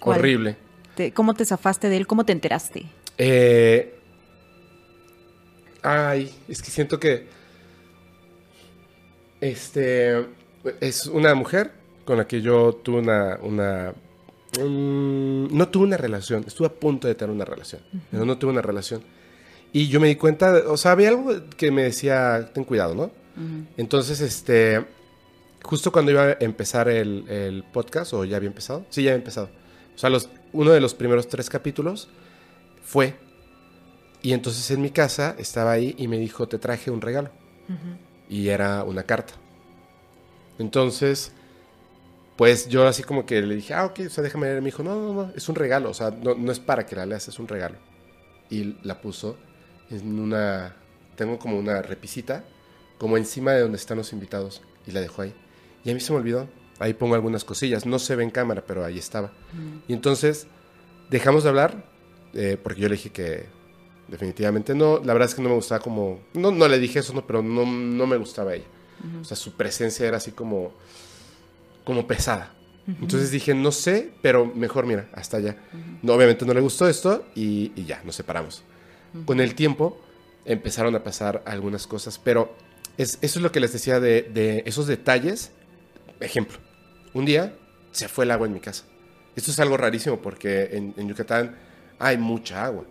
¿Cuál? 0.00 0.18
horrible. 0.18 0.56
Te- 0.96 1.12
¿Cómo 1.12 1.34
te 1.34 1.44
zafaste 1.44 1.88
de 1.88 1.96
él? 1.96 2.06
¿Cómo 2.08 2.24
te 2.24 2.32
enteraste? 2.32 2.86
Eh, 3.18 3.94
ay, 5.82 6.34
es 6.48 6.60
que 6.60 6.70
siento 6.72 6.98
que 6.98 7.26
este 9.40 10.26
es 10.80 11.06
una 11.06 11.36
mujer 11.36 11.77
con 12.08 12.16
la 12.16 12.26
que 12.26 12.40
yo 12.40 12.80
tuve 12.82 13.00
una, 13.00 13.38
una 13.42 13.92
no 14.58 15.68
tuve 15.68 15.84
una 15.84 15.98
relación, 15.98 16.42
estuve 16.46 16.68
a 16.68 16.72
punto 16.72 17.06
de 17.06 17.14
tener 17.14 17.34
una 17.34 17.44
relación, 17.44 17.82
pero 18.10 18.24
no 18.24 18.38
tuve 18.38 18.50
una 18.50 18.62
relación. 18.62 19.02
Y 19.74 19.88
yo 19.88 20.00
me 20.00 20.08
di 20.08 20.16
cuenta, 20.16 20.54
o 20.68 20.78
sea, 20.78 20.92
había 20.92 21.10
algo 21.10 21.30
que 21.58 21.70
me 21.70 21.82
decía, 21.82 22.50
ten 22.54 22.64
cuidado, 22.64 22.94
¿no? 22.94 23.10
Entonces, 23.76 24.22
este, 24.22 24.86
justo 25.62 25.92
cuando 25.92 26.10
iba 26.10 26.22
a 26.22 26.36
empezar 26.40 26.88
el, 26.88 27.28
el 27.28 27.62
podcast, 27.64 28.14
o 28.14 28.24
ya 28.24 28.38
había 28.38 28.48
empezado, 28.48 28.86
sí, 28.88 29.02
ya 29.02 29.10
había 29.10 29.18
empezado. 29.18 29.50
O 29.94 29.98
sea, 29.98 30.08
los, 30.08 30.30
uno 30.54 30.70
de 30.70 30.80
los 30.80 30.94
primeros 30.94 31.28
tres 31.28 31.50
capítulos 31.50 32.08
fue 32.82 33.16
y 34.22 34.32
entonces 34.32 34.70
en 34.70 34.80
mi 34.80 34.88
casa 34.88 35.36
estaba 35.38 35.72
ahí 35.72 35.94
y 35.98 36.08
me 36.08 36.16
dijo, 36.16 36.48
te 36.48 36.58
traje 36.58 36.90
un 36.90 37.02
regalo. 37.02 37.28
Y 38.30 38.48
era 38.48 38.82
una 38.84 39.02
carta. 39.02 39.34
Entonces, 40.58 41.32
pues 42.38 42.68
yo 42.68 42.86
así 42.86 43.02
como 43.02 43.26
que 43.26 43.42
le 43.42 43.56
dije, 43.56 43.74
ah, 43.74 43.86
ok, 43.86 43.98
o 44.06 44.10
sea, 44.10 44.22
déjame 44.22 44.46
leer. 44.46 44.62
Me 44.62 44.66
dijo, 44.66 44.84
no, 44.84 44.94
no, 44.94 45.12
no, 45.12 45.32
es 45.34 45.48
un 45.48 45.56
regalo. 45.56 45.90
O 45.90 45.94
sea, 45.94 46.12
no, 46.12 46.36
no 46.36 46.52
es 46.52 46.60
para 46.60 46.86
que 46.86 46.94
la 46.94 47.04
leas, 47.04 47.26
es 47.26 47.40
un 47.40 47.48
regalo. 47.48 47.74
Y 48.48 48.76
la 48.84 49.00
puso 49.00 49.36
en 49.90 50.20
una, 50.20 50.76
tengo 51.16 51.36
como 51.40 51.58
una 51.58 51.82
repisita, 51.82 52.44
como 52.96 53.16
encima 53.16 53.54
de 53.54 53.62
donde 53.62 53.76
están 53.76 53.98
los 53.98 54.12
invitados. 54.12 54.62
Y 54.86 54.92
la 54.92 55.00
dejó 55.00 55.22
ahí. 55.22 55.34
Y 55.84 55.90
a 55.90 55.94
mí 55.94 55.98
se 55.98 56.12
me 56.12 56.20
olvidó. 56.20 56.48
Ahí 56.78 56.94
pongo 56.94 57.16
algunas 57.16 57.42
cosillas. 57.42 57.86
No 57.86 57.98
se 57.98 58.14
ve 58.14 58.22
en 58.22 58.30
cámara, 58.30 58.62
pero 58.64 58.84
ahí 58.84 58.98
estaba. 58.98 59.32
Y 59.88 59.92
entonces 59.92 60.46
dejamos 61.10 61.42
de 61.42 61.48
hablar, 61.48 61.90
eh, 62.34 62.56
porque 62.62 62.80
yo 62.80 62.88
le 62.88 62.94
dije 62.94 63.10
que 63.10 63.46
definitivamente 64.06 64.76
no. 64.76 65.00
La 65.04 65.12
verdad 65.12 65.28
es 65.28 65.34
que 65.34 65.42
no 65.42 65.48
me 65.48 65.56
gustaba 65.56 65.80
como... 65.80 66.20
No, 66.34 66.52
no 66.52 66.68
le 66.68 66.78
dije 66.78 67.00
eso, 67.00 67.12
no, 67.14 67.26
pero 67.26 67.42
no, 67.42 67.66
no 67.66 68.06
me 68.06 68.16
gustaba 68.16 68.54
ella. 68.54 68.66
O 69.20 69.24
sea, 69.24 69.36
su 69.36 69.56
presencia 69.56 70.06
era 70.06 70.18
así 70.18 70.30
como... 70.30 70.72
Como 71.88 72.06
pesada. 72.06 72.52
Entonces 72.86 73.30
dije, 73.30 73.54
no 73.54 73.72
sé, 73.72 74.10
pero 74.20 74.44
mejor 74.44 74.84
mira, 74.84 75.08
hasta 75.14 75.38
allá. 75.38 75.56
No, 76.02 76.12
obviamente 76.12 76.44
no 76.44 76.52
le 76.52 76.60
gustó 76.60 76.86
esto 76.86 77.24
y, 77.34 77.72
y 77.74 77.86
ya, 77.86 78.02
nos 78.04 78.14
separamos. 78.14 78.62
Con 79.24 79.40
el 79.40 79.54
tiempo 79.54 79.98
empezaron 80.44 80.94
a 80.94 81.02
pasar 81.02 81.42
algunas 81.46 81.86
cosas, 81.86 82.18
pero 82.18 82.54
es, 82.98 83.16
eso 83.22 83.38
es 83.38 83.42
lo 83.42 83.50
que 83.52 83.60
les 83.60 83.72
decía 83.72 84.00
de, 84.00 84.20
de 84.20 84.64
esos 84.66 84.86
detalles. 84.86 85.52
Ejemplo, 86.20 86.58
un 87.14 87.24
día 87.24 87.54
se 87.90 88.06
fue 88.06 88.26
el 88.26 88.32
agua 88.32 88.46
en 88.46 88.52
mi 88.52 88.60
casa. 88.60 88.84
Esto 89.34 89.50
es 89.50 89.58
algo 89.60 89.78
rarísimo 89.78 90.18
porque 90.18 90.68
en, 90.72 90.92
en 90.98 91.08
Yucatán 91.08 91.56
hay 91.98 92.18
mucha 92.18 92.66
agua. 92.66 92.84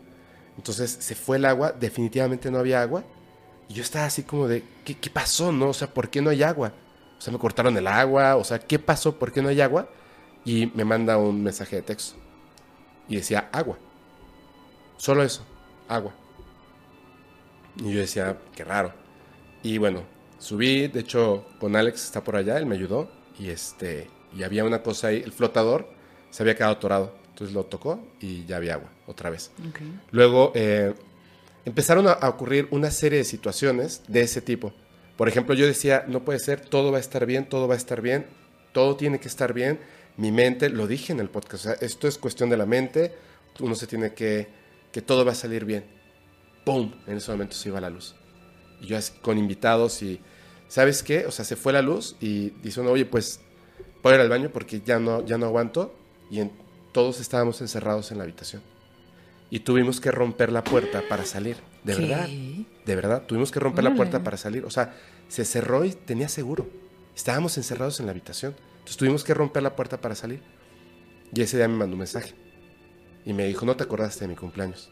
Entonces 0.57 0.89
se 0.99 1.13
fue 1.13 1.37
el 1.37 1.45
agua, 1.45 1.71
definitivamente 1.71 2.49
no 2.49 2.57
había 2.57 2.81
agua. 2.81 3.03
Y 3.69 3.75
yo 3.75 3.83
estaba 3.83 4.05
así 4.05 4.23
como 4.23 4.47
de, 4.47 4.63
¿qué, 4.83 4.95
qué 4.95 5.11
pasó? 5.11 5.51
No? 5.51 5.69
O 5.69 5.73
sea, 5.75 5.93
¿por 5.93 6.09
qué 6.09 6.19
no 6.19 6.31
hay 6.31 6.41
agua? 6.41 6.73
O 7.17 7.21
sea, 7.21 7.33
me 7.33 7.39
cortaron 7.39 7.75
el 7.77 7.87
agua, 7.87 8.35
o 8.35 8.43
sea, 8.43 8.59
¿qué 8.59 8.79
pasó? 8.79 9.17
¿Por 9.17 9.31
qué 9.31 9.41
no 9.41 9.49
hay 9.49 9.61
agua? 9.61 9.89
Y 10.45 10.71
me 10.75 10.85
manda 10.85 11.17
un 11.17 11.43
mensaje 11.43 11.77
de 11.77 11.81
texto. 11.81 12.15
Y 13.09 13.15
decía, 13.15 13.49
agua. 13.51 13.77
Solo 14.97 15.23
eso, 15.23 15.43
agua. 15.87 16.13
Y 17.77 17.91
yo 17.91 17.99
decía, 17.99 18.37
qué 18.55 18.63
raro. 18.63 18.93
Y 19.63 19.77
bueno, 19.77 20.03
subí, 20.39 20.87
de 20.87 20.99
hecho, 20.99 21.45
con 21.59 21.75
Alex 21.75 22.05
está 22.05 22.23
por 22.23 22.35
allá, 22.35 22.57
él 22.57 22.65
me 22.65 22.75
ayudó. 22.75 23.09
Y 23.39 23.49
este, 23.49 24.09
y 24.35 24.43
había 24.43 24.63
una 24.63 24.81
cosa 24.81 25.07
ahí, 25.07 25.21
el 25.23 25.31
flotador 25.31 25.87
se 26.29 26.43
había 26.43 26.55
quedado 26.55 26.73
atorado. 26.73 27.13
Entonces 27.29 27.53
lo 27.53 27.65
tocó 27.65 27.99
y 28.19 28.45
ya 28.45 28.57
había 28.57 28.75
agua, 28.75 28.89
otra 29.05 29.29
vez. 29.29 29.51
Luego 30.09 30.51
eh, 30.55 30.95
empezaron 31.65 32.07
a, 32.07 32.13
a 32.13 32.29
ocurrir 32.29 32.67
una 32.71 32.89
serie 32.89 33.19
de 33.19 33.25
situaciones 33.25 34.01
de 34.07 34.21
ese 34.21 34.41
tipo. 34.41 34.73
Por 35.17 35.27
ejemplo, 35.27 35.55
yo 35.55 35.65
decía, 35.65 36.05
no 36.07 36.23
puede 36.23 36.39
ser, 36.39 36.61
todo 36.61 36.91
va 36.91 36.97
a 36.97 37.01
estar 37.01 37.25
bien, 37.25 37.49
todo 37.49 37.67
va 37.67 37.73
a 37.73 37.77
estar 37.77 38.01
bien, 38.01 38.27
todo 38.71 38.95
tiene 38.95 39.19
que 39.19 39.27
estar 39.27 39.53
bien. 39.53 39.79
Mi 40.15 40.31
mente, 40.31 40.69
lo 40.69 40.87
dije 40.87 41.11
en 41.13 41.19
el 41.19 41.29
podcast, 41.29 41.65
o 41.65 41.69
sea, 41.69 41.73
esto 41.81 42.07
es 42.07 42.17
cuestión 42.17 42.49
de 42.49 42.57
la 42.57 42.65
mente, 42.65 43.13
uno 43.59 43.75
se 43.75 43.87
tiene 43.87 44.13
que, 44.13 44.47
que 44.91 45.01
todo 45.01 45.25
va 45.25 45.31
a 45.31 45.35
salir 45.35 45.65
bien. 45.65 45.85
¡Pum! 46.65 46.91
En 47.07 47.17
ese 47.17 47.31
momento 47.31 47.55
se 47.55 47.69
iba 47.69 47.81
la 47.81 47.89
luz. 47.89 48.15
Y 48.81 48.87
yo 48.87 48.97
así, 48.97 49.13
con 49.21 49.37
invitados 49.37 50.01
y, 50.03 50.19
¿sabes 50.67 51.01
qué? 51.01 51.25
O 51.25 51.31
sea, 51.31 51.45
se 51.45 51.55
fue 51.55 51.73
la 51.73 51.81
luz 51.81 52.15
y 52.19 52.51
dice 52.61 52.81
uno, 52.81 52.91
oye, 52.91 53.05
pues, 53.05 53.39
voy 54.03 54.11
a 54.13 54.15
ir 54.15 54.21
al 54.21 54.29
baño 54.29 54.49
porque 54.53 54.81
ya 54.85 54.99
no, 54.99 55.25
ya 55.25 55.37
no 55.37 55.47
aguanto. 55.47 55.95
Y 56.29 56.41
en- 56.41 56.51
todos 56.91 57.19
estábamos 57.19 57.61
encerrados 57.61 58.11
en 58.11 58.17
la 58.17 58.23
habitación. 58.23 58.61
Y 59.49 59.59
tuvimos 59.61 59.99
que 60.01 60.11
romper 60.11 60.51
la 60.51 60.63
puerta 60.63 61.03
para 61.07 61.25
salir. 61.25 61.57
De 61.83 61.95
¿Qué? 61.95 62.01
verdad. 62.01 62.27
De 62.87 62.95
verdad. 62.95 63.23
Tuvimos 63.27 63.51
que 63.51 63.59
romper 63.59 63.83
la 63.83 63.93
puerta 63.93 64.23
para 64.23 64.37
salir. 64.37 64.65
O 64.65 64.71
sea, 64.71 64.95
se 65.27 65.43
cerró 65.45 65.83
y 65.83 65.91
tenía 65.91 66.29
seguro. 66.29 66.67
Estábamos 67.15 67.57
encerrados 67.57 67.99
en 67.99 68.05
la 68.05 68.13
habitación. 68.13 68.55
Entonces 68.79 68.97
tuvimos 68.97 69.23
que 69.25 69.33
romper 69.33 69.61
la 69.61 69.75
puerta 69.75 69.99
para 69.99 70.15
salir. 70.15 70.41
Y 71.33 71.41
ese 71.41 71.57
día 71.57 71.67
me 71.67 71.75
mandó 71.75 71.95
un 71.95 71.99
mensaje. 71.99 72.33
Y 73.25 73.33
me 73.33 73.45
dijo, 73.45 73.65
no 73.65 73.75
te 73.75 73.83
acordaste 73.83 74.21
de 74.21 74.29
mi 74.29 74.35
cumpleaños. 74.35 74.89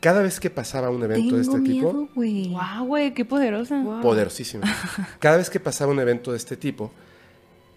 Cada 0.00 0.20
vez 0.20 0.38
que 0.38 0.50
pasaba 0.50 0.90
un 0.90 1.02
evento 1.02 1.36
de 1.36 1.42
este 1.42 1.60
tipo, 1.60 2.10
güey. 2.14 2.48
Wow, 2.48 2.86
güey, 2.86 3.14
qué 3.14 3.24
poderosa. 3.24 3.82
poderosísimo. 4.02 4.62
Cada 5.18 5.38
vez 5.38 5.48
que 5.48 5.58
pasaba 5.58 5.90
un 5.90 5.98
evento 5.98 6.32
de 6.32 6.36
este 6.36 6.58
tipo, 6.58 6.92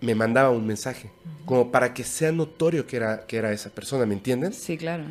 me 0.01 0.13
mandaba 0.13 0.49
un 0.49 0.67
mensaje, 0.67 1.09
como 1.45 1.71
para 1.71 1.93
que 1.93 2.03
sea 2.03 2.33
notorio 2.33 2.85
que 2.85 2.97
era, 2.97 3.25
que 3.25 3.37
era 3.37 3.53
esa 3.53 3.69
persona, 3.69 4.05
¿me 4.05 4.13
entienden? 4.13 4.51
Sí, 4.51 4.77
claro. 4.77 5.05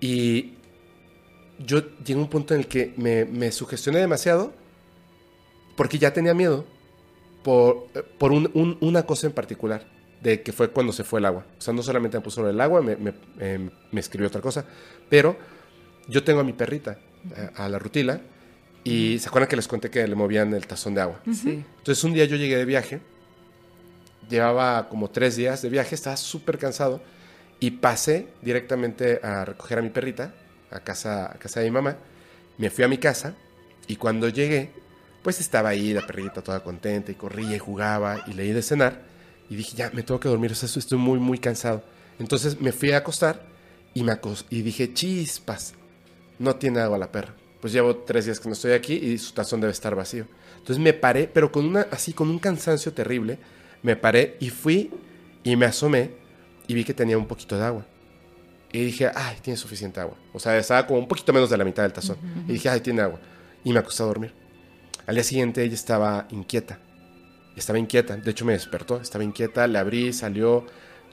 Y 0.00 0.54
yo 1.58 1.80
llegué 2.04 2.14
a 2.14 2.22
un 2.22 2.28
punto 2.28 2.54
en 2.54 2.60
el 2.60 2.66
que 2.66 2.92
me, 2.96 3.24
me 3.24 3.52
sugestioné 3.52 3.98
demasiado, 4.00 4.52
porque 5.76 5.98
ya 5.98 6.12
tenía 6.12 6.34
miedo 6.34 6.64
por, 7.42 7.86
por 8.18 8.32
un- 8.32 8.50
un- 8.54 8.78
una 8.80 9.04
cosa 9.04 9.26
en 9.26 9.32
particular, 9.32 9.86
de 10.22 10.42
que 10.42 10.52
fue 10.52 10.70
cuando 10.70 10.92
se 10.92 11.02
fue 11.04 11.18
el 11.20 11.26
agua. 11.26 11.44
O 11.58 11.60
sea, 11.60 11.74
no 11.74 11.82
solamente 11.82 12.16
me 12.16 12.22
puso 12.22 12.48
el 12.48 12.60
agua, 12.60 12.80
me, 12.82 12.96
me- 12.96 13.14
eh, 13.40 13.70
me 13.90 14.00
escribió 14.00 14.28
otra 14.28 14.40
cosa, 14.40 14.64
pero 15.08 15.36
yo 16.08 16.22
tengo 16.22 16.40
a 16.40 16.44
mi 16.44 16.52
perrita, 16.52 16.98
eh, 17.36 17.50
a 17.56 17.68
la 17.68 17.78
rutila, 17.78 18.20
y 18.84 19.18
se 19.20 19.28
acuerdan 19.28 19.48
que 19.48 19.56
les 19.56 19.68
conté 19.68 19.90
que 19.90 20.06
le 20.06 20.14
movían 20.16 20.52
el 20.54 20.66
tazón 20.66 20.94
de 20.94 21.00
agua. 21.00 21.20
Sí. 21.32 21.64
Entonces 21.78 22.02
un 22.04 22.12
día 22.12 22.24
yo 22.24 22.36
llegué 22.36 22.56
de 22.56 22.64
viaje, 22.64 23.00
llevaba 24.28 24.88
como 24.88 25.10
tres 25.10 25.36
días 25.36 25.62
de 25.62 25.68
viaje, 25.68 25.94
estaba 25.94 26.16
súper 26.16 26.58
cansado 26.58 27.00
y 27.60 27.70
pasé 27.72 28.28
directamente 28.42 29.20
a 29.22 29.44
recoger 29.44 29.78
a 29.78 29.82
mi 29.82 29.90
perrita 29.90 30.34
a 30.74 30.80
casa, 30.80 31.26
a 31.32 31.38
casa 31.38 31.60
de 31.60 31.66
mi 31.66 31.72
mamá. 31.72 31.96
Me 32.58 32.70
fui 32.70 32.84
a 32.84 32.88
mi 32.88 32.98
casa 32.98 33.34
y 33.86 33.96
cuando 33.96 34.28
llegué, 34.28 34.70
pues 35.22 35.40
estaba 35.40 35.70
ahí 35.70 35.92
la 35.92 36.06
perrita 36.06 36.42
toda 36.42 36.62
contenta 36.62 37.12
y 37.12 37.14
corría 37.14 37.56
y 37.56 37.58
jugaba 37.58 38.24
y 38.26 38.32
leí 38.34 38.52
de 38.52 38.62
cenar 38.62 39.02
y 39.48 39.56
dije, 39.56 39.76
ya, 39.76 39.90
me 39.92 40.02
tengo 40.02 40.18
que 40.20 40.28
dormir, 40.28 40.52
o 40.52 40.54
sea, 40.54 40.68
estoy 40.68 40.98
muy, 40.98 41.18
muy 41.18 41.38
cansado. 41.38 41.82
Entonces 42.18 42.60
me 42.60 42.72
fui 42.72 42.92
a 42.92 42.98
acostar 42.98 43.42
y, 43.94 44.02
me 44.02 44.12
acos- 44.12 44.44
y 44.50 44.62
dije, 44.62 44.92
chispas, 44.94 45.74
no 46.38 46.56
tiene 46.56 46.80
agua 46.80 46.98
la 46.98 47.12
perra. 47.12 47.34
Pues 47.60 47.72
llevo 47.72 47.96
tres 47.96 48.24
días 48.24 48.40
que 48.40 48.48
no 48.48 48.54
estoy 48.54 48.72
aquí 48.72 48.94
y 48.94 49.18
su 49.18 49.32
tazón 49.32 49.60
debe 49.60 49.72
estar 49.72 49.94
vacío. 49.94 50.26
Entonces 50.58 50.78
me 50.78 50.92
paré, 50.92 51.28
pero 51.32 51.52
con 51.52 51.64
una, 51.66 51.86
así, 51.90 52.12
con 52.12 52.28
un 52.28 52.38
cansancio 52.38 52.92
terrible, 52.92 53.38
me 53.82 53.96
paré 53.96 54.36
y 54.40 54.50
fui 54.50 54.90
y 55.44 55.56
me 55.56 55.66
asomé 55.66 56.10
y 56.66 56.74
vi 56.74 56.84
que 56.84 56.94
tenía 56.94 57.18
un 57.18 57.26
poquito 57.26 57.56
de 57.58 57.64
agua. 57.64 57.86
Y 58.72 58.86
dije, 58.86 59.10
ay, 59.14 59.36
tiene 59.42 59.58
suficiente 59.58 60.00
agua. 60.00 60.16
O 60.32 60.40
sea, 60.40 60.56
estaba 60.56 60.86
como 60.86 60.98
un 60.98 61.06
poquito 61.06 61.32
menos 61.32 61.50
de 61.50 61.58
la 61.58 61.64
mitad 61.64 61.82
del 61.82 61.92
tazón. 61.92 62.16
Y 62.48 62.54
dije, 62.54 62.70
ay, 62.70 62.80
tiene 62.80 63.02
agua. 63.02 63.20
Y 63.62 63.72
me 63.72 63.78
acosté 63.78 64.02
a 64.02 64.06
dormir. 64.06 64.32
Al 65.06 65.14
día 65.14 65.24
siguiente 65.24 65.62
ella 65.62 65.74
estaba 65.74 66.26
inquieta. 66.30 66.78
Estaba 67.54 67.78
inquieta. 67.78 68.16
De 68.16 68.30
hecho, 68.30 68.46
me 68.46 68.54
despertó. 68.54 68.98
Estaba 68.98 69.24
inquieta. 69.24 69.66
Le 69.66 69.78
abrí, 69.78 70.12
salió 70.14 70.66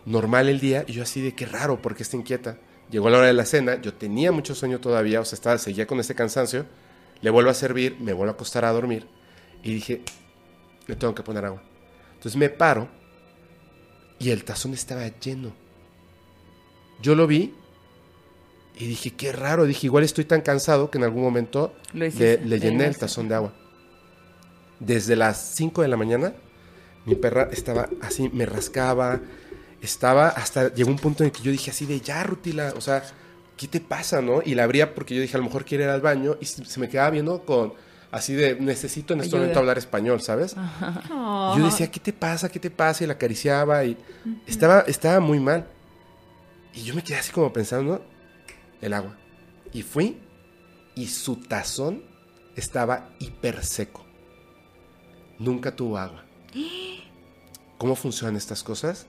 normal 0.05 0.47
el 0.47 0.61
día. 0.61 0.85
Y 0.87 0.93
yo 0.93 1.03
así 1.03 1.21
de 1.21 1.35
qué 1.35 1.45
raro, 1.45 1.81
¿por 1.81 1.95
qué 1.95 2.03
está 2.03 2.15
inquieta? 2.15 2.57
Llegó 2.89 3.09
la 3.09 3.17
hora 3.17 3.27
de 3.27 3.33
la 3.33 3.45
cena. 3.45 3.81
Yo 3.81 3.93
tenía 3.93 4.31
mucho 4.31 4.55
sueño 4.55 4.79
todavía. 4.79 5.19
O 5.19 5.25
sea, 5.25 5.35
estaba, 5.35 5.57
seguía 5.57 5.85
con 5.85 5.99
ese 5.99 6.15
cansancio. 6.15 6.65
Le 7.21 7.29
vuelvo 7.29 7.51
a 7.51 7.53
servir. 7.53 7.97
Me 7.99 8.13
vuelvo 8.13 8.31
a 8.31 8.35
acostar 8.35 8.63
a 8.63 8.71
dormir. 8.71 9.05
Y 9.63 9.73
dije, 9.73 10.01
le 10.87 10.95
tengo 10.95 11.13
que 11.13 11.23
poner 11.23 11.43
agua. 11.43 11.61
Entonces 12.13 12.37
me 12.37 12.49
paro. 12.49 12.87
Y 14.17 14.29
el 14.29 14.45
tazón 14.45 14.73
estaba 14.73 15.05
lleno. 15.19 15.53
Yo 17.01 17.15
lo 17.15 17.27
vi. 17.27 17.53
Y 18.77 18.87
dije, 18.87 19.11
qué 19.11 19.31
raro. 19.31 19.65
Dije, 19.65 19.87
igual 19.87 20.03
estoy 20.03 20.25
tan 20.25 20.41
cansado 20.41 20.89
que 20.89 20.97
en 20.97 21.03
algún 21.03 21.21
momento 21.21 21.73
le, 21.93 22.07
hiciste, 22.07 22.39
le 22.39 22.45
le 22.45 22.59
llené 22.59 22.85
el 22.87 22.97
tazón 22.97 23.27
de 23.27 23.35
agua. 23.35 23.53
Desde 24.79 25.15
las 25.17 25.37
5 25.55 25.81
de 25.81 25.87
la 25.89 25.97
mañana, 25.97 26.33
mi 27.05 27.15
perra 27.15 27.49
estaba 27.51 27.89
así, 28.01 28.29
me 28.29 28.45
rascaba, 28.45 29.19
estaba 29.81 30.29
hasta, 30.29 30.73
llegó 30.73 30.89
un 30.91 30.97
punto 30.97 31.23
en 31.23 31.27
el 31.27 31.31
que 31.33 31.41
yo 31.41 31.51
dije 31.51 31.71
así 31.71 31.85
de, 31.85 31.99
ya, 31.99 32.23
Rutila, 32.23 32.73
o 32.77 32.81
sea, 32.81 33.03
¿qué 33.57 33.67
te 33.67 33.81
pasa, 33.81 34.21
no? 34.21 34.41
Y 34.45 34.55
la 34.55 34.63
abría 34.63 34.95
porque 34.95 35.15
yo 35.15 35.21
dije, 35.21 35.35
a 35.35 35.39
lo 35.39 35.45
mejor 35.45 35.65
quiere 35.65 35.83
ir 35.83 35.89
al 35.89 36.01
baño, 36.01 36.37
y 36.39 36.45
se 36.45 36.79
me 36.79 36.87
quedaba 36.87 37.09
viendo 37.09 37.43
con, 37.45 37.73
así 38.11 38.33
de, 38.33 38.55
necesito 38.55 39.13
en 39.13 39.19
este 39.19 39.29
Ayuda. 39.29 39.39
momento 39.41 39.59
hablar 39.59 39.77
español, 39.77 40.21
¿sabes? 40.21 40.55
Yo 41.09 41.65
decía, 41.65 41.91
¿qué 41.91 41.99
te 41.99 42.13
pasa? 42.13 42.49
¿Qué 42.49 42.59
te 42.59 42.71
pasa? 42.71 43.03
Y 43.03 43.07
la 43.07 43.13
acariciaba 43.13 43.83
y 43.83 43.97
estaba, 44.47 44.81
estaba 44.81 45.19
muy 45.19 45.39
mal. 45.39 45.67
Y 46.73 46.83
yo 46.83 46.93
me 46.93 47.03
quedé 47.03 47.17
así 47.17 47.31
como 47.31 47.51
pensando, 47.51 48.03
el 48.81 48.93
agua. 48.93 49.17
Y 49.73 49.81
fui 49.81 50.17
y 50.95 51.07
su 51.07 51.37
tazón 51.37 52.03
estaba 52.55 53.09
hiper 53.19 53.63
seco. 53.63 54.05
Nunca 55.37 55.75
tuvo 55.75 55.97
agua. 55.97 56.25
¿Cómo 57.77 57.95
funcionan 57.95 58.35
estas 58.35 58.63
cosas? 58.63 59.07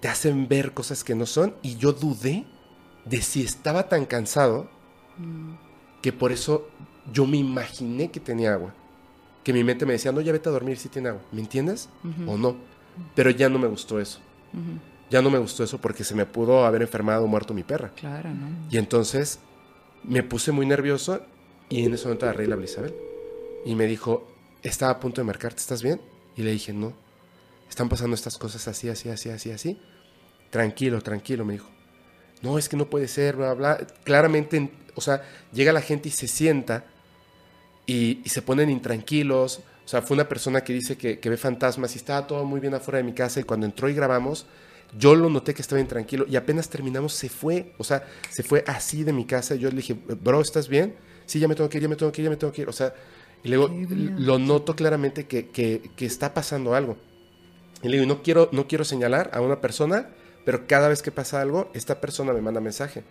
Te 0.00 0.08
hacen 0.08 0.48
ver 0.48 0.72
cosas 0.72 1.04
que 1.04 1.14
no 1.14 1.26
son 1.26 1.54
y 1.62 1.76
yo 1.76 1.92
dudé 1.92 2.44
de 3.04 3.22
si 3.22 3.42
estaba 3.42 3.88
tan 3.88 4.04
cansado 4.04 4.68
que 6.00 6.12
por 6.12 6.32
eso 6.32 6.68
yo 7.12 7.26
me 7.26 7.36
imaginé 7.36 8.10
que 8.10 8.18
tenía 8.18 8.54
agua. 8.54 8.74
Que 9.44 9.52
mi 9.52 9.62
mente 9.62 9.86
me 9.86 9.92
decía, 9.92 10.12
no, 10.12 10.20
ya 10.20 10.32
vete 10.32 10.48
a 10.48 10.52
dormir 10.52 10.76
si 10.76 10.88
tiene 10.88 11.10
agua. 11.10 11.22
¿Me 11.30 11.40
entiendes? 11.40 11.88
O 12.26 12.36
no. 12.36 12.56
Pero 13.14 13.30
ya 13.30 13.48
no 13.48 13.58
me 13.58 13.68
gustó 13.68 14.00
eso. 14.00 14.20
Ya 15.10 15.20
no 15.22 15.30
me 15.30 15.38
gustó 15.38 15.62
eso 15.64 15.78
porque 15.78 16.04
se 16.04 16.14
me 16.14 16.24
pudo 16.26 16.64
haber 16.64 16.82
enfermado 16.82 17.24
o 17.24 17.26
muerto 17.26 17.52
mi 17.54 17.62
perra. 17.64 17.90
Claro, 17.90 18.30
¿no? 18.32 18.48
Y 18.70 18.78
entonces 18.78 19.38
me 20.04 20.22
puse 20.22 20.52
muy 20.52 20.64
nervioso 20.66 21.20
y 21.68 21.84
en 21.84 21.94
ese 21.94 22.04
momento 22.04 22.26
agarré 22.26 22.44
y 22.44 22.46
le 22.46 22.54
hablé 22.54 22.66
a 22.66 22.70
Isabel. 22.70 22.94
Y 23.64 23.74
me 23.74 23.86
dijo, 23.86 24.26
estaba 24.62 24.92
a 24.92 25.00
punto 25.00 25.20
de 25.20 25.26
marcarte, 25.26 25.60
¿estás 25.60 25.82
bien? 25.82 26.00
Y 26.36 26.42
le 26.42 26.50
dije, 26.52 26.72
no, 26.72 26.92
están 27.68 27.88
pasando 27.88 28.14
estas 28.14 28.38
cosas 28.38 28.66
así, 28.68 28.88
así, 28.88 29.08
así, 29.10 29.28
así, 29.30 29.50
así. 29.50 29.78
Tranquilo, 30.50 31.00
tranquilo, 31.02 31.44
me 31.44 31.54
dijo. 31.54 31.68
No, 32.42 32.58
es 32.58 32.68
que 32.68 32.76
no 32.76 32.86
puede 32.90 33.06
ser, 33.08 33.36
bla, 33.36 33.54
bla. 33.54 33.76
bla". 33.76 33.86
Claramente, 34.04 34.56
en- 34.56 34.72
o 34.94 35.00
sea, 35.00 35.22
llega 35.52 35.72
la 35.72 35.80
gente 35.82 36.08
y 36.08 36.12
se 36.12 36.26
sienta 36.26 36.84
y, 37.86 38.20
y 38.24 38.28
se 38.28 38.42
ponen 38.42 38.70
intranquilos. 38.70 39.60
O 39.84 39.88
sea, 39.88 40.00
fue 40.02 40.14
una 40.14 40.28
persona 40.28 40.62
que 40.62 40.72
dice 40.72 40.96
que, 40.96 41.18
que 41.18 41.28
ve 41.28 41.36
fantasmas 41.36 41.94
y 41.94 41.98
estaba 41.98 42.26
todo 42.26 42.44
muy 42.44 42.60
bien 42.60 42.74
afuera 42.74 42.98
de 42.98 43.04
mi 43.04 43.12
casa 43.12 43.40
y 43.40 43.44
cuando 43.44 43.66
entró 43.66 43.88
y 43.88 43.94
grabamos, 43.94 44.46
yo 44.98 45.14
lo 45.14 45.28
noté 45.30 45.54
que 45.54 45.62
estaba 45.62 45.80
intranquilo 45.80 46.26
y 46.28 46.36
apenas 46.36 46.68
terminamos 46.68 47.14
se 47.14 47.28
fue. 47.28 47.72
O 47.78 47.84
sea, 47.84 48.06
se 48.30 48.42
fue 48.42 48.62
así 48.66 49.04
de 49.04 49.12
mi 49.12 49.24
casa. 49.26 49.54
Yo 49.54 49.68
le 49.70 49.76
dije, 49.76 49.94
bro, 50.22 50.40
¿estás 50.40 50.68
bien? 50.68 50.94
Sí, 51.26 51.40
ya 51.40 51.48
me 51.48 51.54
tengo 51.54 51.68
que 51.68 51.78
ir, 51.78 51.82
ya 51.82 51.88
me 51.88 51.96
tengo 51.96 52.12
que 52.12 52.20
ir, 52.22 52.24
ya 52.26 52.30
me 52.30 52.36
tengo 52.36 52.52
que 52.52 52.62
ir. 52.62 52.68
O 52.68 52.72
sea, 52.72 52.94
y 53.42 53.48
le 53.48 53.56
digo, 53.56 53.70
lo 53.88 54.38
noto 54.38 54.76
claramente 54.76 55.26
que, 55.26 55.48
que- 55.48 55.90
que 55.96 56.06
está 56.06 56.32
pasando 56.34 56.74
algo. 56.74 56.96
Y 57.82 57.88
le 57.88 57.98
digo, 57.98 58.06
no 58.06 58.22
quiero, 58.22 58.48
no 58.52 58.68
quiero 58.68 58.84
señalar 58.84 59.30
a 59.32 59.40
una 59.40 59.60
persona, 59.60 60.08
pero 60.44 60.66
cada 60.66 60.88
vez 60.88 61.02
que 61.02 61.10
pasa 61.10 61.40
algo, 61.40 61.70
esta 61.74 62.00
persona 62.00 62.32
me 62.32 62.40
manda 62.40 62.60
mensaje. 62.60 63.02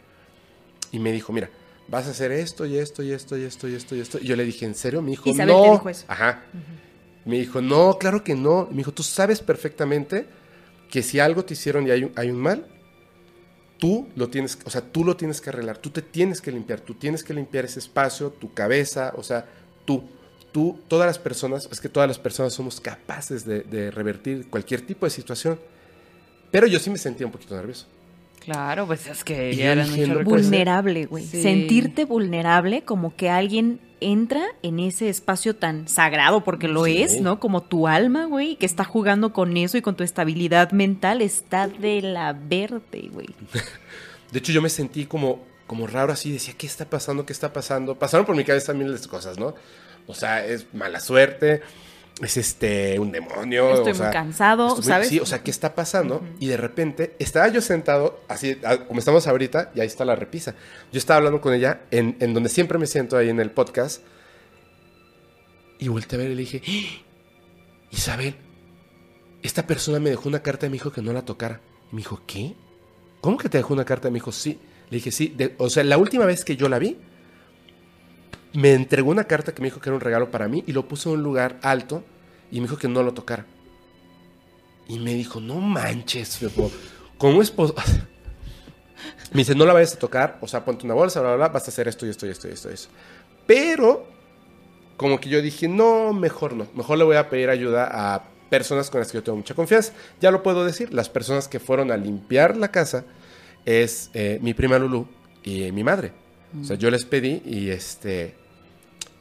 Y 0.91 0.99
me 0.99 1.11
dijo, 1.11 1.33
mira, 1.33 1.49
vas 1.87 2.07
a 2.07 2.11
hacer 2.11 2.31
esto 2.31 2.65
y 2.65 2.77
esto 2.77 3.03
y 3.03 3.11
esto 3.11 3.37
y 3.37 3.43
esto 3.43 3.67
y 3.67 3.75
esto 3.75 3.95
y 3.95 3.99
esto. 3.99 4.19
Y 4.19 4.25
yo 4.27 4.35
le 4.35 4.45
dije, 4.45 4.65
¿en 4.65 4.75
serio? 4.75 5.01
Me 5.01 5.11
dijo, 5.11 5.29
Isabel 5.29 5.53
no. 5.53 5.63
te 5.63 5.71
dijo 5.71 5.89
eso. 5.89 6.05
Ajá. 6.07 6.43
Me 7.25 7.37
dijo, 7.37 7.61
no, 7.61 7.97
claro 7.99 8.23
que 8.23 8.35
no. 8.35 8.67
Me 8.71 8.77
dijo, 8.77 8.93
tú 8.93 9.03
sabes 9.03 9.41
perfectamente 9.41 10.25
que 10.89 11.03
si 11.03 11.19
algo 11.19 11.45
te 11.45 11.53
hicieron 11.53 11.87
y 11.87 11.91
hay 11.91 12.03
un, 12.05 12.11
hay 12.15 12.29
un 12.29 12.37
mal, 12.37 12.65
tú 13.77 14.07
lo 14.15 14.29
tienes, 14.29 14.57
o 14.65 14.69
sea, 14.69 14.81
tú 14.81 15.03
lo 15.03 15.15
tienes 15.15 15.41
que 15.41 15.49
arreglar, 15.49 15.77
tú 15.77 15.89
te 15.89 16.01
tienes 16.01 16.41
que 16.41 16.51
limpiar, 16.51 16.81
tú 16.81 16.95
tienes 16.95 17.23
que 17.23 17.33
limpiar 17.33 17.65
ese 17.65 17.79
espacio, 17.79 18.29
tu 18.29 18.53
cabeza, 18.53 19.13
o 19.15 19.23
sea, 19.23 19.47
tú, 19.85 20.03
tú, 20.51 20.79
todas 20.87 21.07
las 21.07 21.17
personas, 21.17 21.67
es 21.71 21.79
que 21.79 21.89
todas 21.89 22.07
las 22.07 22.19
personas 22.19 22.53
somos 22.53 22.79
capaces 22.79 23.45
de, 23.45 23.61
de 23.61 23.89
revertir 23.89 24.49
cualquier 24.49 24.81
tipo 24.81 25.05
de 25.05 25.09
situación. 25.09 25.59
Pero 26.51 26.67
yo 26.67 26.79
sí 26.79 26.89
me 26.89 26.97
sentía 26.97 27.25
un 27.25 27.31
poquito 27.31 27.55
nervioso. 27.55 27.87
Claro, 28.43 28.87
pues 28.87 29.07
es 29.07 29.23
que 29.23 29.51
recuerdos. 29.51 29.89
puede 29.95 30.15
ser. 30.15 30.23
vulnerable, 30.23 31.05
güey. 31.05 31.25
Sí. 31.25 31.41
Sentirte 31.41 32.05
vulnerable 32.05 32.81
como 32.83 33.15
que 33.15 33.29
alguien 33.29 33.79
entra 33.99 34.43
en 34.63 34.79
ese 34.79 35.09
espacio 35.09 35.55
tan 35.55 35.87
sagrado, 35.87 36.43
porque 36.43 36.67
lo 36.67 36.85
Sí. 36.85 37.03
es, 37.03 37.21
¿no? 37.21 37.39
Como 37.39 37.61
tu 37.61 37.87
alma, 37.87 38.25
güey, 38.25 38.55
que 38.55 38.65
está 38.65 38.83
jugando 38.83 39.31
con 39.31 39.55
eso 39.57 39.77
y 39.77 39.83
con 39.83 39.95
tu 39.95 40.03
estabilidad 40.03 40.71
mental, 40.71 41.21
está 41.21 41.67
de 41.67 42.01
la 42.01 42.33
verde, 42.33 43.09
güey. 43.11 43.27
De 44.31 44.39
hecho, 44.39 44.51
yo 44.51 44.61
me 44.61 44.69
sentí 44.69 45.05
como, 45.05 45.43
como 45.67 45.85
raro 45.87 46.11
así, 46.13 46.31
decía, 46.31 46.55
¿qué 46.57 46.65
está 46.65 46.85
pasando? 46.85 47.25
¿Qué 47.25 47.33
está 47.33 47.53
pasando? 47.53 47.99
Pasaron 47.99 48.25
por 48.25 48.35
mi 48.35 48.43
cabeza 48.43 48.73
miles 48.73 49.03
de 49.03 49.07
cosas, 49.07 49.37
¿no? 49.37 49.53
O 50.07 50.13
sea, 50.15 50.43
es 50.45 50.65
mala 50.73 50.99
suerte, 50.99 51.61
es 52.21 52.37
este, 52.37 52.99
un 52.99 53.11
demonio. 53.11 53.73
Estoy 53.73 53.91
o 53.93 53.95
sea, 53.95 54.05
muy 54.07 54.13
cansado, 54.13 54.67
estoy 54.67 54.81
muy- 54.83 54.87
¿sabes? 54.87 55.07
Sí, 55.09 55.19
o 55.19 55.25
sea, 55.25 55.41
¿qué 55.43 55.49
está 55.51 55.73
pasando? 55.75 56.23
Y 56.39 56.47
de 56.47 56.57
repente 56.57 57.15
estaba 57.19 57.47
yo 57.47 57.61
sentado, 57.61 58.21
así 58.27 58.57
a- 58.63 58.85
como 58.85 58.99
estamos 58.99 59.27
ahorita, 59.27 59.71
y 59.75 59.79
ahí 59.81 59.87
está 59.87 60.05
la 60.05 60.15
repisa. 60.15 60.55
Yo 60.91 60.97
estaba 60.99 61.17
hablando 61.17 61.41
con 61.41 61.53
ella 61.53 61.81
en, 61.91 62.17
en 62.19 62.33
donde 62.33 62.49
siempre 62.49 62.77
me 62.77 62.85
siento 62.87 63.17
ahí 63.17 63.29
en 63.29 63.39
el 63.39 63.51
podcast. 63.51 64.01
Y 65.79 65.87
volteé 65.87 66.17
a 66.19 66.21
ver 66.21 66.31
y 66.31 66.35
le 66.35 66.41
dije, 66.41 66.61
¡Ah! 66.67 67.01
Isabel, 67.91 68.35
esta 69.41 69.65
persona 69.65 69.99
me 69.99 70.11
dejó 70.11 70.29
una 70.29 70.41
carta 70.43 70.67
y 70.67 70.69
me 70.69 70.73
dijo 70.73 70.91
que 70.91 71.01
no 71.01 71.11
la 71.13 71.23
tocara. 71.25 71.59
Y 71.91 71.95
me 71.95 72.01
dijo, 72.01 72.21
¿qué? 72.27 72.53
¿Cómo 73.19 73.37
que 73.37 73.49
te 73.49 73.57
dejó 73.57 73.73
una 73.73 73.85
carta? 73.85 74.09
Me 74.09 74.15
dijo, 74.15 74.31
sí. 74.31 74.59
Le 74.89 74.97
dije, 74.97 75.11
sí. 75.11 75.33
De- 75.35 75.55
o 75.57 75.69
sea, 75.69 75.83
la 75.83 75.97
última 75.97 76.25
vez 76.25 76.45
que 76.45 76.55
yo 76.55 76.69
la 76.69 76.77
vi, 76.77 76.97
me 78.53 78.73
entregó 78.73 79.11
una 79.11 79.23
carta 79.23 79.53
que 79.53 79.61
me 79.61 79.67
dijo 79.67 79.79
que 79.79 79.89
era 79.89 79.95
un 79.95 80.01
regalo 80.01 80.31
para 80.31 80.47
mí 80.47 80.63
y 80.67 80.73
lo 80.73 80.87
puso 80.87 81.09
en 81.09 81.17
un 81.17 81.23
lugar 81.23 81.57
alto 81.61 82.03
y 82.51 82.59
me 82.59 82.63
dijo 82.63 82.77
que 82.77 82.87
no 82.87 83.03
lo 83.03 83.13
tocara. 83.13 83.45
Y 84.87 84.99
me 84.99 85.13
dijo, 85.13 85.39
no 85.39 85.55
manches, 85.55 86.37
Fepo, 86.37 86.69
¿cómo 87.17 87.41
es 87.41 87.49
posible? 87.49 87.83
me 89.31 89.39
dice, 89.39 89.55
no 89.55 89.65
la 89.65 89.73
vayas 89.73 89.95
a 89.95 89.99
tocar, 89.99 90.37
o 90.41 90.47
sea, 90.47 90.65
ponte 90.65 90.85
una 90.85 90.93
bolsa, 90.93 91.21
bla, 91.21 91.29
bla, 91.29 91.37
bla, 91.37 91.53
vas 91.53 91.65
a 91.65 91.71
hacer 91.71 91.87
esto 91.87 92.05
y 92.05 92.09
esto 92.09 92.27
y 92.27 92.29
esto 92.29 92.49
y 92.49 92.51
esto 92.51 92.69
y 92.69 92.73
eso. 92.73 92.89
Pero, 93.47 94.05
como 94.97 95.19
que 95.19 95.29
yo 95.29 95.41
dije, 95.41 95.67
no, 95.67 96.11
mejor 96.13 96.53
no, 96.53 96.67
mejor 96.75 96.97
le 96.97 97.05
voy 97.05 97.15
a 97.15 97.29
pedir 97.29 97.49
ayuda 97.49 97.89
a 97.89 98.23
personas 98.49 98.89
con 98.89 98.99
las 98.99 99.09
que 99.09 99.17
yo 99.17 99.23
tengo 99.23 99.37
mucha 99.37 99.53
confianza. 99.53 99.93
Ya 100.19 100.29
lo 100.29 100.43
puedo 100.43 100.65
decir, 100.65 100.93
las 100.93 101.07
personas 101.07 101.47
que 101.47 101.59
fueron 101.59 101.89
a 101.89 101.95
limpiar 101.95 102.57
la 102.57 102.69
casa 102.69 103.05
es 103.65 104.09
eh, 104.13 104.39
mi 104.41 104.53
prima 104.53 104.77
Lulu 104.77 105.07
y 105.43 105.63
eh, 105.63 105.71
mi 105.71 105.85
madre. 105.85 106.11
O 106.59 106.65
sea, 106.65 106.75
yo 106.75 106.91
les 106.91 107.05
pedí 107.05 107.41
y 107.45 107.69
este 107.69 108.35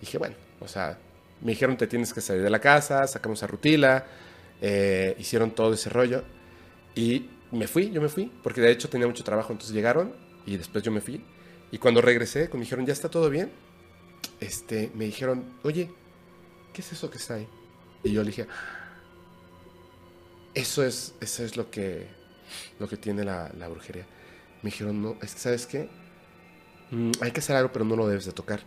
dije, 0.01 0.19
bueno, 0.19 0.37
o 0.61 0.69
sea, 0.69 0.99
me 1.41 1.53
dijeron 1.53 1.77
te 1.77 1.87
tienes 1.87 2.13
que 2.13 2.21
salir 2.21 2.43
de 2.43 2.51
la 2.51 2.61
casa, 2.61 3.07
sacamos 3.07 3.43
a 3.43 3.47
Rutila, 3.47 4.07
eh, 4.61 5.17
hicieron 5.19 5.53
todo 5.53 5.73
ese 5.73 5.91
rollo 5.91 6.25
y 6.95 7.31
me 7.51 7.67
fui, 7.67 7.91
yo 7.91 8.01
me 8.01 8.09
fui, 8.09 8.31
porque 8.43 8.61
de 8.61 8.71
hecho 8.71 8.89
tenía 8.89 9.07
mucho 9.07 9.25
trabajo, 9.25 9.53
entonces 9.53 9.75
llegaron 9.75 10.15
y 10.47 10.57
después 10.57 10.85
yo 10.85 10.91
me 10.91 11.01
fui 11.01 11.25
y 11.71 11.79
cuando 11.79 12.01
regresé, 12.01 12.49
cuando 12.49 12.59
me 12.59 12.65
dijeron 12.65 12.87
ya 12.87 12.93
está 12.93 13.09
todo 13.09 13.31
bien, 13.31 13.51
este, 14.41 14.91
me 14.95 15.05
dijeron, 15.05 15.45
oye, 15.63 15.91
¿qué 16.73 16.81
es 16.81 16.93
eso 16.93 17.11
que 17.11 17.19
está 17.19 17.35
ahí? 17.35 17.49
Y 18.03 18.13
yo 18.13 18.23
le 18.23 18.29
dije, 18.29 18.47
eso 20.55 20.85
es, 20.85 21.15
eso 21.21 21.45
es 21.45 21.57
lo 21.57 21.71
que, 21.71 22.07
lo 22.79 22.89
que 22.89 22.97
tiene 22.97 23.25
la, 23.25 23.51
brujería. 23.69 24.07
Me 24.63 24.71
dijeron, 24.71 25.03
no, 25.03 25.17
es 25.23 25.35
que, 25.35 25.41
¿sabes 25.41 25.67
qué? 25.67 25.89
Mm, 26.91 27.13
hay 27.21 27.31
que 27.31 27.41
hacer 27.41 27.57
algo, 27.57 27.73
pero 27.73 27.85
no 27.85 27.97
lo 27.97 28.09
debes 28.09 28.25
de 28.25 28.33
tocar. 28.33 28.61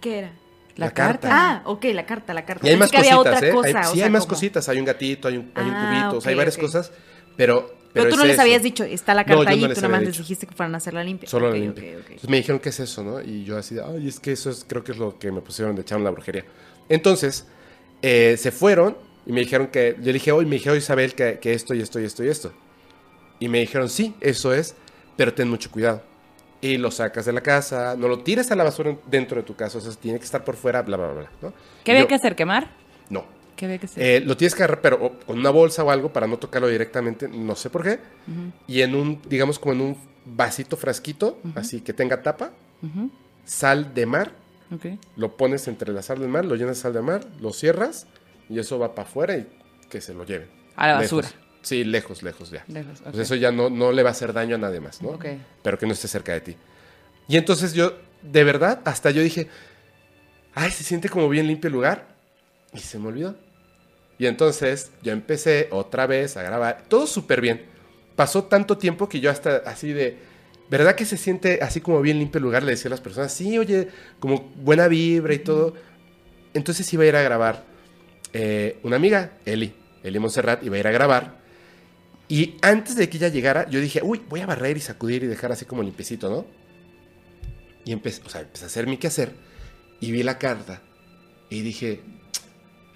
¿Qué 0.00 0.18
era? 0.18 0.32
La, 0.76 0.86
La 0.86 0.92
carta. 0.92 1.28
carta. 1.28 1.28
Ah, 1.32 1.62
ok, 1.64 1.84
la 1.94 2.04
carta, 2.06 2.34
la 2.34 2.44
carta. 2.44 2.66
Y 2.66 2.70
hay 2.70 2.76
más 2.76 2.90
que 2.90 2.98
había 2.98 3.16
cositas, 3.16 3.36
otra 3.36 3.48
¿eh? 3.48 3.52
cosa, 3.52 3.68
Hay- 3.68 3.74
o 3.86 3.90
sí, 3.90 3.96
sea, 3.96 4.06
hay 4.06 4.12
más 4.12 4.22
como- 4.24 4.34
cositas. 4.34 4.68
Hay 4.68 4.78
un 4.78 4.84
gatito, 4.84 5.28
hay 5.28 5.36
un, 5.38 5.50
hay 5.54 5.64
un 5.64 5.74
Ah, 5.74 6.00
cubito, 6.02 6.18
o 6.18 6.20
sea, 6.20 6.30
hay 6.30 6.36
varias 6.36 6.56
cosas, 6.58 6.92
pero... 7.36 7.74
Pero, 7.94 8.10
tú 8.10 8.16
no 8.16 8.22
es 8.24 8.28
les 8.28 8.34
eso. 8.34 8.42
habías 8.42 8.62
dicho, 8.62 8.84
está 8.84 9.14
la 9.14 9.22
No, 9.22 9.28
carta 9.28 9.44
yo 9.44 9.48
ahí, 9.48 9.56
no 9.56 9.62
tú 9.62 9.68
les 9.68 9.76
nada 9.78 9.86
había 9.86 9.96
más 9.96 10.00
les 10.02 10.12
dicho. 10.12 10.22
dijiste 10.22 10.46
que 10.46 10.54
fueran 10.54 10.74
a 10.74 10.76
hacer 10.76 10.92
la 10.92 11.02
limpia. 11.02 11.26
Solo 11.30 11.48
la 11.48 11.56
limpia. 11.56 11.92
Entonces 11.92 12.28
me 12.28 12.36
dijeron, 12.36 12.58
¿qué 12.60 12.68
es 12.68 12.80
eso, 12.80 13.02
no? 13.02 13.22
Y 13.22 13.42
yo 13.44 13.56
así 13.56 13.74
de, 13.74 13.82
ay, 13.82 14.06
es 14.06 14.20
que 14.20 14.32
eso 14.32 14.50
es, 14.50 14.66
creo 14.68 14.84
que 14.84 14.92
es 14.92 14.98
lo 14.98 15.18
que 15.18 15.32
me 15.32 15.40
pusieron 15.40 15.74
de 15.74 15.80
echar 15.80 15.96
en 15.96 16.04
la 16.04 16.10
brujería. 16.10 16.44
Entonces, 16.90 17.46
eh, 18.02 18.36
se 18.38 18.52
fueron 18.52 18.98
y 19.24 19.32
me 19.32 19.40
dijeron 19.40 19.68
que, 19.68 19.96
yo 20.02 20.12
dije, 20.12 20.30
hoy 20.30 20.44
me 20.44 20.56
dijeron 20.56 20.76
Isabel 20.76 21.14
que, 21.14 21.38
que 21.40 21.54
esto 21.54 21.72
y 21.74 21.80
esto 21.80 21.98
y 21.98 22.04
esto 22.04 22.22
y 22.22 22.28
esto. 22.28 22.52
Y 23.40 23.48
me 23.48 23.60
dijeron, 23.60 23.88
sí, 23.88 24.14
eso 24.20 24.52
es, 24.52 24.74
pero 25.16 25.32
ten 25.32 25.48
mucho 25.48 25.70
cuidado. 25.70 26.02
Y 26.60 26.78
lo 26.78 26.90
sacas 26.90 27.26
de 27.26 27.32
la 27.32 27.42
casa, 27.42 27.96
no 27.96 28.08
lo 28.08 28.20
tires 28.20 28.50
a 28.50 28.56
la 28.56 28.64
basura 28.64 28.96
dentro 29.06 29.36
de 29.36 29.42
tu 29.42 29.54
casa, 29.54 29.78
o 29.78 29.80
sea, 29.80 29.92
tiene 29.92 30.18
que 30.18 30.24
estar 30.24 30.42
por 30.44 30.56
fuera, 30.56 30.82
bla, 30.82 30.96
bla, 30.96 31.12
bla. 31.12 31.30
¿no? 31.42 31.52
¿Qué 31.84 31.92
había 31.92 32.08
que 32.08 32.14
hacer? 32.14 32.34
¿Quemar? 32.34 32.70
No. 33.10 33.24
¿Qué 33.56 33.66
había 33.66 33.78
que 33.78 33.86
hacer? 33.86 34.02
Eh, 34.02 34.20
lo 34.20 34.36
tienes 34.36 34.54
que 34.54 34.62
agarrar, 34.62 34.80
pero 34.80 35.04
o 35.04 35.12
con 35.18 35.38
una 35.38 35.50
bolsa 35.50 35.84
o 35.84 35.90
algo 35.90 36.12
para 36.12 36.26
no 36.26 36.38
tocarlo 36.38 36.68
directamente, 36.68 37.28
no 37.28 37.54
sé 37.56 37.70
por 37.70 37.82
qué. 37.82 37.98
Y 38.66 38.82
en 38.82 38.94
un, 38.94 39.20
digamos, 39.28 39.58
como 39.58 39.74
en 39.74 39.80
un 39.80 39.98
vasito 40.24 40.76
frasquito, 40.76 41.38
así 41.54 41.80
que 41.80 41.92
tenga 41.92 42.22
tapa, 42.22 42.52
sal 43.44 43.94
de 43.94 44.06
mar, 44.06 44.32
lo 45.16 45.36
pones 45.36 45.68
entre 45.68 45.92
la 45.92 46.02
sal 46.02 46.18
del 46.18 46.28
mar, 46.28 46.44
lo 46.44 46.54
llenas 46.56 46.76
de 46.78 46.82
sal 46.82 46.92
de 46.92 47.02
mar, 47.02 47.24
lo 47.40 47.52
cierras 47.52 48.06
y 48.48 48.58
eso 48.58 48.78
va 48.78 48.94
para 48.94 49.08
afuera 49.08 49.36
y 49.36 49.46
que 49.88 50.00
se 50.00 50.14
lo 50.14 50.24
lleven. 50.24 50.48
A 50.76 50.88
la 50.88 51.00
Lejos. 51.00 51.34
Sí, 51.66 51.82
lejos, 51.82 52.22
lejos 52.22 52.50
ya. 52.52 52.64
Lejos, 52.68 53.00
Pues 53.02 53.14
ok. 53.16 53.20
eso 53.22 53.34
ya 53.34 53.50
no, 53.50 53.68
no 53.70 53.90
le 53.90 54.04
va 54.04 54.10
a 54.10 54.12
hacer 54.12 54.32
daño 54.32 54.54
a 54.54 54.58
nadie 54.58 54.78
más, 54.78 55.02
¿no? 55.02 55.18
Pero 55.64 55.76
que 55.78 55.84
no 55.86 55.94
esté 55.94 56.06
cerca 56.06 56.32
de 56.32 56.40
ti. 56.40 56.56
Y 57.26 57.36
entonces 57.36 57.74
yo, 57.74 57.98
de 58.22 58.44
verdad, 58.44 58.82
hasta 58.84 59.10
yo 59.10 59.20
dije, 59.20 59.48
ay, 60.54 60.70
se 60.70 60.84
siente 60.84 61.08
como 61.08 61.28
bien 61.28 61.48
limpio 61.48 61.66
el 61.66 61.74
lugar. 61.74 62.06
Y 62.72 62.78
se 62.78 63.00
me 63.00 63.08
olvidó. 63.08 63.34
Y 64.16 64.26
entonces 64.26 64.92
yo 65.02 65.10
empecé 65.12 65.66
otra 65.72 66.06
vez 66.06 66.36
a 66.36 66.44
grabar, 66.44 66.84
todo 66.86 67.08
súper 67.08 67.40
bien. 67.40 67.64
Pasó 68.14 68.44
tanto 68.44 68.78
tiempo 68.78 69.08
que 69.08 69.18
yo 69.18 69.28
hasta 69.28 69.56
así 69.66 69.92
de, 69.92 70.18
¿verdad 70.70 70.94
que 70.94 71.04
se 71.04 71.16
siente 71.16 71.58
así 71.62 71.80
como 71.80 72.00
bien 72.00 72.20
limpio 72.20 72.38
el 72.38 72.44
lugar? 72.44 72.62
Le 72.62 72.70
decía 72.70 72.90
a 72.90 72.90
las 72.90 73.00
personas, 73.00 73.32
sí, 73.32 73.58
oye, 73.58 73.88
como 74.20 74.52
buena 74.54 74.86
vibra 74.86 75.34
y 75.34 75.40
todo. 75.40 75.74
Entonces 76.54 76.90
iba 76.92 77.02
a 77.02 77.06
ir 77.06 77.16
a 77.16 77.22
grabar 77.22 77.64
eh, 78.32 78.78
una 78.84 78.94
amiga, 78.94 79.32
Eli, 79.44 79.74
Eli 80.04 80.20
Monserrat, 80.20 80.62
iba 80.62 80.76
a 80.76 80.78
ir 80.78 80.86
a 80.86 80.92
grabar. 80.92 81.44
Y 82.28 82.56
antes 82.62 82.96
de 82.96 83.08
que 83.08 83.18
ella 83.18 83.28
llegara, 83.28 83.68
yo 83.68 83.80
dije, 83.80 84.00
uy, 84.02 84.20
voy 84.28 84.40
a 84.40 84.46
barrer 84.46 84.76
y 84.76 84.80
sacudir 84.80 85.22
y 85.22 85.26
dejar 85.26 85.52
así 85.52 85.64
como 85.64 85.82
limpiecito, 85.82 86.28
¿no? 86.28 86.46
Y 87.84 87.92
empecé, 87.92 88.22
o 88.24 88.28
sea, 88.28 88.40
empecé 88.40 88.64
a 88.64 88.66
hacer 88.66 88.86
mi 88.86 88.96
quehacer 88.96 89.32
y 90.00 90.10
vi 90.10 90.24
la 90.24 90.38
carta 90.38 90.82
y 91.48 91.60
dije, 91.60 92.00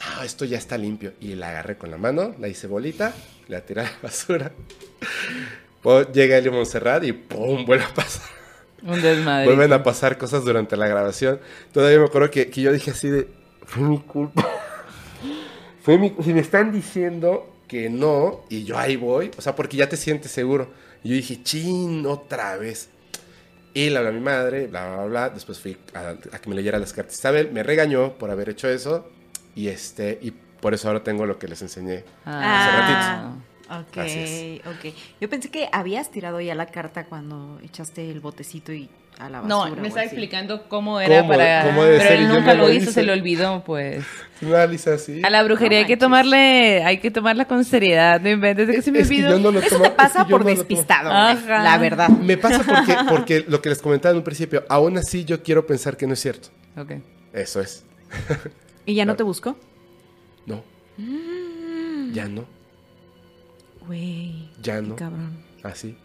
no, 0.01 0.23
esto 0.25 0.45
ya 0.45 0.59
está 0.59 0.77
limpio. 0.77 1.13
Y 1.21 1.35
la 1.35 1.51
agarré 1.51 1.77
con 1.77 1.91
la 1.91 1.97
mano, 1.97 2.35
la 2.41 2.49
hice 2.49 2.67
bolita, 2.67 3.15
la 3.49 3.61
tiré 3.61 3.83
a 3.83 3.85
la 3.85 3.93
basura. 4.03 4.53
Llega 6.13 6.37
Eli 6.37 6.51
Montserrat 6.51 7.05
y 7.05 7.13
¡pum! 7.13 7.65
vuelve 7.65 7.85
a 7.85 7.95
pasar. 7.95 8.29
Un 8.83 9.01
desmadre. 9.01 9.47
Vuelven 9.47 9.73
a 9.73 9.83
pasar 9.83 10.19
cosas 10.19 10.45
durante 10.45 10.77
la 10.77 10.89
grabación. 10.89 11.41
Todavía 11.73 11.99
me 11.99 12.07
acuerdo 12.07 12.31
que, 12.31 12.51
que 12.51 12.63
yo 12.63 12.73
dije 12.73 12.91
así 12.91 13.09
de, 13.09 13.29
fue 13.65 13.83
mi 13.83 13.99
culpa. 13.99 14.47
fue 15.83 15.99
mi, 15.99 16.15
si 16.23 16.35
me 16.35 16.41
están 16.41 16.73
diciendo 16.73 17.50
que 17.71 17.89
no, 17.89 18.41
y 18.49 18.65
yo 18.65 18.77
ahí 18.77 18.97
voy, 18.97 19.31
o 19.39 19.41
sea, 19.41 19.55
porque 19.55 19.77
ya 19.77 19.89
te 19.89 19.97
sientes 19.97 20.33
seguro. 20.33 20.73
Y 21.05 21.11
yo 21.11 21.15
dije, 21.15 21.41
chin, 21.45 22.05
otra 22.05 22.57
vez. 22.57 22.91
Y 23.75 23.91
le 23.91 23.97
hablé 23.97 24.09
a 24.11 24.13
mi 24.13 24.19
madre, 24.19 24.67
bla, 24.67 24.97
bla, 24.97 25.05
bla. 25.05 25.31
Después 25.31 25.61
fui 25.61 25.79
a, 25.95 26.17
a 26.33 26.41
que 26.41 26.51
me 26.51 26.57
leyera 26.57 26.81
las 26.81 26.93
cartas. 26.93 27.15
Isabel 27.15 27.53
me 27.53 27.63
regañó 27.63 28.19
por 28.19 28.33
haber 28.33 28.49
hecho 28.49 28.69
eso. 28.69 29.09
Y 29.55 29.69
este, 29.69 30.19
y 30.21 30.33
por 30.33 30.75
eso 30.75 30.89
ahora 30.89 31.05
tengo 31.05 31.27
lo 31.27 31.39
que 31.39 31.47
les 31.47 31.63
enseñé. 31.63 32.03
Ah. 32.27 33.37
Ok, 33.71 33.99
Así 33.99 34.61
ok. 34.67 34.93
Yo 35.21 35.31
pensé 35.31 35.49
que 35.49 35.69
habías 35.71 36.11
tirado 36.11 36.41
ya 36.41 36.57
la 36.57 36.67
carta 36.67 37.05
cuando 37.07 37.61
echaste 37.63 38.11
el 38.11 38.19
botecito 38.19 38.73
y 38.73 38.91
a 39.21 39.29
la 39.31 39.41
No, 39.43 39.69
me 39.77 39.89
así. 39.89 39.99
explicando 40.01 40.69
cómo 40.69 41.01
era 41.01 41.19
¿Cómo- 41.21 41.31
para... 41.31 41.65
cómo 41.65 41.85
debe 41.85 41.99
pero 41.99 42.09
ser? 42.11 42.19
Él 42.21 42.29
nunca 42.29 42.55
lo 42.55 42.67
lo 42.69 42.73
hizo, 42.73 42.91
se 42.91 43.03
le 43.03 43.13
olvidó, 43.13 43.63
pues. 43.65 44.05
Una 44.43 44.67
Lisa 44.67 44.95
así. 44.95 45.21
A 45.23 45.29
la 45.31 45.43
brujería 45.43 45.81
No 45.81 45.83
hay 45.85 45.87
que 45.87 45.97
tomarle... 45.99 46.83
Hay 46.85 46.99
que 46.99 47.11
tomarla 47.11 47.45
con 47.45 47.65
seriedad, 47.65 48.21
no 48.21 48.31
inventes 48.31 48.67
de 48.67 48.75
que 48.75 48.83
se 48.83 48.91
me 48.91 49.01
Es 49.01 49.09
que 49.09 49.17
olvidó. 49.17 49.31
yo 49.33 49.39
no 49.39 49.51
lo 49.53 49.61
Eso 49.61 49.77
tomo- 49.77 49.83
te 49.83 49.89
es 49.91 49.95
pasa 49.95 50.25
que 50.25 50.31
yo 50.31 50.37
por 50.39 50.45
no 50.45 50.51
despistado, 50.51 51.11
la 51.11 51.79
verdad. 51.79 52.09
Me 52.09 52.37
pasa 52.39 52.63
porque, 52.65 52.97
porque 53.09 53.45
lo 53.47 53.61
que 53.61 53.69
les 53.69 53.83
comentaba 53.83 54.13
en 54.13 54.19
un 54.19 54.25
principio, 54.25 54.65
aún 54.69 54.97
así 54.97 55.25
yo 55.25 55.43
quiero 55.43 55.67
pensar 55.67 55.97
que 55.97 56.07
no 56.07 56.15
es 56.15 56.21
cierto. 56.21 56.49
Ok. 56.77 56.93
Eso 57.35 57.61
es. 57.61 57.85
¿Y 58.87 58.95
ya 58.95 59.05
no 59.05 59.11
Claro. 59.11 59.17
te 59.19 59.23
buscó? 59.25 59.57
No, 60.47 60.65
Mm. 60.97 62.13
ya 62.13 62.27
no, 62.29 62.45
Güey, 63.87 64.49
ya 64.63 64.77
qué 64.81 64.87
no. 64.87 64.97
cabrón. 64.97 65.39
Así. 65.63 65.97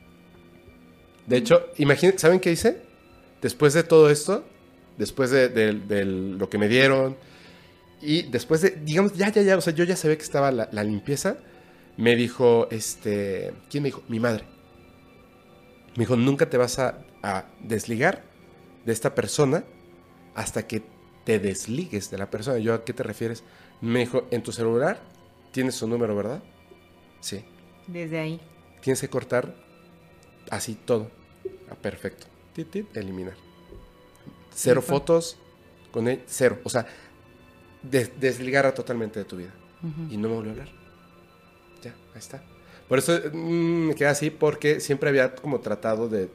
De 1.27 1.37
hecho, 1.37 1.67
imagínense, 1.77 2.19
¿saben 2.19 2.39
qué 2.39 2.51
hice? 2.51 2.81
Después 3.41 3.73
de 3.73 3.83
todo 3.83 4.09
esto, 4.09 4.43
después 4.97 5.29
de, 5.31 5.49
de- 5.49 5.73
de 5.73 6.05
lo 6.05 6.49
que 6.49 6.57
me 6.57 6.67
dieron, 6.67 7.17
y 8.01 8.23
después 8.23 8.61
de, 8.61 8.71
digamos, 8.71 9.13
ya, 9.13 9.29
ya, 9.31 9.41
ya, 9.41 9.57
o 9.57 9.61
sea, 9.61 9.73
yo 9.73 9.83
ya 9.83 9.95
sabía 9.95 10.17
que 10.17 10.23
estaba 10.23 10.51
la, 10.51 10.69
la 10.71 10.83
limpieza, 10.83 11.37
me 11.97 12.15
dijo, 12.15 12.67
este, 12.71 13.53
¿quién 13.69 13.83
me 13.83 13.89
dijo? 13.89 14.03
Mi 14.09 14.19
madre. 14.19 14.45
Me 15.95 16.01
dijo, 16.03 16.15
nunca 16.15 16.49
te 16.49 16.57
vas 16.57 16.77
a, 16.79 16.99
a 17.23 17.45
desligar 17.61 18.23
de 18.85 18.91
esta 18.93 19.15
persona 19.15 19.63
hasta 20.35 20.67
que 20.67 20.83
te 21.23 21.39
desligues 21.39 22.11
de 22.11 22.17
la 22.17 22.29
persona. 22.29 22.57
Yo, 22.59 22.73
¿a 22.73 22.83
qué 22.83 22.93
te 22.93 23.03
refieres? 23.03 23.43
Me 23.81 23.99
dijo, 23.99 24.27
en 24.31 24.43
tu 24.43 24.51
celular 24.51 24.99
tienes 25.51 25.75
su 25.75 25.87
número, 25.87 26.15
¿verdad? 26.15 26.43
Sí. 27.21 27.43
Desde 27.87 28.19
ahí. 28.19 28.41
Tienes 28.81 29.01
que 29.01 29.09
cortar 29.09 29.55
así 30.49 30.75
todo. 30.75 31.09
Ah, 31.69 31.75
perfecto. 31.75 32.27
Tit, 32.55 32.71
tit, 32.71 32.97
eliminar. 32.97 33.33
Cero 34.53 34.81
Sí, 34.81 34.87
fotos 34.89 35.37
con 35.91 36.07
él, 36.07 36.21
cero. 36.25 36.59
O 36.63 36.69
sea, 36.69 36.85
des- 37.83 38.11
desligar 38.19 38.71
totalmente 38.73 39.19
de 39.19 39.25
tu 39.25 39.37
vida. 39.37 39.51
Y 40.09 40.17
no 40.17 40.29
me 40.29 40.35
volvió 40.35 40.49
a 40.51 40.53
hablar. 40.53 40.69
Ya, 41.83 41.91
ahí 42.13 42.17
está. 42.19 42.41
Por 42.89 42.97
eso 42.97 43.19
mm, 43.33 43.87
me 43.89 43.95
queda 43.95 44.11
así, 44.11 44.29
porque 44.31 44.79
siempre 44.79 45.09
había 45.09 45.35
como 45.35 45.59
tratado 45.59 46.07
de, 46.09 46.29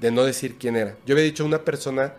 de 0.00 0.10
no 0.10 0.24
decir 0.24 0.56
quién 0.58 0.74
era. 0.74 0.96
Yo 1.06 1.14
había 1.14 1.24
dicho 1.24 1.44
una 1.44 1.60
persona 1.62 2.14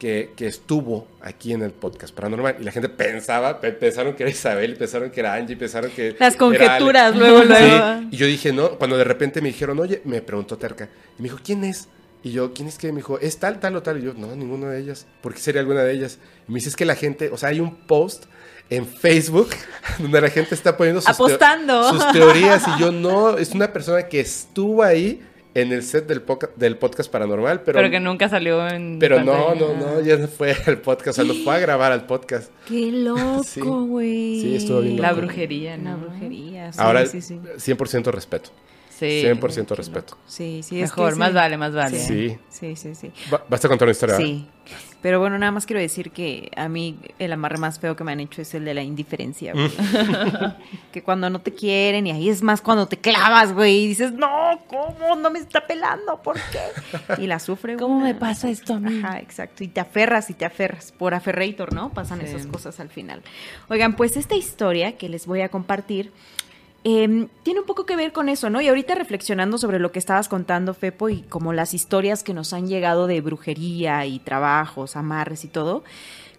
que, 0.00 0.32
que 0.34 0.46
estuvo 0.48 1.06
aquí 1.20 1.52
en 1.52 1.62
el 1.62 1.70
podcast 1.70 2.12
paranormal 2.14 2.56
y 2.60 2.64
la 2.64 2.72
gente 2.72 2.88
pensaba, 2.88 3.60
pe- 3.60 3.72
pensaron 3.72 4.14
que 4.16 4.24
era 4.24 4.30
Isabel, 4.30 4.76
pensaron 4.76 5.10
que 5.10 5.20
era 5.20 5.34
Angie, 5.34 5.56
pensaron 5.56 5.90
que. 5.92 6.16
Las 6.18 6.34
era 6.34 6.38
conjeturas, 6.38 7.12
Ale. 7.12 7.18
luego, 7.18 7.44
luego. 7.44 8.00
Sí, 8.00 8.08
y 8.10 8.16
yo 8.16 8.26
dije, 8.26 8.52
no, 8.52 8.70
cuando 8.78 8.96
de 8.96 9.04
repente 9.04 9.40
me 9.40 9.48
dijeron, 9.48 9.78
oye, 9.78 10.00
me 10.04 10.22
preguntó 10.22 10.56
Terca, 10.58 10.88
y 11.18 11.22
me 11.22 11.28
dijo, 11.28 11.38
¿quién 11.44 11.62
es? 11.62 11.88
Y 12.24 12.32
yo, 12.32 12.52
¿quién 12.54 12.66
es 12.68 12.78
que? 12.78 12.88
Me 12.90 12.96
dijo, 12.96 13.18
es 13.20 13.36
tal, 13.38 13.60
tal 13.60 13.76
o 13.76 13.82
tal. 13.82 13.98
Y 13.98 14.02
yo, 14.06 14.14
no, 14.14 14.34
ninguna 14.34 14.70
de 14.70 14.80
ellas. 14.80 15.06
¿Por 15.20 15.34
qué 15.34 15.40
sería 15.40 15.60
alguna 15.60 15.82
de 15.82 15.92
ellas? 15.92 16.18
Y 16.48 16.52
me 16.52 16.56
dice, 16.56 16.70
es 16.70 16.76
que 16.76 16.84
la 16.86 16.96
gente, 16.96 17.28
o 17.30 17.36
sea, 17.36 17.50
hay 17.50 17.60
un 17.60 17.76
post 17.76 18.24
en 18.70 18.86
Facebook 18.86 19.50
donde 19.98 20.20
la 20.22 20.30
gente 20.30 20.54
está 20.54 20.76
poniendo 20.76 21.00
sus, 21.02 21.10
teo- 21.16 21.26
Apostando. 21.26 21.90
sus 21.90 22.12
teorías. 22.12 22.64
Y 22.66 22.80
yo, 22.80 22.90
no, 22.92 23.36
es 23.36 23.50
una 23.52 23.72
persona 23.72 24.04
que 24.08 24.20
estuvo 24.20 24.82
ahí 24.82 25.22
en 25.56 25.70
el 25.70 25.82
set 25.84 26.06
del, 26.08 26.22
del 26.56 26.78
podcast 26.78 27.08
paranormal, 27.12 27.60
pero, 27.62 27.76
Pero, 27.76 27.90
que 27.90 28.00
nunca 28.00 28.28
salió 28.28 28.66
en. 28.68 28.98
pero 28.98 29.22
no, 29.22 29.46
pantalla. 29.48 29.72
no, 29.78 29.94
no, 29.94 30.00
ya 30.00 30.16
no 30.16 30.26
fue 30.26 30.56
al 30.66 30.78
podcast, 30.78 31.18
o 31.18 31.24
sea, 31.24 31.32
no 31.32 31.34
fue 31.44 31.54
a 31.54 31.58
grabar 31.60 31.92
al 31.92 32.06
podcast. 32.06 32.50
Qué 32.66 32.90
loco, 32.90 33.84
güey. 33.84 34.40
Sí, 34.40 34.56
estuvo 34.56 34.80
bien 34.80 35.00
La 35.00 35.12
brujería, 35.12 35.76
La 35.76 35.92
¿no? 35.92 35.98
brujería. 35.98 36.72
Sí, 36.72 36.78
Ahora, 36.82 37.06
sí, 37.06 37.20
sí. 37.20 37.38
100% 37.58 38.10
respeto. 38.10 38.50
Sí. 38.98 39.22
100% 39.24 39.74
respeto. 39.76 40.16
Sí, 40.26 40.60
sí. 40.62 40.76
es 40.80 40.90
Mejor, 40.90 41.12
que 41.14 41.18
más 41.18 41.34
vale, 41.34 41.56
más 41.56 41.74
vale. 41.74 41.98
Sí. 41.98 42.38
Sí, 42.48 42.76
sí, 42.76 42.94
sí. 42.94 43.10
Va- 43.32 43.44
¿Vas 43.48 43.64
a 43.64 43.68
contar 43.68 43.86
una 43.86 43.92
historia? 43.92 44.16
Sí. 44.16 44.46
Pero 45.02 45.20
bueno, 45.20 45.36
nada 45.38 45.52
más 45.52 45.66
quiero 45.66 45.80
decir 45.80 46.12
que 46.12 46.50
a 46.56 46.68
mí 46.68 46.96
el 47.18 47.30
amarre 47.32 47.58
más 47.58 47.78
feo 47.78 47.94
que 47.94 48.04
me 48.04 48.12
han 48.12 48.20
hecho 48.20 48.40
es 48.40 48.54
el 48.54 48.64
de 48.64 48.72
la 48.72 48.82
indiferencia, 48.82 49.52
güey. 49.52 49.68
que 50.92 51.02
cuando 51.02 51.28
no 51.28 51.40
te 51.40 51.52
quieren 51.52 52.06
y 52.06 52.12
ahí 52.12 52.28
es 52.30 52.42
más 52.42 52.62
cuando 52.62 52.86
te 52.86 52.96
clavas, 52.96 53.52
güey, 53.52 53.80
y 53.84 53.88
dices, 53.88 54.12
no, 54.12 54.60
¿cómo? 54.68 55.16
No 55.16 55.30
me 55.30 55.40
está 55.40 55.66
pelando, 55.66 56.22
¿por 56.22 56.36
qué? 56.36 57.22
Y 57.22 57.26
la 57.26 57.38
sufre, 57.40 57.76
¿Cómo 57.78 57.96
una. 57.96 58.04
me 58.06 58.14
pasa 58.14 58.48
esto 58.48 58.74
a 58.74 58.80
mí? 58.80 59.00
Ajá, 59.04 59.18
exacto. 59.18 59.62
Y 59.64 59.68
te 59.68 59.80
aferras 59.80 60.30
y 60.30 60.34
te 60.34 60.44
aferras. 60.46 60.92
Por 60.92 61.12
aferrator, 61.14 61.74
¿no? 61.74 61.90
Pasan 61.92 62.20
Sí. 62.20 62.26
esas 62.26 62.46
cosas 62.46 62.80
al 62.80 62.88
final. 62.88 63.22
Oigan, 63.68 63.96
pues 63.96 64.16
esta 64.16 64.36
historia 64.36 64.96
que 64.96 65.08
les 65.10 65.26
voy 65.26 65.42
a 65.42 65.48
compartir 65.50 66.12
eh, 66.84 67.28
tiene 67.42 67.60
un 67.60 67.66
poco 67.66 67.86
que 67.86 67.96
ver 67.96 68.12
con 68.12 68.28
eso, 68.28 68.50
¿no? 68.50 68.60
Y 68.60 68.68
ahorita 68.68 68.94
reflexionando 68.94 69.56
sobre 69.58 69.78
lo 69.78 69.90
que 69.90 69.98
estabas 69.98 70.28
contando, 70.28 70.74
Fepo, 70.74 71.08
y 71.08 71.22
como 71.22 71.52
las 71.52 71.72
historias 71.72 72.22
que 72.22 72.34
nos 72.34 72.52
han 72.52 72.68
llegado 72.68 73.06
de 73.06 73.20
brujería 73.22 74.04
y 74.06 74.18
trabajos, 74.18 74.94
amarres 74.94 75.44
y 75.44 75.48
todo, 75.48 75.82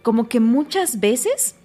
como 0.03 0.29
que 0.29 0.39
muchas 0.39 0.99
veces, 0.99 1.55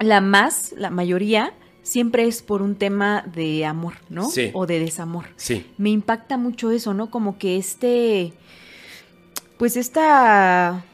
la 0.00 0.22
más, 0.22 0.72
la 0.76 0.88
mayoría, 0.88 1.52
siempre 1.82 2.26
es 2.26 2.42
por 2.42 2.62
un 2.62 2.76
tema 2.76 3.24
de 3.34 3.64
amor, 3.64 3.94
¿no? 4.08 4.28
Sí. 4.28 4.50
O 4.52 4.66
de 4.66 4.78
desamor 4.78 5.26
Sí. 5.36 5.66
me 5.78 5.90
impacta 5.90 6.36
mucho 6.36 6.70
eso, 6.70 6.94
¿no? 6.94 7.10
Como 7.10 7.38
que 7.38 7.56
este, 7.56 8.32
pues 9.58 9.76
esta... 9.76 10.84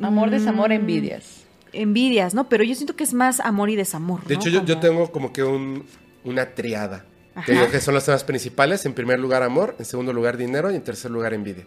Amor, 0.00 0.30
desamor, 0.30 0.70
mm, 0.70 0.72
envidias. 0.72 1.44
Envidias, 1.72 2.34
¿no? 2.34 2.48
Pero 2.48 2.64
yo 2.64 2.74
siento 2.74 2.96
que 2.96 3.04
es 3.04 3.14
más 3.14 3.40
amor 3.40 3.70
y 3.70 3.76
desamor. 3.76 4.24
De 4.24 4.34
¿no? 4.34 4.40
hecho, 4.40 4.50
yo, 4.50 4.78
tengo 4.78 5.10
como 5.10 5.32
que 5.32 5.42
un, 5.42 5.84
una 6.24 6.54
triada. 6.54 7.06
Ajá. 7.34 7.46
Que 7.46 7.52
digo 7.52 7.70
que 7.70 7.80
son 7.80 7.94
los 7.94 8.04
temas 8.04 8.24
principales. 8.24 8.84
En 8.86 8.94
primer 8.94 9.18
lugar, 9.20 9.42
amor. 9.42 9.74
En 9.78 9.84
segundo 9.84 10.12
lugar, 10.12 10.36
dinero. 10.36 10.70
Y 10.70 10.76
en 10.76 10.82
tercer 10.82 11.10
lugar, 11.10 11.34
envidia. 11.34 11.66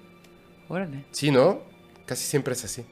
Órale. 0.69 1.05
Sí, 1.11 1.31
¿no? 1.31 1.61
Casi 2.05 2.25
siempre 2.25 2.53
es 2.53 2.63
así. 2.65 2.83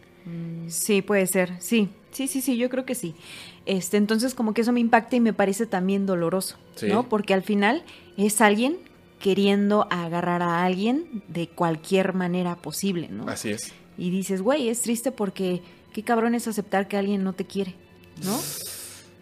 Sí, 0.67 1.01
puede 1.03 1.27
ser. 1.27 1.53
Sí, 1.61 1.89
sí, 2.11 2.27
sí, 2.27 2.41
sí, 2.41 2.57
yo 2.57 2.69
creo 2.69 2.83
que 2.85 2.95
sí. 2.95 3.15
Este, 3.65 3.97
entonces, 3.97 4.33
como 4.33 4.53
que 4.53 4.61
eso 4.61 4.71
me 4.71 4.79
impacta 4.79 5.15
y 5.15 5.19
me 5.19 5.33
parece 5.33 5.67
también 5.67 6.05
doloroso, 6.05 6.57
Sí. 6.75 6.87
¿no? 6.87 7.07
Porque 7.07 7.33
al 7.35 7.43
final 7.43 7.83
es 8.17 8.41
alguien 8.41 8.77
queriendo 9.19 9.87
agarrar 9.91 10.41
a 10.41 10.63
alguien 10.65 11.23
de 11.27 11.47
cualquier 11.47 12.13
manera 12.13 12.55
posible, 12.55 13.07
¿no? 13.09 13.27
Así 13.29 13.51
es. 13.51 13.71
Y 13.97 14.09
dices, 14.09 14.41
güey, 14.41 14.69
es 14.69 14.81
triste 14.81 15.11
porque 15.11 15.61
qué 15.93 16.03
cabrón 16.03 16.33
es 16.35 16.47
aceptar 16.47 16.87
que 16.87 16.97
alguien 16.97 17.23
no 17.23 17.33
te 17.33 17.45
quiere, 17.45 17.75
¿no? 18.23 18.37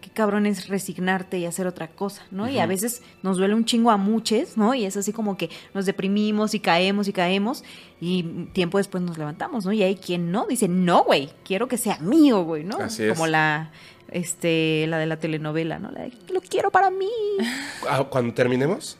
Qué 0.04 0.10
cabrón 0.10 0.44
es 0.44 0.68
resignarte 0.68 1.38
y 1.38 1.46
hacer 1.46 1.66
otra 1.66 1.88
cosa, 1.88 2.26
¿no? 2.30 2.46
Y 2.46 2.58
a 2.58 2.66
veces 2.66 3.02
nos 3.22 3.38
duele 3.38 3.54
un 3.54 3.64
chingo 3.64 3.90
a 3.90 3.96
muchos, 3.96 4.58
¿no? 4.58 4.74
Y 4.74 4.84
es 4.84 4.98
así 4.98 5.14
como 5.14 5.38
que 5.38 5.48
nos 5.72 5.86
deprimimos 5.86 6.52
y 6.52 6.60
caemos 6.60 7.08
y 7.08 7.14
caemos 7.14 7.64
y 8.02 8.22
tiempo 8.52 8.76
después 8.76 9.02
nos 9.02 9.16
levantamos, 9.16 9.64
¿no? 9.64 9.72
Y 9.72 9.82
hay 9.82 9.96
quien 9.96 10.30
no, 10.30 10.46
dice, 10.46 10.68
no, 10.68 11.04
güey, 11.04 11.30
quiero 11.42 11.68
que 11.68 11.78
sea 11.78 11.96
mío, 12.00 12.44
güey, 12.44 12.64
¿no? 12.64 12.76
Así 12.76 13.04
es. 13.04 13.14
Como 13.14 13.26
la, 13.26 13.72
este, 14.10 14.84
la 14.88 14.98
de 14.98 15.06
la 15.06 15.18
telenovela, 15.18 15.78
¿no? 15.78 15.90
La 15.90 16.02
de, 16.02 16.12
lo 16.30 16.42
quiero 16.42 16.70
para 16.70 16.90
mí. 16.90 17.08
Ah, 17.88 18.04
Cuando 18.04 18.34
terminemos, 18.34 18.98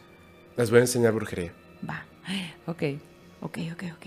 les 0.57 0.71
voy 0.71 0.79
a 0.79 0.83
enseñar 0.85 1.13
brujería. 1.13 1.53
Va. 1.87 2.07
Ok. 2.65 2.83
Ok, 3.43 3.59
ok, 3.75 3.85
ok. 3.95 4.07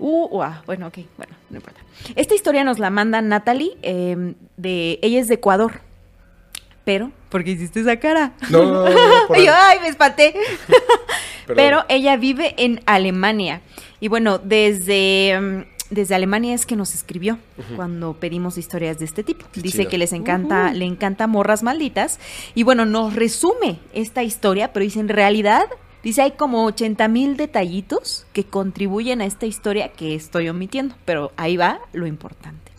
Uh, 0.00 0.38
uah, 0.38 0.62
bueno, 0.66 0.88
ok, 0.88 0.98
bueno, 1.16 1.36
no 1.48 1.58
importa. 1.58 1.80
Esta 2.16 2.34
historia 2.34 2.64
nos 2.64 2.80
la 2.80 2.90
manda 2.90 3.22
Natalie, 3.22 3.76
eh, 3.82 4.34
de, 4.56 4.98
ella 5.00 5.20
es 5.20 5.28
de 5.28 5.34
Ecuador. 5.34 5.86
Pero, 6.88 7.12
¿por 7.28 7.44
qué 7.44 7.50
hiciste 7.50 7.80
esa 7.80 7.98
cara? 7.98 8.32
No, 8.48 8.64
no, 8.64 8.88
no, 8.88 9.36
Y 9.36 9.44
yo, 9.44 9.52
ay, 9.54 9.78
me 9.80 9.88
espanté. 9.88 10.32
Pero 11.46 11.84
ella 11.90 12.16
vive 12.16 12.54
en 12.56 12.80
Alemania. 12.86 13.60
Y 14.00 14.08
bueno, 14.08 14.38
desde, 14.38 15.38
mm, 15.38 15.64
desde 15.90 16.14
Alemania 16.14 16.54
es 16.54 16.64
que 16.64 16.76
nos 16.76 16.94
escribió 16.94 17.38
cuando 17.76 18.14
pedimos 18.14 18.56
historias 18.56 18.98
de 18.98 19.04
este 19.04 19.22
tipo. 19.22 19.44
Qué 19.52 19.60
Dice 19.60 19.80
chido. 19.80 19.90
que 19.90 19.98
les 19.98 20.14
encanta, 20.14 20.72
le 20.72 20.86
encanta 20.86 21.26
Morras 21.26 21.62
Malditas. 21.62 22.20
Y 22.54 22.62
bueno, 22.62 22.86
nos 22.86 23.14
resume 23.14 23.80
esta 23.92 24.22
historia, 24.22 24.72
pero 24.72 24.82
dice 24.82 25.00
en 25.00 25.10
realidad, 25.10 25.66
dice 26.02 26.22
hay 26.22 26.30
como 26.30 26.64
80 26.64 27.06
mil 27.08 27.36
detallitos 27.36 28.24
que 28.32 28.44
contribuyen 28.44 29.20
a 29.20 29.26
esta 29.26 29.44
historia 29.44 29.88
que 29.88 30.14
estoy 30.14 30.48
omitiendo. 30.48 30.94
Pero 31.04 31.32
ahí 31.36 31.58
va 31.58 31.80
lo 31.92 32.06
importante. 32.06 32.72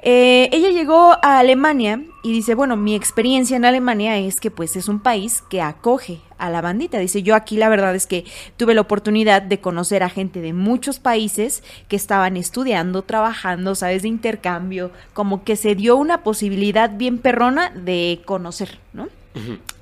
Eh, 0.00 0.48
ella 0.52 0.70
llegó 0.70 1.16
a 1.22 1.38
Alemania 1.38 2.02
y 2.22 2.32
dice, 2.32 2.54
bueno, 2.54 2.76
mi 2.76 2.94
experiencia 2.94 3.56
en 3.56 3.64
Alemania 3.64 4.16
es 4.18 4.36
que 4.36 4.50
pues 4.50 4.76
es 4.76 4.88
un 4.88 5.00
país 5.00 5.42
que 5.48 5.60
acoge 5.60 6.20
a 6.38 6.50
la 6.50 6.60
bandita. 6.60 6.98
Dice, 6.98 7.22
yo 7.22 7.34
aquí 7.34 7.56
la 7.56 7.68
verdad 7.68 7.94
es 7.94 8.06
que 8.06 8.24
tuve 8.56 8.74
la 8.74 8.80
oportunidad 8.80 9.42
de 9.42 9.60
conocer 9.60 10.02
a 10.02 10.08
gente 10.08 10.40
de 10.40 10.52
muchos 10.52 11.00
países 11.00 11.62
que 11.88 11.96
estaban 11.96 12.36
estudiando, 12.36 13.02
trabajando, 13.02 13.74
sabes, 13.74 14.02
de 14.02 14.08
intercambio, 14.08 14.92
como 15.14 15.42
que 15.42 15.56
se 15.56 15.74
dio 15.74 15.96
una 15.96 16.22
posibilidad 16.22 16.96
bien 16.96 17.18
perrona 17.18 17.70
de 17.70 18.20
conocer, 18.24 18.78
¿no? 18.92 19.08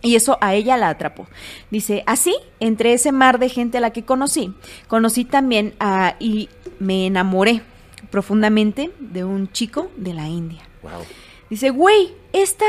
Y 0.03 0.17
eso 0.17 0.37
a 0.43 0.55
ella 0.55 0.77
la 0.77 0.91
atrapó. 0.91 1.27
Dice, 1.71 2.03
así, 2.07 2.35
entre 2.61 2.93
ese 2.93 3.11
mar 3.11 3.39
de 3.39 3.49
gente 3.49 3.79
a 3.79 3.81
la 3.81 3.91
que 3.91 4.05
conocí, 4.05 4.53
conocí 4.87 5.25
también 5.25 5.75
a, 5.81 6.15
y 6.21 6.51
me 6.79 7.07
enamoré 7.07 7.63
profundamente 8.11 8.91
de 8.99 9.25
un 9.25 9.51
chico 9.53 9.91
de 9.97 10.15
la 10.15 10.29
India. 10.29 10.63
Wow. 10.83 11.03
Dice, 11.51 11.71
güey, 11.71 12.15
esta 12.33 12.67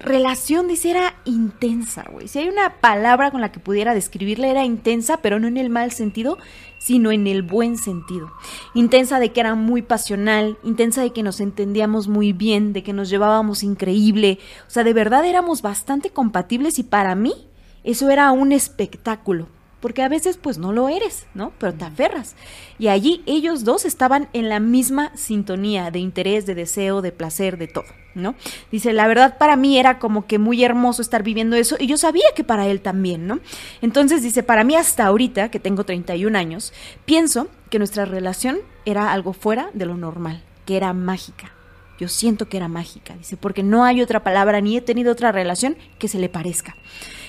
relación, 0.00 0.68
dice, 0.68 0.90
era 0.90 1.14
intensa, 1.24 2.04
güey. 2.10 2.28
Si 2.28 2.38
hay 2.38 2.48
una 2.48 2.74
palabra 2.80 3.30
con 3.30 3.40
la 3.40 3.50
que 3.50 3.60
pudiera 3.60 3.94
describirla, 3.94 4.48
era 4.48 4.64
intensa, 4.64 5.18
pero 5.18 5.38
no 5.38 5.48
en 5.48 5.56
el 5.56 5.70
mal 5.70 5.92
sentido, 5.92 6.38
sino 6.78 7.10
en 7.10 7.26
el 7.26 7.42
buen 7.42 7.76
sentido. 7.76 8.30
Intensa 8.74 9.18
de 9.18 9.32
que 9.32 9.40
era 9.40 9.54
muy 9.54 9.82
pasional, 9.82 10.58
intensa 10.62 11.02
de 11.02 11.12
que 11.12 11.22
nos 11.22 11.40
entendíamos 11.40 12.08
muy 12.08 12.32
bien, 12.32 12.72
de 12.72 12.82
que 12.82 12.92
nos 12.92 13.10
llevábamos 13.10 13.62
increíble. 13.62 14.38
O 14.66 14.70
sea, 14.70 14.84
de 14.84 14.92
verdad 14.92 15.24
éramos 15.24 15.62
bastante 15.62 16.10
compatibles 16.10 16.78
y 16.78 16.84
para 16.84 17.14
mí 17.14 17.48
eso 17.82 18.10
era 18.10 18.30
un 18.30 18.52
espectáculo. 18.52 19.48
Porque 19.80 20.02
a 20.02 20.08
veces 20.08 20.36
pues 20.36 20.58
no 20.58 20.72
lo 20.72 20.88
eres, 20.88 21.26
¿no? 21.34 21.52
Pero 21.58 21.74
te 21.74 21.84
aferras. 21.84 22.34
Y 22.78 22.88
allí 22.88 23.22
ellos 23.26 23.64
dos 23.64 23.84
estaban 23.84 24.28
en 24.32 24.48
la 24.48 24.58
misma 24.60 25.12
sintonía 25.16 25.90
de 25.90 26.00
interés, 26.00 26.46
de 26.46 26.54
deseo, 26.54 27.00
de 27.00 27.12
placer, 27.12 27.58
de 27.58 27.68
todo, 27.68 27.84
¿no? 28.14 28.34
Dice, 28.72 28.92
la 28.92 29.06
verdad 29.06 29.38
para 29.38 29.56
mí 29.56 29.78
era 29.78 29.98
como 29.98 30.26
que 30.26 30.38
muy 30.38 30.64
hermoso 30.64 31.00
estar 31.02 31.22
viviendo 31.22 31.56
eso 31.56 31.76
y 31.78 31.86
yo 31.86 31.96
sabía 31.96 32.26
que 32.34 32.44
para 32.44 32.66
él 32.66 32.80
también, 32.80 33.26
¿no? 33.26 33.40
Entonces 33.80 34.22
dice, 34.22 34.42
para 34.42 34.64
mí 34.64 34.74
hasta 34.74 35.06
ahorita, 35.06 35.50
que 35.50 35.60
tengo 35.60 35.84
31 35.84 36.36
años, 36.36 36.72
pienso 37.04 37.48
que 37.70 37.78
nuestra 37.78 38.04
relación 38.04 38.58
era 38.84 39.12
algo 39.12 39.32
fuera 39.32 39.70
de 39.74 39.86
lo 39.86 39.96
normal, 39.96 40.42
que 40.66 40.76
era 40.76 40.92
mágica. 40.92 41.52
Yo 41.98 42.08
siento 42.08 42.48
que 42.48 42.56
era 42.56 42.68
mágica, 42.68 43.16
dice, 43.16 43.36
porque 43.36 43.62
no 43.62 43.84
hay 43.84 44.02
otra 44.02 44.22
palabra 44.22 44.60
ni 44.60 44.76
he 44.76 44.80
tenido 44.80 45.12
otra 45.12 45.32
relación 45.32 45.76
que 45.98 46.08
se 46.08 46.18
le 46.18 46.28
parezca. 46.28 46.76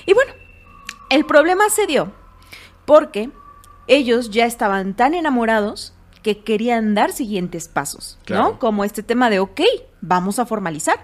Y 0.05 0.13
bueno, 0.13 0.31
el 1.09 1.25
problema 1.25 1.69
se 1.69 1.87
dio 1.87 2.11
porque 2.89 3.29
ellos 3.85 4.31
ya 4.31 4.47
estaban 4.47 4.95
tan 4.95 5.13
enamorados 5.13 5.93
que 6.23 6.39
querían 6.39 6.95
dar 6.95 7.11
siguientes 7.11 7.67
pasos, 7.67 8.17
Claro. 8.25 8.43
¿no? 8.43 8.59
Como 8.59 8.83
este 8.83 9.03
tema 9.03 9.29
de, 9.29 9.37
ok, 9.37 9.61
vamos 10.01 10.39
a 10.39 10.47
formalizar. 10.47 10.97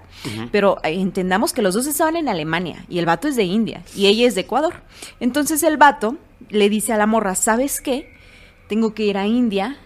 Pero 0.52 0.80
eh, 0.84 1.00
entendamos 1.00 1.54
que 1.54 1.62
los 1.62 1.76
dos 1.76 1.86
estaban 1.86 2.16
en 2.16 2.28
Alemania 2.28 2.86
y 2.90 2.98
el 2.98 3.06
vato 3.06 3.28
es 3.28 3.36
de 3.36 3.44
India 3.44 3.84
y 3.96 4.08
ella 4.08 4.28
es 4.28 4.34
de 4.34 4.42
Ecuador. 4.42 4.74
Entonces 5.20 5.62
el 5.62 5.78
vato 5.78 6.18
le 6.50 6.70
dice 6.70 6.92
a 6.92 6.98
la 6.98 7.06
morra, 7.06 7.36
¿sabes 7.36 7.82
qué? 7.82 8.12
Tengo 8.68 8.96
que 8.96 9.04
ir 9.04 9.20
a 9.20 9.28
India 9.28 9.78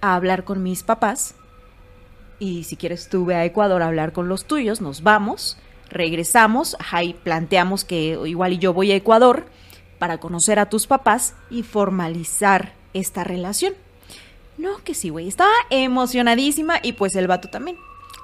a 0.00 0.14
hablar 0.14 0.44
con 0.44 0.62
mis 0.62 0.84
papás 0.84 1.34
y 2.38 2.62
si 2.62 2.76
quieres 2.76 3.08
tú 3.08 3.24
ve 3.24 3.34
a 3.34 3.44
Ecuador 3.44 3.82
a 3.82 3.88
hablar 3.88 4.12
con 4.12 4.28
los 4.28 4.44
tuyos, 4.44 4.80
nos 4.80 5.02
vamos, 5.02 5.58
regresamos, 5.90 6.76
y 7.02 7.14
planteamos 7.14 7.84
que 7.84 8.16
igual 8.26 8.52
y 8.52 8.58
yo 8.58 8.72
voy 8.72 8.92
a 8.92 8.96
Ecuador 8.96 9.46
para 10.02 10.18
conocer 10.18 10.58
a 10.58 10.66
tus 10.66 10.88
papás 10.88 11.36
y 11.48 11.62
formalizar 11.62 12.72
esta 12.92 13.22
relación. 13.22 13.72
No, 14.58 14.78
que 14.82 14.94
sí, 14.94 15.10
güey, 15.10 15.28
estaba 15.28 15.52
emocionadísima 15.70 16.80
y 16.82 16.94
pues 16.94 17.14
el 17.14 17.28
vato 17.28 17.50
también. 17.50 17.76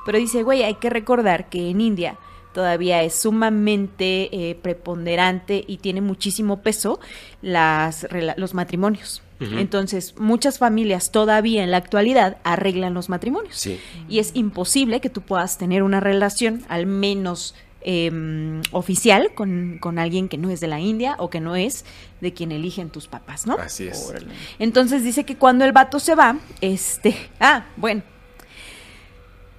Pero 0.05 0.19
dice, 0.19 0.43
güey, 0.43 0.65
hay 0.65 0.75
que 0.75 0.91
recordar 0.91 1.49
que 1.49 1.71
en 1.71 1.81
India 1.81 2.19
todavía 2.53 3.05
es 3.05 3.15
sumamente 3.15 4.29
eh, 4.33 4.57
preponderante 4.57 5.65
y 5.69 5.77
tiene 5.77 6.01
muchísimo 6.01 6.63
peso 6.63 6.99
las, 7.43 8.09
los 8.37 8.55
matrimonios. 8.55 9.23
Entonces, 9.39 10.17
muchas 10.19 10.59
familias 10.59 11.13
todavía 11.13 11.63
en 11.63 11.71
la 11.71 11.77
actualidad 11.77 12.39
arreglan 12.43 12.93
los 12.93 13.09
matrimonios. 13.09 13.55
Sí. 13.55 13.79
Y 14.09 14.19
es 14.19 14.33
imposible 14.35 15.01
que 15.01 15.11
tú 15.11 15.21
puedas 15.21 15.59
tener 15.59 15.85
una 15.85 16.01
relación, 16.01 16.65
al 16.69 16.87
menos 16.87 17.55
em, 17.81 18.61
oficial, 18.73 19.33
con, 19.35 19.79
con 19.81 19.99
alguien 19.99 20.29
que 20.29 20.39
no 20.39 20.51
es 20.51 20.61
de 20.61 20.67
la 20.67 20.81
India 20.81 21.17
o 21.19 21.31
que 21.31 21.41
no 21.41 21.57
es 21.57 21.85
de 22.21 22.33
quien 22.33 22.53
eligen 22.53 22.91
tus 22.91 23.09
papás, 23.09 23.47
¿no? 23.47 23.55
Así 23.55 23.89
es. 23.89 24.13
Entonces 24.59 25.05
dice 25.05 25.25
que 25.25 25.37
cuando 25.37 25.65
el 25.65 25.73
vato 25.73 26.01
se 26.01 26.15
va, 26.15 26.37
este, 26.61 27.17
ah, 27.41 27.67
bueno, 27.77 28.03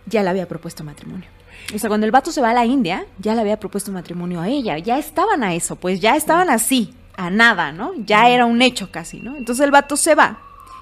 ya 0.06 0.24
le 0.24 0.30
había 0.30 0.48
propuesto 0.48 0.84
matrimonio. 0.84 1.30
O 1.74 1.78
sea, 1.78 1.88
cuando 1.88 2.06
el 2.06 2.12
vato 2.12 2.32
se 2.32 2.42
va 2.42 2.50
a 2.50 2.54
la 2.54 2.66
India, 2.66 3.06
ya 3.20 3.36
le 3.36 3.42
había 3.42 3.60
propuesto 3.60 3.92
matrimonio 3.92 4.42
a 4.42 4.48
ella, 4.48 4.78
ya 4.80 4.98
estaban 4.98 5.44
a 5.44 5.54
eso, 5.54 5.76
pues 5.76 6.00
ya 6.00 6.16
estaban 6.16 6.50
así, 6.50 6.94
a 7.16 7.30
nada, 7.30 7.72
¿no? 7.72 7.94
Ya 8.06 8.30
era 8.30 8.46
un 8.46 8.62
hecho 8.62 8.92
casi, 8.92 9.20
¿no? 9.20 9.36
Entonces 9.36 9.64
el 9.64 9.72
vato 9.72 9.96
se 9.96 10.16
va, 10.16 10.40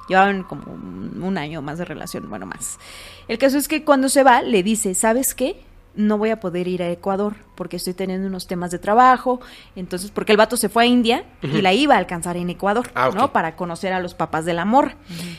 llevaban 0.07 0.43
como 0.43 0.71
un 0.71 0.97
un 1.23 1.37
año 1.37 1.61
más 1.61 1.77
de 1.77 1.85
relación, 1.85 2.29
bueno, 2.29 2.45
más. 2.45 2.79
El 3.27 3.37
caso 3.37 3.57
es 3.57 3.67
que 3.67 3.83
cuando 3.83 4.09
se 4.09 4.23
va, 4.23 4.41
le 4.41 4.63
dice, 4.63 4.93
¿sabes 4.93 5.35
qué? 5.35 5.61
No 5.97 6.17
voy 6.17 6.29
a 6.29 6.39
poder 6.39 6.67
ir 6.69 6.81
a 6.81 6.89
Ecuador 6.89 7.33
porque 7.55 7.75
estoy 7.75 7.93
teniendo 7.93 8.27
unos 8.27 8.47
temas 8.47 8.71
de 8.71 8.79
trabajo. 8.79 9.41
Entonces, 9.75 10.11
porque 10.11 10.31
el 10.31 10.37
vato 10.37 10.55
se 10.55 10.69
fue 10.69 10.83
a 10.83 10.85
India 10.85 11.25
y 11.41 11.61
la 11.61 11.73
iba 11.73 11.95
a 11.95 11.97
alcanzar 11.97 12.37
en 12.37 12.49
Ecuador, 12.49 12.89
Ah. 12.95 13.09
¿no? 13.13 13.33
Para 13.33 13.55
conocer 13.55 13.91
a 13.93 13.99
los 13.99 14.13
papás 14.13 14.45
del 14.45 14.59
amor. 14.59 14.93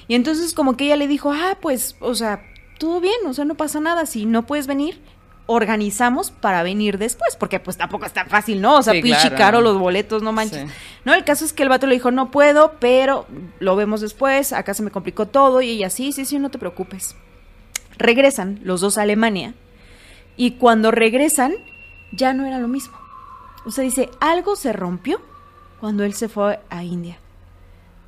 Y 0.08 0.14
entonces 0.16 0.52
como 0.52 0.76
que 0.76 0.84
ella 0.86 0.96
le 0.96 1.06
dijo, 1.08 1.32
ah, 1.32 1.56
pues, 1.62 1.96
o 2.00 2.14
sea, 2.14 2.42
todo 2.78 3.00
bien, 3.00 3.14
o 3.26 3.32
sea, 3.34 3.44
no 3.46 3.54
pasa 3.54 3.80
nada. 3.80 4.04
Si 4.04 4.26
no 4.26 4.44
puedes 4.46 4.66
venir, 4.66 5.00
organizamos 5.46 6.30
para 6.30 6.62
venir 6.62 6.98
después, 6.98 7.34
porque 7.36 7.58
pues 7.58 7.76
tampoco 7.78 8.04
es 8.04 8.12
tan 8.12 8.28
fácil, 8.28 8.60
¿no? 8.60 8.76
O 8.76 8.82
sea, 8.82 8.92
Sí, 8.92 9.00
pinche 9.00 9.28
claro. 9.28 9.36
caro 9.36 9.60
los 9.62 9.78
boletos, 9.78 10.22
no 10.22 10.30
manches. 10.32 10.68
Sí. 10.68 10.76
No, 11.06 11.14
el 11.14 11.24
caso 11.24 11.44
es 11.44 11.54
que 11.54 11.62
el 11.62 11.70
vato 11.70 11.86
le 11.86 11.94
dijo, 11.94 12.10
no 12.10 12.30
puedo, 12.30 12.74
pero 12.80 13.26
lo 13.58 13.74
vemos 13.74 14.02
después, 14.02 14.52
acá 14.52 14.74
se 14.74 14.82
me 14.82 14.90
complicó 14.90 15.26
todo, 15.26 15.62
y 15.62 15.70
ella, 15.70 15.88
sí, 15.88 16.12
sí, 16.12 16.26
sí, 16.26 16.38
no 16.38 16.50
te 16.50 16.58
preocupes. 16.58 17.16
Regresan 17.96 18.60
los 18.62 18.80
dos 18.80 18.98
a 18.98 19.02
Alemania, 19.02 19.54
y 20.38 20.52
cuando 20.52 20.90
regresan, 20.90 21.52
ya 22.12 22.32
no 22.32 22.46
era 22.46 22.58
lo 22.58 22.68
mismo. 22.68 22.96
O 23.66 23.70
sea, 23.70 23.84
dice, 23.84 24.08
algo 24.20 24.56
se 24.56 24.72
rompió 24.72 25.20
cuando 25.80 26.04
él 26.04 26.14
se 26.14 26.28
fue 26.30 26.60
a 26.70 26.82
India. 26.84 27.18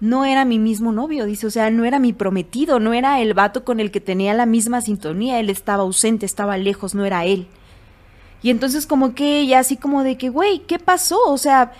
No 0.00 0.24
era 0.24 0.46
mi 0.46 0.58
mismo 0.58 0.92
novio, 0.92 1.26
dice, 1.26 1.46
o 1.46 1.50
sea, 1.50 1.70
no 1.70 1.84
era 1.84 1.98
mi 1.98 2.14
prometido, 2.14 2.80
no 2.80 2.94
era 2.94 3.20
el 3.20 3.34
vato 3.34 3.64
con 3.66 3.80
el 3.80 3.90
que 3.90 4.00
tenía 4.00 4.32
la 4.32 4.46
misma 4.46 4.80
sintonía, 4.80 5.38
él 5.38 5.50
estaba 5.50 5.82
ausente, 5.82 6.24
estaba 6.24 6.56
lejos, 6.56 6.94
no 6.94 7.04
era 7.04 7.26
él. 7.26 7.46
Y 8.42 8.48
entonces 8.48 8.86
como 8.86 9.14
que 9.14 9.40
ella 9.40 9.58
así 9.58 9.76
como 9.76 10.02
de 10.02 10.16
que, 10.16 10.30
güey, 10.30 10.60
¿qué 10.60 10.78
pasó? 10.78 11.18
O 11.26 11.36
sea, 11.36 11.72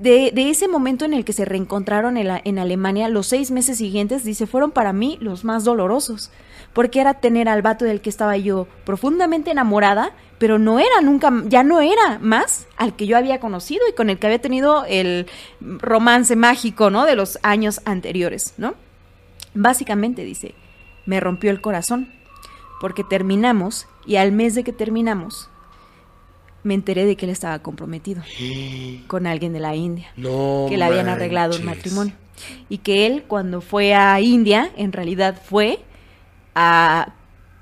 de, 0.00 0.30
de 0.32 0.50
ese 0.50 0.68
momento 0.68 1.04
en 1.04 1.12
el 1.14 1.24
que 1.24 1.32
se 1.32 1.44
reencontraron 1.44 2.16
en, 2.16 2.28
la- 2.28 2.40
en 2.44 2.60
Alemania, 2.60 3.08
los 3.08 3.26
seis 3.26 3.50
meses 3.50 3.78
siguientes, 3.78 4.22
dice, 4.22 4.46
fueron 4.46 4.70
para 4.70 4.92
mí 4.92 5.18
los 5.20 5.42
más 5.42 5.64
dolorosos. 5.64 6.30
Porque 6.72 7.00
era 7.00 7.14
tener 7.14 7.48
al 7.48 7.62
vato 7.62 7.84
del 7.84 8.00
que 8.00 8.10
estaba 8.10 8.36
yo 8.36 8.68
profundamente 8.84 9.50
enamorada, 9.50 10.12
pero 10.38 10.58
no 10.58 10.78
era 10.78 11.00
nunca, 11.02 11.32
ya 11.46 11.62
no 11.62 11.80
era 11.80 12.18
más 12.20 12.66
al 12.76 12.94
que 12.94 13.06
yo 13.06 13.16
había 13.16 13.40
conocido 13.40 13.82
y 13.88 13.92
con 13.94 14.08
el 14.08 14.18
que 14.18 14.26
había 14.28 14.40
tenido 14.40 14.84
el 14.86 15.26
romance 15.60 16.36
mágico, 16.36 16.90
¿no? 16.90 17.06
De 17.06 17.16
los 17.16 17.38
años 17.42 17.80
anteriores, 17.84 18.54
¿no? 18.56 18.74
Básicamente 19.54 20.22
dice, 20.24 20.54
me 21.06 21.18
rompió 21.18 21.50
el 21.50 21.60
corazón 21.60 22.12
porque 22.80 23.02
terminamos 23.04 23.86
y 24.06 24.16
al 24.16 24.32
mes 24.32 24.54
de 24.54 24.64
que 24.64 24.72
terminamos 24.72 25.48
me 26.62 26.74
enteré 26.74 27.04
de 27.06 27.16
que 27.16 27.26
él 27.26 27.32
estaba 27.32 27.58
comprometido 27.60 28.22
con 29.08 29.26
alguien 29.26 29.52
de 29.52 29.60
la 29.60 29.74
India, 29.74 30.12
No. 30.16 30.66
que 30.68 30.76
le 30.76 30.84
habían 30.84 31.08
arreglado 31.08 31.56
un 31.56 31.64
matrimonio 31.64 32.14
y 32.68 32.78
que 32.78 33.06
él 33.06 33.24
cuando 33.26 33.60
fue 33.60 33.94
a 33.94 34.18
India 34.20 34.70
en 34.76 34.92
realidad 34.92 35.40
fue 35.42 35.80
a 36.54 37.12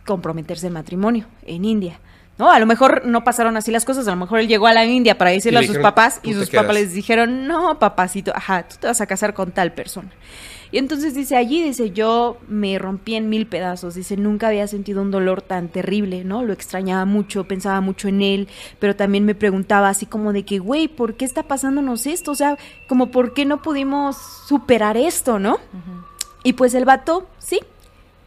comprometerse 0.07 0.69
en 0.69 0.73
matrimonio 0.73 1.27
en 1.47 1.65
India. 1.65 2.01
No, 2.39 2.51
a 2.53 2.59
lo 2.61 2.67
mejor 2.67 3.05
no 3.05 3.25
pasaron 3.25 3.57
así 3.57 3.73
las 3.73 3.85
cosas, 3.85 4.07
a 4.07 4.13
lo 4.13 4.17
mejor 4.17 4.39
él 4.39 4.47
llegó 4.47 4.69
a 4.69 4.73
la 4.73 4.85
India 4.85 5.19
para 5.19 5.31
decirle 5.33 5.59
a 5.59 5.63
sus 5.63 5.71
dijeron, 5.71 5.83
papás 5.83 6.21
"Tú 6.23 6.31
y 6.31 6.35
sus 6.35 6.49
quedas". 6.49 6.65
papás 6.65 6.77
les 6.81 6.93
dijeron, 6.93 7.49
no, 7.49 7.79
papacito, 7.81 8.33
ajá, 8.35 8.69
tú 8.69 8.77
te 8.81 8.87
vas 8.87 9.01
a 9.01 9.07
casar 9.07 9.35
con 9.35 9.51
tal 9.51 9.73
persona. 9.73 10.11
Y 10.71 10.79
entonces 10.79 11.15
dice 11.15 11.35
allí, 11.35 11.63
dice, 11.63 11.91
yo 11.91 12.37
me 12.47 12.79
rompí 12.79 13.17
en 13.17 13.29
mil 13.29 13.47
pedazos, 13.47 13.95
dice, 13.95 14.17
nunca 14.17 14.49
había 14.49 14.69
sentido 14.69 15.03
un 15.03 15.11
dolor 15.11 15.43
tan 15.43 15.69
terrible, 15.69 16.25
¿no? 16.25 16.45
Lo 16.45 16.53
extrañaba 16.53 17.07
mucho, 17.07 17.45
pensaba 17.45 17.81
mucho 17.81 18.07
en 18.07 18.21
él, 18.23 18.49
pero 18.79 18.95
también 18.95 19.25
me 19.25 19.35
preguntaba 19.35 19.89
así 19.89 20.07
como 20.07 20.33
de 20.33 20.45
que, 20.45 20.59
güey, 20.59 20.87
¿por 20.87 21.15
qué 21.15 21.25
está 21.25 21.43
pasándonos 21.43 22.07
esto? 22.07 22.31
O 22.33 22.35
sea, 22.35 22.57
como, 22.87 23.11
¿por 23.11 23.33
qué 23.33 23.47
no 23.47 23.63
pudimos 23.63 24.17
superar 24.47 24.97
esto, 24.97 25.39
no? 25.39 25.59
Y 26.45 26.53
pues 26.53 26.75
el 26.75 26.85
vato, 26.85 27.27
sí, 27.39 27.61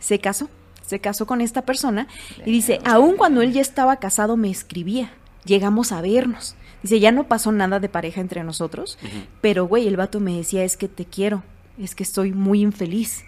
se 0.02 0.20
casó, 0.20 0.50
se 0.86 1.00
casó 1.00 1.26
con 1.26 1.40
esta 1.40 1.62
persona 1.62 2.08
y 2.46 2.52
dice, 2.52 2.82
aun 2.84 3.16
cuando 3.16 3.42
él 3.42 3.54
ya 3.54 3.62
estaba 3.62 3.96
casado 3.96 4.36
me 4.36 4.50
escribía, 4.50 5.14
llegamos 5.46 5.94
a 5.94 6.02
vernos. 6.02 6.56
Dice, 6.84 7.00
ya 7.00 7.12
no 7.12 7.28
pasó 7.28 7.52
nada 7.52 7.80
de 7.80 7.88
pareja 7.88 8.20
entre 8.20 8.44
nosotros, 8.44 8.98
pero 9.40 9.68
güey, 9.68 9.88
el 9.88 9.98
vato 9.98 10.20
me 10.20 10.36
decía, 10.36 10.64
es 10.64 10.76
que 10.76 10.88
te 10.88 11.06
quiero, 11.06 11.44
es 11.80 11.96
que 11.96 12.04
estoy 12.04 12.34
muy 12.34 12.62
infeliz. 12.62 13.24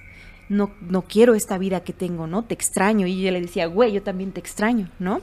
No, 0.49 0.71
no 0.81 1.03
quiero 1.03 1.35
esta 1.35 1.57
vida 1.57 1.83
que 1.83 1.93
tengo, 1.93 2.27
¿no? 2.27 2.43
Te 2.43 2.53
extraño. 2.53 3.07
Y 3.07 3.21
yo 3.21 3.31
le 3.31 3.39
decía, 3.39 3.65
güey, 3.67 3.93
yo 3.93 4.03
también 4.03 4.33
te 4.33 4.41
extraño, 4.41 4.89
¿no? 4.99 5.21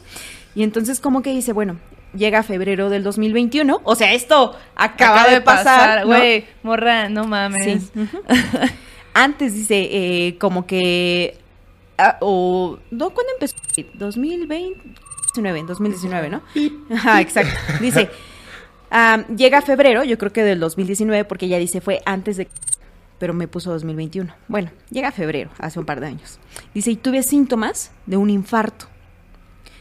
Y 0.54 0.62
entonces 0.62 0.98
como 0.98 1.20
que 1.20 1.30
dice, 1.30 1.52
bueno, 1.52 1.76
llega 2.14 2.42
febrero 2.42 2.88
del 2.88 3.02
2021, 3.02 3.80
o 3.84 3.94
sea, 3.94 4.14
esto 4.14 4.56
acaba, 4.74 5.28
de 5.28 5.40
pasar, 5.42 6.00
¿no? 6.00 6.06
güey. 6.06 6.46
Morra, 6.62 7.08
no 7.08 7.24
mames. 7.26 7.90
Sí. 7.92 8.08
Antes 9.14 9.54
dice, 9.54 9.88
eh, 9.90 10.38
como 10.38 10.66
que. 10.66 11.38
ah, 11.98 12.18
o. 12.20 12.78
¿no? 12.90 13.10
¿Cuándo 13.10 13.32
empezó? 13.34 13.56
2020. 13.94 15.00
19, 15.34 15.62
2019, 15.66 16.30
¿no? 16.30 16.42
Ajá, 16.94 17.20
exacto. 17.20 17.52
Dice, 17.80 18.10
ah, 18.90 19.24
llega 19.36 19.62
febrero, 19.62 20.04
yo 20.04 20.18
creo 20.18 20.32
que 20.32 20.42
del 20.42 20.60
2019, 20.60 21.24
porque 21.24 21.46
ella 21.46 21.58
dice 21.58 21.80
fue 21.80 22.02
antes 22.04 22.36
de. 22.36 22.48
Pero 23.18 23.34
me 23.34 23.48
puso 23.48 23.70
2021. 23.70 24.32
Bueno, 24.48 24.70
llega 24.90 25.12
febrero, 25.12 25.50
hace 25.58 25.78
un 25.78 25.84
par 25.84 26.00
de 26.00 26.06
años. 26.06 26.38
Dice, 26.72 26.90
y 26.90 26.96
tuve 26.96 27.22
síntomas 27.22 27.92
de 28.06 28.16
un 28.16 28.30
infarto. 28.30 28.86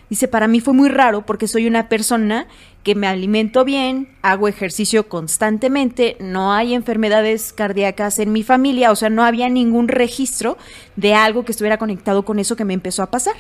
Dice, 0.10 0.28
para 0.28 0.48
mí 0.48 0.60
fue 0.60 0.74
muy 0.74 0.90
raro 0.90 1.26
porque 1.26 1.48
soy 1.48 1.68
una 1.68 1.88
persona 1.88 2.48
que 2.84 2.96
me 2.96 3.08
alimento 3.08 3.66
bien, 3.66 4.10
hago 4.22 4.48
ejercicio 4.48 5.10
constantemente, 5.10 6.16
no 6.20 6.54
hay 6.54 6.74
enfermedades 6.74 7.52
cardíacas 7.52 8.20
en 8.20 8.32
mi 8.32 8.44
familia, 8.44 8.92
o 8.92 8.96
sea, 8.96 9.10
no 9.10 9.24
había 9.24 9.50
ningún 9.50 9.88
registro 9.88 10.58
de 10.96 11.14
algo 11.14 11.44
que 11.44 11.52
estuviera 11.52 11.78
conectado 11.78 12.24
con 12.24 12.40
eso 12.40 12.56
que 12.56 12.66
me 12.66 12.74
empezó 12.74 13.04
a 13.04 13.12
pasar. 13.12 13.36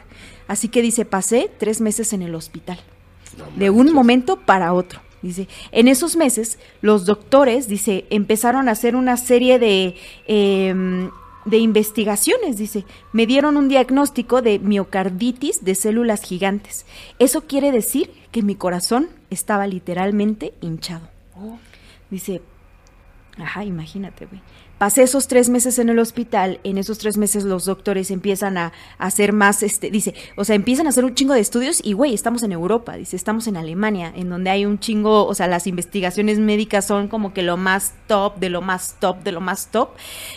Así 0.47 0.67
que 0.67 0.81
dice, 0.81 1.05
pasé 1.05 1.49
tres 1.57 1.79
meses 1.79 2.11
en 2.11 2.21
el 2.21 2.35
hospital, 2.35 2.79
de 3.55 3.69
un 3.69 3.93
momento 3.93 4.41
para 4.41 4.73
otro. 4.73 5.01
Dice, 5.21 5.47
en 5.71 5.87
esos 5.87 6.15
meses 6.15 6.59
los 6.81 7.05
doctores, 7.05 7.67
dice, 7.67 8.05
empezaron 8.09 8.69
a 8.69 8.71
hacer 8.71 8.95
una 8.95 9.17
serie 9.17 9.59
de... 9.59 9.95
em, 10.27 11.09
de 11.49 11.57
investigaciones, 11.57 12.57
dice, 12.57 12.85
me 13.11 13.25
dieron 13.25 13.57
un 13.57 13.67
diagnóstico 13.67 14.41
de 14.41 14.59
miocarditis 14.59 15.63
de 15.63 15.75
células 15.75 16.21
gigantes. 16.21 16.85
Eso 17.17 17.41
quiere 17.47 17.71
decir 17.71 18.11
que 18.31 18.41
mi 18.41 18.55
corazón 18.55 19.09
estaba 19.29 19.67
literalmente 19.67 20.53
hinchado. 20.61 21.07
Dice, 22.09 22.41
ajá, 23.37 23.63
imagínate, 23.63 24.25
güey. 24.25 24.41
Pasé 24.79 25.03
esos 25.03 25.27
tres 25.27 25.49
meses 25.49 25.77
en 25.77 25.89
el 25.89 25.99
hospital, 25.99 26.59
en 26.63 26.77
esos 26.77 26.97
tres 26.97 27.17
meses 27.17 27.43
los 27.43 27.65
doctores 27.65 28.09
empiezan 28.09 28.57
a, 28.57 28.73
a 28.97 29.05
hacer 29.05 29.33
más, 29.33 29.61
este, 29.61 29.91
dice, 29.91 30.15
o 30.35 30.45
sea, 30.45 30.55
empiezan 30.55 30.87
a 30.87 30.89
hacer 30.89 31.05
un 31.05 31.13
chingo 31.13 31.33
de 31.33 31.41
estudios 31.41 31.81
y, 31.83 31.93
güey, 31.93 32.13
estamos 32.13 32.43
en 32.43 32.53
Europa, 32.53 32.95
dice, 32.95 33.15
estamos 33.15 33.45
en 33.47 33.57
Alemania, 33.57 34.11
en 34.15 34.29
donde 34.29 34.49
hay 34.49 34.65
un 34.65 34.79
chingo, 34.79 35.25
o 35.25 35.35
sea, 35.35 35.47
las 35.47 35.67
investigaciones 35.67 36.39
médicas 36.39 36.85
son 36.85 37.09
como 37.09 37.33
que 37.33 37.43
lo 37.43 37.57
más 37.57 37.93
top, 38.07 38.37
de 38.37 38.49
lo 38.49 38.61
más 38.61 38.95
top, 38.99 39.21
de 39.23 39.33
lo 39.33 39.41
más 39.41 39.67
top. 39.67 39.89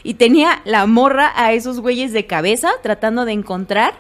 Y 0.03 0.15
tenía 0.15 0.61
la 0.65 0.87
morra 0.87 1.33
a 1.37 1.53
esos 1.53 1.81
güeyes 1.81 2.13
de 2.13 2.27
cabeza 2.27 2.71
tratando 2.83 3.25
de 3.25 3.33
encontrar. 3.33 3.95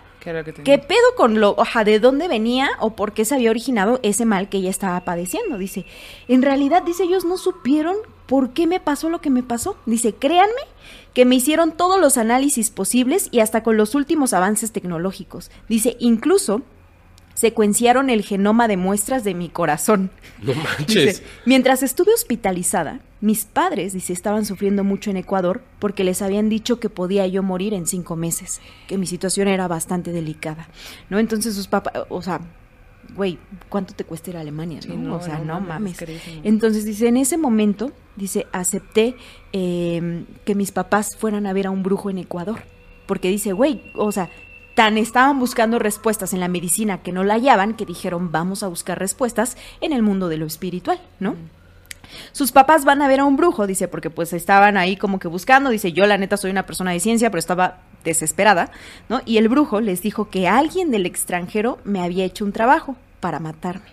¿Qué 0.64 0.78
pedo 0.78 1.14
con 1.16 1.40
lo, 1.40 1.56
oja, 1.56 1.82
de 1.82 1.98
dónde 1.98 2.28
venía 2.28 2.70
o 2.78 2.94
por 2.94 3.12
qué 3.12 3.24
se 3.24 3.34
había 3.34 3.50
originado 3.50 3.98
ese 4.04 4.24
mal 4.24 4.48
que 4.48 4.58
ella 4.58 4.70
estaba 4.70 5.00
padeciendo? 5.00 5.58
Dice, 5.58 5.84
en 6.28 6.42
realidad, 6.42 6.82
dice, 6.82 7.04
ellos 7.04 7.24
no 7.24 7.38
supieron 7.38 7.96
por 8.26 8.50
qué 8.50 8.66
me 8.66 8.80
pasó 8.80 9.10
lo 9.10 9.20
que 9.20 9.30
me 9.30 9.42
pasó. 9.42 9.76
Dice, 9.86 10.14
créanme 10.14 10.52
que 11.14 11.24
me 11.24 11.36
hicieron 11.36 11.72
todos 11.72 12.00
los 12.00 12.16
análisis 12.16 12.70
posibles 12.70 13.28
y 13.30 13.40
hasta 13.40 13.62
con 13.62 13.76
los 13.76 13.94
últimos 13.94 14.32
avances 14.32 14.72
tecnológicos. 14.72 15.50
Dice, 15.68 15.96
incluso 16.00 16.62
secuenciaron 17.34 18.10
el 18.10 18.22
genoma 18.22 18.68
de 18.68 18.76
muestras 18.76 19.24
de 19.24 19.34
mi 19.34 19.48
corazón. 19.48 20.10
No 20.40 20.54
manches. 20.78 21.18
Dice, 21.18 21.24
mientras 21.44 21.82
estuve 21.82 22.14
hospitalizada, 22.14 23.00
mis 23.20 23.44
padres, 23.44 23.92
dice, 23.92 24.12
estaban 24.12 24.44
sufriendo 24.44 24.84
mucho 24.84 25.10
en 25.10 25.16
Ecuador 25.16 25.62
porque 25.78 26.04
les 26.04 26.22
habían 26.22 26.48
dicho 26.48 26.80
que 26.80 26.88
podía 26.88 27.26
yo 27.26 27.42
morir 27.42 27.74
en 27.74 27.86
cinco 27.86 28.16
meses, 28.16 28.60
que 28.86 28.98
mi 28.98 29.06
situación 29.06 29.48
era 29.48 29.68
bastante 29.68 30.12
delicada, 30.12 30.68
¿no? 31.08 31.18
Entonces 31.18 31.54
sus 31.54 31.68
papás, 31.68 31.92
o 32.08 32.22
sea, 32.22 32.40
güey, 33.14 33.38
¿cuánto 33.68 33.94
te 33.94 34.04
cuesta 34.04 34.30
ir 34.30 34.36
a 34.36 34.40
Alemania? 34.40 34.82
Sí, 34.82 34.88
no? 34.88 35.10
no, 35.10 35.16
o 35.16 35.20
sea, 35.20 35.38
no 35.38 35.60
no, 35.60 35.60
mames. 35.60 35.98
Entonces 36.42 36.84
dice, 36.84 37.08
en 37.08 37.16
ese 37.16 37.36
momento, 37.36 37.92
dice, 38.16 38.46
acepté 38.52 39.16
eh, 39.52 40.24
que 40.44 40.54
mis 40.54 40.72
papás 40.72 41.16
fueran 41.18 41.46
a 41.46 41.52
ver 41.52 41.66
a 41.66 41.70
un 41.70 41.82
brujo 41.82 42.10
en 42.10 42.18
Ecuador, 42.18 42.62
porque 43.06 43.28
dice, 43.28 43.52
güey, 43.52 43.82
o 43.94 44.12
sea, 44.12 44.30
tan 44.74 44.96
estaban 44.96 45.38
buscando 45.38 45.78
respuestas 45.78 46.32
en 46.32 46.40
la 46.40 46.48
medicina 46.48 47.02
que 47.02 47.12
no 47.12 47.24
la 47.24 47.34
hallaban, 47.34 47.74
que 47.74 47.86
dijeron, 47.86 48.32
vamos 48.32 48.62
a 48.62 48.68
buscar 48.68 48.98
respuestas 48.98 49.56
en 49.80 49.92
el 49.92 50.02
mundo 50.02 50.28
de 50.28 50.38
lo 50.38 50.46
espiritual, 50.46 51.00
¿no? 51.20 51.36
Sus 52.32 52.52
papás 52.52 52.84
van 52.84 53.02
a 53.02 53.08
ver 53.08 53.20
a 53.20 53.24
un 53.24 53.36
brujo, 53.36 53.66
dice, 53.66 53.88
porque 53.88 54.10
pues 54.10 54.32
estaban 54.32 54.76
ahí 54.76 54.96
como 54.96 55.18
que 55.18 55.28
buscando, 55.28 55.70
dice, 55.70 55.92
yo 55.92 56.06
la 56.06 56.18
neta 56.18 56.36
soy 56.36 56.50
una 56.50 56.66
persona 56.66 56.92
de 56.92 57.00
ciencia, 57.00 57.30
pero 57.30 57.38
estaba 57.38 57.80
desesperada, 58.04 58.70
¿no? 59.08 59.20
Y 59.24 59.38
el 59.38 59.48
brujo 59.48 59.80
les 59.80 60.02
dijo 60.02 60.30
que 60.30 60.48
alguien 60.48 60.90
del 60.90 61.06
extranjero 61.06 61.78
me 61.84 62.00
había 62.00 62.24
hecho 62.24 62.44
un 62.44 62.52
trabajo 62.52 62.96
para 63.20 63.38
matarme. 63.38 63.86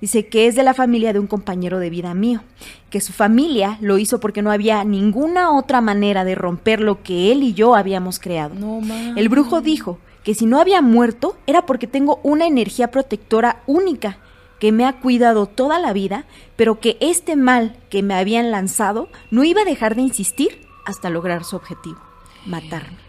Dice 0.00 0.26
que 0.26 0.46
es 0.46 0.54
de 0.54 0.62
la 0.62 0.74
familia 0.74 1.12
de 1.12 1.18
un 1.18 1.26
compañero 1.26 1.78
de 1.78 1.90
vida 1.90 2.12
mío, 2.14 2.40
que 2.90 3.00
su 3.00 3.12
familia 3.12 3.78
lo 3.80 3.98
hizo 3.98 4.20
porque 4.20 4.42
no 4.42 4.50
había 4.50 4.84
ninguna 4.84 5.56
otra 5.56 5.80
manera 5.80 6.24
de 6.24 6.34
romper 6.34 6.80
lo 6.80 7.02
que 7.02 7.32
él 7.32 7.42
y 7.42 7.54
yo 7.54 7.74
habíamos 7.74 8.18
creado. 8.18 8.54
No. 8.54 8.80
El 9.16 9.28
brujo 9.28 9.60
dijo 9.60 9.98
que 10.22 10.34
si 10.34 10.46
no 10.46 10.60
había 10.60 10.82
muerto 10.82 11.36
era 11.46 11.66
porque 11.66 11.86
tengo 11.86 12.20
una 12.22 12.46
energía 12.46 12.90
protectora 12.90 13.62
única 13.66 14.18
que 14.58 14.72
me 14.72 14.86
ha 14.86 14.94
cuidado 14.94 15.46
toda 15.46 15.78
la 15.78 15.92
vida, 15.92 16.24
pero 16.56 16.80
que 16.80 16.96
este 17.00 17.36
mal 17.36 17.76
que 17.90 18.02
me 18.02 18.14
habían 18.14 18.50
lanzado 18.50 19.08
no 19.30 19.44
iba 19.44 19.62
a 19.62 19.66
dejar 19.66 19.94
de 19.94 20.02
insistir 20.02 20.66
hasta 20.86 21.10
lograr 21.10 21.44
su 21.44 21.56
objetivo, 21.56 21.98
matarme. 22.46 23.03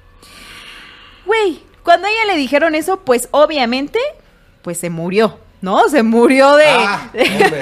Güey, 1.26 1.60
cuando 1.84 2.08
a 2.08 2.12
ella 2.12 2.26
le 2.34 2.38
dijeron 2.38 2.76
eso, 2.76 3.02
pues 3.02 3.28
obviamente, 3.32 4.00
pues 4.62 4.78
se 4.80 4.90
murió, 4.90 5.40
¿no? 5.62 5.88
Se 5.90 6.04
murió 6.04 6.56
de, 6.56 6.66
Ah, 6.68 7.10
de- 7.14 7.22
hombre, 7.24 7.60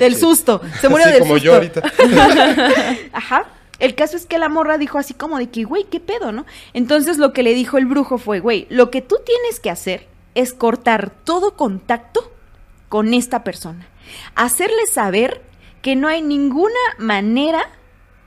del 0.00 0.16
susto. 0.16 0.60
Se 0.80 0.88
murió 0.88 1.04
Así 1.06 1.12
del 1.14 1.22
como 1.22 1.34
susto. 1.34 1.44
yo 1.44 1.54
ahorita. 1.54 1.82
Ajá. 3.12 3.46
El 3.80 3.94
caso 3.96 4.16
es 4.16 4.26
que 4.26 4.38
la 4.38 4.48
morra 4.48 4.78
dijo 4.78 4.98
así 4.98 5.14
como 5.14 5.36
de 5.38 5.48
que, 5.50 5.64
güey, 5.64 5.84
¿qué 5.84 5.98
pedo, 6.00 6.30
no? 6.32 6.46
Entonces 6.74 7.18
lo 7.18 7.32
que 7.32 7.42
le 7.42 7.54
dijo 7.54 7.76
el 7.76 7.86
brujo 7.86 8.18
fue, 8.18 8.38
güey, 8.40 8.66
lo 8.70 8.90
que 8.90 9.02
tú 9.02 9.16
tienes 9.26 9.58
que 9.60 9.68
hacer 9.70 10.06
es 10.36 10.54
cortar 10.54 11.10
todo 11.24 11.56
contacto 11.56 12.32
con 12.88 13.12
esta 13.14 13.42
persona. 13.42 13.88
Hacerle 14.36 14.86
saber 14.86 15.42
que 15.82 15.96
no 15.96 16.06
hay 16.08 16.22
ninguna 16.22 16.78
manera 16.98 17.68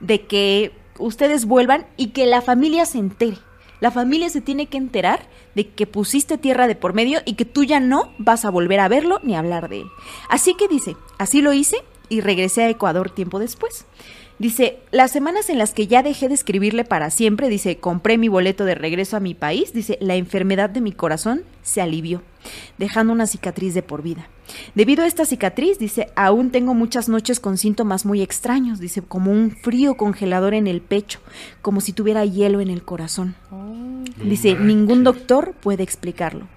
de 0.02 0.26
que 0.28 0.74
ustedes 1.00 1.46
vuelvan 1.46 1.86
y 1.96 2.08
que 2.08 2.26
la 2.26 2.42
familia 2.42 2.86
se 2.86 2.98
entere. 3.00 3.38
La 3.80 3.92
familia 3.92 4.30
se 4.30 4.42
tiene 4.42 4.68
que 4.68 4.78
enterar 4.78 5.28
de 5.56 5.68
que 5.70 5.88
pusiste 5.88 6.38
tierra 6.38 6.68
de 6.68 6.76
por 6.76 6.94
medio 6.94 7.20
y 7.26 7.34
que 7.34 7.46
tú 7.46 7.64
ya 7.64 7.80
no 7.80 8.12
vas 8.18 8.46
a 8.46 8.50
volver 8.50 8.80
a 8.80 8.88
verlo 8.88 9.20
ni 9.24 9.36
hablar 9.36 9.70
de 9.70 9.82
él. 9.82 9.88
Así 10.30 10.56
que 10.56 10.68
dice, 10.68 10.96
así 11.18 11.42
lo 11.42 11.54
hice 11.54 11.78
y 12.10 12.22
regresé 12.22 12.64
a 12.64 12.70
Ecuador 12.70 13.10
tiempo 13.10 13.40
después. 13.40 13.86
Dice, 14.40 14.78
las 14.92 15.12
semanas 15.12 15.50
en 15.50 15.58
las 15.58 15.74
que 15.74 15.88
ya 15.88 16.04
dejé 16.04 16.28
de 16.28 16.36
escribirle 16.36 16.84
para 16.84 17.10
siempre, 17.10 17.50
dice, 17.50 17.78
compré 17.78 18.20
mi 18.20 18.28
boleto 18.28 18.66
de 18.66 18.76
regreso 18.76 19.18
a 19.18 19.20
mi 19.20 19.34
país, 19.34 19.74
dice, 19.74 19.98
la 20.00 20.16
enfermedad 20.16 20.70
de 20.70 20.82
mi 20.82 20.92
corazón 20.92 21.44
se 21.64 21.82
alivió, 21.82 22.22
dejando 22.78 23.14
una 23.14 23.28
cicatriz 23.28 23.74
de 23.74 23.84
por 23.84 24.02
vida. 24.02 24.30
Debido 24.76 25.04
a 25.04 25.08
esta 25.08 25.26
cicatriz, 25.26 25.78
dice, 25.80 26.08
aún 26.16 26.52
tengo 26.52 26.74
muchas 26.74 27.10
noches 27.10 27.40
con 27.40 27.58
síntomas 27.58 28.06
muy 28.06 28.22
extraños, 28.22 28.80
dice, 28.80 29.02
como 29.02 29.32
un 29.32 29.52
frío 29.52 29.96
congelador 29.96 30.54
en 30.54 30.68
el 30.68 30.82
pecho, 30.82 31.20
como 31.62 31.82
si 31.82 31.94
tuviera 31.94 32.26
hielo 32.26 32.62
en 32.62 32.70
el 32.70 32.84
corazón. 32.84 33.36
Dice, 34.24 34.56
ningún 34.56 35.04
doctor 35.04 35.54
puede 35.62 35.84
explicarlo. 35.84 36.48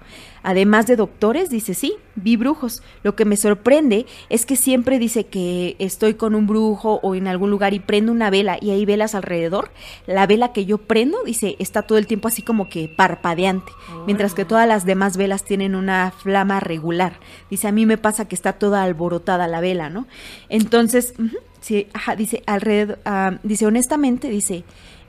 Además 0.43 0.87
de 0.87 0.95
doctores, 0.95 1.49
dice, 1.49 1.73
sí, 1.73 1.95
vi 2.15 2.35
brujos. 2.35 2.81
Lo 3.03 3.15
que 3.15 3.25
me 3.25 3.37
sorprende 3.37 4.05
es 4.29 4.45
que 4.45 4.55
siempre 4.55 4.99
dice 4.99 5.25
que 5.25 5.75
estoy 5.79 6.15
con 6.15 6.35
un 6.35 6.47
brujo 6.47 6.99
o 7.03 7.15
en 7.15 7.27
algún 7.27 7.51
lugar 7.51 7.73
y 7.73 7.79
prendo 7.79 8.11
una 8.11 8.29
vela 8.29 8.57
y 8.59 8.71
hay 8.71 8.85
velas 8.85 9.15
alrededor. 9.15 9.71
La 10.07 10.25
vela 10.27 10.51
que 10.51 10.65
yo 10.65 10.79
prendo, 10.79 11.23
dice, 11.23 11.55
está 11.59 11.83
todo 11.83 11.97
el 11.97 12.07
tiempo 12.07 12.27
así 12.27 12.41
como 12.41 12.69
que 12.69 12.89
parpadeante, 12.95 13.71
mientras 14.05 14.33
que 14.33 14.45
todas 14.45 14.67
las 14.67 14.85
demás 14.85 15.17
velas 15.17 15.43
tienen 15.43 15.75
una 15.75 16.11
flama 16.11 16.59
regular. 16.59 17.19
Dice, 17.49 17.67
a 17.67 17.71
mí 17.71 17.85
me 17.85 17.97
pasa 17.97 18.27
que 18.27 18.35
está 18.35 18.53
toda 18.53 18.83
alborotada 18.83 19.47
la 19.47 19.61
vela, 19.61 19.89
¿no? 19.89 20.07
Entonces, 20.49 21.13
sí, 21.59 21.87
ajá, 21.93 22.15
dice, 22.15 22.43
alrededor, 22.47 22.99
ah, 23.05 23.37
dice, 23.43 23.65
honestamente, 23.65 24.29
dice, 24.29 24.63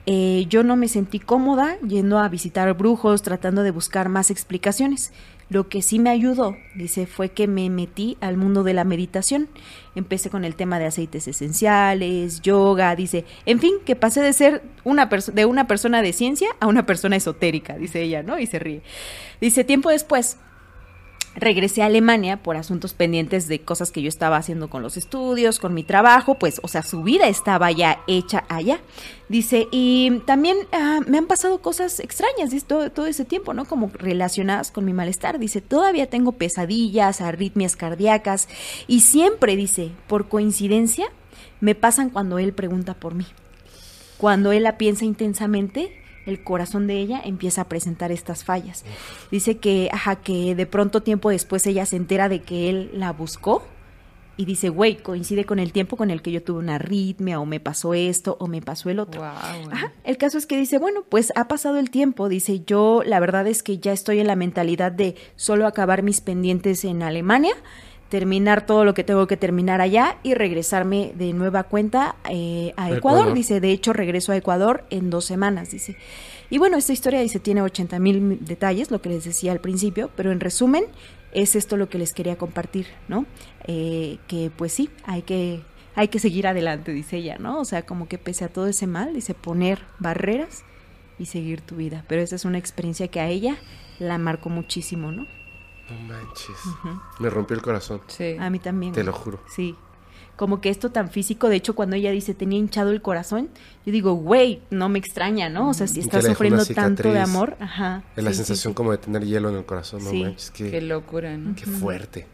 eh, 0.05 0.45
yo 0.49 0.63
no 0.63 0.75
me 0.75 0.87
sentí 0.87 1.19
cómoda 1.19 1.77
yendo 1.81 2.19
a 2.19 2.27
visitar 2.27 2.73
brujos, 2.73 3.21
tratando 3.21 3.63
de 3.63 3.71
buscar 3.71 4.09
más 4.09 4.31
explicaciones. 4.31 5.13
Lo 5.49 5.69
que 5.69 5.81
sí 5.81 5.99
me 5.99 6.09
ayudó, 6.09 6.57
dice, 6.73 7.05
fue 7.05 7.29
que 7.29 7.47
me 7.47 7.69
metí 7.69 8.17
al 8.21 8.37
mundo 8.37 8.63
de 8.63 8.73
la 8.73 8.85
meditación. 8.85 9.49
Empecé 9.93 10.29
con 10.29 10.45
el 10.45 10.55
tema 10.55 10.79
de 10.79 10.85
aceites 10.85 11.27
esenciales, 11.27 12.41
yoga, 12.41 12.95
dice, 12.95 13.25
en 13.45 13.59
fin, 13.59 13.75
que 13.85 13.95
pasé 13.95 14.21
de 14.21 14.33
ser 14.33 14.63
una 14.83 15.05
de 15.05 15.45
una 15.45 15.67
persona 15.67 16.01
de 16.01 16.13
ciencia 16.13 16.49
a 16.59 16.67
una 16.67 16.85
persona 16.85 17.17
esotérica, 17.17 17.77
dice 17.77 18.01
ella, 18.01 18.23
¿no? 18.23 18.39
Y 18.39 18.47
se 18.47 18.59
ríe. 18.59 18.81
Dice, 19.41 19.63
tiempo 19.63 19.89
después, 19.89 20.37
regresé 21.35 21.81
a 21.81 21.87
Alemania 21.87 22.41
por 22.41 22.57
asuntos 22.57 22.93
pendientes 22.93 23.47
de 23.47 23.59
cosas 23.59 23.91
que 23.91 24.01
yo 24.01 24.09
estaba 24.09 24.37
haciendo 24.37 24.69
con 24.69 24.83
los 24.83 24.97
estudios, 24.97 25.59
con 25.59 25.73
mi 25.73 25.83
trabajo, 25.83 26.35
pues, 26.35 26.59
o 26.63 26.67
sea, 26.67 26.83
su 26.83 27.03
vida 27.03 27.27
estaba 27.27 27.71
ya 27.71 28.01
hecha 28.07 28.43
allá. 28.49 28.79
Dice, 29.29 29.67
y 29.71 30.19
también 30.25 30.57
ah, 30.71 30.99
me 31.07 31.17
han 31.17 31.25
pasado 31.25 31.61
cosas 31.61 31.99
extrañas 31.99 32.51
dice, 32.51 32.65
todo, 32.67 32.91
todo 32.91 33.07
ese 33.07 33.25
tiempo, 33.25 33.53
¿no? 33.53 33.65
Como 33.65 33.89
relacionadas 33.93 34.71
con 34.71 34.85
mi 34.85 34.93
malestar. 34.93 35.39
Dice, 35.39 35.61
todavía 35.61 36.07
tengo 36.07 36.33
pesadillas, 36.33 37.21
arritmias 37.21 37.75
cardíacas, 37.75 38.47
y 38.87 39.01
siempre, 39.01 39.55
dice, 39.55 39.91
por 40.07 40.27
coincidencia, 40.27 41.07
me 41.61 41.75
pasan 41.75 42.09
cuando 42.09 42.39
él 42.39 42.53
pregunta 42.53 42.93
por 42.93 43.15
mí. 43.15 43.25
Cuando 44.17 44.51
él 44.51 44.63
la 44.63 44.77
piensa 44.77 45.05
intensamente, 45.05 46.02
el 46.25 46.43
corazón 46.43 46.87
de 46.87 46.97
ella 46.99 47.21
empieza 47.23 47.61
a 47.61 47.69
presentar 47.69 48.11
estas 48.11 48.43
fallas. 48.43 48.85
Dice 49.31 49.57
que, 49.57 49.89
ajá, 49.91 50.17
que 50.17 50.55
de 50.55 50.65
pronto 50.65 51.03
tiempo 51.03 51.29
después 51.29 51.65
ella 51.67 51.85
se 51.85 51.95
entera 51.95 52.29
de 52.29 52.41
que 52.41 52.69
él 52.69 52.91
la 52.93 53.11
buscó 53.11 53.63
y 54.35 54.45
dice, 54.45 54.69
güey, 54.69 54.97
coincide 54.97 55.45
con 55.45 55.59
el 55.59 55.71
tiempo 55.71 55.95
con 55.95 56.09
el 56.09 56.21
que 56.21 56.31
yo 56.31 56.41
tuve 56.41 56.59
una 56.59 56.75
arritmia 56.75 57.39
o 57.39 57.45
me 57.45 57.59
pasó 57.59 57.93
esto 57.93 58.35
o 58.39 58.47
me 58.47 58.61
pasó 58.61 58.89
el 58.89 58.99
otro. 58.99 59.21
Wow. 59.21 59.71
Ajá, 59.71 59.93
el 60.03 60.17
caso 60.17 60.37
es 60.37 60.47
que 60.47 60.57
dice, 60.57 60.79
bueno, 60.79 61.03
pues 61.07 61.31
ha 61.35 61.47
pasado 61.47 61.77
el 61.77 61.91
tiempo, 61.91 62.29
dice, 62.29 62.61
yo 62.65 63.03
la 63.05 63.19
verdad 63.19 63.45
es 63.47 63.61
que 63.61 63.77
ya 63.77 63.91
estoy 63.91 64.19
en 64.19 64.27
la 64.27 64.35
mentalidad 64.35 64.91
de 64.91 65.15
solo 65.35 65.67
acabar 65.67 66.01
mis 66.01 66.21
pendientes 66.21 66.83
en 66.83 67.03
Alemania, 67.03 67.53
terminar 68.13 68.67
todo 68.67 68.85
lo 68.85 68.93
que 68.93 69.03
tengo 69.03 69.25
que 69.25 69.37
terminar 69.37 69.81
allá 69.81 70.19
y 70.21 70.35
regresarme 70.35 71.13
de 71.15 71.33
nueva 71.33 71.63
cuenta 71.63 72.15
eh, 72.29 72.71
a. 72.77 72.91
Ecuador. 72.91 73.33
Dice, 73.33 73.59
de 73.59 73.71
hecho 73.71 73.91
regreso 73.91 74.31
a 74.31 74.37
Ecuador 74.37 74.85
en 74.91 75.09
dos 75.09 75.25
semanas, 75.25 75.71
dice. 75.71 75.97
Y 76.51 76.59
bueno, 76.59 76.77
esta 76.77 76.93
historia 76.93 77.21
dice, 77.21 77.39
tiene 77.39 77.63
80 77.63 77.97
mil 77.97 78.45
detalles, 78.45 78.91
lo 78.91 79.01
que 79.01 79.09
les 79.09 79.23
decía 79.23 79.51
al 79.51 79.61
principio, 79.61 80.11
pero 80.15 80.31
en 80.31 80.41
resumen, 80.41 80.85
es 81.31 81.55
esto 81.55 81.75
lo 81.75 81.89
que 81.89 81.97
les 81.97 82.13
quería 82.13 82.35
compartir, 82.35 82.85
¿no? 83.07 83.25
Eh, 83.65 84.19
que 84.27 84.51
pues 84.55 84.73
sí, 84.73 84.91
hay 85.05 85.23
que, 85.23 85.61
hay 85.95 86.09
que 86.09 86.19
seguir 86.19 86.45
adelante, 86.45 86.93
dice 86.93 87.17
ella, 87.17 87.37
¿no? 87.39 87.59
O 87.59 87.65
sea, 87.65 87.81
como 87.81 88.07
que 88.07 88.19
pese 88.19 88.45
a 88.45 88.49
todo 88.49 88.67
ese 88.67 88.85
mal, 88.85 89.15
dice 89.15 89.33
poner 89.33 89.79
barreras 89.97 90.63
y 91.17 91.25
seguir 91.25 91.61
tu 91.61 91.77
vida. 91.77 92.05
Pero 92.07 92.21
esa 92.21 92.35
es 92.35 92.45
una 92.45 92.59
experiencia 92.59 93.07
que 93.07 93.21
a 93.21 93.27
ella 93.27 93.57
la 93.97 94.19
marcó 94.19 94.49
muchísimo, 94.49 95.11
¿no? 95.11 95.25
No 95.89 95.99
manches. 96.07 96.55
Me 97.19 97.29
rompió 97.29 97.55
el 97.55 97.61
corazón. 97.61 98.01
Sí. 98.07 98.35
A 98.39 98.49
mí 98.49 98.59
también. 98.59 98.93
Te 98.93 99.03
lo 99.03 99.13
juro. 99.13 99.39
Sí. 99.47 99.75
como 100.35 100.61
que 100.61 100.69
esto 100.69 100.89
tan 100.91 101.09
físico. 101.11 101.47
De 101.47 101.55
hecho, 101.57 101.75
cuando 101.75 101.95
ella 101.95 102.09
dice 102.11 102.33
tenía 102.33 102.57
hinchado 102.57 102.89
el 102.89 103.03
corazón, 103.03 103.49
yo 103.85 103.91
digo, 103.91 104.13
güey, 104.15 104.63
no 104.71 104.89
me 104.89 104.97
extraña, 104.97 105.47
¿no? 105.49 105.69
O 105.69 105.73
sea, 105.75 105.85
si 105.85 105.99
está 105.99 106.21
sufriendo 106.23 106.65
tanto 106.65 107.11
de 107.11 107.19
amor, 107.19 107.55
ajá. 107.59 108.01
Es 108.15 108.23
la 108.23 108.31
sí, 108.31 108.37
sí, 108.37 108.43
sensación 108.45 108.73
como 108.73 108.91
de 108.91 108.97
tener 108.97 109.23
hielo 109.25 109.49
en 109.49 109.57
el 109.57 109.65
corazón, 109.65 110.03
no 110.03 110.09
Sí. 110.09 110.23
manches, 110.23 110.49
qué, 110.49 110.71
Qué 110.71 110.81
locura, 110.81 111.37
¿no? 111.37 111.55
qué 111.55 111.65
fuerte. 111.67 112.25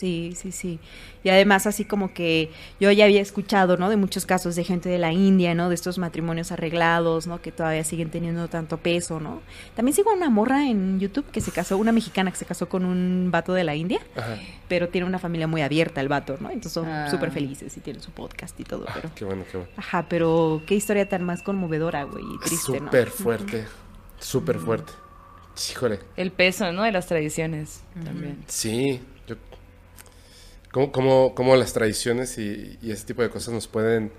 Sí, 0.00 0.32
sí, 0.34 0.50
sí. 0.50 0.80
Y 1.22 1.28
además 1.28 1.66
así 1.66 1.84
como 1.84 2.14
que 2.14 2.50
yo 2.80 2.90
ya 2.90 3.04
había 3.04 3.20
escuchado, 3.20 3.76
¿no? 3.76 3.90
De 3.90 3.96
muchos 3.98 4.24
casos 4.24 4.56
de 4.56 4.64
gente 4.64 4.88
de 4.88 4.96
la 4.96 5.12
India, 5.12 5.54
¿no? 5.54 5.68
De 5.68 5.74
estos 5.74 5.98
matrimonios 5.98 6.52
arreglados, 6.52 7.26
¿no? 7.26 7.42
Que 7.42 7.52
todavía 7.52 7.84
siguen 7.84 8.08
teniendo 8.08 8.48
tanto 8.48 8.78
peso, 8.78 9.20
¿no? 9.20 9.42
También 9.76 9.94
sigo 9.94 10.10
a 10.10 10.14
una 10.14 10.30
morra 10.30 10.66
en 10.66 10.98
YouTube 11.00 11.26
que 11.30 11.42
se 11.42 11.50
casó, 11.52 11.76
una 11.76 11.92
mexicana 11.92 12.30
que 12.30 12.38
se 12.38 12.46
casó 12.46 12.66
con 12.70 12.86
un 12.86 13.28
vato 13.30 13.52
de 13.52 13.62
la 13.62 13.74
India, 13.76 14.00
Ajá. 14.16 14.38
pero 14.68 14.88
tiene 14.88 15.06
una 15.06 15.18
familia 15.18 15.46
muy 15.46 15.60
abierta 15.60 16.00
el 16.00 16.08
vato, 16.08 16.38
¿no? 16.40 16.48
Entonces 16.48 16.72
son 16.72 16.88
Ah. 16.88 17.10
súper 17.10 17.30
felices 17.30 17.76
y 17.76 17.80
tienen 17.80 18.00
su 18.00 18.10
podcast 18.12 18.58
y 18.58 18.64
todo, 18.64 18.86
Ah, 18.88 18.92
pero... 18.94 19.10
qué 19.14 19.26
bueno, 19.26 19.44
qué 19.52 19.58
bueno. 19.58 19.72
Ajá, 19.76 20.06
pero 20.08 20.62
qué 20.66 20.76
historia 20.76 21.06
tan 21.10 21.24
más 21.24 21.42
conmovedora, 21.42 22.04
güey, 22.04 22.24
y 22.24 22.38
triste, 22.38 22.80
¿no? 22.80 22.86
Súper 22.86 23.08
fuerte, 23.10 23.66
súper 24.18 24.58
fuerte. 24.58 24.92
Híjole. 25.72 25.98
El 26.16 26.32
peso, 26.32 26.72
¿no? 26.72 26.84
De 26.84 26.92
las 26.92 27.06
tradiciones 27.06 27.82
también. 28.02 28.38
Sí. 28.46 29.02
¿Cómo, 30.72 30.92
cómo, 30.92 31.34
cómo 31.34 31.56
las 31.56 31.72
tradiciones 31.72 32.38
y, 32.38 32.78
y 32.80 32.90
ese 32.92 33.04
tipo 33.06 33.22
de 33.22 33.30
cosas 33.30 33.52
nos 33.54 33.66
pueden... 33.66 34.12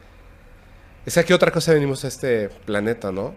Es 1.06 1.14
que 1.16 1.20
aquí 1.22 1.34
otra 1.34 1.52
cosa 1.52 1.74
venimos 1.74 2.04
a 2.06 2.08
este 2.10 2.50
planeta, 2.50 3.12
¿no? 3.12 3.34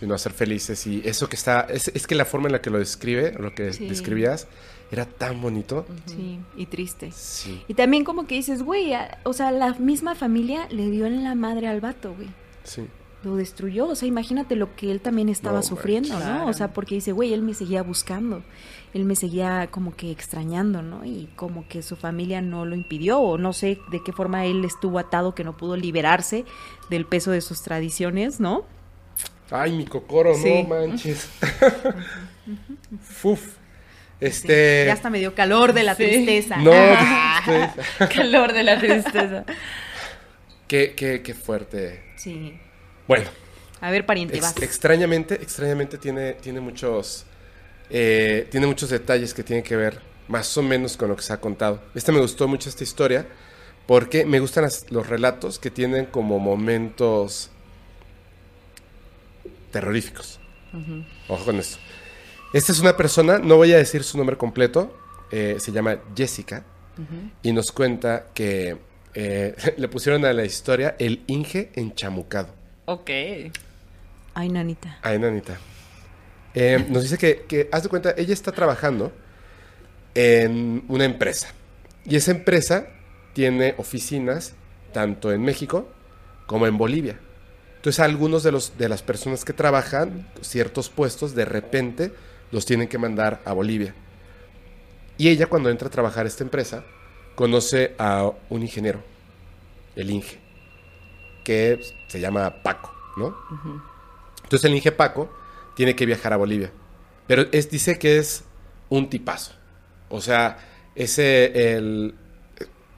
Sino 0.00 0.14
a 0.14 0.18
ser 0.18 0.32
felices 0.32 0.86
y 0.86 1.00
eso 1.04 1.28
que 1.28 1.36
está... 1.36 1.60
Es, 1.70 1.88
es 1.88 2.06
que 2.06 2.14
la 2.14 2.24
forma 2.24 2.48
en 2.48 2.52
la 2.52 2.60
que 2.60 2.70
lo 2.70 2.78
describe, 2.78 3.32
lo 3.38 3.54
que 3.54 3.72
Sí. 3.72 3.86
describías, 3.88 4.48
era 4.90 5.06
tan 5.06 5.40
bonito. 5.40 5.86
Sí, 6.06 6.40
y 6.56 6.66
triste. 6.66 7.10
Sí. 7.12 7.62
Y 7.68 7.74
también 7.74 8.04
como 8.04 8.26
que 8.26 8.34
dices, 8.34 8.62
güey, 8.62 8.92
o 9.22 9.32
sea, 9.32 9.50
la 9.52 9.74
misma 9.74 10.14
familia 10.14 10.66
le 10.70 10.90
dio 10.90 11.06
en 11.06 11.22
la 11.24 11.34
madre 11.34 11.68
al 11.68 11.80
vato, 11.80 12.14
güey. 12.14 12.28
Sí. 12.64 12.86
Lo 13.24 13.36
destruyó. 13.36 13.86
O 13.88 13.94
sea, 13.94 14.06
imagínate 14.08 14.56
lo 14.56 14.74
que 14.76 14.90
él 14.90 15.00
también 15.00 15.28
estaba 15.28 15.56
No, 15.56 15.62
sufriendo. 15.62 16.18
¿no? 16.18 16.46
O 16.46 16.52
sea, 16.52 16.72
porque 16.72 16.94
dice, 16.96 17.12
güey, 17.12 17.32
él 17.32 17.42
me 17.42 17.54
seguía 17.54 17.82
buscando. 17.82 18.42
Él 18.92 19.04
me 19.04 19.16
seguía 19.16 19.68
como 19.72 19.96
que 19.96 20.10
extrañando, 20.12 20.80
¿no? 20.82 21.04
Y 21.04 21.28
como 21.34 21.66
que 21.66 21.82
su 21.82 21.96
familia 21.96 22.40
no 22.40 22.64
lo 22.64 22.76
impidió, 22.76 23.18
o 23.18 23.38
no 23.38 23.52
sé 23.52 23.78
de 23.90 24.00
qué 24.04 24.12
forma 24.12 24.44
él 24.46 24.64
estuvo 24.64 24.98
atado, 25.00 25.34
que 25.34 25.42
no 25.42 25.56
pudo 25.56 25.76
liberarse 25.76 26.44
del 26.90 27.04
peso 27.04 27.32
de 27.32 27.40
sus 27.40 27.62
tradiciones, 27.62 28.38
¿no? 28.38 28.64
Ay, 29.50 29.72
mi 29.72 29.84
cocoro, 29.84 30.34
Sí. 30.34 30.62
no 30.62 30.68
manches. 30.68 31.28
Fuf. 33.02 33.56
Este... 34.20 34.84
Ya 34.86 34.92
hasta 34.92 35.10
me 35.10 35.18
dio 35.18 35.34
calor 35.34 35.72
de 35.72 35.82
la 35.82 35.94
Sí. 35.96 36.04
tristeza. 36.04 36.56
No, 36.58 36.70
Calor 38.14 38.52
de 38.52 38.62
la 38.62 38.78
tristeza. 38.78 39.44
qué, 40.68 40.94
qué, 40.96 41.20
qué 41.22 41.34
fuerte. 41.34 42.02
Sí. 42.16 42.58
Bueno, 43.06 43.28
A 43.80 43.90
ver, 43.90 44.06
pariente, 44.06 44.36
ex- 44.36 44.42
vas. 44.54 44.62
extrañamente, 44.62 45.34
extrañamente 45.34 45.98
tiene, 45.98 46.32
tiene 46.34 46.60
muchos, 46.60 47.24
eh, 47.90 48.46
tiene 48.50 48.66
muchos 48.66 48.90
detalles 48.90 49.34
que 49.34 49.42
tienen 49.42 49.62
que 49.64 49.76
ver 49.76 50.00
más 50.28 50.56
o 50.56 50.62
menos 50.62 50.96
con 50.96 51.08
lo 51.10 51.16
que 51.16 51.22
se 51.22 51.32
ha 51.32 51.40
contado. 51.40 51.82
Este 51.94 52.10
me 52.12 52.20
gustó 52.20 52.48
mucho 52.48 52.68
esta 52.68 52.82
historia 52.84 53.26
porque 53.86 54.24
me 54.24 54.40
gustan 54.40 54.64
las- 54.64 54.90
los 54.90 55.06
relatos 55.06 55.58
que 55.58 55.70
tienen 55.70 56.06
como 56.06 56.38
momentos 56.38 57.50
terroríficos. 59.70 60.40
Ojo 61.28 61.44
con 61.44 61.56
esto. 61.58 61.78
Esta 62.52 62.72
es 62.72 62.80
una 62.80 62.96
persona, 62.96 63.38
no 63.38 63.56
voy 63.56 63.72
a 63.72 63.76
decir 63.78 64.02
su 64.04 64.16
nombre 64.16 64.36
completo, 64.36 64.96
eh, 65.30 65.56
se 65.58 65.72
llama 65.72 65.98
Jessica 66.16 66.64
y 67.42 67.52
nos 67.52 67.72
cuenta 67.72 68.26
que 68.34 68.78
eh, 69.14 69.54
le 69.76 69.88
pusieron 69.88 70.24
a 70.24 70.32
la 70.32 70.44
historia 70.44 70.96
el 70.98 71.22
Inge 71.26 71.70
enchamucado. 71.74 72.48
Ok. 72.86 73.10
Ay, 74.34 74.48
nanita. 74.48 74.98
Ay, 75.02 75.18
nanita. 75.18 75.58
Eh, 76.54 76.84
nos 76.88 77.02
dice 77.02 77.18
que, 77.18 77.44
que, 77.48 77.68
haz 77.72 77.82
de 77.84 77.88
cuenta, 77.88 78.14
ella 78.16 78.32
está 78.32 78.52
trabajando 78.52 79.12
en 80.14 80.84
una 80.88 81.04
empresa. 81.04 81.48
Y 82.04 82.16
esa 82.16 82.30
empresa 82.30 82.86
tiene 83.32 83.74
oficinas 83.78 84.54
tanto 84.92 85.32
en 85.32 85.42
México 85.42 85.88
como 86.46 86.66
en 86.66 86.78
Bolivia. 86.78 87.18
Entonces, 87.76 88.00
algunos 88.00 88.42
de, 88.42 88.52
los, 88.52 88.78
de 88.78 88.88
las 88.88 89.02
personas 89.02 89.44
que 89.44 89.52
trabajan 89.52 90.26
ciertos 90.40 90.88
puestos, 90.88 91.34
de 91.34 91.44
repente 91.44 92.12
los 92.50 92.64
tienen 92.64 92.88
que 92.88 92.98
mandar 92.98 93.42
a 93.44 93.52
Bolivia. 93.52 93.94
Y 95.18 95.28
ella, 95.28 95.46
cuando 95.46 95.70
entra 95.70 95.88
a 95.88 95.90
trabajar 95.90 96.24
a 96.24 96.28
esta 96.28 96.44
empresa, 96.44 96.84
conoce 97.34 97.94
a 97.98 98.30
un 98.48 98.62
ingeniero, 98.62 99.02
el 99.96 100.10
Inge, 100.10 100.38
que 101.44 101.80
se 102.08 102.20
llama 102.20 102.62
Paco, 102.62 102.92
¿no? 103.16 103.36
Entonces 104.42 104.64
el 104.64 104.74
Inge 104.74 104.92
Paco 104.92 105.30
tiene 105.76 105.94
que 105.94 106.06
viajar 106.06 106.32
a 106.32 106.36
Bolivia. 106.36 106.72
Pero 107.26 107.46
es, 107.52 107.70
dice 107.70 107.98
que 107.98 108.18
es 108.18 108.44
un 108.88 109.08
tipazo. 109.08 109.52
O 110.08 110.20
sea, 110.20 110.58
ese, 110.94 111.76
el, 111.76 112.14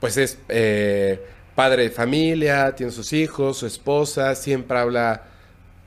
pues 0.01 0.16
es 0.16 0.39
eh, 0.48 1.24
padre 1.55 1.85
de 1.85 1.90
familia, 1.90 2.74
tiene 2.74 2.93
sus 2.93 3.12
hijos, 3.12 3.59
su 3.59 3.66
esposa, 3.66 4.35
siempre 4.35 4.78
habla 4.78 5.24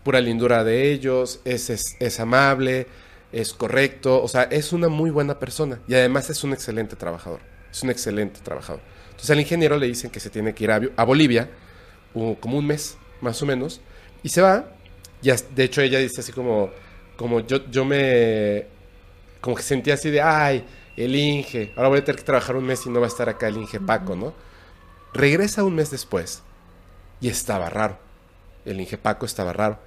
pura 0.04 0.22
lindura 0.22 0.64
de 0.64 0.92
ellos, 0.92 1.42
es, 1.46 1.70
es, 1.70 1.96
es 2.00 2.20
amable, 2.20 2.88
es 3.32 3.54
correcto, 3.54 4.24
o 4.24 4.28
sea, 4.28 4.44
es 4.44 4.74
una 4.74 4.88
muy 4.88 5.12
buena 5.12 5.38
persona 5.38 5.80
y 5.88 5.94
además 5.94 6.30
es 6.30 6.44
un 6.44 6.54
excelente 6.54 6.96
trabajador, 6.96 7.42
es 7.70 7.84
un 7.84 7.92
excelente 7.92 8.40
trabajador. 8.42 8.82
Entonces 9.10 9.30
al 9.30 9.40
ingeniero 9.40 9.78
le 9.78 9.88
dicen 9.88 10.10
que 10.10 10.20
se 10.20 10.30
tiene 10.30 10.56
que 10.56 10.64
ir 10.64 10.72
a, 10.72 10.82
a 10.96 11.04
Bolivia, 11.04 11.50
como 12.14 12.58
un 12.58 12.66
mes 12.66 12.98
más 13.22 13.42
o 13.42 13.46
menos, 13.46 13.82
y 14.24 14.30
se 14.30 14.42
va, 14.42 14.72
y 15.22 15.30
de 15.30 15.64
hecho 15.64 15.82
ella 15.82 16.00
dice 16.00 16.22
así 16.22 16.32
como, 16.32 16.70
como 17.16 17.42
yo, 17.42 17.70
yo 17.70 17.86
me, 17.86 18.66
como 19.42 19.56
que 19.56 19.64
sentía 19.64 19.96
así 19.96 20.10
de, 20.10 20.22
ay, 20.22 20.66
el 20.98 21.16
Inge, 21.16 21.74
ahora 21.76 21.90
voy 21.90 22.00
a 22.00 22.04
tener 22.04 22.18
que 22.18 22.26
trabajar 22.26 22.56
un 22.56 22.66
mes 22.66 22.86
y 22.86 22.90
no 22.90 23.00
va 23.00 23.08
a 23.08 23.10
estar 23.10 23.30
acá 23.30 23.48
el 23.48 23.58
Inge 23.58 23.80
Paco, 23.80 24.16
¿no? 24.16 24.34
Regresa 25.14 25.64
un 25.64 25.76
mes 25.76 25.92
después 25.92 26.44
y 27.22 27.30
estaba 27.30 27.70
raro, 27.70 27.98
el 28.66 28.80
Inge 28.80 28.98
Paco 28.98 29.26
estaba 29.26 29.54
raro, 29.54 29.80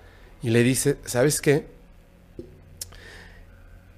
y 0.43 0.51
le 0.51 0.63
dice, 0.63 0.99
¿sabes 1.05 1.41
qué? 1.41 1.67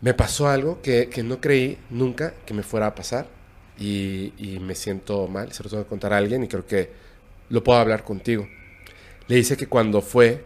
Me 0.00 0.12
pasó 0.12 0.48
algo 0.48 0.82
que, 0.82 1.08
que 1.08 1.22
no 1.22 1.40
creí 1.40 1.78
nunca 1.88 2.34
que 2.44 2.52
me 2.52 2.62
fuera 2.62 2.88
a 2.88 2.94
pasar 2.94 3.26
y, 3.78 4.34
y 4.36 4.58
me 4.60 4.74
siento 4.74 5.26
mal, 5.28 5.52
se 5.52 5.62
lo 5.62 5.70
tengo 5.70 5.84
que 5.84 5.88
contar 5.88 6.12
a 6.12 6.18
alguien 6.18 6.44
y 6.44 6.48
creo 6.48 6.66
que 6.66 6.92
lo 7.54 7.62
puedo 7.64 7.78
hablar 7.78 8.04
contigo. 8.04 8.48
Le 9.28 9.36
dice 9.36 9.56
que 9.56 9.68
cuando 9.68 10.02
fue 10.02 10.44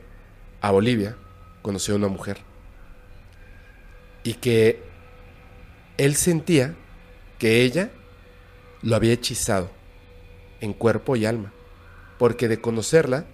a 0.60 0.70
Bolivia 0.70 1.16
conoció 1.62 1.94
a 1.94 1.96
una 1.96 2.08
mujer 2.08 2.38
y 4.22 4.34
que 4.34 4.82
él 5.96 6.14
sentía 6.16 6.74
que 7.38 7.62
ella 7.62 7.90
lo 8.82 8.94
había 8.94 9.12
hechizado 9.14 9.70
en 10.60 10.72
cuerpo 10.72 11.16
y 11.16 11.24
alma, 11.24 11.52
porque 12.18 12.46
de 12.48 12.60
conocerla, 12.60 13.24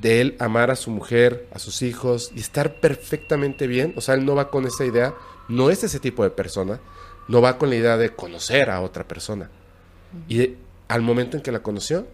de 0.00 0.20
él 0.20 0.36
amar 0.38 0.70
a 0.70 0.76
su 0.76 0.90
mujer, 0.90 1.46
a 1.52 1.58
sus 1.58 1.82
hijos 1.82 2.32
y 2.34 2.40
estar 2.40 2.80
perfectamente 2.80 3.66
bien, 3.66 3.94
o 3.96 4.00
sea, 4.00 4.14
él 4.14 4.24
no 4.24 4.34
va 4.34 4.50
con 4.50 4.66
esa 4.66 4.84
idea, 4.84 5.14
no 5.48 5.70
es 5.70 5.84
ese 5.84 6.00
tipo 6.00 6.24
de 6.24 6.30
persona, 6.30 6.80
no 7.28 7.40
va 7.40 7.58
con 7.58 7.70
la 7.70 7.76
idea 7.76 7.96
de 7.96 8.10
conocer 8.10 8.70
a 8.70 8.80
otra 8.80 9.06
persona. 9.06 9.50
Y 10.26 10.38
de- 10.38 10.56
al 10.88 11.02
momento 11.02 11.36
en 11.36 11.42
que 11.42 11.52
la 11.52 11.60
conoció, 11.62 12.06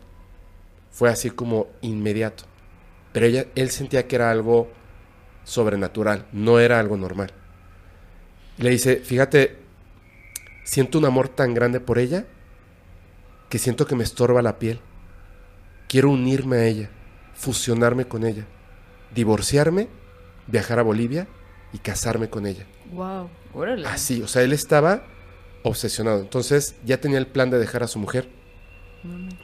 fue 0.94 1.10
así 1.10 1.30
como 1.30 1.66
inmediato. 1.82 2.44
Pero 3.12 3.26
ella, 3.26 3.46
él 3.56 3.70
sentía 3.70 4.06
que 4.06 4.14
era 4.14 4.30
algo 4.30 4.70
sobrenatural, 5.42 6.26
no 6.32 6.60
era 6.60 6.78
algo 6.78 6.96
normal. 6.96 7.32
Le 8.58 8.70
dice, 8.70 8.96
fíjate, 8.96 9.58
siento 10.62 10.98
un 10.98 11.04
amor 11.04 11.28
tan 11.28 11.52
grande 11.52 11.80
por 11.80 11.98
ella 11.98 12.26
que 13.48 13.58
siento 13.58 13.86
que 13.86 13.96
me 13.96 14.04
estorba 14.04 14.40
la 14.40 14.60
piel. 14.60 14.78
Quiero 15.88 16.10
unirme 16.10 16.58
a 16.58 16.64
ella, 16.66 16.90
fusionarme 17.34 18.06
con 18.06 18.24
ella, 18.24 18.46
divorciarme, 19.12 19.88
viajar 20.46 20.78
a 20.78 20.82
Bolivia 20.82 21.26
y 21.72 21.78
casarme 21.78 22.30
con 22.30 22.46
ella. 22.46 22.66
Wow. 22.92 23.28
Órale. 23.52 23.86
Así, 23.88 24.22
o 24.22 24.28
sea, 24.28 24.42
él 24.42 24.52
estaba 24.52 25.02
obsesionado. 25.64 26.20
Entonces 26.20 26.76
ya 26.84 27.00
tenía 27.00 27.18
el 27.18 27.26
plan 27.26 27.50
de 27.50 27.58
dejar 27.58 27.82
a 27.82 27.88
su 27.88 27.98
mujer 27.98 28.28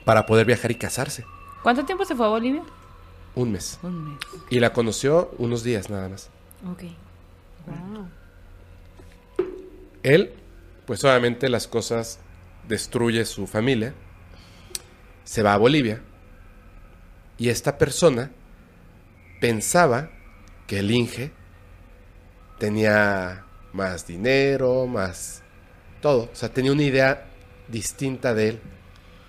para 0.04 0.26
poder 0.26 0.46
viajar 0.46 0.70
y 0.70 0.76
casarse. 0.76 1.24
¿Cuánto 1.62 1.84
tiempo 1.84 2.04
se 2.04 2.14
fue 2.14 2.26
a 2.26 2.30
Bolivia? 2.30 2.62
Un 3.34 3.52
mes. 3.52 3.78
Un 3.82 4.04
mes. 4.04 4.18
Y 4.48 4.60
la 4.60 4.72
conoció 4.72 5.30
unos 5.38 5.62
días 5.62 5.90
nada 5.90 6.08
más. 6.08 6.30
Ok. 6.70 6.82
Wow. 7.66 8.08
Él, 10.02 10.32
pues 10.86 11.04
obviamente 11.04 11.48
las 11.48 11.68
cosas 11.68 12.18
destruye 12.66 13.24
su 13.24 13.46
familia, 13.46 13.94
se 15.24 15.42
va 15.42 15.54
a 15.54 15.58
Bolivia 15.58 16.02
y 17.36 17.48
esta 17.48 17.78
persona 17.78 18.30
pensaba 19.40 20.10
que 20.66 20.78
el 20.78 20.90
Inge 20.90 21.32
tenía 22.58 23.44
más 23.72 24.06
dinero, 24.06 24.86
más 24.86 25.42
todo, 26.00 26.30
o 26.32 26.34
sea, 26.34 26.52
tenía 26.52 26.72
una 26.72 26.82
idea 26.82 27.26
distinta 27.68 28.34
de 28.34 28.48
él. 28.50 28.60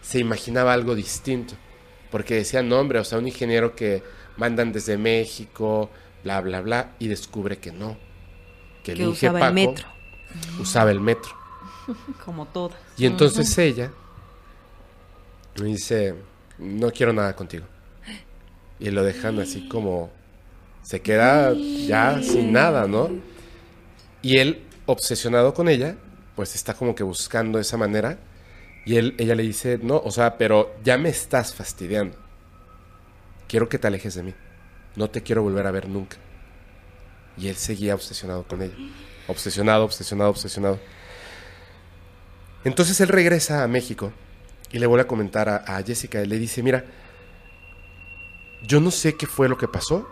se 0.02 0.20
imaginaba 0.20 0.74
algo 0.74 0.96
distinto. 0.96 1.54
Porque 2.12 2.36
decía 2.36 2.62
nombre, 2.62 3.00
o 3.00 3.04
sea, 3.04 3.18
un 3.18 3.28
ingeniero 3.28 3.76
que 3.76 4.04
mandan 4.38 4.72
desde 4.72 4.98
México, 4.98 5.90
bla, 6.24 6.42
bla, 6.42 6.62
bla, 6.62 6.92
y 7.00 7.08
descubre 7.08 7.58
que 7.58 7.72
no. 7.72 7.98
Que, 8.84 8.92
el 8.92 8.98
Que 8.98 9.04
Inge 9.04 9.28
usaba 9.28 9.48
el 9.48 9.54
metro. 9.54 9.88
Usaba 10.60 10.92
el 10.92 11.00
metro. 11.00 11.32
Como 12.26 12.46
todas. 12.48 12.78
Y 12.98 13.06
entonces 13.06 13.58
ella 13.58 13.92
me 15.60 15.68
dice, 15.68 16.16
no 16.58 16.92
quiero 16.92 17.14
nada 17.14 17.36
contigo. 17.36 17.66
Y 18.80 18.90
lo 18.90 19.04
dejan 19.04 19.40
así 19.40 19.68
como, 19.68 20.10
se 20.82 21.02
queda 21.02 21.54
ya 21.54 22.22
sin 22.24 22.52
nada, 22.52 22.88
¿no? 22.88 23.10
Y 24.22 24.38
él, 24.38 24.64
obsesionado 24.88 25.54
con 25.54 25.70
ella, 25.70 25.98
pues 26.36 26.56
está 26.56 26.74
como 26.74 26.96
que 26.96 27.04
buscando 27.04 27.60
esa 27.60 27.78
manera. 27.78 28.18
Y 28.86 28.98
él, 28.98 29.16
ella 29.18 29.36
le 29.36 29.44
dice, 29.44 29.80
no, 29.82 29.98
o 29.98 30.12
sea, 30.12 30.38
pero 30.38 30.76
ya 30.84 30.98
me 30.98 31.10
estás 31.10 31.54
fastidiando. 31.54 32.18
Quiero 33.48 33.70
que 33.70 33.78
te 33.78 33.88
alejes 33.88 34.16
de 34.16 34.24
mí. 34.24 34.34
No 34.96 35.10
te 35.10 35.22
quiero 35.22 35.44
volver 35.44 35.68
a 35.68 35.72
ver 35.72 35.88
nunca. 35.88 36.18
Y 37.38 37.48
él 37.48 37.56
seguía 37.56 37.96
obsesionado 37.96 38.44
con 38.44 38.62
ella. 38.62 38.76
Obsesionado, 39.28 39.86
obsesionado, 39.86 40.32
obsesionado. 40.32 40.80
Entonces 42.64 43.00
él 43.02 43.08
regresa 43.08 43.64
a 43.64 43.68
México 43.68 44.12
y 44.72 44.80
le 44.80 44.88
vuelve 44.88 45.04
a 45.04 45.08
comentar 45.08 45.50
a, 45.50 45.58
a 45.58 45.84
Jessica 45.84 46.22
y 46.22 46.28
le 46.28 46.38
dice, 46.38 46.64
mira, 46.64 46.86
yo 48.68 48.80
no 48.80 48.92
sé 48.92 49.16
qué 49.16 49.28
fue 49.28 49.50
lo 49.50 49.58
que 49.58 49.68
pasó, 49.68 50.08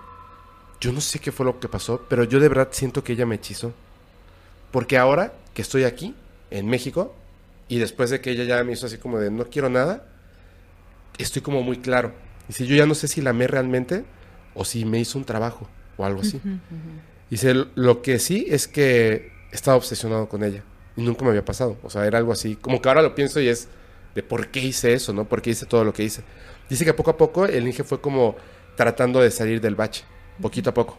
yo 0.79 0.91
no 0.91 1.01
sé 1.01 1.19
qué 1.19 1.31
fue 1.31 1.45
lo 1.45 1.59
que 1.59 1.67
pasó, 1.67 2.05
pero 2.09 2.23
yo 2.23 2.39
de 2.39 2.49
verdad 2.49 2.69
siento 2.71 3.03
que 3.03 3.13
ella 3.13 3.25
me 3.25 3.35
hechizó. 3.35 3.73
Porque 4.71 4.97
ahora 4.97 5.33
que 5.53 5.61
estoy 5.61 5.83
aquí, 5.83 6.15
en 6.51 6.67
México, 6.67 7.15
y 7.69 7.77
después 7.77 8.09
de 8.09 8.19
que 8.19 8.31
ella 8.31 8.43
ya 8.43 8.63
me 8.63 8.73
hizo 8.73 8.87
así 8.87 8.97
como 8.97 9.19
de 9.19 9.31
no 9.31 9.45
quiero 9.45 9.69
nada, 9.69 10.03
estoy 11.19 11.41
como 11.41 11.61
muy 11.61 11.77
claro. 11.77 12.11
Dice, 12.47 12.65
yo 12.65 12.75
ya 12.75 12.87
no 12.87 12.95
sé 12.95 13.07
si 13.07 13.21
la 13.21 13.29
amé 13.29 13.47
realmente 13.47 14.03
o 14.55 14.65
si 14.65 14.83
me 14.85 14.99
hizo 14.99 15.19
un 15.19 15.23
trabajo 15.23 15.69
o 15.95 16.03
algo 16.03 16.21
así. 16.21 16.41
Dice, 17.29 17.53
lo 17.75 18.01
que 18.01 18.17
sí 18.17 18.47
es 18.49 18.67
que 18.67 19.31
estaba 19.51 19.77
obsesionado 19.77 20.27
con 20.27 20.43
ella 20.43 20.63
y 20.97 21.03
nunca 21.03 21.23
me 21.23 21.29
había 21.29 21.45
pasado. 21.45 21.77
O 21.83 21.91
sea, 21.91 22.07
era 22.07 22.17
algo 22.17 22.31
así, 22.31 22.55
como 22.55 22.81
que 22.81 22.89
ahora 22.89 23.03
lo 23.03 23.13
pienso 23.13 23.39
y 23.39 23.47
es 23.47 23.67
de 24.15 24.23
por 24.23 24.47
qué 24.47 24.61
hice 24.61 24.93
eso, 24.93 25.13
¿no? 25.13 25.25
¿Por 25.25 25.43
qué 25.43 25.51
hice 25.51 25.67
todo 25.67 25.83
lo 25.83 25.93
que 25.93 26.03
hice? 26.03 26.23
Dice 26.69 26.85
que 26.85 26.93
poco 26.95 27.11
a 27.11 27.17
poco 27.17 27.45
el 27.45 27.67
Inge 27.67 27.83
fue 27.83 28.01
como 28.01 28.35
tratando 28.75 29.21
de 29.21 29.29
salir 29.29 29.61
del 29.61 29.75
bache, 29.75 30.03
poquito 30.41 30.71
a 30.71 30.73
poco. 30.73 30.97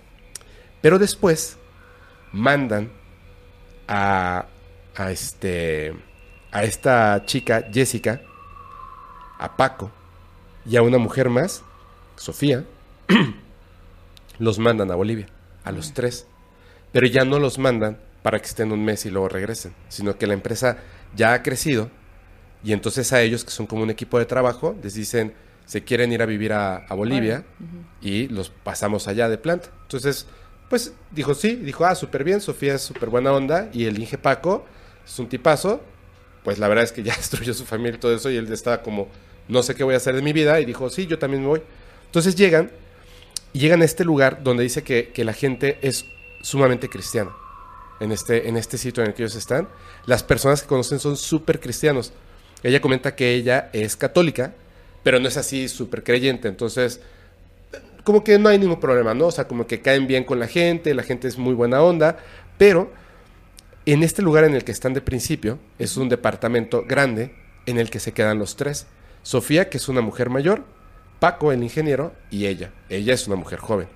Pero 0.81 1.01
después 1.01 1.59
mandan 2.33 2.93
a, 3.89 4.47
a 4.95 5.11
este 5.11 5.95
a 6.53 6.65
esta 6.65 7.25
chica 7.27 7.67
Jessica, 7.73 8.23
a 9.39 9.57
Paco 9.57 9.91
y 10.67 10.77
a 10.77 10.83
una 10.83 10.99
mujer 10.99 11.29
más, 11.31 11.63
Sofía, 12.17 12.65
los 14.39 14.59
mandan 14.59 14.91
a 14.91 14.95
Bolivia, 14.95 15.27
a 15.65 15.73
los 15.73 15.95
tres. 15.95 16.27
Pero 16.93 17.07
ya 17.07 17.25
no 17.25 17.39
los 17.39 17.59
mandan 17.59 17.99
para 18.23 18.39
que 18.41 18.47
estén 18.47 18.73
un 18.73 18.85
mes 18.85 19.07
y 19.07 19.11
luego 19.11 19.29
regresen, 19.29 19.75
sino 19.89 20.19
que 20.19 20.27
la 20.27 20.35
empresa 20.35 20.79
ya 21.15 21.33
ha 21.33 21.43
crecido 21.43 21.91
y 22.63 22.73
entonces 22.73 23.13
a 23.13 23.23
ellos, 23.23 23.45
que 23.45 23.51
son 23.51 23.67
como 23.67 23.83
un 23.83 23.91
equipo 23.91 24.19
de 24.19 24.27
trabajo, 24.27 24.77
les 24.83 24.95
dicen, 24.95 25.33
se 25.65 25.83
quieren 25.83 26.13
ir 26.13 26.23
a 26.23 26.27
vivir 26.27 26.53
a, 26.53 26.77
a 26.77 26.95
Bolivia 26.95 27.45
y 28.03 28.29
los 28.29 28.51
pasamos 28.51 29.09
allá 29.09 29.29
de 29.29 29.39
planta. 29.39 29.71
Entonces, 29.83 30.27
pues 30.69 30.93
dijo 31.11 31.35
sí, 31.35 31.57
dijo, 31.57 31.85
ah, 31.85 31.95
súper 31.95 32.23
bien, 32.23 32.41
Sofía 32.41 32.75
es 32.75 32.83
súper 32.83 33.09
buena 33.09 33.33
onda 33.33 33.71
y 33.73 33.87
el 33.87 33.99
Inge 33.99 34.19
Paco 34.19 34.67
es 35.07 35.19
un 35.19 35.29
tipazo. 35.29 35.81
Pues 36.45 36.59
la 36.59 36.69
verdad 36.69 36.85
es 36.85 36.93
que 36.93 37.03
ya 37.03 37.15
destruyó 37.17 37.55
su 37.55 37.65
familia 37.65 37.97
y 37.97 38.01
todo 38.01 38.15
eso 38.15 38.31
y 38.31 38.37
él 38.37 38.53
estaba 38.53 38.83
como, 38.83 39.09
no 39.49 39.63
sé 39.63 39.75
qué 39.75 39.85
voy 39.85 39.95
a 39.95 39.99
hacer 39.99 40.15
de 40.15 40.23
mi 40.23 40.33
vida 40.33 40.61
y 40.61 40.65
dijo, 40.65 40.91
sí, 40.91 41.07
yo 41.07 41.19
también 41.19 41.43
me 41.43 41.49
voy. 41.49 41.63
Entonces 42.07 42.35
llegan 42.35 42.71
llegan 43.53 43.83
a 43.83 43.85
este 43.85 44.05
lugar 44.05 44.43
donde 44.43 44.63
dice 44.63 44.83
que, 44.83 45.09
que 45.09 45.25
la 45.25 45.33
gente 45.33 45.79
es 45.83 46.05
sumamente 46.43 46.89
cristiana. 46.89 47.31
En 48.01 48.13
este, 48.13 48.49
en 48.49 48.57
este 48.57 48.79
sitio 48.79 49.03
en 49.03 49.11
el 49.11 49.15
que 49.15 49.23
ellos 49.23 49.35
están. 49.35 49.69
Las 50.07 50.23
personas 50.23 50.63
que 50.63 50.69
conocen 50.69 50.99
son 50.99 51.17
súper 51.17 51.61
cristianos. 51.61 52.13
Ella 52.63 52.81
comenta 52.81 53.15
que 53.15 53.35
ella 53.35 53.69
es 53.75 53.95
católica, 53.97 54.55
pero 55.03 55.21
no 55.21 55.29
es 55.29 55.37
así 55.37 55.69
súper 55.69 56.03
creyente. 56.03 56.49
Entonces, 56.49 57.01
como 58.05 58.25
que 58.25 58.39
no 58.39 58.49
hay 58.49 58.59
ningún 58.59 58.81
problema, 58.81 59.13
¿no? 59.13 59.27
O 59.27 59.31
sea, 59.31 59.47
como 59.47 59.67
que 59.67 59.83
caen 59.83 60.07
bien 60.07 60.25
con 60.25 60.39
la 60.39 60.47
gente, 60.47 60.95
la 60.95 61.03
gente 61.03 61.29
es 61.29 61.37
muy 61.37 61.53
buena 61.53 61.83
onda, 61.83 62.19
pero 62.57 62.91
en 63.93 64.03
este 64.03 64.23
lugar 64.23 64.45
en 64.45 64.55
el 64.55 64.65
que 64.65 64.73
están 64.73 64.95
de 64.95 65.01
principio 65.01 65.59
es 65.79 65.97
un 65.97 66.09
departamento 66.09 66.85
grande 66.87 67.35
en 67.67 67.79
el 67.79 67.91
que 67.91 68.01
se 68.01 68.13
quedan 68.13 68.39
los 68.39 68.57
tres. 68.57 68.87
Sofía, 69.23 69.69
que 69.69 69.79
es 69.79 69.89
una 69.89 70.01
mujer 70.01 70.31
mayor, 70.31 70.65
Paco, 71.19 71.53
el 71.53 71.63
ingeniero, 71.63 72.15
y 72.31 72.47
ella. 72.47 72.73
Ella 72.89 73.15
es 73.15 73.27
una 73.27 73.37
mujer 73.37 73.59
joven. 73.59 73.89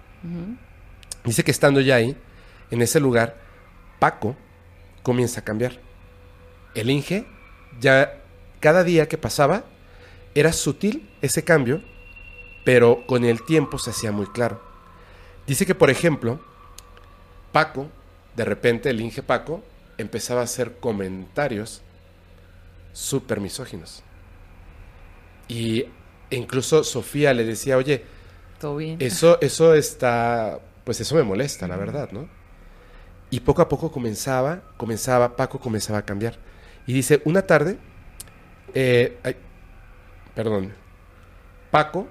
Dice 1.25 1.45
que 1.45 1.51
estando 1.51 1.81
ya 1.81 1.97
ahí, 1.97 2.17
en 2.71 2.83
ese 2.83 3.01
lugar, 3.01 3.37
Paco 3.99 4.37
comienza 5.03 5.41
a 5.41 5.45
cambiar. 5.45 5.79
El 6.75 6.91
Inge, 6.91 7.27
ya 7.81 8.21
cada 8.61 8.85
día 8.85 9.09
que 9.09 9.17
pasaba, 9.17 9.65
era 10.35 10.53
sutil 10.53 11.11
ese 11.23 11.45
cambio, 11.45 11.83
pero 12.65 13.07
con 13.07 13.25
el 13.25 13.43
tiempo 13.45 13.79
se 13.79 13.91
hacía 13.91 14.13
muy 14.13 14.27
claro. 14.27 14.61
Dice 15.47 15.67
que, 15.67 15.75
por 15.75 15.91
ejemplo, 15.91 16.41
Paco, 17.53 17.89
de 18.35 18.45
repente 18.45 18.91
el 18.91 19.01
Inge 19.01 19.23
Paco, 19.23 19.63
empezaba 19.99 20.41
a 20.41 20.45
hacer 20.45 20.79
comentarios 20.79 21.83
súper 22.93 23.41
misóginos. 23.41 24.05
Y 25.49 25.87
incluso 26.31 26.85
Sofía 26.85 27.35
le 27.35 27.45
decía, 27.45 27.77
oye, 27.77 28.05
Todo 28.59 28.77
bien. 28.77 29.01
eso, 29.01 29.41
eso 29.41 29.75
está, 29.75 30.61
pues 30.85 31.01
eso 31.01 31.15
me 31.17 31.23
molesta, 31.23 31.69
la 31.69 31.77
verdad, 31.77 32.11
¿no? 32.13 32.29
Y 33.31 33.41
poco 33.41 33.63
a 33.63 33.69
poco 33.69 33.91
comenzaba, 33.91 34.63
comenzaba, 34.77 35.37
Paco 35.37 35.59
comenzaba 35.61 35.99
a 36.01 36.05
cambiar. 36.05 36.39
Y 36.87 36.93
dice, 36.93 37.21
una 37.25 37.43
tarde, 37.47 37.79
eh, 38.75 39.19
ay, 39.25 39.37
perdón, 40.35 40.75
Paco 41.71 42.09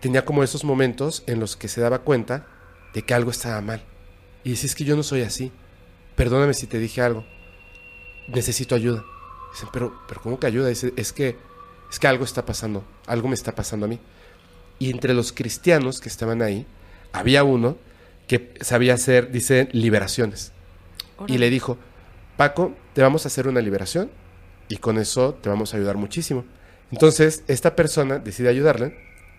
tenía 0.00 0.24
como 0.24 0.42
esos 0.42 0.64
momentos 0.64 1.24
en 1.26 1.40
los 1.40 1.56
que 1.56 1.68
se 1.68 1.80
daba 1.80 2.00
cuenta 2.00 2.46
de 2.92 3.02
que 3.04 3.14
algo 3.14 3.30
estaba 3.30 3.60
mal. 3.62 3.82
Y 4.44 4.50
dice, 4.50 4.66
es 4.66 4.74
que 4.74 4.84
yo 4.84 4.96
no 4.96 5.02
soy 5.02 5.22
así. 5.22 5.52
Perdóname 6.16 6.54
si 6.54 6.66
te 6.66 6.78
dije 6.78 7.02
algo. 7.02 7.24
Necesito 8.28 8.74
ayuda. 8.74 9.04
Dicen, 9.52 9.68
pero, 9.72 10.00
pero 10.08 10.20
¿cómo 10.20 10.38
que 10.38 10.46
ayuda? 10.46 10.68
Dice, 10.68 10.92
es 10.96 11.12
que, 11.12 11.36
es 11.90 11.98
que 11.98 12.06
algo 12.06 12.24
está 12.24 12.44
pasando. 12.44 12.84
Algo 13.06 13.28
me 13.28 13.34
está 13.34 13.54
pasando 13.54 13.86
a 13.86 13.88
mí. 13.88 13.98
Y 14.78 14.90
entre 14.90 15.14
los 15.14 15.32
cristianos 15.32 16.00
que 16.00 16.08
estaban 16.08 16.42
ahí, 16.42 16.66
había 17.12 17.44
uno 17.44 17.76
que 18.26 18.54
sabía 18.60 18.94
hacer, 18.94 19.30
dice, 19.30 19.68
liberaciones. 19.72 20.52
Y 21.26 21.38
le 21.38 21.50
dijo, 21.50 21.78
Paco, 22.36 22.74
te 22.92 23.02
vamos 23.02 23.24
a 23.24 23.28
hacer 23.28 23.46
una 23.46 23.60
liberación 23.60 24.10
y 24.68 24.78
con 24.78 24.98
eso 24.98 25.34
te 25.34 25.48
vamos 25.48 25.72
a 25.72 25.76
ayudar 25.76 25.96
muchísimo. 25.96 26.44
Entonces, 26.90 27.44
esta 27.48 27.76
persona 27.76 28.18
decide 28.18 28.48
ayudarle, 28.48 28.96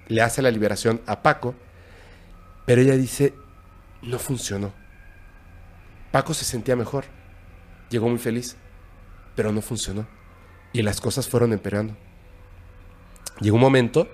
le 0.07 0.22
hace 0.22 0.41
la 0.41 0.52
liberación 0.52 1.02
a 1.06 1.22
Paco, 1.22 1.56
pero 2.65 2.81
ella 2.81 2.95
dice, 2.95 3.34
no 4.02 4.19
funcionó. 4.19 4.73
Paco 6.16 6.34
se 6.34 6.46
sentía 6.46 6.78
mejor, 6.78 7.04
llegó 7.90 8.08
muy 8.08 8.20
feliz, 8.20 8.56
pero 9.36 9.52
no 9.52 9.62
funcionó. 9.62 10.08
Y 10.72 10.82
las 10.82 11.02
cosas 11.02 11.28
fueron 11.28 11.52
empeorando. 11.52 11.94
Llegó 13.42 13.58
un 13.58 13.62
momento 13.62 14.08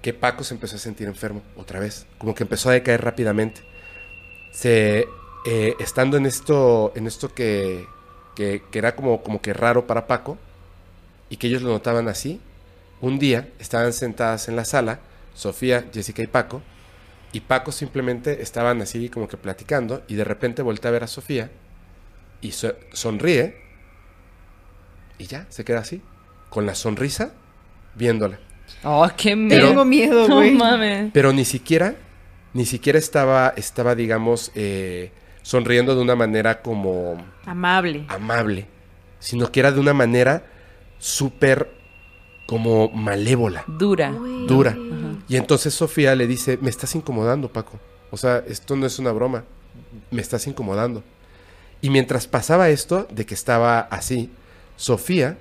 que 0.00 0.14
Paco 0.14 0.42
se 0.42 0.54
empezó 0.54 0.76
a 0.76 0.78
sentir 0.78 1.06
enfermo 1.06 1.42
otra 1.54 1.80
vez, 1.80 2.06
como 2.16 2.34
que 2.34 2.44
empezó 2.44 2.70
a 2.70 2.72
decaer 2.72 3.04
rápidamente. 3.04 3.60
Se, 4.54 5.06
eh, 5.44 5.74
estando 5.78 6.16
en 6.16 6.24
esto, 6.24 6.94
en 6.96 7.06
esto 7.06 7.34
que, 7.34 7.86
era 8.72 8.96
como, 8.96 9.22
como 9.22 9.42
que 9.42 9.52
raro 9.52 9.86
para 9.86 10.06
Paco, 10.06 10.38
y 11.28 11.36
que 11.36 11.48
ellos 11.48 11.60
lo 11.60 11.68
notaban 11.68 12.08
así, 12.08 12.40
un 13.02 13.18
día 13.18 13.50
estaban 13.58 13.92
sentadas 13.92 14.48
en 14.48 14.56
la 14.56 14.64
sala, 14.64 15.00
Sofía, 15.34 15.90
Jessica 15.92 16.22
y 16.22 16.26
Paco, 16.26 16.62
y 17.32 17.40
Paco 17.40 17.72
simplemente 17.72 18.40
estaban 18.42 18.80
así 18.82 19.08
como 19.08 19.28
que 19.28 19.36
platicando, 19.36 20.02
y 20.08 20.14
de 20.14 20.24
repente 20.24 20.62
voltea 20.62 20.88
a 20.88 20.92
ver 20.92 21.04
a 21.04 21.06
Sofía, 21.06 21.50
y 22.40 22.52
so- 22.52 22.74
sonríe, 22.92 23.56
y 25.18 25.26
ya, 25.26 25.46
se 25.48 25.64
queda 25.64 25.80
así, 25.80 26.00
con 26.48 26.64
la 26.66 26.74
sonrisa, 26.74 27.32
viéndola. 27.94 28.38
Oh, 28.84 29.08
qué 29.16 29.34
miedo. 29.34 29.68
Tengo 29.68 29.84
miedo, 29.84 30.28
No 30.28 30.36
güey. 30.36 30.54
mames. 30.54 31.10
Pero 31.12 31.32
ni 31.32 31.44
siquiera, 31.44 31.94
ni 32.54 32.64
siquiera 32.66 32.98
estaba, 32.98 33.52
estaba 33.56 33.94
digamos, 33.94 34.52
eh, 34.54 35.10
sonriendo 35.42 35.94
de 35.96 36.02
una 36.02 36.14
manera 36.14 36.62
como 36.62 37.16
Amable. 37.46 38.04
amable, 38.08 38.66
sino 39.18 39.50
que 39.50 39.60
era 39.60 39.72
de 39.72 39.80
una 39.80 39.94
manera 39.94 40.44
súper 40.98 41.70
como 42.46 42.88
malévola, 42.90 43.64
Dura. 43.66 44.10
dura. 44.46 44.76
Y 45.28 45.36
entonces 45.36 45.74
Sofía 45.74 46.14
le 46.14 46.26
dice, 46.26 46.58
me 46.60 46.70
estás 46.70 46.94
incomodando, 46.94 47.52
Paco. 47.52 47.78
O 48.10 48.16
sea, 48.16 48.38
esto 48.46 48.76
no 48.76 48.86
es 48.86 48.98
una 48.98 49.12
broma, 49.12 49.44
me 50.10 50.20
estás 50.22 50.46
incomodando. 50.46 51.02
Y 51.80 51.90
mientras 51.90 52.26
pasaba 52.26 52.68
esto, 52.70 53.06
de 53.10 53.26
que 53.26 53.34
estaba 53.34 53.80
así, 53.80 54.30
Sofía 54.76 55.36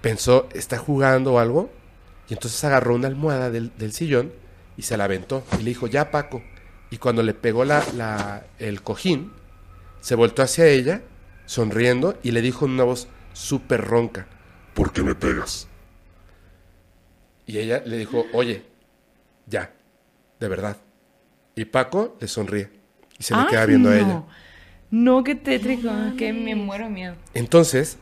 pensó, 0.00 0.48
está 0.54 0.78
jugando 0.78 1.34
o 1.34 1.38
algo, 1.38 1.70
y 2.28 2.34
entonces 2.34 2.62
agarró 2.64 2.94
una 2.94 3.08
almohada 3.08 3.50
del, 3.50 3.72
del 3.78 3.92
sillón 3.92 4.32
y 4.76 4.82
se 4.82 4.96
la 4.96 5.04
aventó. 5.04 5.44
Y 5.58 5.62
le 5.62 5.70
dijo, 5.70 5.86
ya 5.86 6.10
Paco. 6.10 6.42
Y 6.90 6.98
cuando 6.98 7.22
le 7.22 7.34
pegó 7.34 7.64
la, 7.64 7.82
la- 7.96 8.44
el 8.58 8.82
cojín, 8.82 9.32
se 10.00 10.14
voltó 10.14 10.42
hacia 10.42 10.66
ella, 10.66 11.02
sonriendo, 11.46 12.16
y 12.22 12.30
le 12.30 12.42
dijo 12.42 12.66
en 12.66 12.72
una 12.72 12.84
voz 12.84 13.08
súper 13.32 13.82
ronca, 13.84 14.26
¿Por 14.74 14.92
qué 14.92 15.02
me 15.02 15.14
pegas? 15.16 15.66
Y 17.48 17.58
ella 17.58 17.82
le 17.86 17.96
dijo, 17.96 18.26
oye, 18.34 18.62
ya, 19.46 19.72
de 20.38 20.48
verdad. 20.48 20.76
Y 21.54 21.64
Paco 21.64 22.14
le 22.20 22.28
sonríe 22.28 22.70
y 23.18 23.22
se 23.22 23.34
le 23.34 23.46
queda 23.46 23.64
viendo 23.64 23.88
a 23.88 23.96
ella. 23.96 24.22
No, 24.90 25.24
qué 25.24 25.34
tétrico, 25.34 25.90
que 26.18 26.34
me 26.34 26.54
muero 26.54 26.90
miedo. 26.90 27.16
Entonces, 27.32 27.96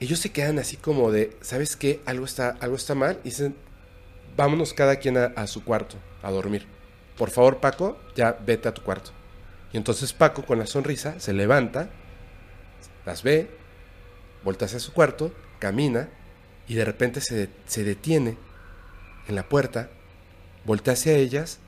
ellos 0.00 0.18
se 0.18 0.32
quedan 0.32 0.58
así 0.58 0.76
como 0.76 1.12
de, 1.12 1.36
¿sabes 1.40 1.76
qué? 1.76 2.02
Algo 2.04 2.24
está, 2.24 2.50
algo 2.60 2.74
está 2.74 2.96
mal. 2.96 3.20
Y 3.22 3.28
dicen, 3.28 3.54
vámonos 4.36 4.74
cada 4.74 4.96
quien 4.96 5.16
a, 5.16 5.26
a 5.36 5.46
su 5.46 5.64
cuarto, 5.64 5.96
a 6.20 6.32
dormir. 6.32 6.66
Por 7.16 7.30
favor, 7.30 7.58
Paco, 7.58 7.96
ya 8.16 8.36
vete 8.44 8.68
a 8.68 8.74
tu 8.74 8.82
cuarto. 8.82 9.12
Y 9.72 9.76
entonces 9.76 10.12
Paco, 10.12 10.44
con 10.44 10.58
la 10.58 10.66
sonrisa, 10.66 11.20
se 11.20 11.32
levanta, 11.32 11.90
las 13.06 13.22
ve, 13.22 13.56
voltea 14.42 14.66
hacia 14.66 14.80
su 14.80 14.92
cuarto, 14.92 15.32
camina, 15.60 16.08
y 16.66 16.74
de 16.74 16.84
repente 16.84 17.20
se, 17.20 17.50
se 17.66 17.84
detiene 17.84 18.36
en 19.28 19.34
la 19.34 19.48
puerta, 19.48 19.90
voltea 20.64 20.94
hacia 20.94 21.14
ellas, 21.14 21.58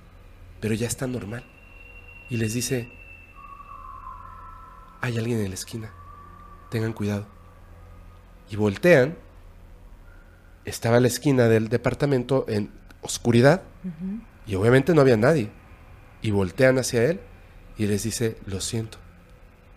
pero 0.60 0.74
ya 0.74 0.86
está 0.86 1.06
normal. 1.06 1.44
Y 2.28 2.39
les 2.39 2.55
dice, 2.55 2.90
hay 5.01 5.18
alguien 5.18 5.40
en 5.40 5.48
la 5.48 5.55
esquina. 5.55 5.90
Tengan 6.70 6.93
cuidado. 6.93 7.27
Y 8.51 8.56
voltean. 8.56 9.16
Estaba 10.64 10.98
la 10.98 11.06
esquina 11.06 11.47
del 11.48 11.68
departamento 11.68 12.44
en 12.48 12.73
oscuridad. 13.02 13.62
Y 14.47 14.55
obviamente 14.56 14.94
no 14.94 15.01
había 15.01 15.16
nadie. 15.16 15.51
Y 16.23 16.32
voltean 16.32 16.78
hacia 16.78 17.05
él 17.05 17.20
y 17.78 17.86
les 17.86 18.02
dice, 18.02 18.36
lo 18.47 18.60
siento. 18.60 18.98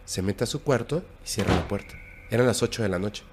Se 0.06 0.22
mete 0.22 0.46
a 0.46 0.48
su 0.48 0.64
cuarto 0.64 1.04
y 1.24 1.28
cierra 1.28 1.56
la 1.56 1.68
puerta. 1.68 1.94
Eran 2.32 2.48
las 2.48 2.64
8 2.64 2.82
de 2.82 2.90
la 2.90 2.98
noche. 2.98 3.24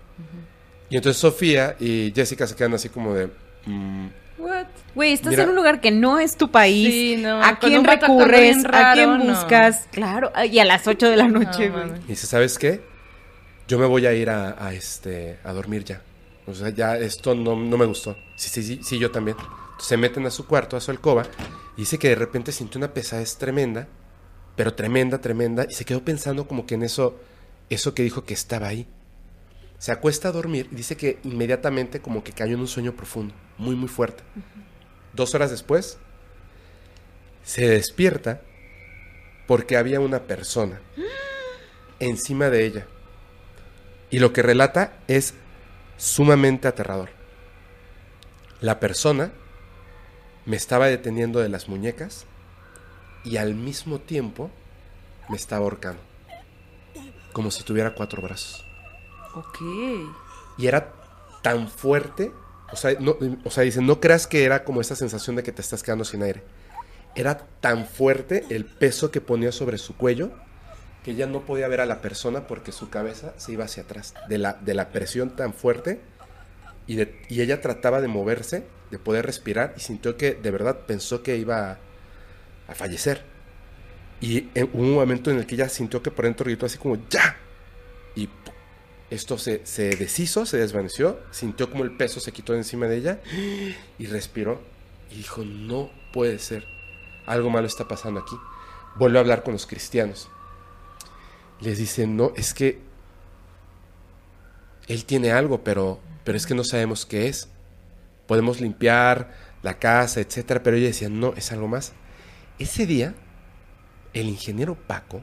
Y 0.90 0.96
entonces 0.96 1.20
Sofía 1.20 1.76
y 1.80 2.12
Jessica 2.14 2.46
se 2.46 2.54
quedan 2.54 2.74
así 2.74 2.88
como 2.88 3.14
de... 3.14 3.28
"Mm, 3.66 4.06
What? 4.38 4.66
Güey, 4.94 5.12
estás 5.12 5.30
Mira- 5.30 5.44
en 5.44 5.48
un 5.50 5.56
lugar 5.56 5.80
que 5.80 5.90
no 5.90 6.18
es 6.18 6.36
tu 6.36 6.50
país. 6.50 6.92
Sí, 6.92 7.16
no, 7.22 7.42
¿A 7.42 7.58
quién 7.58 7.84
recurres? 7.84 8.64
¿A 8.70 8.92
quién 8.92 9.18
no. 9.18 9.24
buscas? 9.24 9.88
Claro, 9.90 10.30
y 10.50 10.58
a 10.58 10.64
las 10.66 10.86
8 10.86 11.08
de 11.08 11.16
la 11.16 11.26
noche, 11.26 11.68
No, 11.68 11.74
güey. 11.74 11.86
mames. 11.86 12.00
Y 12.04 12.08
dice, 12.08 12.26
¿sabes 12.26 12.58
qué? 12.58 12.82
Yo 13.66 13.78
me 13.78 13.86
voy 13.86 14.06
a 14.06 14.12
ir 14.12 14.28
a, 14.30 14.54
a, 14.64 14.74
este, 14.74 15.38
a 15.42 15.52
dormir 15.52 15.84
ya. 15.84 16.02
O 16.46 16.54
sea, 16.54 16.68
ya 16.68 16.96
esto 16.98 17.34
no, 17.34 17.56
no 17.56 17.76
me 17.78 17.86
gustó. 17.86 18.14
Sí, 18.36 18.50
sí, 18.50 18.62
sí, 18.62 18.80
sí, 18.82 18.98
yo 18.98 19.10
también. 19.10 19.36
Entonces, 19.38 19.86
se 19.88 19.96
meten 19.96 20.26
a 20.26 20.30
su 20.30 20.46
cuarto, 20.46 20.76
a 20.76 20.80
su 20.80 20.90
alcoba, 20.90 21.24
y 21.76 21.80
dice 21.80 21.98
que 21.98 22.10
de 22.10 22.14
repente 22.14 22.52
sintió 22.52 22.78
una 22.78 22.92
pesadez 22.94 23.38
tremenda, 23.38 23.88
pero 24.54 24.74
tremenda, 24.74 25.18
tremenda, 25.20 25.66
y 25.68 25.72
se 25.72 25.84
quedó 25.84 26.04
pensando 26.04 26.46
como 26.46 26.66
que 26.66 26.74
en 26.76 26.82
eso, 26.84 27.18
eso 27.70 27.94
que 27.94 28.02
dijo 28.02 28.24
que 28.24 28.34
estaba 28.34 28.68
ahí. 28.68 28.86
Se 29.78 29.92
acuesta 29.92 30.28
a 30.28 30.32
dormir 30.32 30.68
y 30.72 30.76
dice 30.76 30.96
que 30.96 31.18
inmediatamente 31.24 32.00
como 32.00 32.24
que 32.24 32.32
cayó 32.32 32.54
en 32.54 32.60
un 32.60 32.68
sueño 32.68 32.92
profundo, 32.94 33.34
muy, 33.58 33.76
muy 33.76 33.88
fuerte. 33.88 34.22
Dos 35.12 35.34
horas 35.34 35.50
después, 35.50 35.98
se 37.44 37.68
despierta 37.68 38.40
porque 39.46 39.76
había 39.76 40.00
una 40.00 40.20
persona 40.20 40.80
encima 42.00 42.50
de 42.50 42.66
ella. 42.66 42.86
Y 44.10 44.18
lo 44.18 44.32
que 44.32 44.42
relata 44.42 44.98
es 45.08 45.34
sumamente 45.96 46.68
aterrador. 46.68 47.10
La 48.60 48.80
persona 48.80 49.32
me 50.44 50.56
estaba 50.56 50.86
deteniendo 50.86 51.40
de 51.40 51.48
las 51.48 51.68
muñecas 51.68 52.24
y 53.24 53.36
al 53.36 53.54
mismo 53.54 53.98
tiempo 54.00 54.50
me 55.28 55.36
estaba 55.36 55.64
ahorcando. 55.64 56.00
Como 57.32 57.50
si 57.50 57.64
tuviera 57.64 57.94
cuatro 57.94 58.22
brazos. 58.22 58.65
Ok. 59.36 59.60
Y 60.58 60.66
era 60.66 60.92
tan 61.42 61.68
fuerte. 61.68 62.32
O 62.72 62.76
sea, 62.76 62.96
no, 62.98 63.16
o 63.44 63.50
sea, 63.50 63.62
dice, 63.62 63.80
no 63.80 64.00
creas 64.00 64.26
que 64.26 64.44
era 64.44 64.64
como 64.64 64.80
esta 64.80 64.96
sensación 64.96 65.36
de 65.36 65.42
que 65.42 65.52
te 65.52 65.62
estás 65.62 65.82
quedando 65.82 66.04
sin 66.04 66.22
aire. 66.22 66.42
Era 67.14 67.38
tan 67.60 67.86
fuerte 67.86 68.44
el 68.50 68.64
peso 68.64 69.10
que 69.10 69.20
ponía 69.20 69.52
sobre 69.52 69.78
su 69.78 69.96
cuello 69.96 70.32
que 71.06 71.14
ya 71.14 71.26
no 71.26 71.42
podía 71.42 71.68
ver 71.68 71.80
a 71.80 71.86
la 71.86 72.00
persona 72.00 72.48
porque 72.48 72.72
su 72.72 72.90
cabeza 72.90 73.32
se 73.36 73.52
iba 73.52 73.64
hacia 73.64 73.84
atrás. 73.84 74.12
De 74.28 74.38
la, 74.38 74.54
de 74.54 74.74
la 74.74 74.88
presión 74.88 75.36
tan 75.36 75.54
fuerte. 75.54 76.00
Y, 76.88 77.00
y 77.00 77.40
ella 77.42 77.60
trataba 77.60 78.00
de 78.00 78.08
moverse, 78.08 78.64
de 78.90 78.98
poder 78.98 79.24
respirar. 79.24 79.72
Y 79.76 79.80
sintió 79.80 80.16
que 80.16 80.34
de 80.34 80.50
verdad 80.50 80.80
pensó 80.88 81.22
que 81.22 81.36
iba 81.36 81.70
a, 81.70 81.78
a 82.66 82.74
fallecer. 82.74 83.22
Y 84.20 84.48
en, 84.56 84.68
hubo 84.72 84.82
un 84.82 84.94
momento 84.94 85.30
en 85.30 85.38
el 85.38 85.46
que 85.46 85.54
ella 85.54 85.68
sintió 85.68 86.02
que 86.02 86.10
por 86.10 86.24
dentro 86.24 86.44
gritó 86.44 86.66
así 86.66 86.76
como 86.76 86.96
¡Ya! 87.08 87.36
Esto 89.10 89.38
se, 89.38 89.64
se 89.64 89.96
deshizo, 89.96 90.46
se 90.46 90.58
desvaneció, 90.58 91.20
sintió 91.30 91.70
como 91.70 91.84
el 91.84 91.96
peso 91.96 92.18
se 92.18 92.32
quitó 92.32 92.52
de 92.52 92.58
encima 92.58 92.86
de 92.86 92.96
ella 92.96 93.20
y 93.98 94.06
respiró 94.06 94.60
y 95.10 95.16
dijo, 95.16 95.44
no 95.44 95.90
puede 96.12 96.38
ser, 96.38 96.64
algo 97.26 97.50
malo 97.50 97.66
está 97.66 97.86
pasando 97.86 98.20
aquí. 98.20 98.36
Volvió 98.96 99.18
a 99.18 99.20
hablar 99.20 99.42
con 99.42 99.52
los 99.52 99.66
cristianos. 99.66 100.28
Les 101.60 101.78
dice, 101.78 102.06
no, 102.06 102.32
es 102.36 102.52
que 102.52 102.80
él 104.88 105.04
tiene 105.04 105.32
algo, 105.32 105.62
pero, 105.62 106.00
pero 106.24 106.36
es 106.36 106.46
que 106.46 106.54
no 106.54 106.64
sabemos 106.64 107.06
qué 107.06 107.28
es. 107.28 107.48
Podemos 108.26 108.60
limpiar 108.60 109.34
la 109.62 109.78
casa, 109.78 110.20
etcétera, 110.20 110.62
pero 110.62 110.76
ella 110.76 110.86
decía, 110.86 111.08
no, 111.08 111.34
es 111.36 111.52
algo 111.52 111.68
más. 111.68 111.92
Ese 112.58 112.86
día, 112.86 113.14
el 114.14 114.28
ingeniero 114.28 114.74
Paco 114.74 115.22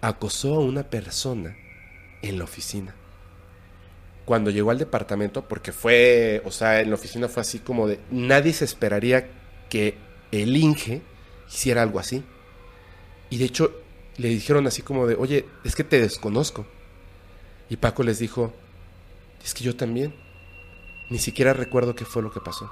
acosó 0.00 0.56
a 0.56 0.60
una 0.60 0.84
persona 0.84 1.56
en 2.22 2.38
la 2.38 2.44
oficina. 2.44 2.94
Cuando 4.24 4.50
llegó 4.50 4.70
al 4.70 4.78
departamento, 4.78 5.48
porque 5.48 5.72
fue, 5.72 6.42
o 6.44 6.50
sea, 6.50 6.80
en 6.80 6.90
la 6.90 6.96
oficina 6.96 7.28
fue 7.28 7.40
así 7.40 7.60
como 7.60 7.86
de, 7.86 7.98
nadie 8.10 8.52
se 8.52 8.64
esperaría 8.64 9.30
que 9.70 9.96
el 10.32 10.56
Inge 10.56 11.02
hiciera 11.48 11.82
algo 11.82 11.98
así. 11.98 12.22
Y 13.30 13.38
de 13.38 13.44
hecho, 13.46 13.72
le 14.16 14.28
dijeron 14.28 14.66
así 14.66 14.82
como 14.82 15.06
de, 15.06 15.14
oye, 15.14 15.46
es 15.64 15.74
que 15.74 15.84
te 15.84 16.00
desconozco. 16.00 16.66
Y 17.70 17.76
Paco 17.76 18.02
les 18.02 18.18
dijo, 18.18 18.52
es 19.44 19.54
que 19.54 19.64
yo 19.64 19.76
también. 19.76 20.14
Ni 21.10 21.18
siquiera 21.18 21.54
recuerdo 21.54 21.94
qué 21.94 22.04
fue 22.04 22.22
lo 22.22 22.30
que 22.30 22.40
pasó. 22.40 22.70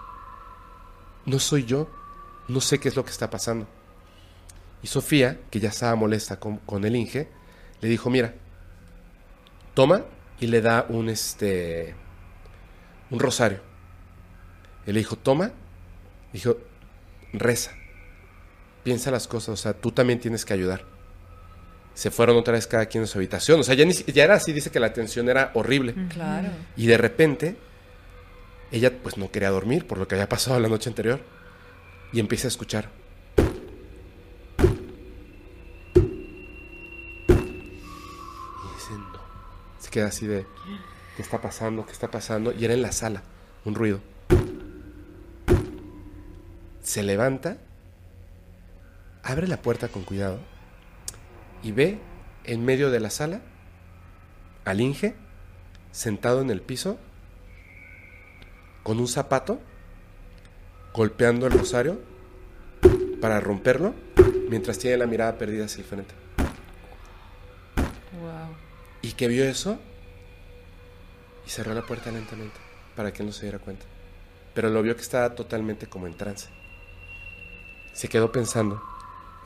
No 1.25 1.39
soy 1.39 1.65
yo, 1.65 1.89
no 2.49 2.61
sé 2.61 2.79
qué 2.79 2.89
es 2.89 2.97
lo 2.97 3.05
que 3.05 3.11
está 3.11 3.31
pasando. 3.31 3.67
Y 4.83 4.89
Sofía, 4.89 5.41
que 5.51 5.59
ya 5.59 5.71
estaba 5.71 5.97
molesta 5.97 6.39
con, 6.39 6.59
con 6.59 6.85
el 6.85 6.97
Inge, 6.97 7.29
le 7.81 7.89
dijo, 7.89 8.11
mira, 8.11 8.35
toma 9.77 10.03
y 10.41 10.47
le 10.47 10.63
da 10.63 10.87
un 10.89 11.11
este 11.11 11.95
un 13.11 13.21
rosario. 13.21 13.61
Y 14.87 14.93
le 14.93 14.99
dijo, 15.01 15.17
toma, 15.17 15.51
dijo, 16.33 16.57
reza, 17.33 17.73
piensa 18.83 19.11
las 19.11 19.29
cosas, 19.29 19.49
o 19.51 19.57
sea, 19.57 19.75
tú 19.75 19.93
también 19.93 20.19
tienes 20.19 20.45
que 20.47 20.55
ayudar. 20.55 20.85
Se 21.95 22.11
fueron 22.11 22.37
otra 22.37 22.55
vez 22.55 22.67
cada 22.67 22.87
quien 22.87 23.05
a 23.05 23.07
su 23.07 23.19
habitación, 23.19 23.61
o 23.61 23.63
sea, 23.63 23.75
ya, 23.75 23.85
ni 23.85 23.93
si- 23.93 24.11
ya 24.13 24.25
era 24.25 24.35
así, 24.35 24.53
dice 24.53 24.71
que 24.71 24.81
la 24.81 24.93
tensión 24.93 25.29
era 25.29 25.51
horrible. 25.55 25.95
Claro. 26.09 26.49
Y 26.77 26.87
de 26.87 26.97
repente, 26.99 27.57
ella 28.73 28.93
pues 29.03 29.17
no 29.19 29.31
quería 29.31 29.51
dormir 29.51 29.87
por 29.87 29.99
lo 29.99 30.09
que 30.09 30.15
había 30.15 30.29
pasado 30.29 30.59
la 30.61 30.69
noche 30.69 30.89
anterior. 30.89 31.21
Y 32.13 32.21
empieza 32.21 32.47
a 32.47 32.51
escuchar. 32.51 32.89
Queda 39.97 40.09
así 40.09 40.27
de, 40.27 40.45
¿qué 41.17 41.23
está 41.23 41.41
pasando? 41.41 41.87
¿Qué 41.87 41.93
está 41.93 42.11
pasando? 42.11 42.53
Y 42.53 42.67
era 42.67 42.75
en 42.75 42.83
la 42.83 42.93
sala, 42.93 43.23
un 43.65 43.75
ruido. 43.75 44.01
Se 46.83 47.03
levanta, 47.03 47.57
abre 49.23 49.49
la 49.49 49.63
puerta 49.63 49.89
con 49.89 50.03
cuidado 50.03 50.39
y 51.63 51.73
ve 51.73 51.99
en 52.45 52.63
medio 52.63 52.91
de 52.91 53.01
la 53.01 53.09
sala 53.09 53.41
al 54.67 54.83
Inge 54.83 55.15
sentado 55.93 56.43
en 56.43 56.51
el 56.51 56.61
piso 56.61 56.99
con 58.83 59.01
un 59.01 59.09
zapato 59.09 59.63
golpeando 60.93 61.47
el 61.47 61.55
rosario 61.55 62.03
para 63.23 63.41
romperlo 63.41 63.95
mientras 64.51 64.79
tiene 64.79 64.99
la 64.99 65.07
mirada 65.07 65.39
perdida 65.39 65.65
hacia 65.65 65.81
el 65.81 65.87
frente. 65.87 66.26
Y 69.07 69.13
que 69.13 69.29
vio 69.29 69.45
eso 69.45 69.79
y 71.47 71.51
cerró 71.51 71.75
la 71.75 71.83
puerta 71.83 72.11
lentamente 72.11 72.57
para 72.97 73.13
que 73.13 73.23
no 73.23 73.31
se 73.31 73.43
diera 73.43 73.59
cuenta. 73.61 73.85
Pero 74.53 74.69
lo 74.71 74.83
vio 74.83 74.97
que 74.97 75.03
estaba 75.03 75.35
totalmente 75.35 75.87
como 75.87 76.07
en 76.07 76.17
trance. 76.17 76.49
Se 77.93 78.09
quedó 78.09 78.33
pensando 78.33 78.83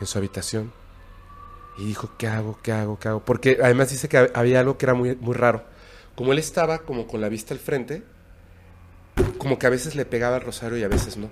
en 0.00 0.06
su 0.06 0.16
habitación 0.16 0.72
y 1.78 1.84
dijo, 1.84 2.10
¿qué 2.16 2.26
hago? 2.26 2.58
¿Qué 2.62 2.72
hago? 2.72 2.98
¿Qué 2.98 3.08
hago? 3.08 3.24
Porque 3.24 3.58
además 3.62 3.90
dice 3.90 4.08
que 4.08 4.18
hab- 4.18 4.30
había 4.34 4.60
algo 4.60 4.78
que 4.78 4.86
era 4.86 4.94
muy, 4.94 5.14
muy 5.16 5.34
raro. 5.34 5.64
como 6.14 6.32
él 6.32 6.38
estaba 6.38 6.78
como 6.80 7.06
con 7.06 7.20
la 7.20 7.28
vista 7.28 7.54
al 7.54 7.60
frente, 7.60 8.02
como 9.38 9.58
que 9.58 9.66
a 9.66 9.70
veces 9.70 9.94
le 9.94 10.04
pegaba 10.04 10.36
el 10.36 10.42
rosario 10.42 10.78
y 10.78 10.82
a 10.82 10.88
veces 10.88 11.16
no, 11.16 11.28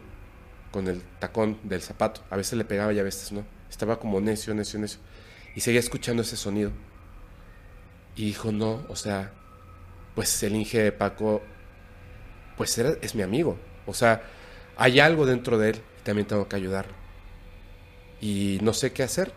con 0.71 0.87
el 0.89 1.03
tacón 1.19 1.59
del 1.63 1.83
zapato, 1.83 2.23
a 2.31 2.37
veces 2.37 2.59
le 2.59 2.65
pegaba 2.65 2.93
y 2.93 2.99
a 2.99 3.03
veces 3.03 3.33
no. 3.33 3.45
Estaba 3.71 3.99
como 3.99 4.21
necio, 4.21 4.55
necio, 4.55 4.79
necio. 4.79 5.01
Y 5.55 5.61
seguía 5.61 5.81
escuchando 5.81 6.23
ese 6.23 6.37
sonido. 6.37 6.73
Y 8.19 8.25
dijo, 8.27 8.51
no, 8.51 8.85
o 8.89 8.97
sea, 8.97 9.31
pues 10.17 10.43
el 10.43 10.57
Inge 10.57 10.83
de 10.83 10.91
Paco, 10.91 11.41
pues 12.57 12.77
es 12.77 13.15
mi 13.15 13.23
amigo. 13.23 13.57
O 13.87 13.95
sea, 13.95 14.25
hay 14.77 14.99
algo 14.99 15.25
dentro 15.25 15.57
de 15.57 15.71
él 15.71 15.77
y 16.01 16.03
también 16.03 16.27
tengo 16.27 16.49
que 16.49 16.57
ayudarlo. 16.57 16.93
Y 18.21 18.59
no 18.61 18.73
sé 18.73 18.93
qué 18.93 19.05
hacer, 19.05 19.33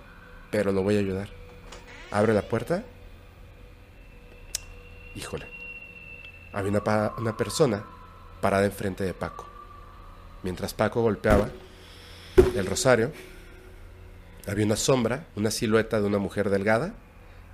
pero 0.49 0.71
lo 0.71 0.81
voy 0.81 0.95
a 0.95 0.99
ayudar. 0.99 1.29
Abre 2.09 2.33
la 2.33 2.41
puerta. 2.41 2.83
Híjole. 5.13 5.45
Había 6.51 6.81
una 7.17 7.37
persona 7.37 7.83
parada 8.41 8.65
enfrente 8.65 9.03
de 9.03 9.13
Paco. 9.13 9.45
Mientras 10.41 10.73
Paco 10.73 11.03
golpeaba 11.03 11.49
el 12.55 12.65
rosario, 12.65 13.11
había 14.47 14.65
una 14.65 14.75
sombra, 14.75 15.27
una 15.35 15.51
silueta 15.51 16.01
de 16.01 16.07
una 16.07 16.17
mujer 16.17 16.49
delgada, 16.49 16.95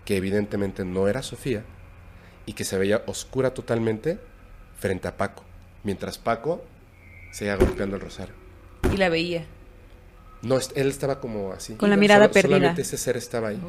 que 0.07 0.15
evidentemente 0.15 0.85
no 0.85 1.09
era 1.09 1.21
Sofía, 1.21 1.65
y 2.45 2.53
que 2.53 2.63
se 2.63 2.77
veía 2.77 3.03
oscura 3.07 3.53
totalmente 3.53 4.17
frente 4.79 5.09
a 5.09 5.17
Paco, 5.17 5.43
mientras 5.83 6.17
Paco 6.17 6.63
seguía 7.33 7.57
golpeando 7.57 7.97
el 7.97 8.01
rosario. 8.01 8.33
Y 8.89 8.95
la 8.95 9.09
veía. 9.09 9.45
No, 10.43 10.59
él 10.75 10.87
estaba 10.87 11.19
como 11.19 11.51
así. 11.51 11.73
Con 11.73 11.89
la 11.89 11.97
mirada 11.97 12.31
perdida. 12.31 12.55
Solamente 12.55 12.83
ese 12.83 12.97
ser 12.97 13.17
estaba 13.17 13.49
ahí. 13.49 13.61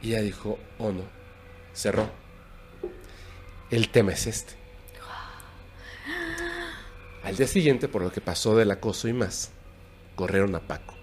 Y 0.00 0.10
ella 0.10 0.22
dijo, 0.22 0.56
oh 0.78 0.92
no, 0.92 1.02
cerró. 1.74 2.08
El 3.72 3.88
tema 3.88 4.12
es 4.12 4.28
este. 4.28 4.52
Al 7.24 7.36
día 7.36 7.48
siguiente, 7.48 7.88
por 7.88 8.02
lo 8.02 8.12
que 8.12 8.20
pasó 8.20 8.54
del 8.54 8.70
acoso 8.70 9.08
y 9.08 9.14
más, 9.14 9.50
corrieron 10.14 10.54
a 10.54 10.60
Paco, 10.60 10.94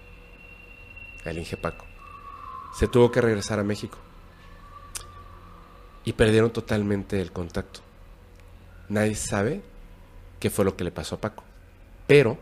al 1.26 1.36
Inge 1.36 1.58
Paco. 1.58 1.84
Se 2.78 2.88
tuvo 2.88 3.12
que 3.12 3.20
regresar 3.20 3.58
a 3.58 3.62
México. 3.62 3.98
Y 6.08 6.14
perdieron 6.14 6.50
totalmente 6.50 7.20
el 7.20 7.32
contacto. 7.32 7.80
Nadie 8.88 9.14
sabe 9.14 9.60
qué 10.40 10.48
fue 10.48 10.64
lo 10.64 10.74
que 10.74 10.82
le 10.82 10.90
pasó 10.90 11.16
a 11.16 11.20
Paco. 11.20 11.44
Pero 12.06 12.38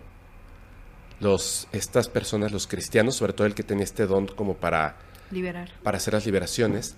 los, 1.18 1.66
estas 1.72 2.08
personas, 2.08 2.52
los 2.52 2.68
cristianos, 2.68 3.16
sobre 3.16 3.32
todo 3.32 3.44
el 3.44 3.56
que 3.56 3.64
tenía 3.64 3.82
este 3.82 4.06
don 4.06 4.28
como 4.28 4.54
para 4.54 4.94
Liberar. 5.32 5.72
para 5.82 5.96
hacer 5.96 6.14
las 6.14 6.24
liberaciones, 6.26 6.94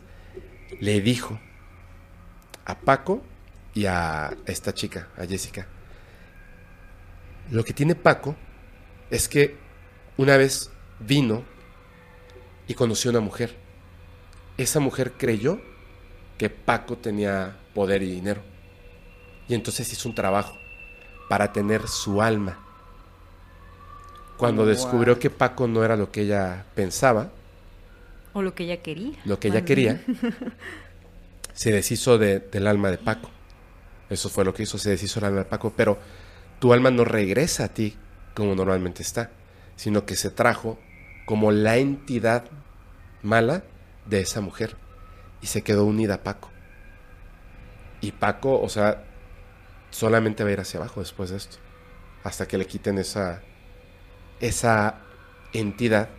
le 0.79 1.01
dijo 1.01 1.41
a 2.67 2.79
Paco 2.79 3.23
y 3.73 3.87
a 3.87 4.37
esta 4.45 4.75
chica, 4.75 5.09
a 5.17 5.25
Jessica, 5.25 5.67
lo 7.51 7.65
que 7.65 7.73
tiene 7.73 7.95
Paco 7.95 8.37
es 9.09 9.27
que 9.27 9.57
una 10.19 10.37
vez 10.37 10.71
vino 11.01 11.45
y 12.67 12.75
conoció 12.75 13.11
a 13.11 13.13
una 13.13 13.21
mujer. 13.21 13.57
Esa 14.59 14.81
mujer 14.81 15.15
creyó 15.17 15.63
que 16.39 16.49
Paco 16.51 16.97
tenía 16.97 17.57
poder 17.75 18.03
y 18.03 18.11
dinero. 18.11 18.41
Y 19.49 19.55
entonces 19.55 19.93
hizo 19.93 20.09
un 20.09 20.15
trabajo 20.15 20.57
para 21.29 21.53
tener 21.53 21.87
su 21.89 22.23
alma. 22.23 22.59
Cuando 24.37 24.65
descubrió 24.65 25.19
que 25.19 25.31
Paco 25.31 25.67
no 25.67 25.85
era 25.85 25.97
lo 25.97 26.13
que 26.13 26.23
ella 26.23 26.65
pensaba, 26.75 27.31
O 28.35 28.43
lo 28.43 28.55
que 28.55 28.65
ella 28.65 28.77
quería. 28.83 29.19
lo 29.25 29.41
que 29.41 29.49
ella 29.49 29.65
quería, 29.65 30.01
se 31.55 31.73
deshizo 31.73 32.19
de- 32.19 32.39
del 32.41 32.67
alma 32.69 32.91
de 32.91 32.99
Paco. 32.99 33.31
Eso 34.09 34.29
fue 34.29 34.45
lo 34.45 34.55
que 34.55 34.63
hizo, 34.63 34.79
se 34.79 34.91
deshizo 34.91 35.19
del 35.21 35.29
alma 35.31 35.39
de 35.41 35.45
Paco. 35.47 35.73
Pero 35.77 35.99
tu 36.61 36.73
alma 36.73 36.91
no 36.91 37.05
regresa 37.05 37.65
a 37.65 37.69
ti 37.69 37.97
como 38.35 38.55
normalmente 38.55 39.03
está, 39.03 39.31
sino 39.75 40.07
que 40.07 40.15
se 40.15 40.31
trajo 40.31 40.79
como 41.27 41.51
la 41.51 41.77
entidad 41.79 42.45
mala 43.23 43.65
de 44.07 44.21
esa 44.21 44.41
mujer 44.41 44.77
y 45.43 45.47
se 45.47 45.63
quedó 45.63 45.85
unida 45.85 46.15
a 46.15 46.23
Paco. 46.25 46.51
Y 48.01 48.13
Paco, 48.13 48.61
o 48.61 48.69
sea, 48.69 49.05
solamente 49.91 50.45
va 50.45 50.51
a 50.51 50.53
ir 50.53 50.61
hacia 50.61 50.79
abajo 50.81 51.01
después 51.01 51.31
de 51.31 51.37
esto, 51.37 51.59
hasta 52.25 52.47
que 52.47 52.59
le 52.59 52.67
quiten 52.67 52.99
esa 52.99 53.43
esa 54.41 55.01
entidad 55.53 56.11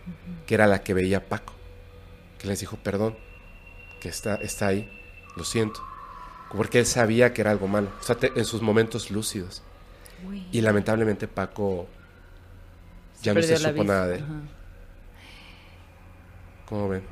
que 0.46 0.54
era 0.54 0.66
la 0.66 0.82
que 0.82 0.92
veía 0.94 1.28
Paco 1.28 1.54
que 2.38 2.46
les 2.48 2.60
dijo 2.60 2.76
perdón, 2.78 3.16
que 4.00 4.08
está, 4.08 4.36
está 4.36 4.66
ahí, 4.68 4.90
lo 5.36 5.44
siento. 5.44 5.80
Porque 6.50 6.78
él 6.80 6.86
sabía 6.86 7.32
que 7.34 7.42
era 7.42 7.50
algo 7.50 7.68
malo, 7.68 7.90
o 8.00 8.02
sea, 8.02 8.16
te- 8.16 8.32
en 8.38 8.44
sus 8.46 8.62
momentos 8.62 9.10
lúcidos. 9.10 9.62
Y 10.52 10.60
lamentablemente 10.62 11.28
Paco 11.28 11.86
ya 13.22 13.34
no 13.34 13.42
se 13.42 13.56
supo 13.56 13.84
vista. 13.84 13.92
nada 13.92 14.06
de 14.08 14.16
él. 14.16 14.24
Ajá. 14.24 14.40
¿Cómo 16.66 16.88
ven? 16.88 17.02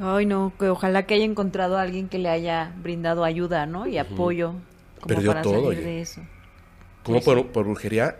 Ay, 0.00 0.24
no, 0.24 0.52
que 0.58 0.68
ojalá 0.68 1.04
que 1.04 1.14
haya 1.14 1.24
encontrado 1.24 1.76
a 1.76 1.82
alguien 1.82 2.08
que 2.08 2.18
le 2.18 2.30
haya 2.30 2.72
brindado 2.82 3.22
ayuda, 3.22 3.66
¿no? 3.66 3.86
Y 3.86 3.98
apoyo. 3.98 4.54
Como 5.00 5.06
Perdió 5.06 5.30
para 5.32 5.42
todo, 5.42 5.64
salir 5.64 5.84
de 5.84 6.00
eso. 6.00 6.22
¿Cómo 7.02 7.20
por, 7.20 7.46
por 7.48 7.64
brujería 7.64 8.16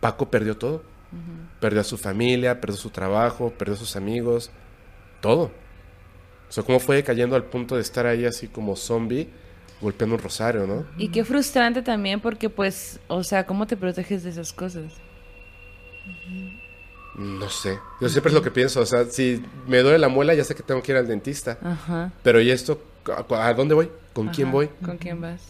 Paco 0.00 0.30
perdió 0.30 0.56
todo? 0.56 0.82
Perdió 1.60 1.80
a 1.80 1.84
su 1.84 1.98
familia, 1.98 2.60
perdió 2.60 2.76
su 2.76 2.90
trabajo, 2.90 3.50
perdió 3.50 3.74
a 3.74 3.76
sus 3.76 3.96
amigos, 3.96 4.50
todo. 5.20 5.50
O 6.48 6.52
sea, 6.52 6.64
cómo 6.64 6.80
fue 6.80 7.02
cayendo 7.02 7.34
al 7.36 7.44
punto 7.44 7.76
de 7.76 7.82
estar 7.82 8.06
ahí 8.06 8.24
así 8.24 8.46
como 8.46 8.76
zombie, 8.76 9.28
golpeando 9.80 10.16
un 10.16 10.22
rosario, 10.22 10.66
¿no? 10.66 10.86
Y 10.98 11.08
qué 11.08 11.24
frustrante 11.24 11.82
también 11.82 12.20
porque 12.20 12.48
pues, 12.48 13.00
o 13.08 13.24
sea, 13.24 13.46
¿cómo 13.46 13.66
te 13.66 13.76
proteges 13.76 14.22
de 14.22 14.30
esas 14.30 14.52
cosas? 14.52 14.92
No 17.14 17.48
sé. 17.50 17.78
Yo 18.00 18.08
siempre 18.08 18.30
es 18.30 18.34
lo 18.34 18.42
que 18.42 18.50
pienso. 18.50 18.80
O 18.80 18.86
sea, 18.86 19.04
si 19.04 19.42
me 19.66 19.78
duele 19.80 19.98
la 19.98 20.08
muela, 20.08 20.32
ya 20.34 20.44
sé 20.44 20.54
que 20.54 20.62
tengo 20.62 20.82
que 20.82 20.92
ir 20.92 20.98
al 20.98 21.06
dentista. 21.06 21.58
Ajá. 21.62 22.10
Pero 22.22 22.40
¿y 22.40 22.50
esto? 22.50 22.82
¿A 23.30 23.52
dónde 23.54 23.74
voy? 23.74 23.90
¿Con 24.12 24.28
quién 24.28 24.50
voy? 24.50 24.68
¿Con 24.84 24.96
quién 24.96 25.20
vas? 25.20 25.40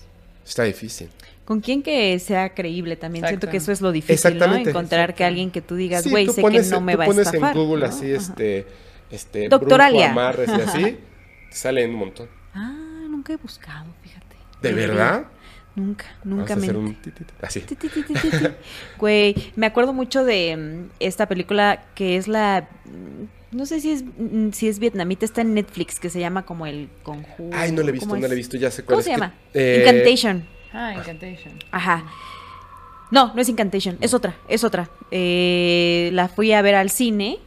Está 0.44 0.64
difícil. 0.64 1.09
Con 1.44 1.60
quien 1.60 1.82
que 1.82 2.18
sea 2.18 2.55
creíble 2.55 2.97
también. 2.97 3.26
Siento 3.26 3.48
que 3.48 3.59
eso 3.59 3.70
es 3.72 3.80
lo 3.80 3.93
difícil, 3.93 4.14
¿no? 4.14 4.28
Exactamente. 4.34 4.70
Encontrar 4.70 5.14
que 5.14 5.24
alguien 5.24 5.51
que 5.51 5.60
tú 5.62 5.76
digas, 5.76 6.02
Sí, 6.02 6.10
güey, 6.10 6.26
tú 6.26 6.32
sé 6.32 6.40
pones, 6.40 6.66
que 6.68 6.70
no 6.74 6.80
me 6.80 6.93
tú 6.93 6.98
va 6.98 7.05
a 7.05 7.06
pones 7.09 7.26
estafar. 7.26 7.56
en 7.56 7.62
Google 7.64 7.80
¿no? 7.82 7.86
así, 7.93 8.12
Ajá. 8.14 8.22
este, 8.22 8.66
este, 9.10 9.48
Doctor 9.48 9.68
brujo, 9.68 9.82
Alia. 9.82 10.10
amarres 10.10 10.48
y 10.48 10.60
así, 10.60 10.98
salen 11.51 11.90
un 11.90 11.97
montón. 11.97 12.28
Ah, 12.55 13.06
nunca 13.09 13.32
he 13.32 13.36
buscado, 13.36 13.86
fíjate. 14.02 14.36
¿De 14.62 14.68
Debería. 14.70 14.94
verdad? 14.94 15.24
Nunca, 15.74 16.04
Vamos 16.24 16.38
nunca 16.38 16.52
a 16.52 16.56
me... 16.56 16.62
hacer 16.64 16.76
un 16.76 16.96
así. 17.40 17.60
Ti, 17.60 17.74
ti, 17.76 17.88
ti, 17.88 18.02
ti, 18.02 18.14
ti, 18.14 18.30
ti. 18.30 18.46
Güey, 18.98 19.52
me 19.56 19.66
acuerdo 19.66 19.92
mucho 19.94 20.22
de 20.24 20.56
mm, 20.56 20.90
esta 21.00 21.26
película 21.26 21.84
que 21.94 22.16
es 22.16 22.28
la... 22.28 22.68
mm, 22.84 23.56
No 23.56 23.64
sé 23.66 23.80
si 23.80 23.90
es, 23.92 24.04
mm, 24.04 24.50
si 24.52 24.68
es 24.68 24.78
vietnamita, 24.78 25.24
está 25.24 25.40
en 25.40 25.54
Netflix, 25.54 25.98
que 25.98 26.10
se 26.10 26.20
llama 26.20 26.44
como 26.44 26.66
El 26.66 26.88
Conjuro. 27.02 27.56
Ay, 27.56 27.72
no 27.72 27.82
le 27.82 27.88
he 27.88 27.92
visto, 27.92 28.06
¿cómo 28.08 28.20
no 28.20 28.26
le 28.28 28.34
he 28.34 28.36
visto, 28.36 28.56
ya 28.58 28.70
sé 28.70 28.82
cuál 28.84 28.96
¿Cómo 28.96 29.00
es 29.00 29.04
se 29.04 29.10
que- 29.10 29.16
llama? 29.16 29.34
eh, 29.54 29.76
Incantation. 29.80 30.44
Ah, 30.74 30.94
Incantation. 30.96 31.54
Ajá. 31.70 32.04
No, 33.10 33.32
no 33.34 33.40
es 33.42 33.48
Incantation, 33.48 33.96
es 34.00 34.14
otra, 34.14 34.36
es 34.48 34.64
otra. 34.64 34.88
Eh, 35.10 36.10
la 36.14 36.28
fui 36.28 36.52
a 36.52 36.62
ver 36.62 36.74
al 36.74 36.88
cine 36.90 37.38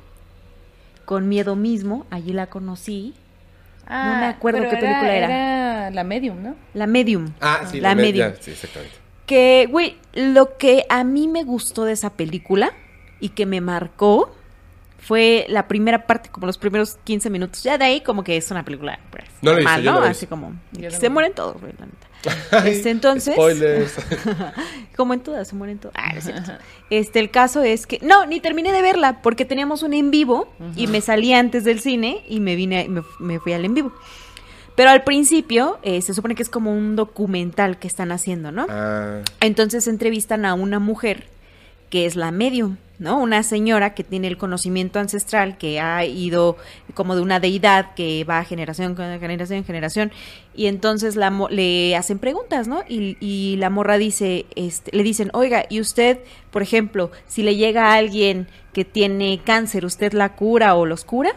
con 1.06 1.28
miedo 1.28 1.56
mismo, 1.56 2.06
allí 2.12 2.34
la 2.34 2.48
conocí. 2.48 3.14
Ah, 3.88 4.18
me 4.20 4.26
acuerdo 4.28 4.60
pero 4.60 4.72
qué 4.72 4.78
película 4.78 5.16
era. 5.16 5.26
Era 5.28 5.92
la 5.92 6.04
Medium, 6.04 6.42
¿no? 6.42 6.56
La 6.74 6.88
Medium. 6.88 7.34
Ah, 7.42 7.62
sí, 7.70 7.80
la 7.80 7.94
me- 7.96 8.02
Medium. 8.04 8.34
sí, 8.40 8.52
exactamente. 8.52 8.96
Que, 9.26 9.68
güey, 9.70 9.98
lo 10.14 10.58
que 10.58 10.86
a 10.90 11.04
mí 11.04 11.28
me 11.28 11.44
gustó 11.44 11.84
de 11.86 11.94
esa 11.94 12.12
película 12.12 12.72
y 13.20 13.30
que 13.30 13.46
me 13.46 13.62
marcó 13.62 14.34
fue 15.00 15.46
la 15.50 15.68
primera 15.68 16.08
parte, 16.08 16.30
como 16.30 16.48
los 16.48 16.58
primeros 16.58 16.98
15 17.04 17.30
minutos. 17.30 17.64
Ya 17.64 17.78
de 17.78 17.86
ahí 17.86 18.02
como 18.02 18.24
que 18.24 18.38
es 18.38 18.50
una 18.52 18.64
película 18.64 19.00
pues, 19.12 19.26
No 19.42 19.54
la 19.54 19.80
yo 19.80 19.92
¿no? 19.92 20.00
no 20.00 20.06
la 20.06 20.12
Así 20.12 20.26
como 20.28 20.54
Yo 20.72 20.90
se 20.92 21.08
no. 21.10 21.14
mueren 21.14 21.34
todos, 21.34 21.60
güey, 21.62 21.74
la 21.78 21.86
neta. 21.86 22.08
Este, 22.66 22.90
entonces- 22.90 23.34
Spoilers. 23.36 23.94
Como 24.96 25.14
en 25.14 25.20
todas, 25.20 25.48
se 25.48 25.56
mueren 25.56 25.78
todos. 25.78 25.94
Ah, 25.98 26.14
no 26.14 26.20
es 26.20 26.26
cierto. 26.26 26.52
Este, 26.90 27.20
el 27.20 27.30
caso 27.32 27.62
es 27.64 27.86
que. 27.86 28.00
No, 28.02 28.26
ni 28.26 28.40
terminé 28.40 28.72
de 28.72 28.82
verla, 28.82 29.22
porque 29.22 29.44
teníamos 29.46 29.84
un 29.84 29.94
en 29.94 30.12
vivo 30.12 30.48
y 30.76 30.88
me 30.88 31.02
salí 31.02 31.34
antes 31.34 31.64
del 31.64 31.80
cine 31.82 32.24
y 32.30 32.40
me 32.40 32.56
vine, 32.56 32.88
me, 32.90 33.02
me 33.20 33.40
fui 33.40 33.54
al 33.54 33.66
en 33.66 33.74
vivo. 33.74 33.94
Pero 34.76 34.90
al 34.90 35.04
principio 35.04 35.80
eh, 35.84 36.02
se 36.02 36.14
supone 36.14 36.36
que 36.36 36.44
es 36.44 36.50
como 36.50 36.74
un 36.74 36.96
documental 36.98 37.80
que 37.80 37.88
están 37.88 38.12
haciendo, 38.12 38.52
¿no? 38.52 38.66
ah, 38.70 39.22
Entonces 39.40 39.88
entrevistan 39.88 40.46
a 40.46 40.54
una 40.54 40.80
mujer 40.80 41.28
que 41.90 42.06
es 42.06 42.16
la 42.18 42.32
medium, 42.32 42.76
¿no? 43.00 43.20
Una 43.20 43.44
señora 43.44 43.94
que 43.94 44.04
tiene 44.04 44.28
el 44.28 44.38
conocimiento 44.38 45.00
ancestral, 45.00 45.58
que 45.58 45.80
ha 45.80 46.06
ido 46.06 46.58
como 46.94 47.16
de 47.16 47.22
una 47.22 47.40
deidad 47.40 47.94
que 47.94 48.24
va 48.24 48.44
generación 48.44 48.96
con 48.96 49.20
generación 49.20 49.60
en 49.60 49.66
generación, 49.66 50.12
y 50.54 50.68
entonces 50.68 51.16
la 51.16 51.30
le 51.50 51.96
hacen 51.96 52.20
preguntas, 52.20 52.68
¿no? 52.68 52.84
Y, 52.88 53.56
la 53.58 53.70
morra 53.70 53.98
dice, 53.98 54.46
este, 54.56 54.96
le 54.96 55.04
dicen, 55.04 55.30
oiga, 55.34 55.66
y 55.70 55.80
usted, 55.80 56.20
por 56.52 56.62
ejemplo, 56.62 57.12
si 57.28 57.44
le 57.44 57.56
llega 57.56 57.92
a 57.92 57.96
alguien 57.96 58.48
que 58.74 58.86
tiene 58.86 59.42
cáncer, 59.44 59.86
¿usted 59.86 60.14
la 60.14 60.36
cura 60.36 60.76
o 60.76 60.86
los 60.86 61.06
cura? 61.06 61.36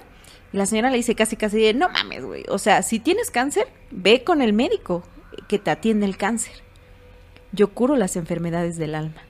Y 0.53 0.57
la 0.57 0.67
señora 0.67 0.91
le 0.91 0.97
dice 0.97 1.15
casi 1.15 1.37
casi 1.37 1.75
no 1.75 1.89
mames, 1.89 2.25
güey. 2.25 2.45
O 2.49 2.59
sea, 2.59 2.83
si 2.83 2.99
tienes 3.01 3.31
cáncer, 3.31 3.67
ve 3.91 4.25
con 4.25 4.43
el 4.43 4.53
médico. 4.53 5.03
que 5.47 5.59
te 5.59 5.71
atiende 5.71 6.05
el 6.05 6.17
cáncer. 6.17 6.53
Yo 7.53 7.69
curo 7.73 7.97
las 7.97 8.17
enfermedades 8.17 8.77
del 8.77 8.95
alma. 8.95 9.28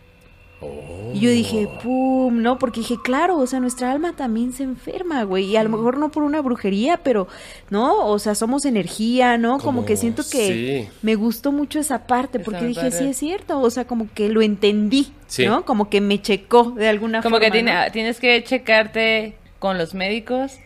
Oh. 0.60 1.12
Y 1.14 1.20
yo 1.20 1.30
dije, 1.30 1.68
pum, 1.84 2.42
no, 2.42 2.58
porque 2.58 2.80
dije, 2.80 2.96
claro, 3.02 3.38
o 3.38 3.46
sea, 3.46 3.60
nuestra 3.60 3.92
alma 3.92 4.14
también 4.16 4.52
se 4.52 4.64
enferma, 4.64 5.22
güey, 5.22 5.44
y 5.44 5.56
a 5.56 5.62
lo 5.62 5.68
mejor 5.70 5.98
no 5.98 6.10
por 6.10 6.24
una 6.24 6.40
brujería, 6.42 6.96
pero, 7.04 7.28
¿no? 7.70 8.06
O 8.06 8.18
sea, 8.18 8.34
somos 8.34 8.64
energía, 8.64 9.38
¿no? 9.38 9.52
Como, 9.58 9.62
Como- 9.80 9.84
que 9.86 9.96
siento 9.96 10.24
que 10.28 10.86
sí. 10.88 10.98
me 11.02 11.14
gustó 11.14 11.52
mucho 11.52 11.78
esa 11.78 12.06
parte, 12.08 12.40
porque 12.40 12.66
dije, 12.66 12.90
sí 12.90 13.04
es 13.04 13.16
cierto, 13.16 13.60
o 13.60 13.70
sea, 13.70 13.86
como 13.86 14.08
que 14.12 14.28
lo 14.28 14.42
entendí, 14.42 15.12
Sí. 15.28 15.46
¿no? 15.46 15.64
Como 15.64 15.88
que 15.90 16.00
me 16.00 16.20
checó 16.20 16.72
de 16.72 16.88
alguna 16.88 17.22
Como 17.22 17.36
forma. 17.36 17.46
que 17.46 17.52
tiene- 17.52 17.72
¿no? 17.72 17.92
tienes 17.92 18.18
que 18.18 18.42
checarte 18.42 19.36
con 19.60 19.78
los 19.78 19.94
médicos, 19.94 20.58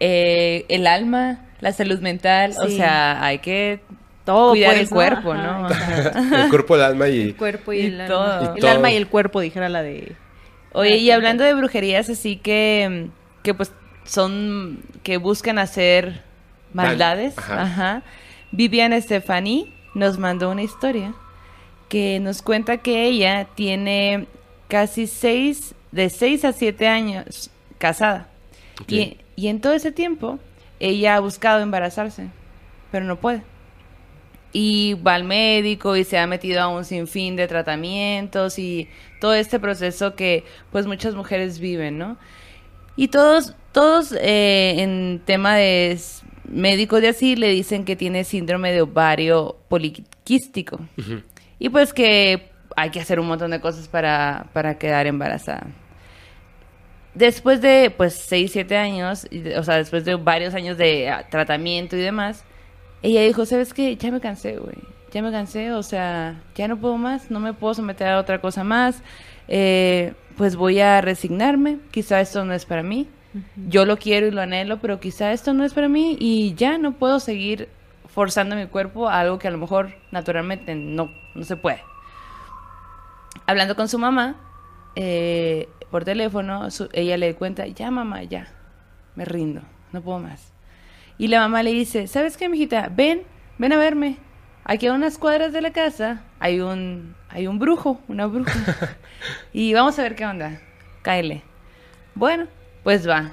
eh, 0.00 0.64
el 0.68 0.86
alma, 0.86 1.44
la 1.60 1.72
salud 1.72 2.00
mental, 2.00 2.54
o 2.62 2.68
sea, 2.68 3.22
hay 3.22 3.38
que 3.40 3.80
Todo, 4.24 4.50
cuidar 4.50 4.70
pues, 4.72 4.80
el 4.82 4.84
¿no? 4.90 4.94
cuerpo, 4.96 5.32
Ajá, 5.32 5.58
¿no? 5.58 5.68
exacto. 5.68 6.18
El 6.44 6.48
cuerpo, 6.50 6.74
el 6.76 6.82
alma 6.82 7.08
y... 7.08 7.20
El 7.20 7.36
cuerpo 7.36 7.72
y, 7.72 7.80
Y 7.80 7.86
el 7.86 8.06
todo. 8.06 8.22
alma. 8.22 8.42
Y 8.42 8.54
el 8.54 8.60
todo. 8.60 8.70
alma 8.70 8.90
y 8.92 8.96
el 8.96 9.06
cuerpo, 9.08 9.40
dijera 9.40 9.68
la 9.68 9.82
de... 9.82 10.16
Oye, 10.72 10.96
y 10.96 11.10
hablando 11.10 11.44
de 11.44 11.54
brujerías, 11.54 12.08
así 12.10 12.36
que, 12.36 13.08
que 13.42 13.54
pues 13.54 13.72
son, 14.04 14.80
que 15.02 15.18
buscan 15.18 15.58
hacer 15.58 16.22
Mal- 16.72 16.88
maldades, 16.88 17.38
ajá. 17.38 17.62
ajá. 17.62 18.02
Vivian 18.50 19.00
Stephanie 19.00 19.72
nos 19.94 20.18
mandó 20.18 20.50
una 20.50 20.62
historia 20.62 21.14
que 21.88 22.18
nos 22.18 22.42
cuenta 22.42 22.78
que 22.78 23.04
ella 23.04 23.46
tiene 23.54 24.26
casi 24.68 25.06
seis, 25.06 25.74
de 25.92 26.10
seis 26.10 26.44
a 26.44 26.52
siete 26.52 26.88
años 26.88 27.50
casada. 27.78 28.28
Y, 28.88 29.18
y 29.36 29.48
en 29.48 29.60
todo 29.60 29.74
ese 29.74 29.92
tiempo, 29.92 30.40
ella 30.80 31.14
ha 31.16 31.20
buscado 31.20 31.60
embarazarse, 31.60 32.26
pero 32.90 33.04
no 33.04 33.16
puede. 33.16 33.42
Y 34.54 34.94
va 34.94 35.16
al 35.16 35.24
médico 35.24 35.96
y 35.96 36.04
se 36.04 36.16
ha 36.16 36.26
metido 36.26 36.62
a 36.62 36.68
un 36.68 36.84
sinfín 36.84 37.36
de 37.36 37.48
tratamientos 37.48 38.58
y 38.58 38.88
todo 39.20 39.34
este 39.34 39.58
proceso 39.58 40.14
que 40.14 40.44
pues 40.70 40.86
muchas 40.86 41.14
mujeres 41.14 41.58
viven, 41.58 41.98
¿no? 41.98 42.16
Y 42.96 43.08
todos, 43.08 43.54
todos 43.72 44.12
eh, 44.12 44.76
en 44.78 45.20
tema 45.24 45.56
de 45.56 45.98
médicos 46.44 47.00
de 47.00 47.08
así 47.08 47.36
le 47.36 47.48
dicen 47.48 47.84
que 47.84 47.96
tiene 47.96 48.24
síndrome 48.24 48.72
de 48.72 48.82
ovario 48.82 49.56
poliquístico. 49.68 50.78
Y 51.58 51.68
pues 51.68 51.92
que 51.92 52.50
hay 52.76 52.90
que 52.90 53.00
hacer 53.00 53.20
un 53.20 53.26
montón 53.26 53.50
de 53.50 53.60
cosas 53.60 53.88
para, 53.88 54.46
para 54.52 54.78
quedar 54.78 55.06
embarazada. 55.06 55.66
Después 57.14 57.60
de, 57.60 57.92
pues, 57.96 58.14
6, 58.14 58.50
7 58.52 58.76
años, 58.76 59.28
o 59.56 59.62
sea, 59.62 59.76
después 59.76 60.04
de 60.04 60.16
varios 60.16 60.52
años 60.54 60.76
de 60.76 61.08
ah, 61.08 61.26
tratamiento 61.30 61.96
y 61.96 62.00
demás, 62.00 62.44
ella 63.08 63.22
dijo, 63.22 63.46
¿sabes 63.46 63.72
qué? 63.74 63.96
Ya 63.96 64.10
me 64.10 64.20
cansé, 64.20 64.56
güey. 64.58 64.76
Ya 65.12 65.22
me 65.22 65.30
cansé, 65.30 65.70
o 65.72 65.82
sea, 65.82 66.40
ya 66.56 66.66
no 66.66 66.76
puedo 66.76 66.96
más, 66.96 67.30
no 67.30 67.38
me 67.38 67.52
puedo 67.52 67.74
someter 67.74 68.08
a 68.08 68.18
otra 68.18 68.40
cosa 68.40 68.64
más. 68.64 69.02
Eh, 69.46 70.12
pues 70.36 70.56
voy 70.56 70.80
a 70.80 71.00
resignarme, 71.00 71.78
quizá 71.92 72.20
esto 72.20 72.44
no 72.44 72.52
es 72.54 72.64
para 72.64 72.82
mí. 72.82 73.08
Yo 73.68 73.84
lo 73.84 73.96
quiero 73.96 74.26
y 74.26 74.30
lo 74.30 74.40
anhelo, 74.42 74.78
pero 74.80 75.00
quizá 75.00 75.32
esto 75.32 75.54
no 75.54 75.64
es 75.64 75.74
para 75.74 75.88
mí 75.88 76.16
y 76.20 76.54
ya 76.54 76.78
no 76.78 76.92
puedo 76.92 77.18
seguir 77.20 77.68
forzando 78.06 78.54
mi 78.54 78.66
cuerpo 78.66 79.08
a 79.08 79.18
algo 79.20 79.38
que 79.40 79.48
a 79.48 79.50
lo 79.50 79.58
mejor 79.58 79.92
naturalmente 80.12 80.74
no, 80.76 81.10
no 81.34 81.42
se 81.44 81.56
puede. 81.56 81.80
Hablando 83.46 83.76
con 83.76 83.88
su 83.88 83.98
mamá, 83.98 84.36
eh, 84.96 85.68
por 85.90 86.04
teléfono, 86.04 86.70
su- 86.70 86.88
ella 86.92 87.16
le 87.16 87.34
cuenta, 87.34 87.66
ya 87.66 87.90
mamá, 87.90 88.22
ya, 88.22 88.48
me 89.16 89.24
rindo, 89.24 89.62
no 89.92 90.00
puedo 90.00 90.18
más. 90.20 90.53
Y 91.18 91.28
la 91.28 91.40
mamá 91.40 91.62
le 91.62 91.72
dice, 91.72 92.06
¿sabes 92.06 92.36
qué, 92.36 92.48
mijita? 92.48 92.90
Ven, 92.94 93.22
ven 93.58 93.72
a 93.72 93.76
verme. 93.76 94.16
Aquí 94.64 94.86
a 94.86 94.92
unas 94.94 95.18
cuadras 95.18 95.52
de 95.52 95.60
la 95.60 95.72
casa 95.72 96.22
hay 96.40 96.60
un, 96.60 97.14
hay 97.28 97.46
un 97.46 97.58
brujo, 97.58 98.00
una 98.08 98.26
bruja. 98.26 98.52
y 99.52 99.74
vamos 99.74 99.98
a 99.98 100.02
ver 100.02 100.14
qué 100.16 100.24
onda. 100.26 100.60
Cáele. 101.02 101.42
Bueno, 102.14 102.46
pues 102.82 103.08
va. 103.08 103.32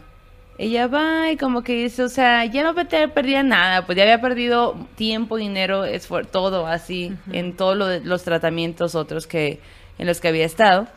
Ella 0.58 0.88
va 0.88 1.32
y 1.32 1.38
como 1.38 1.64
que 1.64 1.74
dice, 1.74 2.04
o 2.04 2.10
sea, 2.10 2.46
ya 2.46 2.62
no 2.64 2.76
pe- 2.76 3.08
perdía 3.08 3.42
nada, 3.42 3.86
pues 3.86 3.96
ya 3.96 4.04
había 4.04 4.22
perdido 4.22 4.76
tiempo, 4.96 5.38
dinero, 5.38 5.86
esfuerzo, 5.86 6.30
todo 6.30 6.68
así, 6.68 7.14
en 7.32 7.56
todos 7.56 7.76
lo 7.78 8.00
los 8.02 8.24
tratamientos 8.24 8.94
otros 8.94 9.26
que 9.26 9.60
en 9.98 10.06
los 10.06 10.20
que 10.22 10.28
había 10.28 10.46
estado. 10.46 10.88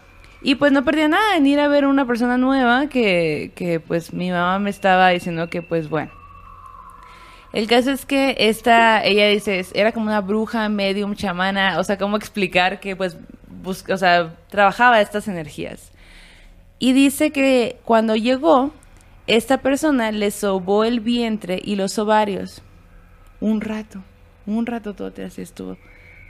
Y 0.42 0.56
pues 0.56 0.72
no 0.72 0.84
perdía 0.84 1.08
nada 1.08 1.36
en 1.36 1.46
ir 1.46 1.60
a 1.60 1.68
ver 1.68 1.84
a 1.84 1.88
una 1.88 2.04
persona 2.06 2.36
nueva 2.36 2.88
que, 2.88 3.52
que 3.54 3.80
pues 3.80 4.12
mi 4.12 4.30
mamá 4.30 4.58
me 4.58 4.68
estaba 4.68 5.08
diciendo 5.10 5.48
que 5.48 5.62
pues 5.62 5.88
bueno. 5.88 6.10
El 7.54 7.68
caso 7.68 7.92
es 7.92 8.04
que 8.04 8.34
esta, 8.36 9.04
ella 9.04 9.28
dice, 9.28 9.64
era 9.74 9.92
como 9.92 10.06
una 10.06 10.20
bruja, 10.20 10.68
medium, 10.68 11.14
chamana, 11.14 11.78
o 11.78 11.84
sea, 11.84 11.96
cómo 11.96 12.16
explicar 12.16 12.80
que 12.80 12.96
pues, 12.96 13.16
busca, 13.62 13.94
o 13.94 13.96
sea, 13.96 14.34
trabajaba 14.48 15.00
estas 15.00 15.28
energías. 15.28 15.92
Y 16.80 16.94
dice 16.94 17.30
que 17.30 17.78
cuando 17.84 18.16
llegó, 18.16 18.72
esta 19.28 19.58
persona 19.58 20.10
le 20.10 20.32
sobó 20.32 20.82
el 20.82 20.98
vientre 20.98 21.60
y 21.62 21.76
los 21.76 21.96
ovarios. 21.96 22.60
Un 23.40 23.60
rato, 23.60 24.02
un 24.46 24.66
rato 24.66 24.94
todo 24.94 25.12
así 25.24 25.42
estuvo, 25.42 25.78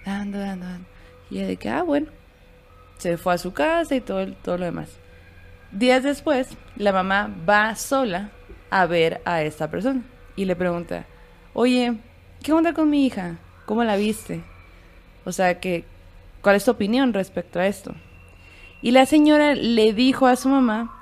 dando, 0.05 0.39
dando, 0.39 0.67
dando. 0.67 0.89
Y 1.31 1.39
ella 1.39 1.47
de 1.47 1.57
que, 1.57 1.71
ah, 1.71 1.85
bueno, 1.85 2.09
se 2.99 3.17
fue 3.17 3.33
a 3.33 3.39
su 3.39 3.55
casa 3.55 3.95
y 3.95 4.03
todo, 4.03 4.31
todo 4.43 4.59
lo 4.59 4.67
demás. 4.67 4.91
Días 5.73 6.03
después, 6.03 6.51
la 6.77 6.93
mamá 6.93 7.35
va 7.49 7.75
sola 7.77 8.29
a 8.69 8.85
ver 8.85 9.23
a 9.25 9.41
esta 9.41 9.71
persona 9.71 10.03
y 10.37 10.45
le 10.45 10.55
pregunta, 10.55 11.07
oye, 11.55 11.97
¿qué 12.43 12.53
onda 12.53 12.75
con 12.75 12.91
mi 12.91 13.07
hija? 13.07 13.39
¿Cómo 13.65 13.83
la 13.85 13.97
viste? 13.97 14.43
O 15.25 15.33
sea, 15.33 15.61
que, 15.61 15.85
¿cuál 16.43 16.57
es 16.57 16.65
tu 16.65 16.73
opinión 16.73 17.15
respecto 17.15 17.59
a 17.59 17.67
esto? 17.67 17.95
Y 18.83 18.91
la 18.91 19.07
señora 19.07 19.55
le 19.55 19.95
dijo 19.95 20.27
a 20.27 20.37
su 20.37 20.51
mamá 20.51 20.95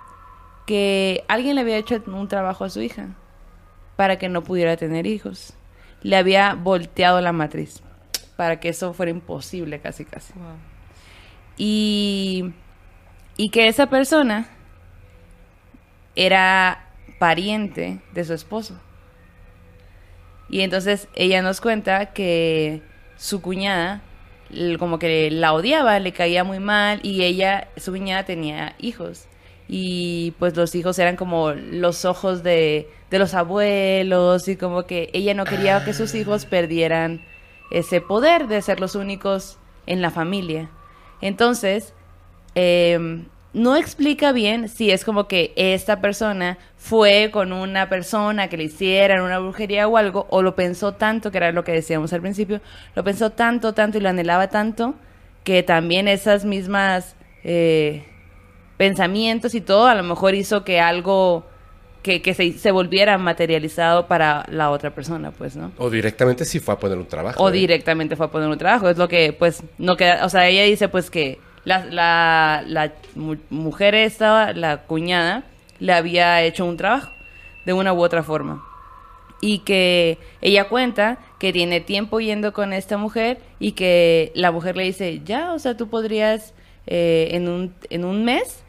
que 0.66 1.24
alguien 1.26 1.56
le 1.56 1.62
había 1.62 1.78
hecho 1.78 2.00
un 2.06 2.28
trabajo 2.28 2.64
a 2.64 2.70
su 2.70 2.80
hija 2.80 3.08
para 3.96 4.18
que 4.18 4.28
no 4.28 4.44
pudiera 4.44 4.76
tener 4.76 5.06
hijos. 5.06 5.54
Le 6.02 6.16
había 6.16 6.54
volteado 6.54 7.20
la 7.20 7.32
matriz 7.32 7.82
para 8.36 8.60
que 8.60 8.68
eso 8.68 8.92
fuera 8.94 9.10
imposible 9.10 9.80
casi 9.80 10.04
casi. 10.04 10.32
Y, 11.56 12.52
y 13.36 13.50
que 13.50 13.68
esa 13.68 13.86
persona 13.86 14.48
era 16.14 16.88
pariente 17.18 18.00
de 18.12 18.24
su 18.24 18.34
esposo. 18.34 18.78
Y 20.52 20.60
entonces 20.60 21.08
ella 21.16 21.42
nos 21.42 21.60
cuenta 21.60 22.12
que 22.12 22.82
su 23.16 23.42
cuñada 23.42 24.02
como 24.78 24.98
que 24.98 25.30
la 25.30 25.54
odiaba, 25.54 25.98
le 25.98 26.12
caía 26.12 26.44
muy 26.44 26.60
mal 26.60 27.00
y 27.02 27.22
ella, 27.22 27.68
su 27.76 27.92
cuñada 27.92 28.24
tenía 28.24 28.74
hijos. 28.78 29.26
Y 29.66 30.34
pues 30.38 30.54
los 30.56 30.74
hijos 30.74 30.98
eran 30.98 31.16
como 31.16 31.52
los 31.52 32.04
ojos 32.04 32.42
de, 32.42 32.90
de 33.10 33.18
los 33.18 33.32
abuelos 33.32 34.46
y 34.48 34.56
como 34.56 34.84
que 34.84 35.08
ella 35.14 35.32
no 35.34 35.44
quería 35.44 35.82
que 35.84 35.94
sus 35.94 36.14
hijos 36.14 36.44
perdieran 36.44 37.24
ese 37.70 38.02
poder 38.02 38.48
de 38.48 38.60
ser 38.60 38.80
los 38.80 38.94
únicos 38.94 39.58
en 39.86 40.02
la 40.02 40.10
familia. 40.10 40.68
Entonces, 41.22 41.94
eh, 42.54 43.24
no 43.52 43.76
explica 43.76 44.32
bien 44.32 44.68
si 44.68 44.90
es 44.90 45.04
como 45.04 45.28
que 45.28 45.52
esta 45.56 46.00
persona 46.00 46.58
fue 46.76 47.30
con 47.32 47.52
una 47.52 47.88
persona 47.88 48.48
que 48.48 48.56
le 48.56 48.64
hicieran 48.64 49.20
una 49.20 49.38
brujería 49.38 49.86
o 49.88 49.96
algo, 49.96 50.26
o 50.30 50.42
lo 50.42 50.54
pensó 50.54 50.92
tanto, 50.92 51.30
que 51.30 51.38
era 51.38 51.52
lo 51.52 51.64
que 51.64 51.72
decíamos 51.72 52.12
al 52.12 52.22
principio, 52.22 52.60
lo 52.94 53.04
pensó 53.04 53.30
tanto, 53.30 53.74
tanto 53.74 53.98
y 53.98 54.00
lo 54.00 54.08
anhelaba 54.08 54.48
tanto, 54.48 54.94
que 55.44 55.62
también 55.62 56.08
esas 56.08 56.44
mismas 56.44 57.14
eh, 57.44 58.04
pensamientos 58.76 59.54
y 59.54 59.60
todo 59.60 59.86
a 59.86 59.94
lo 59.94 60.02
mejor 60.02 60.34
hizo 60.34 60.64
que 60.64 60.80
algo 60.80 61.46
que, 62.02 62.20
que 62.20 62.34
se, 62.34 62.52
se 62.54 62.70
volviera 62.70 63.16
materializado 63.18 64.06
para 64.06 64.44
la 64.48 64.70
otra 64.70 64.90
persona, 64.90 65.30
pues, 65.30 65.56
¿no? 65.56 65.72
O 65.78 65.88
directamente 65.88 66.44
sí 66.44 66.58
fue 66.58 66.74
a 66.74 66.78
poner 66.78 66.98
un 66.98 67.06
trabajo. 67.06 67.42
O 67.42 67.48
¿eh? 67.48 67.52
directamente 67.52 68.16
fue 68.16 68.26
a 68.26 68.30
poner 68.30 68.48
un 68.48 68.58
trabajo. 68.58 68.88
Es 68.88 68.98
lo 68.98 69.08
que, 69.08 69.32
pues, 69.32 69.62
no 69.78 69.96
queda. 69.96 70.24
O 70.24 70.28
sea, 70.28 70.48
ella 70.48 70.64
dice, 70.64 70.88
pues, 70.88 71.10
que 71.10 71.38
la, 71.64 71.84
la, 71.86 72.64
la 72.66 72.92
mu- 73.14 73.36
mujer 73.50 73.94
esta, 73.94 74.52
la 74.52 74.78
cuñada, 74.82 75.44
le 75.78 75.92
había 75.92 76.42
hecho 76.42 76.64
un 76.64 76.76
trabajo 76.76 77.10
de 77.66 77.72
una 77.72 77.92
u 77.92 78.02
otra 78.02 78.22
forma. 78.22 78.64
Y 79.40 79.58
que 79.60 80.18
ella 80.40 80.68
cuenta 80.68 81.18
que 81.40 81.52
tiene 81.52 81.80
tiempo 81.80 82.20
yendo 82.20 82.52
con 82.52 82.72
esta 82.72 82.96
mujer 82.96 83.38
y 83.58 83.72
que 83.72 84.30
la 84.36 84.52
mujer 84.52 84.76
le 84.76 84.84
dice, 84.84 85.20
ya, 85.24 85.52
o 85.52 85.58
sea, 85.58 85.76
tú 85.76 85.88
podrías 85.88 86.54
eh, 86.86 87.28
en, 87.32 87.48
un, 87.48 87.74
en 87.90 88.04
un 88.04 88.24
mes, 88.24 88.62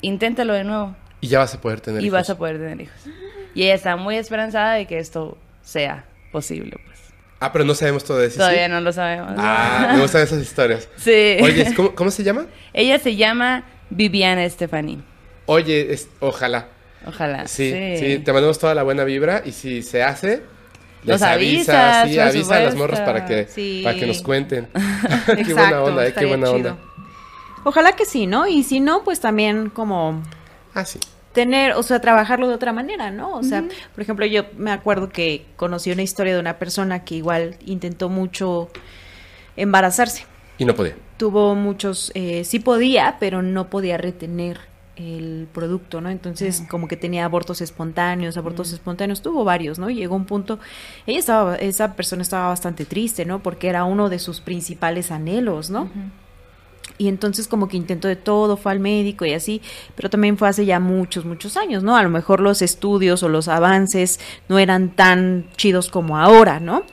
inténtalo 0.00 0.52
de 0.54 0.64
nuevo 0.64 0.94
Y 1.20 1.28
ya 1.28 1.38
vas 1.40 1.54
a 1.54 1.60
poder 1.60 1.80
tener 1.80 2.02
y 2.02 2.06
hijos. 2.06 2.12
vas 2.18 2.30
a 2.30 2.38
poder 2.38 2.58
tener 2.58 2.80
hijos. 2.82 2.96
Y 3.54 3.64
ella 3.64 3.74
está 3.74 3.96
muy 3.96 4.16
esperanzada 4.16 4.74
de 4.74 4.86
que 4.86 4.98
esto 4.98 5.38
sea 5.62 6.04
posible, 6.32 6.76
pues. 6.84 6.93
Ah, 7.40 7.52
pero 7.52 7.64
no 7.64 7.74
sabemos 7.74 8.04
todo 8.04 8.22
eso. 8.22 8.38
Todavía 8.38 8.68
no 8.68 8.80
lo 8.80 8.92
sabemos. 8.92 9.32
Ah, 9.36 9.90
me 9.94 10.00
gustan 10.00 10.22
esas 10.22 10.40
historias. 10.40 10.88
Sí. 10.96 11.36
Oye, 11.42 11.72
¿cómo, 11.74 11.94
cómo 11.94 12.10
se 12.10 12.22
llama? 12.22 12.46
Ella 12.72 12.98
se 12.98 13.16
llama 13.16 13.64
Viviana 13.90 14.48
Stephanie. 14.48 14.98
Oye, 15.46 15.92
es- 15.92 16.08
ojalá. 16.20 16.68
Ojalá. 17.06 17.46
Sí, 17.46 17.70
sí, 17.98 18.18
te 18.20 18.32
mandamos 18.32 18.58
toda 18.58 18.74
la 18.74 18.82
buena 18.82 19.04
vibra 19.04 19.42
y 19.44 19.52
si 19.52 19.82
se 19.82 20.02
hace, 20.02 20.42
Los 21.04 21.20
Les 21.20 21.22
avisas, 21.22 22.08
sí, 22.08 22.18
avisa 22.18 22.56
a 22.56 22.60
las 22.60 22.74
morras 22.76 23.00
para 23.00 23.26
que, 23.26 23.46
Sí. 23.46 23.82
para 23.84 23.94
que 23.98 24.06
nos 24.06 24.22
cuenten. 24.22 24.68
qué 25.46 25.52
buena 25.52 25.82
onda, 25.82 26.06
eh, 26.06 26.14
qué 26.18 26.24
buena 26.24 26.46
chido. 26.46 26.56
onda. 26.56 26.76
Ojalá 27.64 27.92
que 27.92 28.06
sí, 28.06 28.26
¿no? 28.26 28.46
Y 28.46 28.62
si 28.62 28.80
no, 28.80 29.04
pues 29.04 29.20
también 29.20 29.68
como 29.68 30.22
Ah, 30.72 30.86
sí. 30.86 30.98
Tener, 31.34 31.72
o 31.72 31.82
sea, 31.82 32.00
trabajarlo 32.00 32.48
de 32.48 32.54
otra 32.54 32.72
manera, 32.72 33.10
¿no? 33.10 33.34
O 33.34 33.42
sea, 33.42 33.62
por 33.94 34.02
ejemplo, 34.02 34.24
yo 34.24 34.44
me 34.56 34.70
acuerdo 34.70 35.10
que 35.10 35.44
conocí 35.56 35.90
una 35.90 36.02
historia 36.02 36.32
de 36.32 36.40
una 36.40 36.58
persona 36.58 37.04
que 37.04 37.16
igual 37.16 37.56
intentó 37.66 38.08
mucho 38.08 38.70
embarazarse. 39.56 40.24
Y 40.56 40.64
no 40.64 40.74
podía. 40.74 40.96
Tuvo 41.18 41.54
muchos, 41.54 42.12
eh, 42.14 42.44
sí 42.44 42.60
podía, 42.60 43.16
pero 43.18 43.42
no 43.42 43.68
podía 43.68 43.98
retener 43.98 44.60
el 44.96 45.48
producto, 45.52 46.00
¿no? 46.00 46.08
Entonces, 46.08 46.62
como 46.70 46.86
que 46.86 46.96
tenía 46.96 47.24
abortos 47.24 47.60
espontáneos, 47.60 48.36
abortos 48.36 48.72
espontáneos, 48.72 49.20
tuvo 49.20 49.42
varios, 49.42 49.78
¿no? 49.80 49.90
Llegó 49.90 50.14
un 50.14 50.24
punto, 50.24 50.60
ella 51.04 51.18
estaba, 51.18 51.56
esa 51.56 51.94
persona 51.94 52.22
estaba 52.22 52.48
bastante 52.48 52.84
triste, 52.84 53.24
¿no? 53.24 53.42
Porque 53.42 53.68
era 53.68 53.84
uno 53.84 54.08
de 54.08 54.20
sus 54.20 54.40
principales 54.40 55.10
anhelos, 55.10 55.68
¿no? 55.68 55.90
Y 56.96 57.08
entonces 57.08 57.48
como 57.48 57.68
que 57.68 57.76
intentó 57.76 58.08
de 58.08 58.16
todo, 58.16 58.56
fue 58.56 58.72
al 58.72 58.80
médico 58.80 59.24
y 59.24 59.32
así, 59.32 59.60
pero 59.96 60.10
también 60.10 60.38
fue 60.38 60.48
hace 60.48 60.64
ya 60.64 60.80
muchos, 60.80 61.24
muchos 61.24 61.56
años, 61.56 61.82
¿no? 61.82 61.96
A 61.96 62.02
lo 62.02 62.10
mejor 62.10 62.40
los 62.40 62.62
estudios 62.62 63.22
o 63.22 63.28
los 63.28 63.48
avances 63.48 64.20
no 64.48 64.58
eran 64.58 64.90
tan 64.94 65.46
chidos 65.56 65.88
como 65.88 66.18
ahora, 66.18 66.60
¿no? 66.60 66.84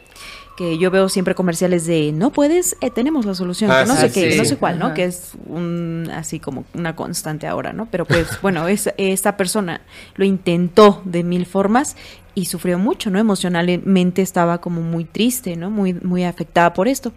Que 0.58 0.78
yo 0.78 0.92
veo 0.92 1.10
siempre 1.10 1.34
comerciales 1.34 1.86
de 1.86 2.12
no 2.12 2.32
puedes, 2.32 2.76
eh, 2.82 2.90
tenemos 2.92 3.26
la 3.26 3.34
solución, 3.34 3.72
Ah, 3.72 3.82
que 3.84 3.88
no 3.88 3.96
sí, 3.96 4.02
sé 4.02 4.12
qué, 4.12 4.32
sí. 4.34 4.38
no 4.38 4.46
sé 4.46 4.58
cuál, 4.58 4.78
¿no? 4.80 4.88
Ajá. 4.88 4.94
Que 4.96 5.06
es 5.06 5.32
un 5.48 6.10
así 6.14 6.40
como 6.40 6.66
una 6.74 6.96
constante 6.96 7.48
ahora, 7.48 7.74
¿no? 7.74 7.88
Pero 7.90 8.06
pues 8.06 8.28
bueno, 8.42 8.68
es, 8.68 8.94
esta 8.98 9.38
persona 9.38 9.82
lo 10.16 10.26
intentó 10.26 11.02
de 11.06 11.24
mil 11.24 11.46
formas 11.46 11.96
y 12.36 12.46
sufrió 12.46 12.78
mucho, 12.78 13.10
¿no? 13.10 13.18
Emocionalmente 13.20 14.22
estaba 14.22 14.60
como 14.62 14.82
muy 14.82 15.06
triste, 15.06 15.56
¿no? 15.56 15.70
Muy, 15.72 15.94
muy 15.94 16.24
afectada 16.26 16.74
por 16.74 16.88
esto. 16.88 17.12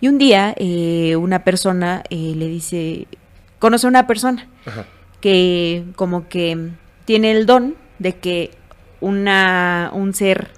Y 0.00 0.08
un 0.08 0.18
día 0.18 0.54
eh, 0.58 1.16
una 1.16 1.42
persona 1.44 2.02
eh, 2.10 2.34
le 2.36 2.48
dice, 2.48 3.06
conoce 3.58 3.86
a 3.86 3.90
una 3.90 4.06
persona 4.06 4.46
Ajá. 4.66 4.84
que 5.20 5.84
como 5.96 6.28
que 6.28 6.70
tiene 7.04 7.30
el 7.32 7.46
don 7.46 7.74
de 7.98 8.16
que 8.16 8.50
una, 9.00 9.90
un 9.92 10.12
ser 10.14 10.50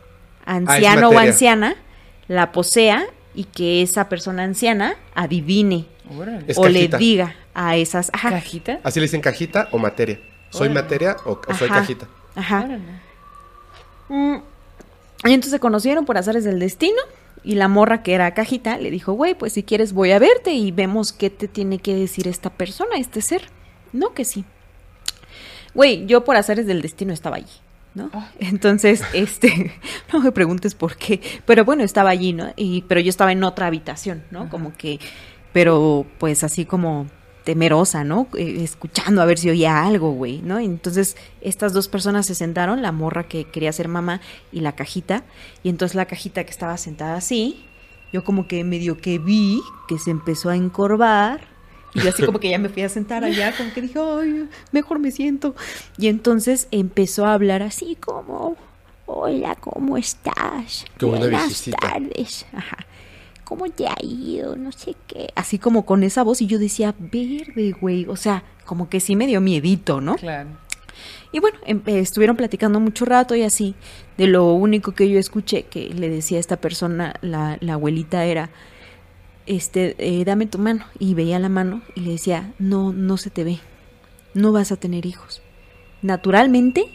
anciano 0.45 1.09
o 1.11 1.19
anciana 1.19 1.77
la 2.33 2.53
posea 2.53 3.05
y 3.35 3.45
que 3.45 3.83
esa 3.83 4.09
persona 4.09 4.43
anciana 4.43 4.97
adivine. 5.15 5.87
Es 6.47 6.59
o 6.59 6.69
le 6.69 6.89
diga 6.89 7.35
a 7.55 7.77
esas... 7.77 8.11
Ajá, 8.13 8.31
¿Cajita? 8.31 8.81
Así 8.83 9.01
le 9.01 9.05
dicen 9.05 9.21
cajita 9.21 9.69
o 9.73 9.79
materia. 9.79 10.21
¿Soy 10.51 10.69
Órale. 10.69 10.83
materia 10.83 11.17
o, 11.25 11.41
o 11.47 11.55
soy 11.55 11.69
Ajá. 11.69 11.81
cajita? 11.81 12.09
ajá. 12.35 12.65
Órale. 12.65 12.83
Mm. 14.09 14.37
Y 15.25 15.33
entonces 15.33 15.53
se 15.53 15.61
conocieron 15.61 16.05
por 16.05 16.19
azares 16.19 16.45
del 16.45 16.59
destino. 16.59 17.01
Y 17.45 17.55
la 17.55 17.69
morra 17.69 18.03
que 18.03 18.15
era 18.15 18.35
cajita 18.35 18.77
le 18.77 18.91
dijo, 18.91 19.13
güey, 19.15 19.35
pues 19.35 19.53
si 19.55 19.63
quieres 19.63 19.93
voy 19.93 20.13
a 20.13 20.19
verte 20.19 20.53
y 20.53 20.71
vemos 20.71 21.13
qué 21.13 21.29
te 21.31 21.49
tiene 21.49 21.79
que 21.79 21.95
decir 21.95 22.29
esta 22.29 22.51
persona, 22.51 22.97
este 22.99 23.21
ser. 23.21 23.43
No, 23.93 24.15
que 24.15 24.25
sí. 24.25 24.45
Güey, 25.75 26.07
yo 26.07 26.25
por 26.25 26.37
azares 26.37 26.67
del 26.67 26.83
destino 26.83 27.13
estaba 27.13 27.37
allí, 27.37 27.53
¿no? 27.95 28.11
Entonces, 28.39 29.03
este, 29.13 29.73
no 30.13 30.21
me 30.21 30.33
preguntes 30.33 30.75
por 30.75 30.97
qué, 30.97 31.21
pero 31.47 31.65
bueno, 31.65 31.83
estaba 31.83 32.11
allí, 32.11 32.33
¿no? 32.33 32.53
Y, 32.57 32.83
pero 32.83 33.01
yo 33.01 33.11
estaba 33.11 33.33
en 33.33 33.45
otra 33.45 33.67
habitación, 33.67 34.25
¿no? 34.31 34.49
Como 34.49 34.73
que, 34.73 34.99
pero 35.53 36.07
pues 36.19 36.45
así 36.45 36.65
como 36.65 37.07
temerosa, 37.45 38.05
¿no? 38.05 38.29
Eh, 38.37 38.63
escuchando 38.63 39.21
a 39.21 39.25
ver 39.25 39.39
si 39.39 39.51
oía 39.51 39.85
algo, 39.85 40.13
güey, 40.13 40.43
¿no? 40.43 40.61
Y 40.61 40.65
entonces 40.65 41.17
estas 41.41 41.73
dos 41.73 41.89
personas 41.89 42.27
se 42.27 42.35
sentaron, 42.35 42.83
la 42.83 42.93
morra 42.93 43.25
que 43.25 43.45
quería 43.45 43.73
ser 43.73 43.89
mamá 43.89 44.21
y 44.53 44.61
la 44.61 44.73
cajita, 44.73 45.25
y 45.63 45.69
entonces 45.69 45.95
la 45.95 46.07
cajita 46.07 46.45
que 46.45 46.51
estaba 46.51 46.77
sentada 46.77 47.17
así, 47.17 47.65
yo 48.13 48.25
como 48.25 48.47
que 48.47 48.63
medio 48.63 48.99
que 48.99 49.19
vi 49.19 49.61
que 49.89 49.99
se 49.99 50.11
empezó 50.11 50.51
a 50.51 50.57
encorvar, 50.57 51.52
y 51.95 52.01
yo 52.01 52.09
así 52.09 52.25
como 52.25 52.41
que 52.41 52.51
ya 52.51 52.59
me 52.59 52.69
fui 52.69 52.83
a 52.83 52.89
sentar 52.89 53.25
allá, 53.25 53.55
como 53.57 53.73
que 53.73 53.83
dije, 53.83 53.99
ay, 53.99 54.49
mejor 54.73 54.99
me 54.99 55.11
siento. 55.11 55.55
Y 55.99 56.09
entonces 56.09 56.69
empezó 56.71 57.27
a 57.27 57.35
hablar 57.35 57.63
así 57.63 57.97
como, 57.97 58.57
hola, 59.07 59.57
¿cómo 59.57 59.97
estás? 59.97 60.85
Como 60.99 61.13
una 61.13 61.21
Buenas 61.21 61.65
tardes. 61.81 62.47
Ajá. 62.53 62.79
¿Cómo 63.45 63.69
te 63.69 63.87
ha 63.87 63.97
ido? 64.01 64.57
No 64.57 64.73
sé 64.73 64.95
qué. 65.07 65.29
Así 65.35 65.59
como 65.59 65.85
con 65.85 66.03
esa 66.05 66.23
voz 66.23 66.41
y 66.41 66.47
yo 66.47 66.59
decía, 66.59 66.95
verde, 66.99 67.75
güey. 67.79 68.07
O 68.07 68.17
sea, 68.17 68.45
como 68.65 68.89
que 68.89 68.99
sí 69.01 69.15
me 69.15 69.27
dio 69.27 69.43
miedito, 69.43 70.01
¿no? 70.01 70.17
Claro. 70.17 70.49
Y 71.33 71.41
bueno, 71.41 71.59
em- 71.67 71.83
eh, 71.87 71.99
estuvieron 71.99 72.37
platicando 72.37 72.81
mucho 72.81 73.05
rato 73.05 73.35
y 73.35 73.43
así. 73.43 73.75
De 74.17 74.27
lo 74.27 74.53
único 74.55 74.93
que 74.93 75.09
yo 75.11 75.19
escuché 75.19 75.65
que 75.65 75.89
le 75.89 76.09
decía 76.09 76.39
a 76.39 76.41
esta 76.41 76.57
persona, 76.57 77.15
la, 77.21 77.59
la 77.61 77.75
abuelita, 77.75 78.25
era, 78.25 78.49
este, 79.57 79.95
eh, 79.99 80.25
dame 80.25 80.47
tu 80.47 80.59
mano. 80.59 80.85
Y 80.99 81.15
veía 81.15 81.39
la 81.39 81.49
mano 81.49 81.83
y 81.95 82.01
le 82.01 82.13
decía, 82.13 82.53
no, 82.59 82.93
no 82.93 83.17
se 83.17 83.31
te 83.31 83.45
ve. 83.45 83.61
No 84.35 84.53
vas 84.53 84.73
a 84.73 84.77
tener 84.77 85.07
hijos. 85.07 85.43
Naturalmente, 86.03 86.87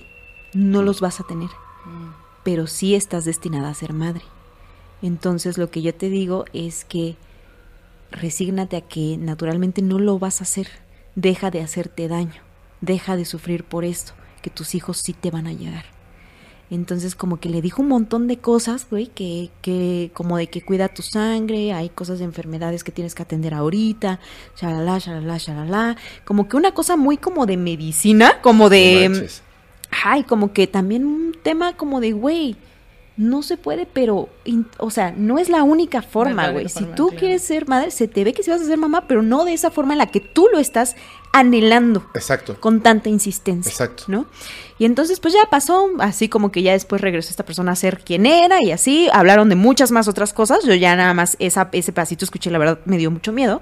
no 0.53 0.81
los 0.81 1.01
vas 1.01 1.19
a 1.19 1.23
tener. 1.23 1.49
Pero 2.43 2.67
sí 2.67 2.95
estás 2.95 3.25
destinada 3.25 3.69
a 3.69 3.73
ser 3.73 3.93
madre. 3.93 4.23
Entonces 5.01 5.57
lo 5.57 5.69
que 5.69 5.81
yo 5.81 5.93
te 5.93 6.09
digo 6.09 6.45
es 6.53 6.84
que 6.85 7.15
resígnate 8.11 8.77
a 8.77 8.81
que 8.81 9.17
naturalmente 9.17 9.81
no 9.81 9.99
lo 9.99 10.19
vas 10.19 10.41
a 10.41 10.43
hacer. 10.43 10.67
Deja 11.15 11.51
de 11.51 11.61
hacerte 11.61 12.07
daño. 12.07 12.41
Deja 12.81 13.15
de 13.15 13.25
sufrir 13.25 13.63
por 13.63 13.85
esto, 13.85 14.13
que 14.41 14.49
tus 14.49 14.75
hijos 14.75 14.97
sí 14.97 15.13
te 15.13 15.31
van 15.31 15.47
a 15.47 15.53
llegar. 15.53 15.97
Entonces 16.69 17.15
como 17.15 17.39
que 17.39 17.48
le 17.49 17.61
dijo 17.61 17.81
un 17.81 17.88
montón 17.88 18.27
de 18.27 18.38
cosas, 18.38 18.88
güey, 18.89 19.07
que, 19.07 19.49
que 19.61 20.11
como 20.14 20.35
de 20.38 20.48
que 20.48 20.61
cuida 20.61 20.89
tu 20.89 21.02
sangre, 21.02 21.72
hay 21.72 21.88
cosas 21.89 22.19
de 22.19 22.26
enfermedades 22.26 22.84
que 22.84 22.91
tienes 22.91 23.15
que 23.15 23.23
atender 23.23 23.53
ahorita, 23.53 24.19
shalala, 24.60 24.98
shalala, 24.99 25.38
shalala. 25.38 25.98
Como 26.26 26.49
que 26.49 26.57
una 26.57 26.73
cosa 26.73 26.98
muy 26.98 27.18
como 27.18 27.45
de 27.45 27.56
medicina, 27.57 28.41
como 28.41 28.69
de... 28.69 29.10
No. 29.10 29.19
Ay, 30.03 30.23
como 30.23 30.52
que 30.52 30.68
también 30.68 31.06
un 31.06 31.31
tema 31.41 31.77
como 31.77 32.02
de, 32.02 32.11
güey, 32.11 32.57
no 33.15 33.41
se 33.41 33.56
puede, 33.56 33.85
pero, 33.85 34.27
in- 34.44 34.68
o 34.77 34.91
sea, 34.91 35.14
no 35.18 35.39
es 35.39 35.48
la 35.49 35.64
única 35.64 36.02
forma, 36.02 36.49
güey. 36.49 36.68
Si 36.68 36.84
tú 36.84 37.07
claro. 37.07 37.19
quieres 37.19 37.41
ser 37.44 37.68
madre, 37.68 37.89
se 37.91 38.10
te 38.10 38.23
ve 38.26 38.34
que 38.34 38.44
si 38.44 38.52
vas 38.52 38.61
a 38.61 38.65
ser 38.65 38.77
mamá, 38.77 39.07
pero 39.07 39.23
no 39.23 39.45
de 39.45 39.53
esa 39.53 39.72
forma 39.72 39.94
en 39.94 39.99
la 39.99 40.07
que 40.07 40.19
tú 40.19 40.48
lo 40.52 40.60
estás 40.60 40.95
anhelando 41.32 42.06
Exacto. 42.14 42.60
con 42.60 42.82
tanta 42.82 43.10
insistencia. 43.10 43.70
Exacto. 43.70 44.06
¿No? 44.08 44.26
Y 44.80 44.86
entonces, 44.86 45.20
pues 45.20 45.34
ya 45.34 45.49
pasó, 45.49 45.90
así 45.99 46.30
como 46.30 46.52
que 46.52 46.62
ya 46.62 46.74
después 46.74 47.02
regresó 47.02 47.30
esta 47.30 47.45
persona 47.45 47.72
a 47.72 47.76
ser 47.76 47.99
quien 47.99 48.26
era 48.26 48.62
y 48.62 48.72
así, 48.72 49.10
hablaron 49.12 49.49
de 49.49 49.56
muchas 49.56 49.91
más 49.91 50.08
otras 50.08 50.34
cosas. 50.34 50.64
Yo 50.66 50.74
ya 50.76 50.95
nada 50.95 51.14
más 51.14 51.36
esa, 51.40 51.70
ese 51.72 51.91
pedacito 51.91 52.26
escuché, 52.26 52.52
la 52.52 52.60
verdad 52.60 52.80
me 52.86 52.98
dio 52.98 53.12
mucho 53.12 53.32
miedo. 53.32 53.62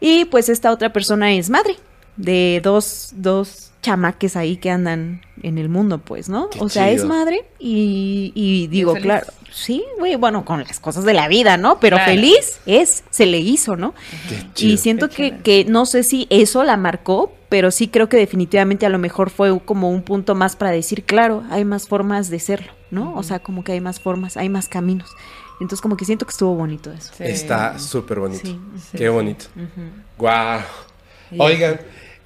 Y 0.00 0.26
pues 0.26 0.48
esta 0.48 0.72
otra 0.72 0.92
persona 0.92 1.32
es 1.32 1.50
madre 1.50 1.76
de 2.16 2.60
dos, 2.62 3.10
dos 3.16 3.70
chamaques 3.82 4.36
ahí 4.36 4.56
que 4.58 4.70
andan 4.70 5.22
en 5.42 5.56
el 5.56 5.68
mundo, 5.70 5.98
pues, 5.98 6.28
¿no? 6.28 6.50
Qué 6.50 6.58
o 6.60 6.68
sea, 6.68 6.90
es 6.90 7.04
madre 7.04 7.46
y, 7.58 8.30
y 8.34 8.66
digo, 8.66 8.92
claro, 8.94 9.26
sí, 9.50 9.82
güey, 9.98 10.16
bueno, 10.16 10.44
con 10.44 10.60
las 10.62 10.78
cosas 10.80 11.04
de 11.04 11.14
la 11.14 11.28
vida, 11.28 11.56
¿no? 11.56 11.80
Pero 11.80 11.96
Claro. 11.96 12.12
feliz 12.12 12.60
es, 12.66 13.04
se 13.10 13.24
le 13.24 13.38
hizo, 13.38 13.76
¿no? 13.76 13.94
Qué 14.28 14.36
chido. 14.52 14.72
Y 14.74 14.76
siento 14.76 15.08
Qué 15.08 15.38
que, 15.38 15.38
que 15.38 15.64
no 15.70 15.86
sé 15.86 16.02
si 16.02 16.26
eso 16.28 16.62
la 16.62 16.76
marcó, 16.76 17.32
pero 17.48 17.70
sí 17.70 17.88
creo 17.88 18.08
que 18.10 18.18
definitivamente 18.18 18.84
a 18.84 18.90
lo 18.90 18.98
mejor 18.98 19.30
fue 19.30 19.58
como 19.64 19.90
un 19.90 20.02
punto 20.02 20.34
más 20.34 20.56
para 20.56 20.72
decir, 20.72 21.04
claro, 21.04 21.42
hay 21.50 21.64
más 21.64 21.88
formas 21.88 22.28
de 22.28 22.38
serlo, 22.38 22.72
¿no? 22.90 23.14
O 23.16 23.22
sea, 23.22 23.38
como 23.38 23.64
que 23.64 23.72
hay 23.72 23.80
más 23.80 23.98
formas, 23.98 24.36
hay 24.36 24.50
más 24.50 24.68
caminos. 24.68 25.08
Entonces 25.58 25.80
como 25.80 25.96
que 25.96 26.04
siento 26.04 26.26
que 26.26 26.32
estuvo 26.32 26.54
bonito 26.54 26.92
eso. 26.92 27.12
Sí. 27.16 27.24
Está 27.24 27.78
súper 27.78 28.20
bonito. 28.20 28.42
Sí, 28.44 28.58
Qué 28.94 29.08
bonito. 29.08 29.46
Guau. 30.18 30.60
Oigan, 31.38 31.80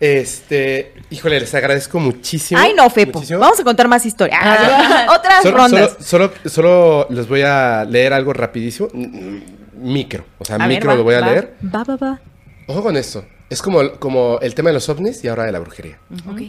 este, 0.04 0.92
híjole, 1.10 1.40
les 1.40 1.54
agradezco 1.54 1.98
muchísimo. 1.98 2.60
Ay, 2.60 2.72
no, 2.76 2.88
Fepo. 2.90 3.18
muchísimo. 3.18 3.38
Vamos 3.40 3.58
a 3.58 3.64
contar 3.64 3.88
más 3.88 4.04
historias. 4.04 4.40
Otras 5.08 5.42
Solo, 5.42 5.56
rondas. 5.56 5.96
solo, 6.00 6.30
solo, 6.44 6.50
solo 6.50 7.06
les 7.10 7.26
voy 7.28 7.42
a 7.42 7.84
leer 7.84 8.12
algo 8.12 8.32
rapidísimo. 8.32 8.88
Mm, 8.92 9.02
mm, 9.02 9.42
Micro. 9.76 10.24
O 10.38 10.44
sea, 10.44 10.56
A 10.56 10.58
ver, 10.66 10.68
micro 10.68 10.90
va, 10.90 10.96
lo 10.96 11.02
voy 11.04 11.14
a 11.14 11.20
va. 11.20 11.26
leer. 11.30 11.54
Va, 11.74 11.84
va, 11.84 11.96
va. 11.96 12.20
Ojo 12.66 12.82
con 12.82 12.96
esto. 12.96 13.24
Es 13.50 13.60
como, 13.62 13.92
como 13.98 14.38
el 14.40 14.54
tema 14.54 14.70
de 14.70 14.74
los 14.74 14.88
ovnis 14.88 15.22
y 15.24 15.28
ahora 15.28 15.44
de 15.44 15.52
la 15.52 15.58
brujería. 15.58 15.98
Ok. 16.30 16.40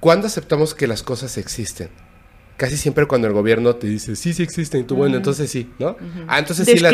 ¿Cuándo 0.00 0.26
aceptamos 0.26 0.74
que 0.74 0.86
las 0.86 1.02
cosas 1.02 1.36
existen? 1.38 1.90
Casi 2.56 2.76
siempre 2.76 3.06
cuando 3.06 3.26
el 3.26 3.32
gobierno 3.32 3.74
te 3.74 3.86
dice, 3.86 4.14
sí, 4.14 4.32
sí 4.32 4.42
existen, 4.42 4.82
y 4.82 4.84
tú, 4.84 4.94
bueno, 4.94 5.16
entonces 5.16 5.50
sí, 5.50 5.70
¿no? 5.78 5.96
Ah, 6.28 6.38
entonces 6.38 6.66
sí 6.66 6.78
la 6.78 6.90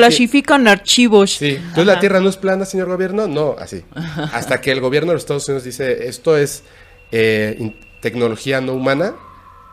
archivos. 0.66 1.32
Sí, 1.32 1.56
entonces 1.56 1.86
la 1.86 2.00
Tierra 2.00 2.20
no 2.20 2.28
es 2.28 2.36
plana, 2.36 2.64
señor 2.64 2.88
gobierno, 2.88 3.26
no, 3.26 3.56
así. 3.58 3.84
Hasta 4.32 4.60
que 4.60 4.70
el 4.70 4.80
gobierno 4.80 5.10
de 5.10 5.14
los 5.14 5.22
Estados 5.22 5.46
Unidos 5.48 5.64
dice, 5.64 6.08
esto 6.08 6.36
es 6.36 6.62
eh, 7.12 7.76
tecnología 8.00 8.60
no 8.60 8.72
humana, 8.72 9.14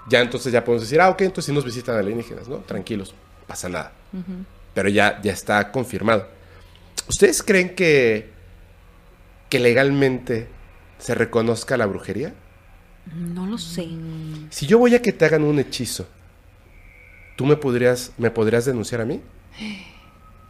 ya 0.09 0.21
entonces 0.21 0.51
ya 0.51 0.63
podemos 0.63 0.83
decir, 0.83 0.99
ah, 1.01 1.09
ok, 1.09 1.21
entonces 1.21 1.45
sí 1.45 1.53
nos 1.53 1.65
visitan 1.65 1.95
alienígenas, 1.95 2.47
¿no? 2.47 2.57
Tranquilos, 2.57 3.15
pasa 3.47 3.69
nada. 3.69 3.93
Pero 4.73 4.89
ya, 4.89 5.19
ya 5.21 5.31
está 5.31 5.71
confirmado. 5.71 6.27
¿Ustedes 7.07 7.43
creen 7.43 7.75
que, 7.75 8.29
que 9.49 9.59
legalmente 9.59 10.47
se 10.97 11.15
reconozca 11.15 11.77
la 11.77 11.85
brujería? 11.85 12.33
No 13.13 13.45
lo 13.45 13.57
sé. 13.57 13.87
Si 14.49 14.65
yo 14.65 14.79
voy 14.79 14.95
a 14.95 15.01
que 15.01 15.11
te 15.13 15.25
hagan 15.25 15.43
un 15.43 15.59
hechizo 15.59 16.07
¿tú 17.35 17.45
me 17.45 17.55
podrías, 17.55 18.11
me 18.17 18.31
podrías 18.31 18.65
denunciar 18.65 19.01
a 19.01 19.05
mí? 19.05 19.21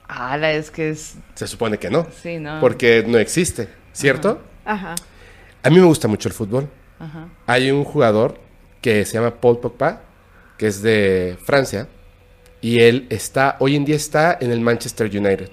Ala, 0.07 0.52
es 0.52 0.72
que 0.72 0.90
es... 0.91 1.15
Se 1.34 1.48
supone 1.48 1.77
que 1.77 1.90
no. 1.90 2.07
Sí, 2.22 2.38
no. 2.38 2.60
Porque 2.60 3.03
no 3.07 3.18
existe, 3.18 3.69
¿cierto? 3.91 4.41
Ajá. 4.64 4.95
A 5.64 5.69
mí 5.69 5.77
me 5.77 5.86
gusta 5.86 6.07
mucho 6.07 6.30
el 6.30 6.34
fútbol. 6.34 6.69
Ajá. 6.99 7.27
Hay 7.48 7.72
un 7.72 7.84
jugador 7.84 8.40
que 8.82 9.03
se 9.06 9.14
llama 9.15 9.32
Paul 9.36 9.60
Pogba, 9.60 10.02
que 10.57 10.68
es 10.68 10.82
de 10.82 11.38
Francia, 11.44 11.88
y 12.61 12.80
él 12.80 13.07
está, 13.10 13.57
hoy 13.60 13.76
en 13.76 13.84
día 13.84 13.95
está 13.95 14.38
en 14.40 14.52
el 14.52 14.61
Manchester 14.61 15.07
United. 15.07 15.52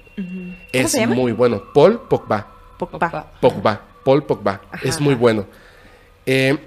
Es 0.71 0.93
se 0.93 1.01
llama? 1.01 1.15
muy 1.15 1.33
bueno. 1.33 1.63
Paul 1.73 2.01
Pogba. 2.09 2.47
Pogba. 2.79 3.33
Pogba. 3.41 3.81
Paul 4.05 4.25
Pogba. 4.25 4.61
Es 4.83 5.01
muy 5.01 5.15
bueno. 5.15 5.47
Eh, 6.27 6.59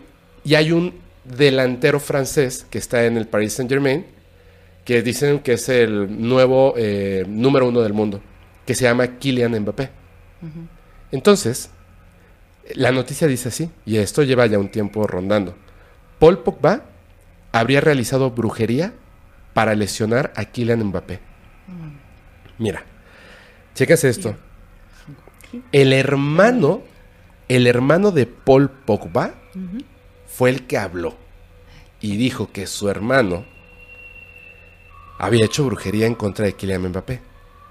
y 0.46 0.54
hay 0.54 0.72
un 0.72 0.94
delantero 1.26 2.00
francés 2.00 2.66
que 2.70 2.78
está 2.78 3.06
en 3.06 3.18
el 3.18 3.28
Paris 3.28 3.54
Saint 3.54 3.70
Germain, 3.70 4.06
que 4.86 5.02
dicen 5.02 5.40
que 5.40 5.54
es 5.54 5.68
el 5.68 6.22
nuevo 6.22 6.76
eh, 6.78 7.26
número 7.28 7.68
uno 7.68 7.82
del 7.82 7.94
mundo, 7.94 8.22
que 8.66 8.76
se 8.76 8.84
llama 8.84 9.18
Kylian 9.18 9.60
Mbappé. 9.60 9.90
Entonces, 11.12 11.72
la 12.76 12.92
noticia 12.92 13.28
dice 13.28 13.50
así, 13.50 13.72
y 13.86 13.98
esto 13.98 14.22
lleva 14.22 14.46
ya 14.46 14.60
un 14.60 14.70
tiempo 14.70 15.08
rondando. 15.08 15.56
Paul 16.20 16.44
Pogba 16.44 16.84
habría 17.52 17.82
realizado 17.82 18.30
brujería 18.30 18.94
para 19.56 19.74
lesionar 19.74 20.32
a 20.36 20.46
Kylian 20.46 20.84
Mbappé. 20.84 21.20
Mira, 22.60 22.84
chécase 23.74 24.10
esto. 24.10 24.36
El 25.72 25.92
hermano, 25.92 26.84
el 27.48 27.66
hermano 27.66 28.12
de 28.12 28.28
Paul 28.28 28.70
Pogba 28.70 29.34
fue 30.36 30.49
el 30.49 30.68
que 30.68 30.78
habló 30.78 31.16
y 32.02 32.18
dijo 32.18 32.52
que 32.52 32.68
su 32.68 32.90
hermano 32.90 33.45
había 35.18 35.45
hecho 35.45 35.64
brujería 35.64 36.07
en 36.07 36.16
contra 36.16 36.45
de 36.45 36.53
Kylian 36.53 36.90
Mbappé. 36.90 37.22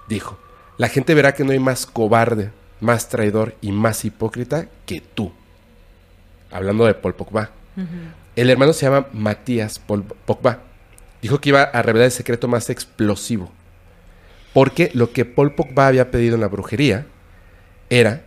Dijo, 0.07 0.39
la 0.77 0.89
gente 0.89 1.13
verá 1.13 1.35
que 1.35 1.43
no 1.43 1.51
hay 1.51 1.59
más 1.59 1.85
cobarde, 1.85 2.51
más 2.79 3.07
traidor 3.07 3.55
y 3.61 3.71
más 3.71 4.03
hipócrita 4.03 4.67
que 4.87 4.99
tú. 4.99 5.31
Hablando 6.51 6.85
de 6.85 6.95
Paul 6.95 7.13
Pogba. 7.13 7.51
El 8.35 8.49
hermano 8.49 8.73
se 8.73 8.87
llama 8.87 9.07
Matías 9.13 9.77
Paul 9.77 10.03
Pogba. 10.03 10.61
Dijo 11.21 11.39
que 11.39 11.49
iba 11.49 11.61
a 11.61 11.81
revelar 11.83 12.05
el 12.05 12.11
secreto 12.11 12.47
más 12.47 12.71
explosivo. 12.71 13.51
Porque 14.55 14.89
lo 14.95 15.11
que 15.11 15.25
Paul 15.25 15.53
Pogba 15.53 15.87
había 15.87 16.09
pedido 16.09 16.33
en 16.33 16.41
la 16.41 16.47
brujería 16.47 17.05
era 17.91 18.23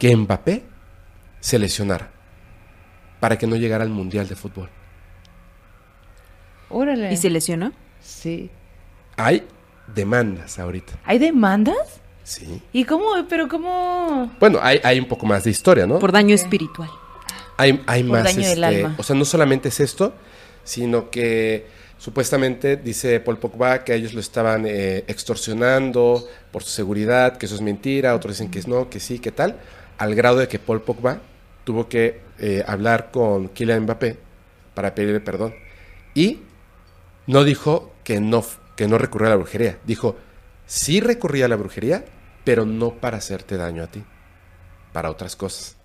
que 0.00 0.16
Mbappé 0.16 0.64
se 1.38 1.60
lesionara 1.60 2.13
para 3.24 3.38
que 3.38 3.46
no 3.46 3.56
llegara 3.56 3.82
al 3.84 3.88
Mundial 3.88 4.28
de 4.28 4.36
Fútbol. 4.36 4.68
Órale. 6.68 7.10
¿Y 7.10 7.16
se 7.16 7.30
lesionó? 7.30 7.72
Sí. 8.02 8.50
Hay 9.16 9.46
demandas 9.94 10.58
ahorita. 10.58 10.98
¿Hay 11.06 11.18
demandas? 11.18 12.02
Sí. 12.22 12.60
¿Y 12.74 12.84
cómo? 12.84 13.06
Pero 13.26 13.48
cómo... 13.48 14.30
Bueno, 14.38 14.58
hay, 14.60 14.78
hay 14.84 14.98
un 14.98 15.08
poco 15.08 15.24
más 15.24 15.42
de 15.44 15.50
historia, 15.52 15.86
¿no? 15.86 16.00
Por 16.00 16.12
daño 16.12 16.34
espiritual. 16.34 16.90
hay, 17.56 17.82
hay 17.86 18.02
Por 18.02 18.12
más. 18.12 18.24
daño 18.24 18.46
del 18.46 18.62
este, 18.62 18.84
alma. 18.84 18.94
O 18.98 19.02
sea, 19.02 19.16
no 19.16 19.24
solamente 19.24 19.70
es 19.70 19.80
esto, 19.80 20.12
sino 20.62 21.08
que 21.08 21.66
supuestamente 21.96 22.76
dice 22.76 23.20
Paul 23.20 23.38
Pogba 23.38 23.84
que 23.84 23.94
ellos 23.94 24.12
lo 24.12 24.20
estaban 24.20 24.66
eh, 24.66 25.04
extorsionando 25.08 26.28
por 26.52 26.62
su 26.62 26.72
seguridad, 26.72 27.38
que 27.38 27.46
eso 27.46 27.54
es 27.54 27.62
mentira. 27.62 28.14
Otros 28.14 28.34
dicen 28.34 28.50
que 28.50 28.58
es 28.58 28.68
no, 28.68 28.90
que 28.90 29.00
sí, 29.00 29.18
que 29.18 29.32
tal. 29.32 29.56
Al 29.96 30.14
grado 30.14 30.36
de 30.36 30.46
que 30.46 30.58
Paul 30.58 30.82
Pogba 30.82 31.22
tuvo 31.64 31.88
que 31.88 32.23
eh, 32.38 32.64
hablar 32.66 33.10
con 33.10 33.48
Kylian 33.48 33.82
Mbappé 33.84 34.18
para 34.74 34.94
pedirle 34.94 35.20
perdón. 35.20 35.54
Y 36.14 36.40
no 37.26 37.44
dijo 37.44 37.92
que 38.04 38.20
no, 38.20 38.44
que 38.76 38.86
no 38.88 38.98
recurrió 38.98 39.28
a 39.28 39.30
la 39.30 39.36
brujería. 39.36 39.78
Dijo, 39.84 40.16
sí 40.66 41.00
recurría 41.00 41.46
a 41.46 41.48
la 41.48 41.56
brujería, 41.56 42.04
pero 42.44 42.66
no 42.66 42.94
para 42.94 43.18
hacerte 43.18 43.56
daño 43.56 43.82
a 43.82 43.86
ti, 43.88 44.04
para 44.92 45.10
otras 45.10 45.36
cosas. 45.36 45.76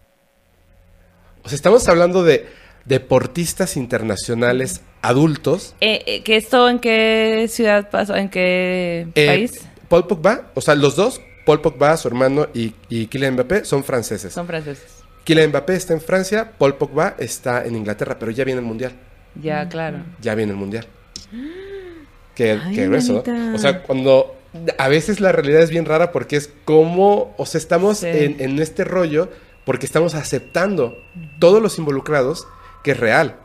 O 1.44 1.50
sea, 1.50 1.56
estamos 1.56 1.88
hablando 1.88 2.24
de 2.24 2.48
deportistas 2.86 3.78
internacionales 3.78 4.82
adultos. 5.02 5.76
Eh, 5.80 6.04
eh, 6.06 6.24
¿que 6.24 6.36
¿Esto 6.36 6.68
en 6.70 6.80
qué 6.80 7.48
ciudad 7.50 7.90
pasó? 7.90 8.16
¿En 8.16 8.30
qué 8.30 9.08
Eh, 9.16 9.28
país? 9.28 9.62
Paul 9.88 10.06
Pogba, 10.08 10.52
o 10.54 10.62
sea, 10.62 10.76
los 10.76 10.96
dos, 10.96 11.22
Paul 11.46 11.62
Pogba, 11.62 11.96
su 11.98 12.08
hermano 12.08 12.48
y, 12.54 12.76
y 12.90 13.08
Kylian 13.08 13.34
Mbappé, 13.36 13.66
son 13.66 13.84
franceses. 13.84 14.34
Son 14.34 14.46
franceses. 14.46 14.99
Kylian 15.24 15.50
Mbappé 15.50 15.76
está 15.76 15.94
en 15.94 16.02
Francia, 16.02 16.52
Paul 16.58 16.76
Pogba 16.76 17.16
está 17.20 17.66
en 17.66 17.76
Inglaterra, 17.76 18.18
pero 18.20 18.32
ya 18.32 18.44
viene 18.44 18.60
el 18.62 18.66
Mundial. 18.66 18.94
Ya, 19.42 19.68
claro. 19.70 20.00
Ya 20.22 20.34
viene 20.36 20.52
el 20.54 20.58
Mundial. 20.58 20.86
Qué, 22.36 22.58
Ay, 22.64 22.74
qué 22.76 22.88
grueso, 22.88 23.22
¿no? 23.26 23.56
O 23.56 23.58
sea, 23.58 23.84
cuando 23.84 24.36
a 24.78 24.88
veces 24.88 25.20
la 25.20 25.32
realidad 25.34 25.62
es 25.62 25.70
bien 25.72 25.86
rara 25.86 26.12
porque 26.14 26.38
es 26.38 26.50
como, 26.64 27.34
o 27.38 27.46
sea, 27.46 27.60
estamos 27.60 27.98
Sí. 28.00 28.08
en, 28.08 28.38
en 28.40 28.60
este 28.60 28.86
rollo 28.86 29.30
porque 29.66 29.86
estamos 29.86 30.16
aceptando 30.16 30.96
todos 31.40 31.62
los 31.62 31.78
involucrados 31.78 32.48
que 32.84 32.92
es 32.92 33.00
real. 33.00 33.36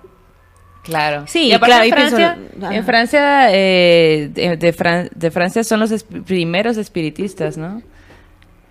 Claro. 0.85 1.25
Sí, 1.27 1.47
y 1.49 1.53
aparte 1.53 1.75
claro, 1.75 1.85
en 1.85 1.95
pienso- 1.95 2.17
Francia, 2.17 2.77
en 2.77 2.85
Francia, 2.85 3.49
eh, 3.55 4.31
de, 4.33 4.57
de 4.59 4.73
Fran- 4.75 5.11
de 5.13 5.31
Francia 5.31 5.65
son 5.65 5.81
los 5.81 5.91
esp- 5.91 6.23
primeros 6.25 6.77
espiritistas, 6.77 7.57
¿no? 7.57 7.83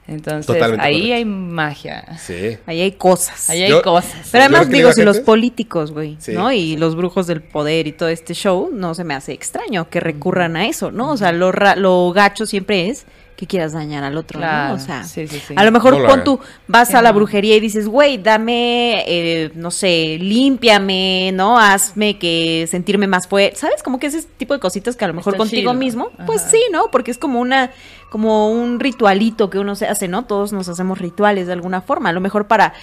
Entonces, 0.07 0.45
Totalmente 0.45 0.85
ahí 0.85 0.93
correcto. 0.95 1.15
hay 1.15 1.25
magia. 1.25 2.17
Sí. 2.19 2.57
Ahí 2.65 2.81
hay 2.81 2.91
cosas. 2.93 3.49
Ahí 3.49 3.63
hay 3.63 3.69
Yo- 3.69 3.81
cosas. 3.81 4.27
Pero 4.31 4.43
además 4.43 4.69
digo, 4.69 4.91
si 4.91 5.01
los 5.03 5.19
políticos, 5.21 5.91
güey, 5.91 6.17
Sí. 6.19 6.33
¿no? 6.33 6.51
Y 6.51 6.75
los 6.75 6.95
brujos 6.95 7.25
del 7.27 7.41
poder 7.41 7.87
y 7.87 7.93
todo 7.93 8.09
este 8.09 8.33
show, 8.33 8.69
no 8.73 8.95
se 8.95 9.03
me 9.05 9.13
hace 9.13 9.31
extraño 9.31 9.89
que 9.89 9.99
recurran 10.01 10.57
a 10.57 10.67
eso, 10.67 10.91
¿no? 10.91 11.11
O 11.11 11.17
sea, 11.17 11.31
lo, 11.31 11.51
ra- 11.53 11.75
lo 11.77 12.11
gacho 12.11 12.45
siempre 12.45 12.89
es 12.89 13.05
que 13.35 13.47
quieras 13.47 13.73
dañar 13.73 14.03
al 14.03 14.15
otro, 14.17 14.39
Claro, 14.39 14.69
¿no? 14.69 14.75
O 14.75 14.79
sea, 14.85 15.03
sí, 15.03 15.27
sí, 15.27 15.41
sí. 15.47 15.53
a 15.57 15.63
lo 15.63 15.71
mejor 15.71 15.97
No 15.97 16.05
pon 16.07 16.23
tú, 16.23 16.39
vas 16.67 16.93
a 16.93 17.01
la 17.01 17.11
brujería 17.11 17.55
y 17.55 17.59
dices, 17.59 17.87
güey, 17.87 18.17
dame, 18.17 19.03
eh, 19.07 19.51
no 19.55 19.71
sé, 19.71 20.17
límpiame, 20.19 21.31
¿no? 21.33 21.57
Hazme 21.57 22.17
que 22.19 22.67
sentirme 22.69 23.07
más 23.07 23.27
fuerte, 23.27 23.57
¿sabes? 23.57 23.81
Como 23.83 23.99
que 23.99 24.07
ese 24.07 24.21
tipo 24.37 24.53
de 24.53 24.59
cositas 24.59 24.95
que 24.95 25.05
a 25.05 25.07
lo 25.07 25.13
mejor 25.13 25.33
Está 25.33 25.39
contigo 25.39 25.71
chido. 25.71 25.73
mismo, 25.73 26.09
pues 26.25 26.41
Ajá. 26.41 26.51
sí, 26.51 26.61
¿no? 26.71 26.91
Porque 26.91 27.11
es 27.11 27.17
como 27.17 27.39
una, 27.39 27.71
como 28.11 28.51
un 28.51 28.79
ritualito 28.79 29.49
que 29.49 29.59
uno 29.59 29.75
se 29.75 29.87
hace, 29.87 30.07
¿no? 30.07 30.25
Todos 30.25 30.53
nos 30.53 30.69
hacemos 30.69 30.99
rituales 30.99 31.47
de 31.47 31.53
alguna 31.53 31.81
forma, 31.81 32.09
a 32.09 32.13
lo 32.13 32.21
mejor 32.21 32.47
para 32.47 32.73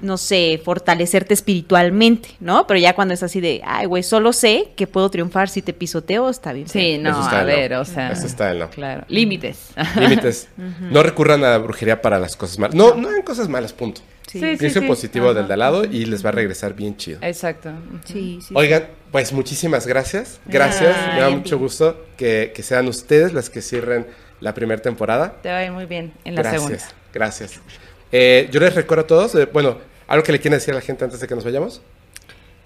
no 0.00 0.16
sé, 0.18 0.60
fortalecerte 0.62 1.34
espiritualmente, 1.34 2.30
¿no? 2.40 2.66
Pero 2.66 2.78
ya 2.80 2.94
cuando 2.94 3.14
es 3.14 3.22
así 3.22 3.40
de, 3.40 3.62
ay, 3.64 3.86
güey, 3.86 4.02
solo 4.02 4.32
sé 4.32 4.68
que 4.76 4.86
puedo 4.86 5.08
triunfar 5.10 5.48
si 5.48 5.62
te 5.62 5.72
pisoteo, 5.72 6.28
está 6.28 6.52
bien. 6.52 6.68
Sí, 6.68 6.98
no, 6.98 7.10
Eso 7.10 7.20
está 7.22 7.38
a 7.38 7.40
en 7.42 7.46
lo- 7.46 7.52
ver, 7.56 7.74
o 7.74 7.84
sea. 7.84 8.10
Eso 8.12 8.26
está 8.26 8.50
en 8.50 8.58
lo- 8.58 8.70
Claro. 8.70 9.04
Límites. 9.08 9.68
Límites. 9.98 10.48
No 10.90 11.02
recurran 11.02 11.42
a 11.44 11.50
la 11.50 11.58
brujería 11.58 12.02
para 12.02 12.18
las 12.18 12.36
cosas 12.36 12.58
malas. 12.58 12.74
No, 12.74 12.94
no 12.94 13.08
hagan 13.08 13.22
cosas 13.22 13.48
malas, 13.48 13.72
punto. 13.72 14.00
Sí, 14.26 14.40
Piensen 14.58 14.86
positivo 14.86 15.32
del 15.32 15.46
de 15.46 15.52
al 15.52 15.58
lado 15.60 15.84
y 15.84 16.06
les 16.06 16.24
va 16.24 16.30
a 16.30 16.32
regresar 16.32 16.74
bien 16.74 16.96
chido. 16.96 17.18
Exacto. 17.22 17.70
Sí, 18.04 18.40
sí. 18.46 18.52
Oigan, 18.56 18.88
pues 19.12 19.32
muchísimas 19.32 19.86
gracias. 19.86 20.40
Gracias. 20.46 20.96
Me 21.14 21.20
da 21.20 21.30
mucho 21.30 21.56
gusto 21.58 22.04
que, 22.16 22.52
que 22.54 22.62
sean 22.62 22.88
ustedes 22.88 23.32
las 23.32 23.48
que 23.48 23.62
cierren 23.62 24.06
la 24.40 24.52
primera 24.54 24.82
temporada. 24.82 25.36
Te 25.42 25.50
va 25.50 25.58
a 25.58 25.64
ir 25.64 25.70
muy 25.72 25.86
bien 25.86 26.12
en 26.24 26.34
la 26.34 26.42
gracias. 26.42 26.62
segunda. 26.62 26.84
Gracias. 27.12 27.60
Eh, 28.16 28.48
yo 28.52 28.60
les 28.60 28.72
recuerdo 28.72 29.02
a 29.02 29.06
todos, 29.08 29.34
eh, 29.34 29.48
bueno, 29.52 29.76
algo 30.06 30.22
que 30.22 30.30
le 30.30 30.38
quieren 30.38 30.56
decir 30.56 30.72
a 30.72 30.76
la 30.76 30.80
gente 30.80 31.02
antes 31.02 31.18
de 31.18 31.26
que 31.26 31.34
nos 31.34 31.42
vayamos. 31.42 31.82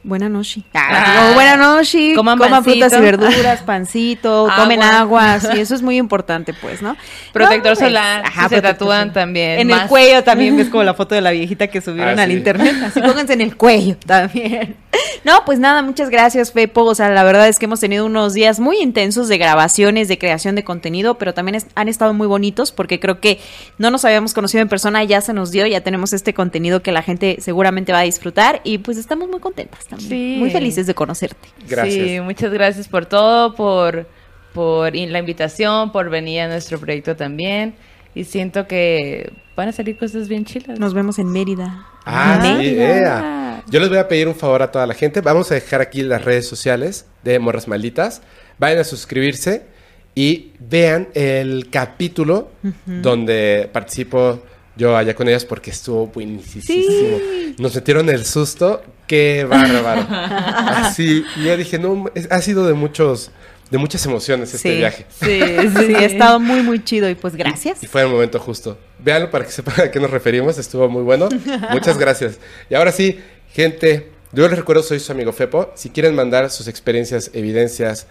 Buena 0.04 0.28
noche. 0.28 0.62
Ah. 0.74 1.32
Buena 1.34 1.56
noche. 1.56 2.14
Coman 2.14 2.38
frutas 2.64 2.92
y 2.92 3.00
verduras, 3.00 3.60
pancito, 3.62 4.42
Agua. 4.50 4.56
tomen 4.56 4.82
agua. 4.82 5.40
Sí, 5.40 5.58
eso 5.60 5.74
es 5.74 5.82
muy 5.82 5.96
importante, 5.98 6.54
pues, 6.54 6.80
¿no? 6.80 6.96
Protector 7.32 7.72
No, 7.72 7.78
pues, 7.78 7.88
solar. 7.88 8.22
ajá, 8.24 8.48
si 8.48 8.54
se 8.54 8.62
tatúan 8.62 9.00
solar. 9.00 9.12
también. 9.12 9.58
En 9.58 9.68
más. 9.68 9.82
el 9.82 9.88
cuello 9.88 10.24
también 10.24 10.56
ves 10.56 10.68
como 10.70 10.84
la 10.84 10.94
foto 10.94 11.14
de 11.14 11.20
la 11.20 11.30
viejita 11.32 11.66
que 11.66 11.80
subieron 11.80 12.18
Ah, 12.18 12.22
al 12.22 12.30
sí. 12.30 12.36
internet. 12.36 12.76
Así 12.86 13.00
pónganse 13.02 13.32
en 13.34 13.40
el 13.40 13.56
cuello 13.56 13.96
también. 14.06 14.76
No, 15.24 15.44
pues 15.44 15.58
nada, 15.58 15.82
muchas 15.82 16.10
gracias, 16.10 16.52
Fepo. 16.52 16.84
O 16.84 16.94
sea, 16.94 17.10
la 17.10 17.24
verdad 17.24 17.48
es 17.48 17.58
que 17.58 17.66
hemos 17.66 17.80
tenido 17.80 18.06
unos 18.06 18.34
días 18.34 18.60
muy 18.60 18.78
intensos 18.78 19.28
de 19.28 19.36
grabaciones, 19.36 20.08
de 20.08 20.16
creación 20.16 20.54
de 20.54 20.64
contenido, 20.64 21.18
pero 21.18 21.34
también 21.34 21.56
es- 21.56 21.66
han 21.74 21.88
estado 21.88 22.14
muy 22.14 22.26
bonitos 22.28 22.72
porque 22.72 22.98
creo 23.00 23.20
que 23.20 23.40
no 23.78 23.90
nos 23.90 24.04
habíamos 24.04 24.32
conocido 24.32 24.62
en 24.62 24.68
persona, 24.68 25.02
ya 25.04 25.20
se 25.20 25.32
nos 25.32 25.50
dio, 25.50 25.66
ya 25.66 25.80
tenemos 25.82 26.12
este 26.12 26.32
contenido 26.34 26.82
que 26.82 26.92
la 26.92 27.02
gente 27.02 27.38
seguramente 27.40 27.92
va 27.92 27.98
a 27.98 28.02
disfrutar 28.02 28.60
y 28.64 28.78
pues 28.78 28.96
estamos 28.96 29.28
muy 29.28 29.40
contentas 29.40 29.88
también. 29.89 30.09
Sí. 30.09 30.36
Muy 30.39 30.51
felices 30.51 30.86
de 30.86 30.94
conocerte. 30.94 31.48
Gracias. 31.69 32.06
Sí, 32.09 32.20
muchas 32.20 32.52
gracias 32.52 32.89
por 32.89 33.06
todo, 33.06 33.55
por, 33.55 34.06
por 34.52 34.94
la 34.94 35.19
invitación, 35.19 35.93
por 35.93 36.10
venir 36.10 36.43
a 36.43 36.48
nuestro 36.48 36.78
proyecto 36.78 37.16
también. 37.16 37.74
Y 38.15 38.24
siento 38.24 38.66
que 38.66 39.32
van 39.56 39.69
a 39.69 39.73
salir 39.73 39.98
cosas 39.98 40.28
bien 40.28 40.44
chilas. 40.44 40.78
Nos 40.78 40.94
vemos 40.94 41.19
en 41.19 41.31
Mérida. 41.31 41.86
Ah, 42.05 42.40
sí, 42.43 42.52
Mérida. 42.52 42.98
ea. 42.98 43.62
Yo 43.70 43.81
les 43.81 43.89
voy 43.89 43.98
a 43.98 44.09
pedir 44.09 44.28
un 44.28 44.35
favor 44.35 44.62
a 44.62 44.70
toda 44.70 44.86
la 44.86 44.94
gente. 44.94 45.20
Vamos 45.20 45.51
a 45.51 45.55
dejar 45.55 45.81
aquí 45.81 46.02
las 46.02 46.24
redes 46.24 46.47
sociales 46.47 47.06
de 47.23 47.39
Morras 47.39 47.69
Malditas. 47.69 48.23
Vayan 48.59 48.78
a 48.78 48.85
suscribirse 48.85 49.66
y 50.15 50.52
vean 50.59 51.09
el 51.15 51.69
capítulo 51.70 52.51
donde 52.86 53.69
participo 53.73 54.43
yo 54.78 54.96
allá 54.96 55.14
con 55.14 55.28
ellas 55.28 55.44
porque 55.44 55.70
estuvo 55.70 56.06
buenísimo. 56.06 57.18
Nos 57.59 57.74
metieron 57.74 58.09
el 58.09 58.24
susto, 58.24 58.80
qué 59.06 59.44
bárbaro. 59.44 60.06
Así, 60.10 61.24
y 61.36 61.44
yo 61.44 61.56
dije, 61.56 61.78
no, 61.78 62.06
es- 62.14 62.28
ha 62.30 62.40
sido 62.40 62.66
de 62.66 62.72
muchos, 62.74 63.30
de 63.70 63.76
muchas 63.78 64.06
emociones 64.06 64.55
este 64.55 64.70
Sí. 64.72 64.76
viaje. 64.78 65.06
Sí, 65.20 65.40
sí, 65.86 65.94
ha 65.94 66.05
estado 66.05 66.38
muy, 66.40 66.62
muy 66.62 66.82
chido 66.84 67.10
y 67.10 67.14
pues 67.16 67.34
gracias. 67.36 67.82
Y 67.82 67.86
fue 67.86 68.02
el 68.02 68.09
momento 68.09 68.38
justo. 68.38 68.78
Véanlo 69.00 69.30
para 69.30 69.44
que 69.44 69.50
sepan 69.50 69.80
a 69.80 69.90
qué 69.90 69.98
nos 70.00 70.10
referimos, 70.10 70.56
estuvo 70.59 70.88
muy 70.88 71.02
bueno. 71.02 71.28
Muchas 71.72 71.98
gracias. 72.05 72.38
Y 72.70 72.74
ahora 72.76 72.92
sí, 72.92 73.20
gente, 73.52 74.12
yo 74.32 74.46
les 74.48 74.56
recuerdo, 74.59 74.82
soy 74.84 75.00
su 75.00 75.10
amigo 75.10 75.32
Fepo. 75.32 75.72
Si 75.74 75.90
quieren 75.90 76.14
mandar 76.14 76.50
sus 76.50 76.68
experiencias, 76.68 77.30
evidencias 77.34 78.06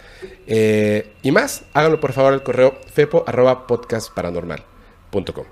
eh, 0.46 1.12
y 1.22 1.30
más, 1.32 1.62
háganlo 1.72 1.98
por 2.00 2.12
favor 2.12 2.34
al 2.34 2.42
correo 2.42 2.78
fepo 2.92 3.24
arroba 3.26 3.66
podcastparanormal.com. 3.66 5.44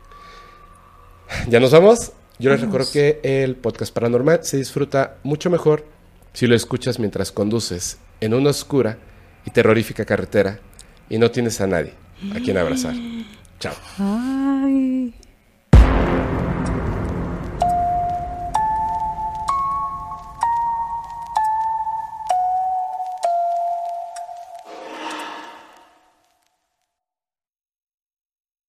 Ya 1.49 1.61
nos 1.61 1.73
vamos. 1.73 2.13
Yo 2.39 2.51
les 2.51 2.61
recuerdo 2.61 2.91
que 2.93 3.21
el 3.23 3.57
podcast 3.57 3.95
paranormal 3.95 4.41
se 4.45 4.59
disfruta 4.59 5.17
mucho 5.23 5.49
mejor 5.49 5.87
si 6.35 6.47
lo 6.47 6.55
escuchas 6.55 6.99
mientras 6.99 7.33
conduces 7.33 7.99
en 8.21 8.35
una 8.35 8.51
oscura 8.51 8.99
y 9.47 9.51
terrorífica 9.51 10.05
carretera 10.05 10.61
y 11.09 11.19
no 11.19 11.31
tienes 11.31 11.61
a 11.61 11.67
nadie 11.67 11.95
a 12.35 12.41
quien 12.41 12.59
abrazar. 12.59 12.95
Chao. 13.59 13.75